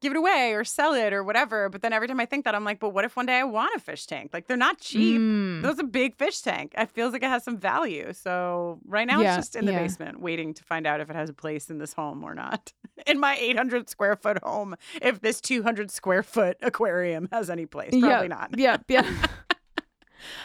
give 0.00 0.12
it 0.12 0.16
away 0.16 0.52
or 0.52 0.64
sell 0.64 0.92
it 0.92 1.12
or 1.12 1.24
whatever. 1.24 1.68
But 1.68 1.82
then 1.82 1.92
every 1.92 2.08
time 2.08 2.20
I 2.20 2.26
think 2.26 2.44
that, 2.44 2.54
I'm 2.54 2.64
like, 2.64 2.78
but 2.78 2.90
what 2.90 3.04
if 3.04 3.16
one 3.16 3.26
day 3.26 3.38
I 3.38 3.44
want 3.44 3.74
a 3.74 3.80
fish 3.80 4.06
tank? 4.06 4.30
Like 4.32 4.46
they're 4.46 4.56
not 4.56 4.78
cheap. 4.78 5.20
Mm. 5.20 5.62
That's 5.62 5.80
a 5.80 5.84
big 5.84 6.14
fish 6.16 6.40
tank. 6.40 6.74
It 6.76 6.90
feels 6.90 7.12
like 7.12 7.22
it 7.22 7.28
has 7.28 7.42
some 7.44 7.56
value. 7.56 8.12
So 8.12 8.80
right 8.86 9.06
now 9.06 9.20
Yeah, 9.20 9.36
it's 9.38 9.46
just 9.46 9.56
in 9.56 9.64
the 9.64 9.72
yeah. 9.72 9.82
basement, 9.82 10.20
waiting 10.20 10.52
to 10.54 10.64
find 10.64 10.86
out 10.86 11.00
if 11.00 11.08
it 11.10 11.16
has 11.16 11.30
a 11.30 11.34
place 11.34 11.70
in 11.70 11.78
this 11.78 11.92
home 11.94 12.22
or 12.22 12.34
not. 12.34 12.72
In 13.08 13.18
my 13.18 13.36
800 13.36 13.90
square 13.90 14.14
foot 14.14 14.38
home, 14.44 14.76
if 15.02 15.20
this 15.20 15.40
200 15.40 15.90
square 15.90 16.22
foot 16.22 16.56
aquarium 16.62 17.28
has 17.32 17.50
any 17.50 17.66
place, 17.66 17.90
probably 17.90 18.08
yeah, 18.08 18.26
not. 18.28 18.56
Yeah, 18.56 18.76
yeah. 18.88 19.02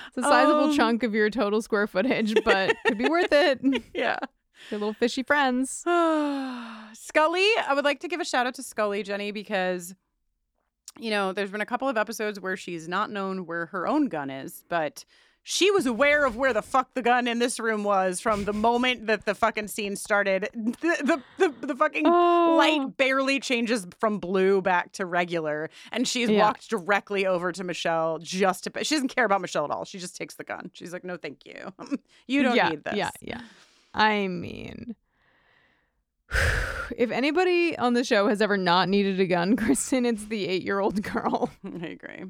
it's 0.07 0.17
a 0.17 0.23
sizable 0.23 0.71
Um, 0.71 0.75
chunk 0.75 1.03
of 1.03 1.13
your 1.13 1.29
total 1.29 1.61
square 1.61 1.85
footage, 1.85 2.33
but 2.43 2.75
could 2.87 2.97
be 2.97 3.07
worth 3.07 3.31
it. 3.31 3.59
Yeah. 3.93 4.17
Your 4.71 4.79
little 4.79 4.93
fishy 4.93 5.21
friends. 5.21 5.83
Scully, 6.93 7.47
I 7.67 7.73
would 7.73 7.85
like 7.85 7.99
to 8.01 8.07
give 8.07 8.19
a 8.19 8.25
shout 8.25 8.47
out 8.47 8.55
to 8.55 8.63
Scully, 8.63 9.03
Jenny, 9.03 9.31
because, 9.31 9.93
you 10.99 11.09
know, 11.09 11.33
there's 11.33 11.51
been 11.51 11.61
a 11.61 11.65
couple 11.65 11.87
of 11.89 11.97
episodes 11.97 12.39
where 12.39 12.57
she's 12.57 12.87
not 12.87 13.11
known 13.11 13.45
where 13.45 13.67
her 13.67 13.87
own 13.87 14.07
gun 14.07 14.29
is, 14.29 14.63
but 14.69 15.05
she 15.41 15.71
was 15.71 15.85
aware 15.85 16.25
of 16.25 16.35
where 16.35 16.53
the 16.53 16.61
fuck 16.61 16.93
the 16.93 17.01
gun 17.01 17.27
in 17.27 17.39
this 17.39 17.59
room 17.59 17.83
was 17.83 18.19
from 18.19 18.43
the 18.43 18.53
moment 18.53 19.07
that 19.07 19.25
the 19.25 19.33
fucking 19.33 19.67
scene 19.69 19.95
started. 19.95 20.49
The 20.81 21.21
the, 21.37 21.47
the, 21.49 21.67
the 21.67 21.75
fucking 21.75 22.03
Oh. 22.05 22.55
light 22.57 22.97
barely 22.97 23.39
changes 23.39 23.87
from 23.99 24.19
blue 24.19 24.61
back 24.61 24.91
to 24.93 25.05
regular, 25.05 25.69
and 25.91 26.07
she's 26.07 26.29
Yeah. 26.29 26.39
walked 26.39 26.69
directly 26.69 27.25
over 27.25 27.51
to 27.53 27.63
Michelle 27.63 28.19
just 28.19 28.65
to. 28.65 28.83
She 28.83 28.95
doesn't 28.95 29.15
care 29.15 29.25
about 29.25 29.41
Michelle 29.41 29.65
at 29.65 29.71
all. 29.71 29.85
She 29.85 29.97
just 29.97 30.15
takes 30.17 30.35
the 30.35 30.43
gun. 30.43 30.69
She's 30.73 30.93
like, 30.93 31.03
"No, 31.03 31.17
thank 31.17 31.45
you. 31.45 31.73
you 32.27 32.43
don't 32.43 32.55
yeah, 32.55 32.69
need 32.69 32.83
this." 32.83 32.95
Yeah, 32.95 33.09
yeah. 33.21 33.41
I 33.93 34.27
mean, 34.27 34.95
if 36.97 37.11
anybody 37.11 37.77
on 37.77 37.93
the 37.93 38.03
show 38.03 38.27
has 38.27 38.41
ever 38.41 38.57
not 38.57 38.89
needed 38.89 39.19
a 39.19 39.25
gun, 39.25 39.55
Kristin, 39.57 40.05
it's 40.05 40.25
the 40.25 40.47
eight-year-old 40.47 41.01
girl. 41.01 41.49
I 41.65 41.87
agree. 41.87 42.25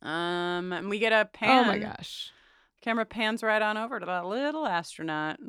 Um, 0.00 0.72
and 0.72 0.88
we 0.88 0.98
get 0.98 1.12
a 1.12 1.24
pan. 1.26 1.64
Oh 1.64 1.68
my 1.68 1.78
gosh. 1.78 2.32
Camera 2.80 3.04
pans 3.04 3.42
right 3.42 3.60
on 3.60 3.76
over 3.76 3.98
to 3.98 4.06
that 4.06 4.26
little 4.26 4.66
astronaut. 4.66 5.40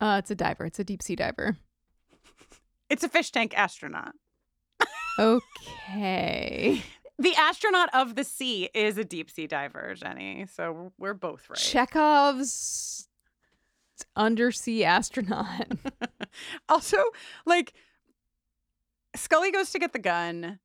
Uh, 0.00 0.16
it's 0.18 0.30
a 0.30 0.34
diver. 0.34 0.66
It's 0.66 0.78
a 0.78 0.84
deep 0.84 1.02
sea 1.02 1.16
diver. 1.16 1.56
It's 2.90 3.02
a 3.02 3.08
fish 3.08 3.30
tank 3.30 3.56
astronaut. 3.56 4.12
Okay. 5.18 6.82
The 7.18 7.34
astronaut 7.36 7.88
of 7.94 8.16
the 8.16 8.24
sea 8.24 8.68
is 8.74 8.98
a 8.98 9.04
deep 9.04 9.30
sea 9.30 9.46
diver, 9.46 9.94
Jenny. 9.94 10.46
So 10.54 10.92
we're 10.98 11.14
both 11.14 11.48
right. 11.48 11.58
Chekhov's 11.58 13.08
undersea 14.16 14.84
astronaut. 14.84 15.66
also, 16.68 16.98
like 17.46 17.72
Scully 19.14 19.50
goes 19.50 19.70
to 19.70 19.78
get 19.78 19.92
the 19.92 19.98
gun, 19.98 20.58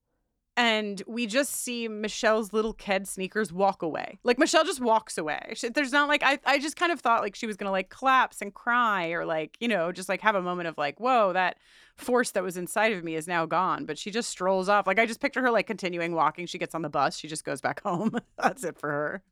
and 0.56 1.04
we 1.06 1.28
just 1.28 1.54
see 1.54 1.88
Michelle's 1.88 2.54
little 2.54 2.74
kid 2.74 3.08
sneakers 3.08 3.54
walk 3.54 3.82
away. 3.82 4.18
Like 4.24 4.40
Michelle 4.40 4.64
just 4.64 4.82
walks 4.82 5.18
away. 5.18 5.54
She, 5.56 5.70
there's 5.70 5.92
not 5.92 6.08
like 6.08 6.24
I. 6.24 6.40
I 6.46 6.60
just 6.60 6.76
kind 6.76 6.92
of 6.92 7.00
thought 7.02 7.22
like 7.22 7.36
she 7.36 7.48
was 7.48 7.58
gonna 7.58 7.72
like 7.72 7.90
collapse 7.90 8.42
and 8.42 8.54
cry 8.54 9.10
or 9.10 9.26
like 9.26 9.58
you 9.60 9.68
know 9.68 9.92
just 9.92 10.10
like 10.10 10.22
have 10.22 10.36
a 10.36 10.42
moment 10.42 10.68
of 10.68 10.78
like 10.78 11.00
whoa 11.00 11.34
that 11.34 11.58
force 11.96 12.32
that 12.32 12.44
was 12.44 12.58
inside 12.58 12.94
of 12.94 13.04
me 13.04 13.16
is 13.16 13.28
now 13.28 13.46
gone. 13.46 13.86
But 13.86 13.98
she 13.98 14.12
just 14.12 14.30
strolls 14.30 14.70
off. 14.70 14.88
Like 14.88 15.00
I 15.00 15.06
just 15.06 15.20
picture 15.22 15.42
her 15.42 15.52
like 15.52 15.68
continuing 15.68 16.14
walking. 16.14 16.46
She 16.46 16.58
gets 16.58 16.76
on 16.76 16.82
the 16.82 16.90
bus. 16.90 17.18
She 17.18 17.28
just 17.28 17.44
goes 17.44 17.62
back 17.62 17.82
home. 17.84 18.18
That's 18.38 18.64
it 18.64 18.78
for 18.80 18.90
her. 18.90 19.24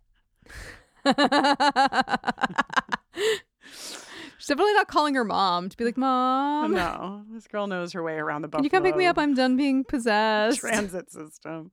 She's 4.38 4.48
definitely 4.48 4.74
not 4.74 4.88
calling 4.88 5.16
her 5.16 5.24
mom 5.24 5.70
to 5.70 5.78
be 5.78 5.86
like, 5.86 5.98
Mom, 5.98 6.74
no, 6.74 7.24
this 7.32 7.48
girl 7.48 7.68
knows 7.68 7.94
her 7.94 8.04
way 8.04 8.16
around 8.16 8.42
the 8.42 8.48
buffalo. 8.48 8.62
can 8.62 8.64
you 8.66 8.70
come 8.70 8.84
pick 8.84 8.98
me 8.98 9.06
up? 9.06 9.18
I'm 9.18 9.34
done 9.34 9.56
being 9.56 9.84
possessed. 9.84 10.60
transit 10.60 11.12
system. 11.12 11.72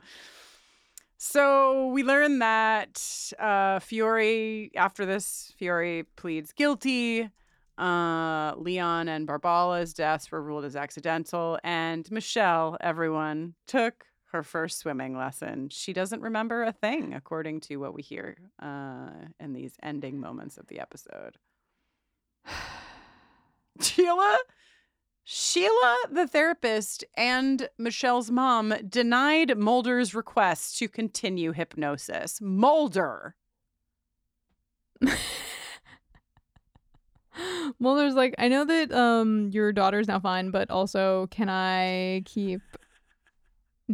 So 1.18 1.86
we 1.88 2.02
learn 2.02 2.40
that 2.40 3.00
uh, 3.38 3.78
Fiore, 3.78 4.70
after 4.74 5.06
this, 5.06 5.52
Fiore 5.56 6.02
pleads 6.16 6.52
guilty. 6.52 7.30
Uh, 7.78 8.54
Leon 8.56 9.08
and 9.08 9.26
Barbala's 9.26 9.94
deaths 9.94 10.30
were 10.30 10.42
ruled 10.42 10.64
as 10.64 10.76
accidental, 10.76 11.58
and 11.64 12.10
Michelle, 12.10 12.76
everyone, 12.80 13.54
took 13.66 14.04
her 14.32 14.42
first 14.42 14.78
swimming 14.80 15.16
lesson. 15.16 15.68
She 15.68 15.92
doesn't 15.92 16.22
remember 16.22 16.64
a 16.64 16.72
thing, 16.72 17.14
according 17.14 17.60
to 17.62 17.76
what 17.76 17.94
we 17.94 18.02
hear 18.02 18.36
uh, 18.60 19.10
in 19.38 19.52
these 19.52 19.74
ending 19.82 20.20
moments 20.20 20.58
of 20.58 20.66
the 20.66 20.80
episode. 20.80 21.36
Sheila, 23.80 24.38
Sheila, 25.24 25.96
the 26.10 26.26
therapist, 26.26 27.04
and 27.16 27.68
Michelle's 27.78 28.30
mom 28.30 28.74
denied 28.88 29.56
Mulder's 29.56 30.14
request 30.14 30.78
to 30.78 30.88
continue 30.88 31.52
hypnosis. 31.52 32.40
Mulder. 32.40 33.36
Mulder's 37.78 38.14
like, 38.14 38.34
I 38.38 38.48
know 38.48 38.64
that 38.64 38.92
um 38.92 39.48
your 39.52 39.72
daughter's 39.72 40.08
now 40.08 40.20
fine, 40.20 40.50
but 40.50 40.70
also 40.70 41.28
can 41.30 41.48
I 41.48 42.22
keep 42.24 42.60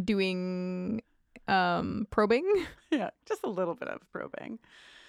doing 0.03 1.01
um 1.47 2.07
probing? 2.09 2.45
Yeah, 2.91 3.11
just 3.27 3.43
a 3.43 3.49
little 3.49 3.75
bit 3.75 3.87
of 3.87 4.01
probing. 4.11 4.57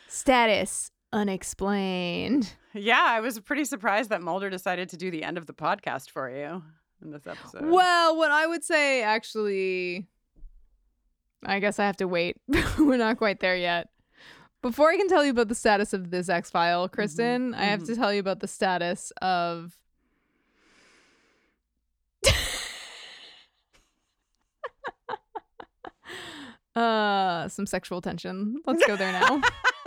Status 0.07 0.91
unexplained. 1.13 2.53
Yeah, 2.75 3.03
I 3.05 3.21
was 3.21 3.39
pretty 3.41 3.65
surprised 3.65 4.11
that 4.11 4.23
Mulder 4.23 4.51
decided 4.51 4.89
to 4.91 4.97
do 4.97 5.11
the 5.11 5.25
end 5.25 5.39
of 5.39 5.47
the 5.47 5.53
podcast 5.53 6.11
for 6.11 6.31
you 6.31 6.63
in 7.03 7.11
this 7.11 7.27
episode. 7.27 7.67
Well, 7.67 8.17
what 8.17 8.31
I 8.31 8.47
would 8.47 8.63
say 8.63 9.03
actually 9.03 10.07
I 11.45 11.59
guess 11.59 11.79
I 11.79 11.87
have 11.87 11.97
to 11.99 12.09
wait. 12.09 12.37
We're 12.79 12.97
not 12.99 13.19
quite 13.19 13.41
there 13.41 13.57
yet. 13.57 13.89
Before 14.63 14.91
I 14.91 14.97
can 14.97 15.09
tell 15.09 15.25
you 15.25 15.31
about 15.31 15.49
the 15.49 15.55
status 15.55 15.95
of 15.95 16.11
this 16.11 16.29
X 16.29 16.51
file, 16.51 16.87
Kristin, 16.89 17.55
I 17.55 17.65
have 17.65 17.85
to 17.85 17.97
tell 17.97 18.13
you 18.13 18.21
about 18.21 18.41
the 18.41 18.49
status 18.49 19.11
of 19.23 19.79
uh 26.77 27.49
some 27.49 27.65
sexual 27.65 28.03
tension. 28.03 28.61
Let's 28.67 28.85
go 28.87 28.97
there 28.97 29.13
now. 29.13 29.41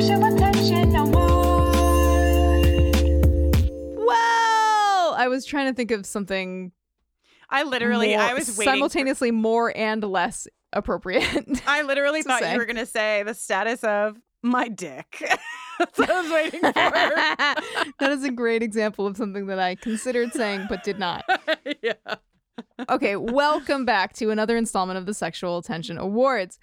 Sexual 0.00 0.34
attention 0.34 0.96
award. 0.96 1.26
well, 3.98 5.14
I 5.14 5.26
was 5.28 5.44
trying 5.44 5.66
to 5.70 5.74
think 5.76 5.90
of 5.90 6.06
something 6.06 6.72
I 7.50 7.64
literally, 7.64 8.16
more- 8.16 8.20
I 8.20 8.32
was 8.32 8.48
waiting. 8.48 8.54
for- 8.54 8.62
simultaneously 8.62 9.30
more 9.30 9.76
and 9.76 10.02
less 10.02 10.48
appropriate. 10.72 11.60
I 11.66 11.82
literally 11.82 12.22
thought 12.22 12.40
say. 12.40 12.52
you 12.54 12.58
were 12.58 12.64
going 12.64 12.76
to 12.76 12.86
say 12.86 13.24
the 13.24 13.34
status 13.34 13.84
of 13.84 14.16
my 14.42 14.68
dick. 14.68 15.22
That's 15.78 15.98
what 15.98 16.08
I 16.10 16.22
was 16.22 16.30
waiting 16.30 16.60
for. 16.60 16.72
that 16.72 18.10
is 18.10 18.24
a 18.24 18.30
great 18.30 18.62
example 18.62 19.06
of 19.06 19.18
something 19.18 19.48
that 19.48 19.58
I 19.58 19.74
considered 19.74 20.32
saying 20.32 20.64
but 20.70 20.82
did 20.82 20.98
not. 20.98 21.26
yeah. 21.82 21.92
Okay, 22.88 23.16
welcome 23.16 23.84
back 23.84 24.14
to 24.14 24.30
another 24.30 24.56
installment 24.56 24.96
of 24.98 25.04
the 25.04 25.12
Sexual 25.12 25.58
Attention 25.58 25.98
Awards 25.98 26.58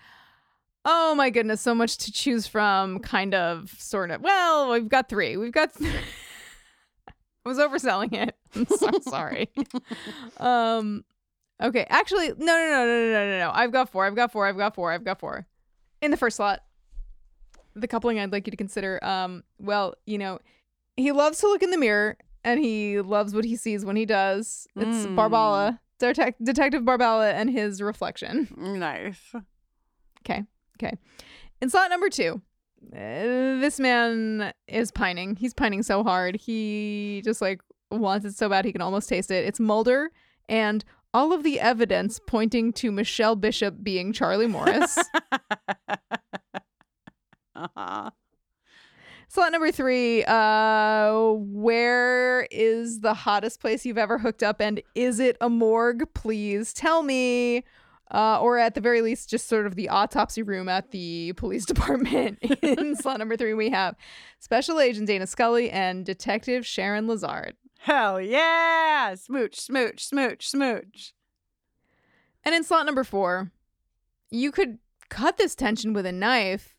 oh 0.87 1.13
my 1.13 1.29
goodness, 1.29 1.61
so 1.61 1.75
much 1.75 1.97
to 1.97 2.11
choose 2.11 2.47
from, 2.47 2.99
kind 2.99 3.35
of, 3.35 3.75
sort 3.77 4.09
of. 4.09 4.21
Well, 4.21 4.71
we've 4.71 4.89
got 4.89 5.09
three. 5.09 5.37
We've 5.37 5.51
got. 5.51 5.75
Th- 5.75 5.93
I 7.07 7.13
was 7.49 7.59
overselling 7.59 8.13
it. 8.13 8.35
I'm 8.55 8.65
so 8.65 8.89
sorry. 9.01 9.49
um, 10.37 11.03
okay, 11.61 11.85
actually, 11.89 12.29
no, 12.29 12.33
no, 12.37 12.45
no, 12.45 12.85
no, 12.85 13.11
no, 13.11 13.25
no, 13.25 13.39
no. 13.39 13.51
I've 13.53 13.71
got 13.71 13.89
four. 13.89 14.05
I've 14.05 14.15
got 14.15 14.31
four. 14.31 14.47
I've 14.47 14.57
got 14.57 14.75
four. 14.75 14.91
I've 14.91 15.03
got 15.03 15.19
four. 15.19 15.45
In 16.01 16.11
the 16.11 16.17
first 16.17 16.37
slot, 16.37 16.63
the 17.75 17.87
coupling 17.87 18.19
I'd 18.19 18.31
like 18.31 18.47
you 18.47 18.51
to 18.51 18.57
consider. 18.57 19.03
Um, 19.03 19.43
well, 19.59 19.95
you 20.05 20.17
know, 20.17 20.39
he 20.95 21.11
loves 21.11 21.39
to 21.39 21.47
look 21.47 21.63
in 21.63 21.71
the 21.71 21.77
mirror, 21.77 22.17
and 22.43 22.59
he 22.61 23.01
loves 23.01 23.33
what 23.33 23.45
he 23.45 23.57
sees 23.57 23.83
when 23.83 23.97
he 23.97 24.05
does. 24.05 24.67
It's 24.75 25.05
mm. 25.05 25.15
Barbala, 25.15 25.79
Detective 25.99 26.83
Barbala, 26.83 27.33
and 27.33 27.49
his 27.49 27.81
reflection. 27.81 28.47
Nice. 28.57 29.33
Okay 30.21 30.45
okay. 30.81 30.97
In 31.61 31.69
slot 31.69 31.89
number 31.89 32.09
two, 32.09 32.41
uh, 32.93 32.99
this 33.59 33.79
man 33.79 34.53
is 34.67 34.91
pining. 34.91 35.35
He's 35.35 35.53
pining 35.53 35.83
so 35.83 36.03
hard. 36.03 36.35
He 36.35 37.21
just 37.25 37.41
like 37.41 37.61
wants 37.91 38.25
it 38.25 38.35
so 38.35 38.49
bad 38.49 38.65
he 38.65 38.71
can 38.71 38.81
almost 38.81 39.09
taste 39.09 39.31
it. 39.31 39.45
It's 39.45 39.59
Mulder 39.59 40.11
and 40.49 40.83
all 41.13 41.33
of 41.33 41.43
the 41.43 41.59
evidence 41.59 42.19
pointing 42.27 42.73
to 42.73 42.91
Michelle 42.91 43.35
Bishop 43.35 43.83
being 43.83 44.13
Charlie 44.13 44.47
Morris. 44.47 44.97
Uh-huh. 47.57 48.11
Slot 49.29 49.51
number 49.51 49.71
three, 49.71 50.23
uh, 50.25 51.11
where 51.33 52.47
is 52.51 53.01
the 53.01 53.13
hottest 53.13 53.59
place 53.59 53.85
you've 53.85 53.97
ever 53.97 54.19
hooked 54.19 54.43
up 54.43 54.61
and 54.61 54.81
is 54.95 55.19
it 55.19 55.37
a 55.41 55.49
morgue? 55.49 56.13
Please 56.13 56.71
tell 56.71 57.01
me. 57.03 57.63
Uh, 58.09 58.39
or 58.39 58.57
at 58.57 58.73
the 58.73 58.81
very 58.81 59.01
least, 59.01 59.29
just 59.29 59.47
sort 59.47 59.65
of 59.65 59.75
the 59.75 59.89
autopsy 59.89 60.41
room 60.41 60.69
at 60.69 60.91
the 60.91 61.33
police 61.33 61.65
department. 61.73 62.39
In 62.61 62.95
slot 62.95 63.19
number 63.19 63.35
three, 63.35 63.53
we 63.53 63.69
have 63.69 63.95
Special 64.39 64.79
Agent 64.79 65.07
Dana 65.07 65.27
Scully 65.27 65.69
and 65.69 66.05
Detective 66.05 66.65
Sharon 66.65 67.07
Lazard. 67.07 67.55
Hell 67.79 68.21
yeah! 68.21 69.13
Smooch, 69.15 69.59
smooch, 69.59 70.03
smooch, 70.03 70.49
smooch. 70.49 71.13
And 72.43 72.55
in 72.55 72.63
slot 72.63 72.85
number 72.85 73.03
four, 73.03 73.51
you 74.29 74.51
could 74.51 74.79
cut 75.09 75.37
this 75.37 75.55
tension 75.55 75.93
with 75.93 76.05
a 76.05 76.11
knife. 76.11 76.75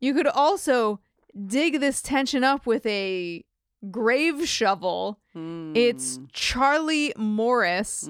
You 0.00 0.14
could 0.14 0.26
also 0.26 1.00
dig 1.46 1.80
this 1.80 2.00
tension 2.00 2.44
up 2.44 2.66
with 2.66 2.86
a 2.86 3.44
grave 3.90 4.46
shovel. 4.48 5.18
It's 5.34 6.20
Charlie 6.32 7.12
Morris 7.16 8.08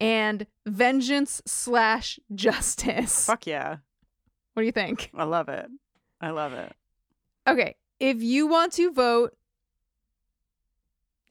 and 0.00 0.46
Vengeance 0.66 1.42
slash 1.46 2.18
Justice. 2.34 3.26
Fuck 3.26 3.46
yeah. 3.46 3.76
What 4.54 4.62
do 4.62 4.66
you 4.66 4.72
think? 4.72 5.10
I 5.14 5.24
love 5.24 5.48
it. 5.48 5.66
I 6.20 6.30
love 6.30 6.52
it. 6.52 6.72
Okay, 7.48 7.76
if 8.00 8.22
you 8.22 8.46
want 8.46 8.72
to 8.74 8.90
vote 8.92 9.36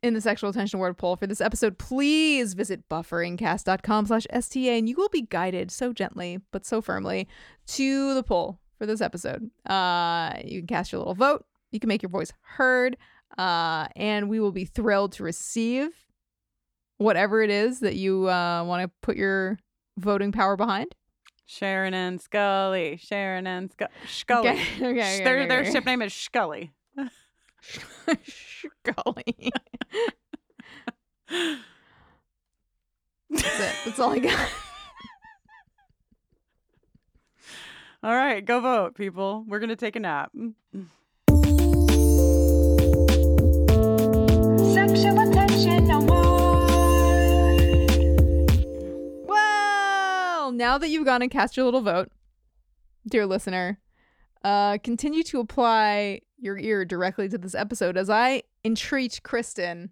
in 0.01 0.13
the 0.13 0.21
sexual 0.21 0.51
attention 0.51 0.77
award 0.77 0.97
poll 0.97 1.15
for 1.15 1.27
this 1.27 1.41
episode, 1.41 1.77
please 1.77 2.53
visit 2.53 2.87
bufferingcast.com 2.87 4.05
slash 4.05 4.27
STA 4.29 4.77
and 4.77 4.87
you 4.87 4.95
will 4.95 5.09
be 5.09 5.23
guided 5.23 5.71
so 5.71 5.91
gently 5.91 6.39
but 6.51 6.65
so 6.65 6.81
firmly 6.81 7.27
to 7.65 8.13
the 8.13 8.23
poll 8.23 8.59
for 8.77 8.85
this 8.85 9.01
episode. 9.01 9.49
Uh, 9.65 10.33
you 10.45 10.59
can 10.61 10.67
cast 10.67 10.91
your 10.91 10.99
little 10.99 11.15
vote. 11.15 11.45
You 11.71 11.79
can 11.79 11.87
make 11.87 12.03
your 12.03 12.09
voice 12.09 12.31
heard. 12.41 12.95
Uh, 13.37 13.87
and 13.95 14.29
we 14.29 14.39
will 14.39 14.51
be 14.51 14.65
thrilled 14.65 15.11
to 15.13 15.23
receive 15.23 15.89
whatever 16.97 17.41
it 17.41 17.49
is 17.49 17.81
that 17.81 17.95
you 17.95 18.29
uh, 18.29 18.63
want 18.63 18.83
to 18.83 18.91
put 19.01 19.17
your 19.17 19.57
voting 19.97 20.31
power 20.31 20.55
behind. 20.55 20.95
Sharon 21.45 21.93
and 21.93 22.19
Scully. 22.19 22.97
Sharon 22.97 23.45
and 23.45 23.69
Scu- 23.69 23.87
Scully. 24.07 24.49
Okay, 24.49 24.61
okay, 24.77 24.87
okay, 24.87 25.23
their 25.23 25.47
their 25.47 25.65
ship 25.71 25.85
name 25.85 26.01
is 26.01 26.13
Scully. 26.13 26.71
Scully. 28.23 29.51
That's 33.29 33.59
it. 33.59 33.75
That's 33.85 33.99
all 33.99 34.13
I 34.13 34.19
got. 34.19 34.49
All 38.03 38.15
right, 38.15 38.45
go 38.45 38.59
vote, 38.59 38.95
people. 38.95 39.43
We're 39.47 39.59
gonna 39.59 39.75
take 39.75 39.95
a 39.95 39.99
nap. 39.99 40.31
Now 50.55 50.77
that 50.77 50.87
you've 50.87 51.03
gone 51.03 51.21
and 51.21 51.29
cast 51.29 51.57
your 51.57 51.65
little 51.65 51.81
vote, 51.81 52.09
dear 53.05 53.25
listener, 53.25 53.77
uh, 54.41 54.77
continue 54.77 55.21
to 55.23 55.41
apply 55.41 56.21
your 56.37 56.57
ear 56.57 56.85
directly 56.85 57.27
to 57.27 57.37
this 57.37 57.53
episode 57.53 57.97
as 57.97 58.09
I 58.09 58.43
entreat 58.63 59.19
Kristin 59.21 59.89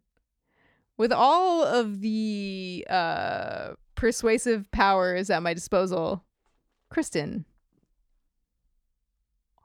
with 0.96 1.12
all 1.12 1.66
of 1.66 2.00
the 2.00 2.88
uh, 2.90 3.72
persuasive 3.96 4.72
powers 4.72 5.30
at 5.30 5.44
my 5.44 5.54
disposal. 5.54 6.24
Kristin, 6.90 7.44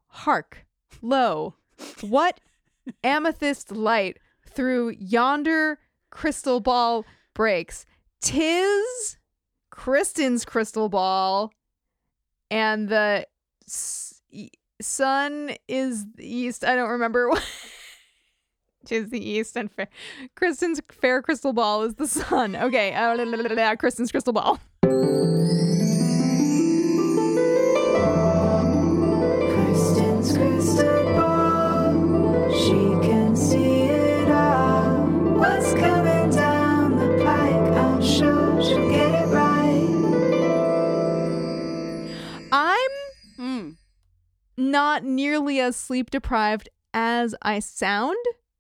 hark, 0.09 0.67
lo, 1.01 1.55
what 2.01 2.41
amethyst 3.05 3.71
light 3.71 4.19
through 4.49 4.97
yonder 4.99 5.79
crystal 6.11 6.59
ball 6.59 7.05
breaks? 7.35 7.87
Tis 8.21 9.19
Kristin's 9.79 10.45
crystal 10.45 10.89
ball, 10.89 11.53
and 12.51 12.89
the 12.89 13.27
s- 13.67 14.21
sun 14.81 15.53
is 15.69 16.05
the 16.17 16.27
east. 16.27 16.65
I 16.65 16.75
don't 16.75 16.91
remember 16.91 17.29
what. 17.31 17.45
Tis 18.85 19.11
the 19.11 19.23
east 19.23 19.57
and 19.57 19.71
fair. 19.71 19.89
Kristin's 20.37 20.81
fair 20.91 21.23
crystal 21.23 21.53
ball 21.53 21.83
is 21.85 21.95
the 21.95 22.09
sun. 22.09 22.57
Okay, 22.57 22.93
uh, 22.95 23.77
Kristin's 23.77 24.11
crystal 24.11 24.33
ball. 24.33 24.59
Not 44.71 45.05
nearly 45.05 45.61
as 45.61 45.77
sleep 45.77 46.11
deprived 46.11 46.69
as 46.95 47.35
I 47.43 47.59
sound, 47.61 48.17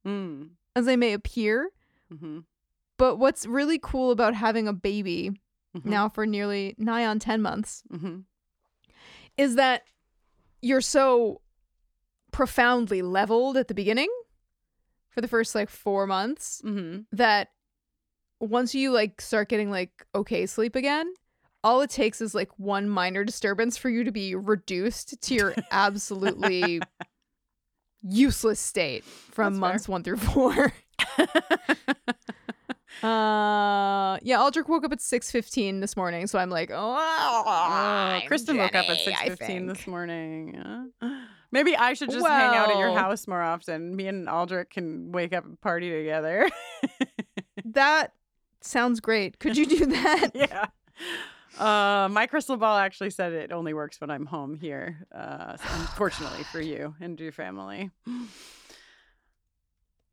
Mm. 0.06 0.50
as 0.76 0.88
I 0.88 0.96
may 0.96 1.12
appear. 1.12 1.70
Mm-hmm. 2.12 2.40
But 2.96 3.16
what's 3.16 3.46
really 3.46 3.78
cool 3.78 4.10
about 4.10 4.34
having 4.34 4.66
a 4.68 4.72
baby 4.72 5.40
Mhm. 5.76 5.84
now 5.84 6.08
for 6.08 6.26
nearly 6.26 6.74
nigh 6.78 7.04
on 7.06 7.18
10 7.18 7.42
months 7.42 7.82
Mm-hmm. 7.92 8.20
is 9.36 9.54
that 9.56 9.82
you're 10.62 10.80
so 10.80 11.40
profoundly 12.32 13.02
leveled 13.02 13.56
at 13.56 13.68
the 13.68 13.74
beginning 13.74 14.08
for 15.10 15.20
the 15.20 15.28
first 15.28 15.54
like 15.54 15.68
four 15.70 16.06
months 16.06 16.60
Mm-hmm. 16.64 17.02
that 17.12 17.48
once 18.40 18.74
you 18.74 18.92
like 18.92 19.20
start 19.20 19.48
getting 19.48 19.70
like 19.70 20.06
okay 20.14 20.46
sleep 20.46 20.76
again 20.76 21.12
all 21.68 21.82
it 21.82 21.90
takes 21.90 22.22
is 22.22 22.34
like 22.34 22.48
one 22.58 22.88
minor 22.88 23.24
disturbance 23.24 23.76
for 23.76 23.90
you 23.90 24.02
to 24.02 24.10
be 24.10 24.34
reduced 24.34 25.20
to 25.20 25.34
your 25.34 25.54
absolutely 25.70 26.80
useless 28.02 28.58
state 28.58 29.04
from 29.04 29.52
That's 29.52 29.60
fair. 29.60 29.68
months 29.68 29.88
one 29.88 30.02
through 30.02 30.16
four 30.16 30.72
uh 33.02 34.18
yeah 34.22 34.40
aldrich 34.40 34.66
woke 34.66 34.84
up 34.84 34.92
at 34.92 34.98
6.15 34.98 35.80
this 35.82 35.94
morning 35.94 36.26
so 36.26 36.38
i'm 36.38 36.48
like 36.48 36.70
oh 36.72 36.96
Oh, 36.96 38.20
Kristin 38.26 38.56
woke 38.58 38.74
up 38.74 38.88
at 38.88 38.96
six 38.98 39.20
fifteen 39.22 39.66
this 39.66 39.86
morning. 39.86 40.90
Uh, 41.00 41.08
Maybe 41.52 41.76
I 41.76 41.92
should 41.94 42.10
just 42.10 42.26
hang 42.26 42.56
out 42.56 42.70
at 42.70 42.78
your 42.78 42.92
house 42.92 43.26
more 43.28 43.40
often. 43.40 43.94
Me 43.96 44.06
and 44.06 44.28
Aldrich 44.28 44.70
can 44.70 45.12
wake 45.12 45.32
up 45.32 45.44
and 45.44 45.58
party 45.60 45.90
together. 45.90 46.48
that 47.64 48.12
sounds 48.60 49.00
great 49.00 49.38
could 49.38 49.56
you 49.56 49.66
do 49.66 49.86
that 49.86 50.30
yeah. 50.34 50.66
Uh, 51.58 52.08
my 52.10 52.26
crystal 52.26 52.56
ball 52.56 52.78
actually 52.78 53.10
said 53.10 53.32
it 53.32 53.50
only 53.52 53.74
works 53.74 54.00
when 54.00 54.10
I'm 54.10 54.26
home 54.26 54.54
here. 54.54 55.06
Uh, 55.14 55.56
so 55.56 55.64
unfortunately 55.74 56.44
for 56.44 56.60
you 56.60 56.94
and 57.00 57.18
your 57.18 57.32
family. 57.32 57.90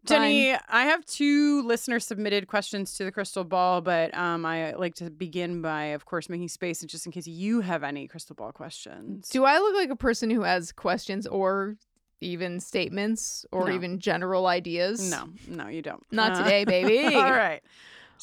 Jenny, 0.05 0.53
I 0.53 0.83
have 0.83 1.03
two 1.05 1.63
listener 1.63 1.99
submitted 1.99 2.47
questions 2.47 2.95
to 2.97 3.03
the 3.05 3.11
crystal 3.11 3.43
ball, 3.43 3.81
but 3.81 4.15
um, 4.15 4.45
I 4.45 4.73
like 4.73 4.93
to 4.95 5.09
begin 5.09 5.63
by, 5.63 5.85
of 5.85 6.05
course, 6.05 6.29
making 6.29 6.49
space 6.49 6.81
and 6.81 6.89
just 6.89 7.07
in 7.07 7.11
case 7.11 7.25
you 7.25 7.61
have 7.61 7.83
any 7.83 8.07
crystal 8.07 8.35
ball 8.35 8.51
questions. 8.51 9.29
Do 9.29 9.45
I 9.45 9.57
look 9.57 9.73
like 9.75 9.89
a 9.89 9.95
person 9.95 10.29
who 10.29 10.41
has 10.43 10.71
questions 10.71 11.25
or 11.25 11.77
even 12.21 12.59
statements 12.59 13.47
or 13.51 13.69
No. 13.69 13.73
even 13.73 13.97
general 13.99 14.45
ideas? 14.45 15.09
No, 15.09 15.27
no, 15.47 15.69
you 15.69 15.81
don't. 15.81 16.03
Not 16.11 16.33
Uh, 16.33 16.43
today, 16.43 16.65
baby. 16.83 17.15
All 17.15 17.31
right. 17.31 17.63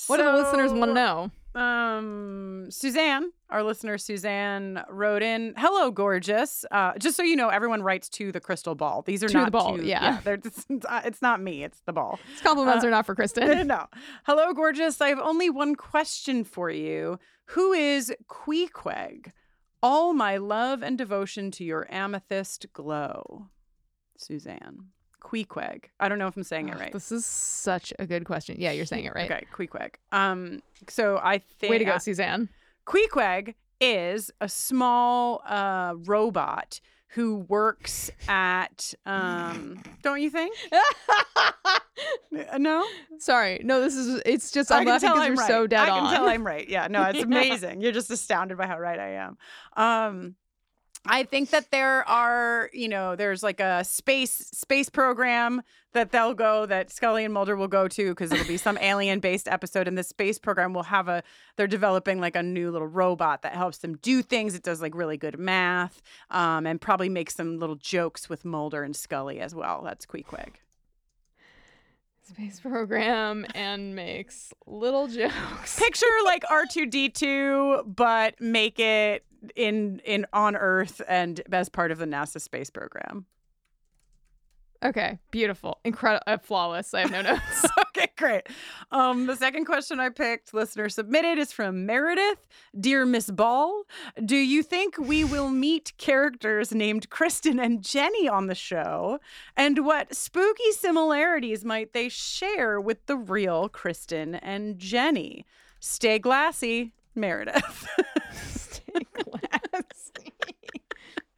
What 0.07 0.19
do 0.19 0.23
the 0.23 0.33
listeners 0.35 0.73
want 0.73 0.91
to 0.91 0.95
know? 0.95 1.31
Um, 1.55 2.67
Suzanne, 2.71 3.31
our 3.51 3.63
listener 3.63 3.99
Suzanne, 3.99 4.83
wrote 4.89 5.23
in, 5.23 5.55
"Hello, 5.57 5.91
gorgeous." 5.91 6.65
Uh, 6.71 6.93
just 6.99 7.17
so 7.17 7.23
you 7.23 7.37
know, 7.37 7.49
everyone 7.49 7.83
writes 7.83 8.09
to 8.11 8.33
the 8.33 8.41
crystal 8.41 8.75
ball. 8.75 9.03
These 9.03 9.23
are 9.23 9.29
To 9.29 9.45
the 9.45 9.51
ball, 9.51 9.77
to- 9.77 9.85
yeah. 9.85 10.21
they're 10.25 10.37
just, 10.39 10.67
it's 10.71 11.21
not 11.23 11.41
me. 11.43 11.63
It's 11.65 11.81
the 11.87 11.93
ball. 11.93 12.19
These 12.31 12.41
compliments 12.43 12.85
Uh, 12.85 12.89
are 12.89 12.91
not 12.91 13.07
for 13.07 13.15
Kristin. 13.15 13.67
no. 13.67 13.87
Hello, 14.25 14.53
gorgeous. 14.53 15.01
I 15.01 15.09
have 15.09 15.19
only 15.21 15.51
one 15.51 15.75
question 15.75 16.45
for 16.45 16.71
you. 16.71 17.19
Who 17.47 17.73
is 17.73 18.13
Queequeg? 18.29 19.33
All 19.83 20.15
my 20.15 20.37
love 20.37 20.83
and 20.83 20.97
devotion 20.97 21.51
to 21.53 21.65
your 21.65 21.87
amethyst 21.93 22.67
glow. 22.73 23.49
Suzanne. 24.17 24.87
Queequeg. 25.23 25.85
I 26.01 26.09
don't 26.09 26.19
know 26.19 26.27
if 26.27 26.37
I'm 26.37 26.43
saying 26.43 26.69
it 26.69 26.79
right. 26.79 26.93
This 26.93 27.13
is 27.13 27.25
such 27.25 27.93
a 27.99 28.07
good 28.07 28.25
question. 28.25 28.57
Yeah, 28.59 28.73
you're 28.73 28.87
saying 28.87 29.05
it 29.05 29.15
right. 29.15 29.31
Okay, 29.31 29.47
Queequeg. 29.53 29.95
Um, 30.11 30.63
so 30.89 31.21
I 31.23 31.39
think 31.39 31.71
Way 31.71 31.79
to 31.79 31.85
go, 31.85 31.93
uh, 31.93 31.99
Suzanne. 31.99 32.49
Queequeg 32.87 33.55
is 33.81 34.31
a 34.41 34.49
small 34.49 35.43
uh, 35.47 35.95
robot 36.05 36.81
who 37.09 37.37
works 37.49 38.11
at 38.27 38.95
um 39.05 39.83
don't 40.01 40.23
you 40.23 40.31
think 40.31 40.57
no 42.59 42.83
Sorry. 43.19 43.61
No, 43.63 43.81
this 43.81 43.95
is 43.95 44.21
it's 44.27 44.51
just 44.51 44.73
I 44.73 44.79
I'm 44.79 44.85
can 44.85 44.93
laughing 44.95 45.11
because 45.11 45.27
you're 45.27 45.37
right. 45.37 45.47
so 45.47 45.67
dead 45.67 45.81
I 45.83 45.87
can 45.87 46.05
on. 46.05 46.13
tell 46.13 46.29
I'm 46.29 46.45
right. 46.45 46.69
Yeah, 46.69 46.89
no, 46.89 47.03
it's 47.05 47.23
amazing. 47.23 47.81
You're 47.81 47.93
just 47.93 48.11
astounded 48.11 48.57
by 48.59 48.67
how 48.67 48.79
right 48.79 48.99
I 48.99 49.11
am. 49.11 49.37
Um, 49.77 50.35
I 51.05 51.25
think 51.25 51.51
that 51.51 51.71
there 51.73 52.09
are, 52.09 52.71
you 52.73 52.89
know, 52.89 53.17
there's 53.17 53.43
like 53.43 53.59
a 53.59 53.83
space 53.83 54.31
space 54.31 54.89
program 54.89 55.63
that 55.95 56.13
they'll 56.13 56.35
go 56.35 56.65
that 56.67 56.91
Scully 56.91 57.25
and 57.25 57.35
Mulder 57.35 57.57
will 57.57 57.69
go 57.69 57.89
to 57.89 58.11
because 58.11 58.31
it'll 58.33 58.47
be 58.47 58.57
some 58.57 58.79
alien 58.79 59.19
based 59.19 59.49
episode. 59.49 59.89
And 59.89 59.99
the 59.99 60.05
space 60.05 60.39
program 60.39 60.73
will 60.73 60.85
have 60.85 61.09
a 61.09 61.23
they're 61.57 61.67
developing 61.67 62.21
like 62.21 62.37
a 62.37 62.43
new 62.43 62.71
little 62.71 62.87
robot 62.87 63.43
that 63.43 63.55
helps 63.55 63.79
them 63.79 63.97
do 63.97 64.23
things. 64.23 64.55
It 64.55 64.63
does 64.63 64.81
like 64.81 64.95
really 64.95 65.17
good 65.17 65.39
math, 65.39 66.03
um, 66.31 66.67
and 66.67 66.81
probably 66.81 67.09
makes 67.09 67.35
some 67.35 67.59
little 67.59 67.77
jokes 67.77 68.29
with 68.29 68.45
Mulder 68.45 68.85
and 68.85 68.95
Scully 68.95 69.41
as 69.41 69.55
well. 69.55 69.83
That's 69.83 70.07
Queequeg. 70.07 70.55
Space 72.25 72.61
program 72.61 73.45
and 73.55 73.95
makes 73.95 74.53
little 74.67 75.09
jokes. 75.09 75.79
picture 75.79 76.07
like 76.25 76.45
R2D2 76.45 77.95
but 77.95 78.41
make 78.41 78.79
it 78.79 79.25
in 79.57 80.01
in 80.05 80.27
on 80.33 80.57
Earth 80.57 81.03
and 81.09 81.41
as 81.53 81.69
part 81.69 81.91
of 81.91 81.99
the 81.99 82.07
NASA 82.07 82.41
space 82.41 82.71
program. 82.71 83.27
Okay, 84.85 85.21
beautiful, 85.31 85.79
incredible, 85.85 86.25
uh, 86.27 86.39
flawless. 86.39 86.93
I 86.93 87.01
have 87.03 87.13
no 87.13 87.23
notes. 87.23 87.65
okay, 87.87 88.09
great. 88.19 88.49
Um, 88.91 89.27
the 89.27 89.37
second 89.37 89.65
question 89.65 90.01
I 90.01 90.09
picked, 90.09 90.53
listener 90.53 90.89
submitted, 90.89 91.39
is 91.39 91.53
from 91.53 91.87
Meredith. 91.87 92.49
Dear 92.79 93.07
Miss 93.07 93.31
Ball, 93.31 93.85
do 94.25 94.37
you 94.37 94.65
think 94.65 94.99
we 94.99 95.23
will 95.23 95.51
meet 95.51 95.93
characters 95.99 96.73
named 96.73 97.11
Kristin 97.11 97.63
and 97.63 97.81
Jenny 97.81 98.29
on 98.29 98.49
the 98.49 98.57
show? 98.57 99.21
And 99.57 99.87
what 99.87 100.17
spooky 100.17 100.73
similarities 100.73 101.65
might 101.65 101.93
they 101.93 102.09
share 102.09 102.81
with 102.81 103.07
the 103.07 103.17
real 103.17 103.69
Kristin 103.69 104.41
and 104.43 104.81
Jenny? 104.81 105.47
Stay 105.79 106.19
glassy, 106.19 106.93
Meredith. 107.15 107.87
Stay 108.33 109.07
glassy. 109.13 110.33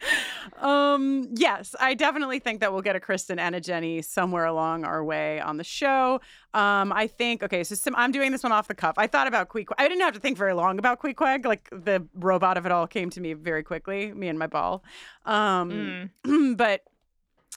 Um, 0.64 1.28
yes, 1.34 1.76
I 1.78 1.92
definitely 1.92 2.38
think 2.38 2.60
that 2.60 2.72
we'll 2.72 2.80
get 2.80 2.96
a 2.96 3.00
Kristin 3.00 3.38
and 3.38 3.54
a 3.54 3.60
Jenny 3.60 4.00
somewhere 4.00 4.46
along 4.46 4.84
our 4.84 5.04
way 5.04 5.38
on 5.38 5.58
the 5.58 5.64
show. 5.64 6.22
Um, 6.54 6.90
I 6.90 7.06
think 7.06 7.42
okay, 7.42 7.62
so 7.64 7.74
some, 7.74 7.94
I'm 7.96 8.10
doing 8.12 8.32
this 8.32 8.42
one 8.42 8.50
off 8.50 8.66
the 8.66 8.74
cuff. 8.74 8.94
I 8.96 9.06
thought 9.06 9.26
about 9.26 9.50
Queequeg. 9.50 9.74
I 9.76 9.86
didn't 9.86 10.00
have 10.00 10.14
to 10.14 10.20
think 10.20 10.38
very 10.38 10.54
long 10.54 10.78
about 10.78 11.00
Queequeg. 11.00 11.44
Like 11.44 11.68
the 11.70 12.08
robot 12.14 12.56
of 12.56 12.64
it 12.64 12.72
all 12.72 12.86
came 12.86 13.10
to 13.10 13.20
me 13.20 13.34
very 13.34 13.62
quickly. 13.62 14.14
Me 14.14 14.28
and 14.28 14.38
my 14.38 14.46
ball. 14.46 14.82
Um, 15.26 16.10
but 16.56 16.84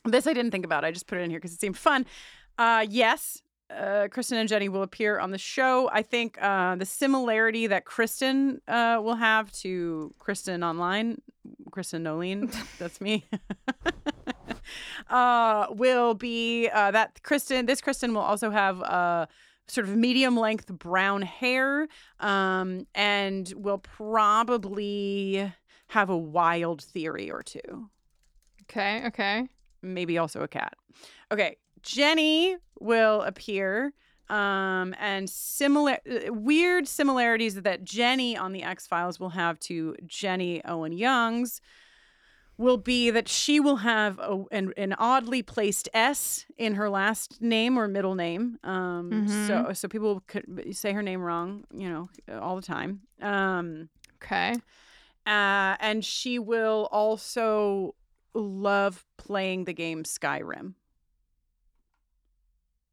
this 0.03 0.27
I 0.27 0.33
didn't 0.33 0.51
think 0.51 0.65
about. 0.65 0.83
I 0.83 0.91
just 0.91 1.07
put 1.07 1.17
it 1.17 1.21
in 1.21 1.29
here 1.29 1.39
because 1.39 1.53
it 1.53 1.61
seemed 1.61 1.77
fun. 1.77 2.05
Uh, 2.57 2.85
yes, 2.89 3.41
uh, 3.69 4.07
Kristin 4.09 4.37
and 4.37 4.49
Jenny 4.49 4.69
will 4.69 4.83
appear 4.83 5.19
on 5.19 5.31
the 5.31 5.37
show. 5.37 5.89
I 5.91 6.01
think 6.01 6.37
uh, 6.41 6.75
the 6.75 6.85
similarity 6.85 7.67
that 7.67 7.85
Kristin 7.85 8.59
uh, 8.67 9.01
will 9.01 9.15
have 9.15 9.51
to 9.53 10.13
Kristin 10.19 10.65
online, 10.65 11.21
Kristin 11.71 12.01
Noeline, 12.01 12.51
that's 12.79 13.01
me, 13.01 13.25
uh, 15.09 15.67
will 15.71 16.13
be 16.13 16.69
uh, 16.69 16.91
that 16.91 17.21
Kristin, 17.23 17.67
this 17.67 17.81
Kristin 17.81 18.09
will 18.13 18.21
also 18.21 18.49
have 18.51 18.81
uh, 18.83 19.25
sort 19.67 19.87
of 19.87 19.95
medium 19.95 20.37
length 20.37 20.67
brown 20.67 21.21
hair 21.21 21.87
um, 22.19 22.87
and 22.95 23.53
will 23.57 23.79
probably 23.79 25.51
have 25.87 26.09
a 26.09 26.17
wild 26.17 26.81
theory 26.81 27.31
or 27.31 27.41
two 27.41 27.89
Okay, 28.69 29.05
okay. 29.07 29.47
maybe 29.81 30.17
also 30.17 30.41
a 30.41 30.47
cat. 30.47 30.73
Okay, 31.31 31.57
Jenny 31.87 32.57
will 32.79 33.21
appear 33.21 33.93
um 34.29 34.93
and 34.99 35.29
similar 35.29 35.97
uh, 36.09 36.33
weird 36.33 36.85
similarities 36.87 37.55
that 37.61 37.83
Jenny 37.85 38.35
on 38.35 38.51
the 38.51 38.61
X-Files 38.61 39.19
will 39.21 39.29
have 39.29 39.57
to 39.61 39.95
Jenny 40.05 40.61
Owen 40.65 40.91
Youngs 40.91 41.61
will 42.57 42.77
be 42.77 43.11
that 43.11 43.27
she 43.29 43.59
will 43.59 43.77
have 43.77 44.17
a, 44.17 44.43
an, 44.51 44.73
an 44.77 44.93
oddly 44.97 45.43
placed 45.43 45.87
S 45.93 46.45
in 46.57 46.73
her 46.73 46.89
last 46.89 47.39
name 47.39 47.77
or 47.77 47.87
middle 47.87 48.15
name. 48.15 48.57
Um, 48.63 49.27
so 49.27 49.71
so 49.73 49.87
people 49.87 50.23
could 50.27 50.75
say 50.75 50.91
her 50.91 51.03
name 51.03 51.21
wrong, 51.21 51.65
you 51.71 51.87
know, 51.89 52.09
all 52.39 52.55
the 52.55 52.61
time. 52.63 53.01
Um, 53.21 53.89
Okay. 54.23 54.53
uh, 55.27 55.75
and 55.79 56.03
she 56.03 56.39
will 56.39 56.89
also 56.91 57.93
love 58.33 59.05
playing 59.17 59.65
the 59.65 59.73
game 59.73 60.03
Skyrim. 60.03 60.73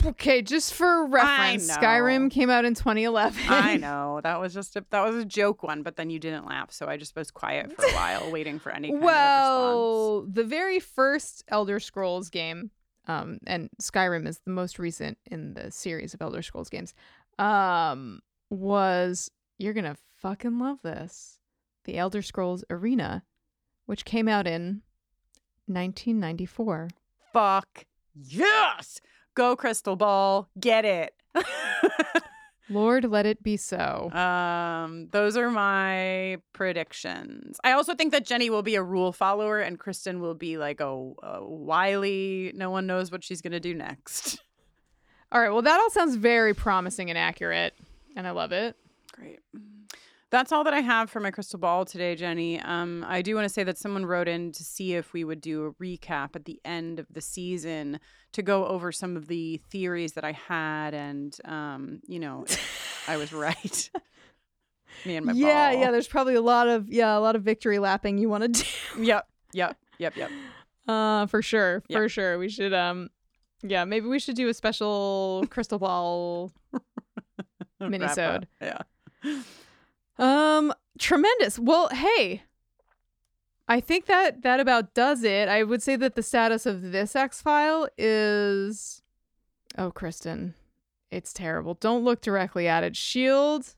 Okay, 0.04 0.42
just 0.42 0.74
for 0.74 1.06
reference. 1.06 1.70
Skyrim 1.70 2.30
came 2.30 2.50
out 2.50 2.64
in 2.64 2.74
2011. 2.74 3.42
I 3.48 3.76
know 3.78 4.20
that 4.22 4.40
was 4.40 4.52
just 4.52 4.76
a, 4.76 4.84
that 4.90 5.04
was 5.04 5.16
a 5.16 5.24
joke 5.24 5.62
one, 5.62 5.82
but 5.82 5.96
then 5.96 6.10
you 6.10 6.18
didn't 6.18 6.46
laugh, 6.46 6.72
so 6.72 6.86
I 6.86 6.96
just 6.96 7.16
was 7.16 7.30
quiet 7.30 7.74
for 7.74 7.84
a 7.84 7.92
while, 7.92 8.30
waiting 8.30 8.58
for 8.58 8.70
any 8.70 8.88
kind 8.88 8.98
of 8.98 9.02
response. 9.02 9.14
well, 9.14 10.22
the 10.28 10.44
very 10.44 10.80
first 10.80 11.44
Elder 11.48 11.80
Scrolls 11.80 12.28
game, 12.28 12.70
um, 13.06 13.38
and 13.46 13.70
Skyrim 13.80 14.26
is 14.26 14.40
the 14.44 14.50
most 14.50 14.78
recent 14.78 15.18
in 15.26 15.54
the 15.54 15.70
series 15.70 16.14
of 16.14 16.22
Elder 16.22 16.42
Scrolls 16.42 16.68
games, 16.68 16.94
um, 17.38 18.20
was 18.50 19.30
you're 19.58 19.74
gonna 19.74 19.96
fucking 20.18 20.58
love 20.58 20.80
this. 20.82 21.38
The 21.84 21.98
Elder 21.98 22.22
Scrolls 22.22 22.64
Arena 22.70 23.24
which 23.86 24.04
came 24.04 24.28
out 24.28 24.46
in 24.46 24.82
1994. 25.66 26.88
Fuck 27.32 27.86
yes! 28.14 29.00
Go 29.34 29.56
Crystal 29.56 29.96
Ball, 29.96 30.48
get 30.58 30.84
it. 30.84 31.14
Lord, 32.70 33.04
let 33.04 33.26
it 33.26 33.42
be 33.42 33.56
so. 33.58 34.10
Um, 34.12 35.08
those 35.10 35.36
are 35.36 35.50
my 35.50 36.38
predictions. 36.52 37.58
I 37.62 37.72
also 37.72 37.94
think 37.94 38.12
that 38.12 38.24
Jenny 38.24 38.48
will 38.48 38.62
be 38.62 38.76
a 38.76 38.82
rule 38.82 39.12
follower 39.12 39.60
and 39.60 39.78
Kristin 39.78 40.18
will 40.20 40.34
be 40.34 40.56
like 40.56 40.80
a, 40.80 40.86
a 40.86 41.44
wily. 41.44 42.52
No 42.54 42.70
one 42.70 42.86
knows 42.86 43.12
what 43.12 43.22
she's 43.22 43.42
gonna 43.42 43.60
do 43.60 43.74
next. 43.74 44.40
All 45.30 45.40
right, 45.40 45.50
well, 45.50 45.62
that 45.62 45.80
all 45.80 45.90
sounds 45.90 46.14
very 46.14 46.54
promising 46.54 47.10
and 47.10 47.18
accurate, 47.18 47.74
and 48.16 48.26
I 48.26 48.30
love 48.30 48.52
it. 48.52 48.76
Great. 49.12 49.40
That's 50.34 50.50
all 50.50 50.64
that 50.64 50.74
I 50.74 50.80
have 50.80 51.10
for 51.10 51.20
my 51.20 51.30
crystal 51.30 51.60
ball 51.60 51.84
today, 51.84 52.16
Jenny. 52.16 52.58
Um, 52.58 53.04
I 53.06 53.22
do 53.22 53.36
want 53.36 53.44
to 53.44 53.48
say 53.48 53.62
that 53.62 53.78
someone 53.78 54.04
wrote 54.04 54.26
in 54.26 54.50
to 54.50 54.64
see 54.64 54.94
if 54.94 55.12
we 55.12 55.22
would 55.22 55.40
do 55.40 55.66
a 55.66 55.72
recap 55.74 56.34
at 56.34 56.44
the 56.44 56.60
end 56.64 56.98
of 56.98 57.06
the 57.08 57.20
season 57.20 58.00
to 58.32 58.42
go 58.42 58.66
over 58.66 58.90
some 58.90 59.16
of 59.16 59.28
the 59.28 59.58
theories 59.70 60.14
that 60.14 60.24
I 60.24 60.32
had, 60.32 60.92
and 60.92 61.38
um, 61.44 62.00
you 62.08 62.18
know, 62.18 62.46
I 63.06 63.16
was 63.16 63.32
right. 63.32 63.90
Me 65.04 65.14
and 65.14 65.24
my 65.24 65.34
yeah, 65.34 65.70
ball. 65.70 65.80
yeah. 65.80 65.90
There's 65.92 66.08
probably 66.08 66.34
a 66.34 66.42
lot 66.42 66.66
of 66.66 66.88
yeah, 66.90 67.16
a 67.16 67.20
lot 67.20 67.36
of 67.36 67.44
victory 67.44 67.78
lapping 67.78 68.18
you 68.18 68.28
want 68.28 68.42
to 68.42 68.48
do. 68.96 69.04
Yep, 69.04 69.28
yep, 69.52 69.78
yep, 69.98 70.16
yep. 70.16 70.32
Uh, 70.88 71.26
for 71.26 71.42
sure, 71.42 71.84
for 71.92 72.08
sure. 72.08 72.40
We 72.40 72.48
should 72.48 72.74
um, 72.74 73.08
yeah, 73.62 73.84
maybe 73.84 74.08
we 74.08 74.18
should 74.18 74.34
do 74.34 74.48
a 74.48 74.54
special 74.54 75.44
crystal 75.48 75.78
ball 75.78 76.50
minisode. 77.80 78.46
Yeah. 78.60 78.82
Um, 80.18 80.72
tremendous. 80.98 81.58
Well, 81.58 81.88
hey, 81.88 82.42
I 83.68 83.80
think 83.80 84.06
that 84.06 84.42
that 84.42 84.60
about 84.60 84.94
does 84.94 85.24
it. 85.24 85.48
I 85.48 85.62
would 85.62 85.82
say 85.82 85.96
that 85.96 86.14
the 86.14 86.22
status 86.22 86.66
of 86.66 86.92
this 86.92 87.16
X 87.16 87.40
file 87.42 87.88
is, 87.98 89.02
oh, 89.78 89.90
Kristin, 89.90 90.54
it's 91.10 91.32
terrible. 91.32 91.74
Don't 91.74 92.04
look 92.04 92.20
directly 92.20 92.68
at 92.68 92.84
it. 92.84 92.96
Shield 92.96 93.74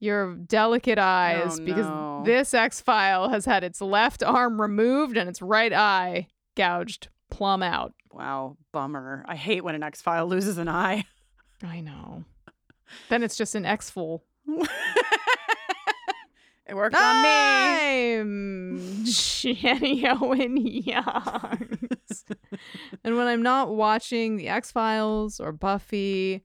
your 0.00 0.34
delicate 0.34 0.98
eyes 0.98 1.60
Oh, 1.60 1.64
because 1.64 1.86
no. 1.86 2.22
this 2.24 2.54
X 2.54 2.80
file 2.80 3.28
has 3.28 3.44
had 3.44 3.62
its 3.62 3.80
left 3.80 4.20
arm 4.24 4.60
removed 4.60 5.16
and 5.16 5.28
its 5.28 5.40
right 5.40 5.72
eye 5.72 6.26
gouged 6.56 7.06
plumb 7.30 7.62
out. 7.62 7.94
Wow, 8.10 8.56
bummer. 8.72 9.24
I 9.28 9.36
hate 9.36 9.62
when 9.62 9.76
an 9.76 9.82
X 9.84 10.02
file 10.02 10.26
loses 10.28 10.58
an 10.58 10.68
eye. 10.68 11.04
I 11.62 11.80
know. 11.80 12.24
Then 13.08 13.22
it's 13.22 13.36
just 13.36 13.54
an 13.54 13.64
X 13.64 13.90
full. 13.90 14.24
It 16.72 16.74
worked 16.74 16.96
on 16.96 17.22
me. 17.22 18.16
I'm 18.16 19.04
Jenny 19.04 20.08
Owen 20.08 20.56
Youngs. 20.56 22.24
and 23.04 23.14
when 23.14 23.26
I'm 23.26 23.42
not 23.42 23.74
watching 23.74 24.38
The 24.38 24.48
X 24.48 24.72
Files 24.72 25.38
or 25.38 25.52
Buffy, 25.52 26.42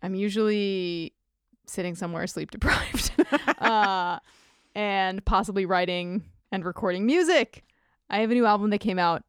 I'm 0.00 0.14
usually 0.14 1.12
sitting 1.66 1.96
somewhere 1.96 2.28
sleep 2.28 2.52
deprived 2.52 3.10
uh, 3.58 4.20
and 4.76 5.24
possibly 5.24 5.66
writing 5.66 6.22
and 6.52 6.64
recording 6.64 7.04
music. 7.04 7.64
I 8.08 8.18
have 8.18 8.30
a 8.30 8.34
new 8.34 8.46
album 8.46 8.70
that 8.70 8.78
came 8.78 9.00
out. 9.00 9.24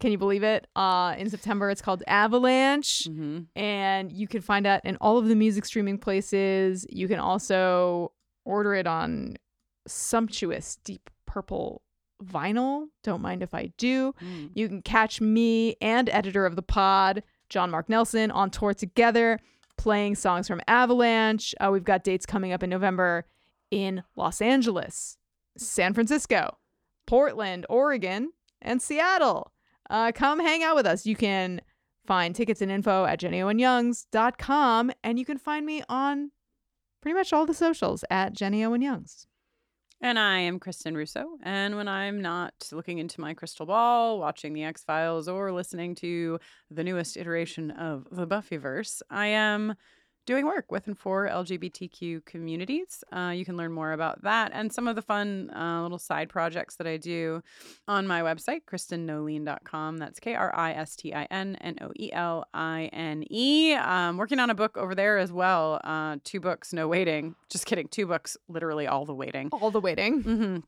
Can 0.00 0.10
you 0.10 0.18
believe 0.18 0.42
it? 0.42 0.66
Uh, 0.74 1.14
in 1.16 1.30
September, 1.30 1.70
it's 1.70 1.80
called 1.80 2.02
Avalanche 2.08 3.04
Mm-hmm. 3.08 3.42
and 3.54 4.10
you 4.10 4.26
can 4.26 4.40
find 4.40 4.66
that 4.66 4.84
in 4.84 4.96
all 4.96 5.16
of 5.16 5.28
the 5.28 5.36
music 5.36 5.64
streaming 5.64 5.98
places. 5.98 6.84
You 6.90 7.06
can 7.06 7.20
also 7.20 8.10
order 8.44 8.74
it 8.74 8.86
on 8.86 9.36
sumptuous 9.86 10.76
deep 10.84 11.10
purple 11.26 11.82
vinyl. 12.22 12.86
Don't 13.02 13.22
mind 13.22 13.42
if 13.42 13.54
I 13.54 13.72
do. 13.78 14.14
Mm. 14.22 14.50
You 14.54 14.68
can 14.68 14.82
catch 14.82 15.20
me 15.20 15.76
and 15.80 16.08
editor 16.08 16.46
of 16.46 16.56
the 16.56 16.62
pod, 16.62 17.22
John 17.48 17.70
Mark 17.70 17.88
Nelson, 17.88 18.30
on 18.30 18.50
tour 18.50 18.74
together, 18.74 19.40
playing 19.76 20.14
songs 20.14 20.46
from 20.46 20.60
Avalanche. 20.68 21.54
Uh, 21.60 21.70
we've 21.72 21.84
got 21.84 22.04
dates 22.04 22.26
coming 22.26 22.52
up 22.52 22.62
in 22.62 22.70
November 22.70 23.26
in 23.70 24.02
Los 24.16 24.40
Angeles, 24.40 25.16
San 25.56 25.94
Francisco, 25.94 26.58
Portland, 27.06 27.66
Oregon, 27.68 28.30
and 28.60 28.80
Seattle. 28.80 29.52
Uh, 29.90 30.12
come 30.12 30.40
hang 30.40 30.62
out 30.62 30.76
with 30.76 30.86
us. 30.86 31.04
You 31.04 31.16
can 31.16 31.60
find 32.06 32.34
tickets 32.34 32.62
and 32.62 32.70
info 32.70 33.04
at 33.04 33.20
jennyowenyoungs.com, 33.20 34.92
and 35.02 35.18
you 35.18 35.24
can 35.24 35.38
find 35.38 35.66
me 35.66 35.82
on 35.88 36.30
pretty 37.02 37.14
much 37.14 37.32
all 37.32 37.44
the 37.44 37.52
socials 37.52 38.04
at 38.10 38.32
Jenny 38.32 38.64
Owen 38.64 38.80
Youngs. 38.80 39.26
And 40.00 40.18
I 40.18 40.38
am 40.38 40.58
Kristin 40.58 40.96
Russo. 40.96 41.38
And 41.42 41.76
when 41.76 41.86
I'm 41.86 42.20
not 42.20 42.54
looking 42.72 42.98
into 42.98 43.20
my 43.20 43.34
crystal 43.34 43.66
ball, 43.66 44.18
watching 44.18 44.52
the 44.52 44.64
X 44.64 44.82
Files, 44.82 45.28
or 45.28 45.52
listening 45.52 45.94
to 45.96 46.40
the 46.70 46.82
newest 46.82 47.16
iteration 47.16 47.70
of 47.70 48.08
the 48.10 48.26
Buffyverse, 48.26 49.02
I 49.10 49.26
am 49.26 49.74
doing 50.26 50.46
work 50.46 50.70
with 50.70 50.86
and 50.86 50.98
for 50.98 51.28
LGBTQ 51.28 52.24
communities. 52.24 53.02
Uh, 53.12 53.32
you 53.34 53.44
can 53.44 53.56
learn 53.56 53.72
more 53.72 53.92
about 53.92 54.22
that 54.22 54.50
and 54.54 54.72
some 54.72 54.86
of 54.86 54.96
the 54.96 55.02
fun 55.02 55.50
uh, 55.54 55.82
little 55.82 55.98
side 55.98 56.28
projects 56.28 56.76
that 56.76 56.86
I 56.86 56.96
do 56.96 57.42
on 57.88 58.06
my 58.06 58.22
website, 58.22 58.60
KristinNoeline.com. 58.70 59.98
That's 59.98 60.20
K 60.20 60.34
R 60.34 60.54
I 60.54 60.72
S 60.72 60.96
T 60.96 61.14
I 61.14 61.24
N 61.30 61.56
N 61.60 61.76
O 61.80 61.90
E 61.98 62.12
L 62.12 62.46
I 62.54 62.90
N 62.92 63.24
E. 63.30 63.74
I'm 63.74 64.16
working 64.16 64.38
on 64.38 64.50
a 64.50 64.54
book 64.54 64.76
over 64.76 64.94
there 64.94 65.18
as 65.18 65.32
well. 65.32 65.80
Uh, 65.84 66.16
two 66.24 66.40
books, 66.40 66.72
no 66.72 66.88
waiting. 66.88 67.34
Just 67.50 67.66
kidding. 67.66 67.88
Two 67.88 68.06
books, 68.06 68.36
literally 68.48 68.86
all 68.86 69.04
the 69.04 69.14
waiting. 69.14 69.48
All 69.52 69.70
the 69.70 69.80
waiting. 69.80 70.22
hmm 70.22 70.58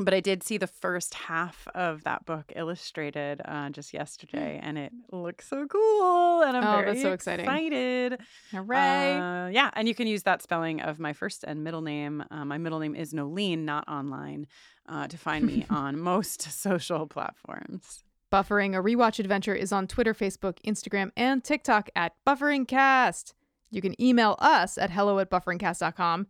But 0.00 0.14
I 0.14 0.20
did 0.20 0.42
see 0.44 0.58
the 0.58 0.68
first 0.68 1.14
half 1.14 1.66
of 1.74 2.04
that 2.04 2.24
book 2.24 2.52
illustrated 2.54 3.42
uh, 3.44 3.70
just 3.70 3.92
yesterday, 3.92 4.60
and 4.62 4.78
it 4.78 4.92
looks 5.10 5.48
so 5.48 5.66
cool. 5.66 6.42
And 6.42 6.56
I'm 6.56 6.64
Oh, 6.64 6.76
very 6.76 6.86
that's 6.92 7.02
so 7.02 7.12
exciting. 7.12 7.44
excited. 7.46 8.20
Hooray. 8.52 9.14
Uh, 9.16 9.46
yeah, 9.48 9.70
and 9.74 9.88
you 9.88 9.94
can 9.94 10.06
use 10.06 10.22
that 10.22 10.40
spelling 10.42 10.80
of 10.80 10.98
my 11.00 11.12
first 11.12 11.42
and 11.44 11.64
middle 11.64 11.82
name. 11.82 12.22
Uh, 12.30 12.44
my 12.44 12.58
middle 12.58 12.78
name 12.78 12.94
is 12.94 13.12
Noeline, 13.12 13.64
not 13.64 13.88
online, 13.88 14.46
uh, 14.88 15.08
to 15.08 15.18
find 15.18 15.44
me 15.44 15.66
on 15.70 15.98
most 15.98 16.42
social 16.62 17.06
platforms. 17.06 18.04
Buffering 18.32 18.76
a 18.78 18.82
Rewatch 18.82 19.18
Adventure 19.18 19.54
is 19.54 19.72
on 19.72 19.86
Twitter, 19.88 20.14
Facebook, 20.14 20.58
Instagram, 20.64 21.10
and 21.16 21.42
TikTok 21.42 21.88
at 21.96 22.12
BufferingCast. 22.26 23.32
You 23.70 23.80
can 23.82 24.00
email 24.00 24.36
us 24.38 24.78
at 24.78 24.90
hello 24.90 25.18
at 25.18 25.30
bufferingcast.com. 25.30 26.26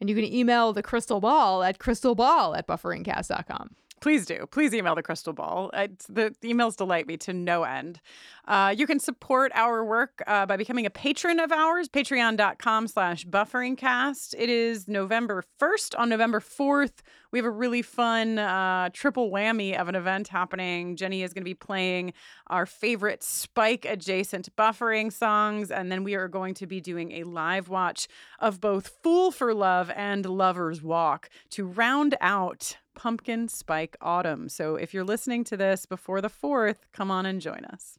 And 0.00 0.10
you 0.10 0.16
can 0.16 0.24
email 0.24 0.72
the 0.72 0.82
crystal 0.82 1.20
ball 1.20 1.62
at 1.62 1.78
crystalball 1.78 2.56
at 2.56 2.66
bufferingcast.com. 2.66 3.76
Please 4.04 4.26
do. 4.26 4.46
Please 4.50 4.74
email 4.74 4.94
the 4.94 5.02
crystal 5.02 5.32
ball. 5.32 5.70
It's, 5.72 6.06
the, 6.08 6.34
emails 6.42 6.76
delight 6.76 7.06
me 7.06 7.16
to 7.16 7.32
no 7.32 7.62
end. 7.62 8.02
Uh, 8.46 8.74
you 8.76 8.86
can 8.86 9.00
support 9.00 9.50
our 9.54 9.82
work 9.82 10.22
uh, 10.26 10.44
by 10.44 10.58
becoming 10.58 10.84
a 10.84 10.90
patron 10.90 11.40
of 11.40 11.50
ours, 11.50 11.88
patreon.com 11.88 12.88
slash 12.88 13.24
bufferingcast. 13.24 14.34
It 14.36 14.50
is 14.50 14.86
November 14.88 15.42
1st. 15.58 15.98
On 15.98 16.10
November 16.10 16.40
4th, 16.40 17.00
we 17.30 17.38
have 17.38 17.46
a 17.46 17.50
really 17.50 17.80
fun 17.80 18.38
uh, 18.38 18.90
triple 18.92 19.30
whammy 19.30 19.74
of 19.74 19.88
an 19.88 19.94
event 19.94 20.28
happening. 20.28 20.96
Jenny 20.96 21.22
is 21.22 21.32
going 21.32 21.40
to 21.42 21.48
be 21.48 21.54
playing 21.54 22.12
our 22.48 22.66
favorite 22.66 23.22
Spike 23.22 23.86
adjacent 23.86 24.54
buffering 24.56 25.10
songs. 25.10 25.70
And 25.70 25.90
then 25.90 26.04
we 26.04 26.14
are 26.14 26.28
going 26.28 26.52
to 26.54 26.66
be 26.66 26.80
doing 26.82 27.12
a 27.12 27.24
live 27.24 27.70
watch 27.70 28.06
of 28.44 28.60
both 28.60 28.98
Fool 29.02 29.30
for 29.30 29.54
Love 29.54 29.90
and 29.96 30.26
Lover's 30.26 30.82
Walk 30.82 31.30
to 31.48 31.64
round 31.64 32.14
out 32.20 32.76
Pumpkin 32.94 33.48
Spike 33.48 33.96
Autumn. 34.02 34.50
So 34.50 34.76
if 34.76 34.92
you're 34.92 35.02
listening 35.02 35.44
to 35.44 35.56
this 35.56 35.86
before 35.86 36.20
the 36.20 36.28
4th, 36.28 36.80
come 36.92 37.10
on 37.10 37.24
and 37.24 37.40
join 37.40 37.64
us. 37.64 37.98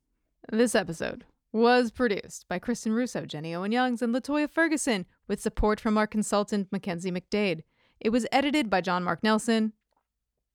This 0.51 0.75
episode 0.75 1.25
was 1.51 1.89
produced 1.89 2.45
by 2.47 2.59
Kristin 2.59 2.93
Russo, 2.93 3.25
Jenny 3.25 3.55
Owen 3.55 3.71
Youngs, 3.71 4.03
and 4.03 4.13
LaToya 4.13 4.47
Ferguson 4.47 5.07
with 5.27 5.41
support 5.41 5.79
from 5.79 5.97
our 5.97 6.05
consultant, 6.05 6.71
Mackenzie 6.71 7.11
McDade. 7.11 7.63
It 7.99 8.11
was 8.11 8.27
edited 8.31 8.69
by 8.69 8.81
John 8.81 9.03
Mark 9.03 9.23
Nelson. 9.23 9.73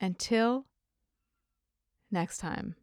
Until 0.01 0.67
next 2.13 2.39
time. 2.39 2.77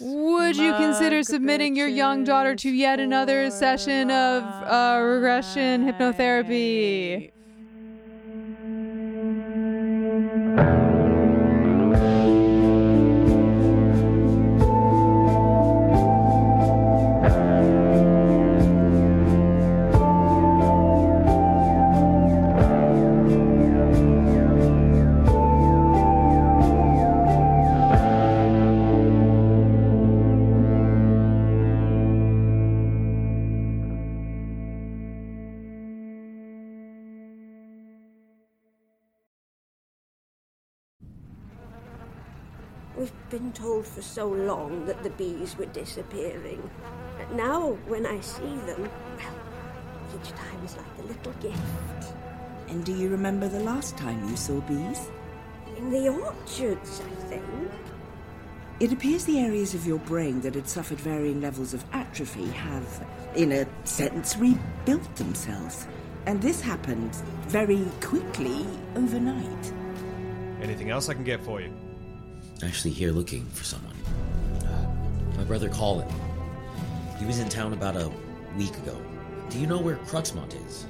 Would 0.00 0.56
you 0.56 0.72
consider 0.74 1.22
submitting 1.22 1.76
your 1.76 1.86
young 1.86 2.24
daughter 2.24 2.56
to 2.56 2.70
yet 2.70 2.98
another 2.98 3.48
session 3.50 4.10
of 4.10 4.42
uh, 4.42 5.00
regression 5.00 5.86
hypnotherapy? 5.86 7.30
For 43.94 44.02
so 44.02 44.28
long 44.28 44.86
that 44.86 45.02
the 45.04 45.10
bees 45.10 45.56
were 45.56 45.66
disappearing. 45.66 46.68
But 47.16 47.32
now, 47.32 47.78
when 47.86 48.06
I 48.06 48.20
see 48.20 48.56
them, 48.66 48.90
well, 49.16 50.20
each 50.20 50.30
time 50.30 50.64
is 50.64 50.76
like 50.76 50.98
a 50.98 51.02
little 51.02 51.32
gift. 51.34 52.14
And 52.68 52.84
do 52.84 52.92
you 52.92 53.08
remember 53.08 53.46
the 53.46 53.60
last 53.60 53.96
time 53.96 54.28
you 54.28 54.36
saw 54.36 54.60
bees? 54.62 55.08
In 55.76 55.90
the 55.90 56.08
orchards, 56.08 57.00
I 57.00 57.14
think. 57.26 57.44
It 58.80 58.92
appears 58.92 59.24
the 59.24 59.38
areas 59.38 59.74
of 59.74 59.86
your 59.86 60.00
brain 60.00 60.40
that 60.40 60.56
had 60.56 60.68
suffered 60.68 60.98
varying 60.98 61.40
levels 61.40 61.72
of 61.72 61.84
atrophy 61.92 62.48
have, 62.48 63.06
in 63.36 63.52
a 63.52 63.66
sense, 63.84 64.36
rebuilt 64.36 65.14
themselves. 65.14 65.86
And 66.26 66.42
this 66.42 66.60
happened 66.60 67.14
very 67.46 67.84
quickly 68.00 68.66
overnight. 68.96 69.72
Anything 70.60 70.90
else 70.90 71.08
I 71.08 71.14
can 71.14 71.22
get 71.22 71.40
for 71.44 71.60
you? 71.60 71.72
Actually, 72.62 72.92
here 72.92 73.10
looking 73.10 73.44
for 73.46 73.64
someone. 73.64 73.96
Uh, 74.62 75.36
my 75.36 75.44
brother 75.44 75.68
Colin. 75.68 76.08
He 77.18 77.26
was 77.26 77.38
in 77.38 77.48
town 77.48 77.72
about 77.72 77.96
a 77.96 78.10
week 78.56 78.76
ago. 78.78 78.96
Do 79.50 79.58
you 79.58 79.66
know 79.66 79.78
where 79.78 79.96
Cruxmont 79.96 80.54
is? 80.66 80.86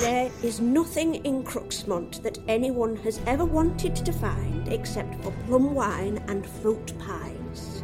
There 0.00 0.30
is 0.42 0.60
nothing 0.60 1.16
in 1.24 1.44
Cruxmont 1.44 2.22
that 2.22 2.38
anyone 2.48 2.96
has 2.96 3.20
ever 3.26 3.44
wanted 3.44 3.96
to 3.96 4.12
find 4.12 4.68
except 4.68 5.14
for 5.22 5.32
plum 5.46 5.74
wine 5.74 6.22
and 6.28 6.46
fruit 6.46 6.92
pies. 6.98 7.82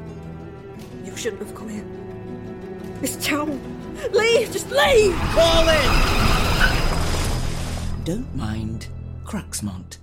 You 1.05 1.17
shouldn't 1.17 1.43
have 1.43 1.55
come 1.55 1.69
here. 1.69 1.85
This 3.01 3.17
town. 3.25 3.61
Leave! 4.13 4.53
Just 4.53 4.71
leave! 4.71 5.15
Colin! 5.33 5.91
Don't 8.05 8.35
mind 8.35 8.89
Cruxmont. 9.25 9.99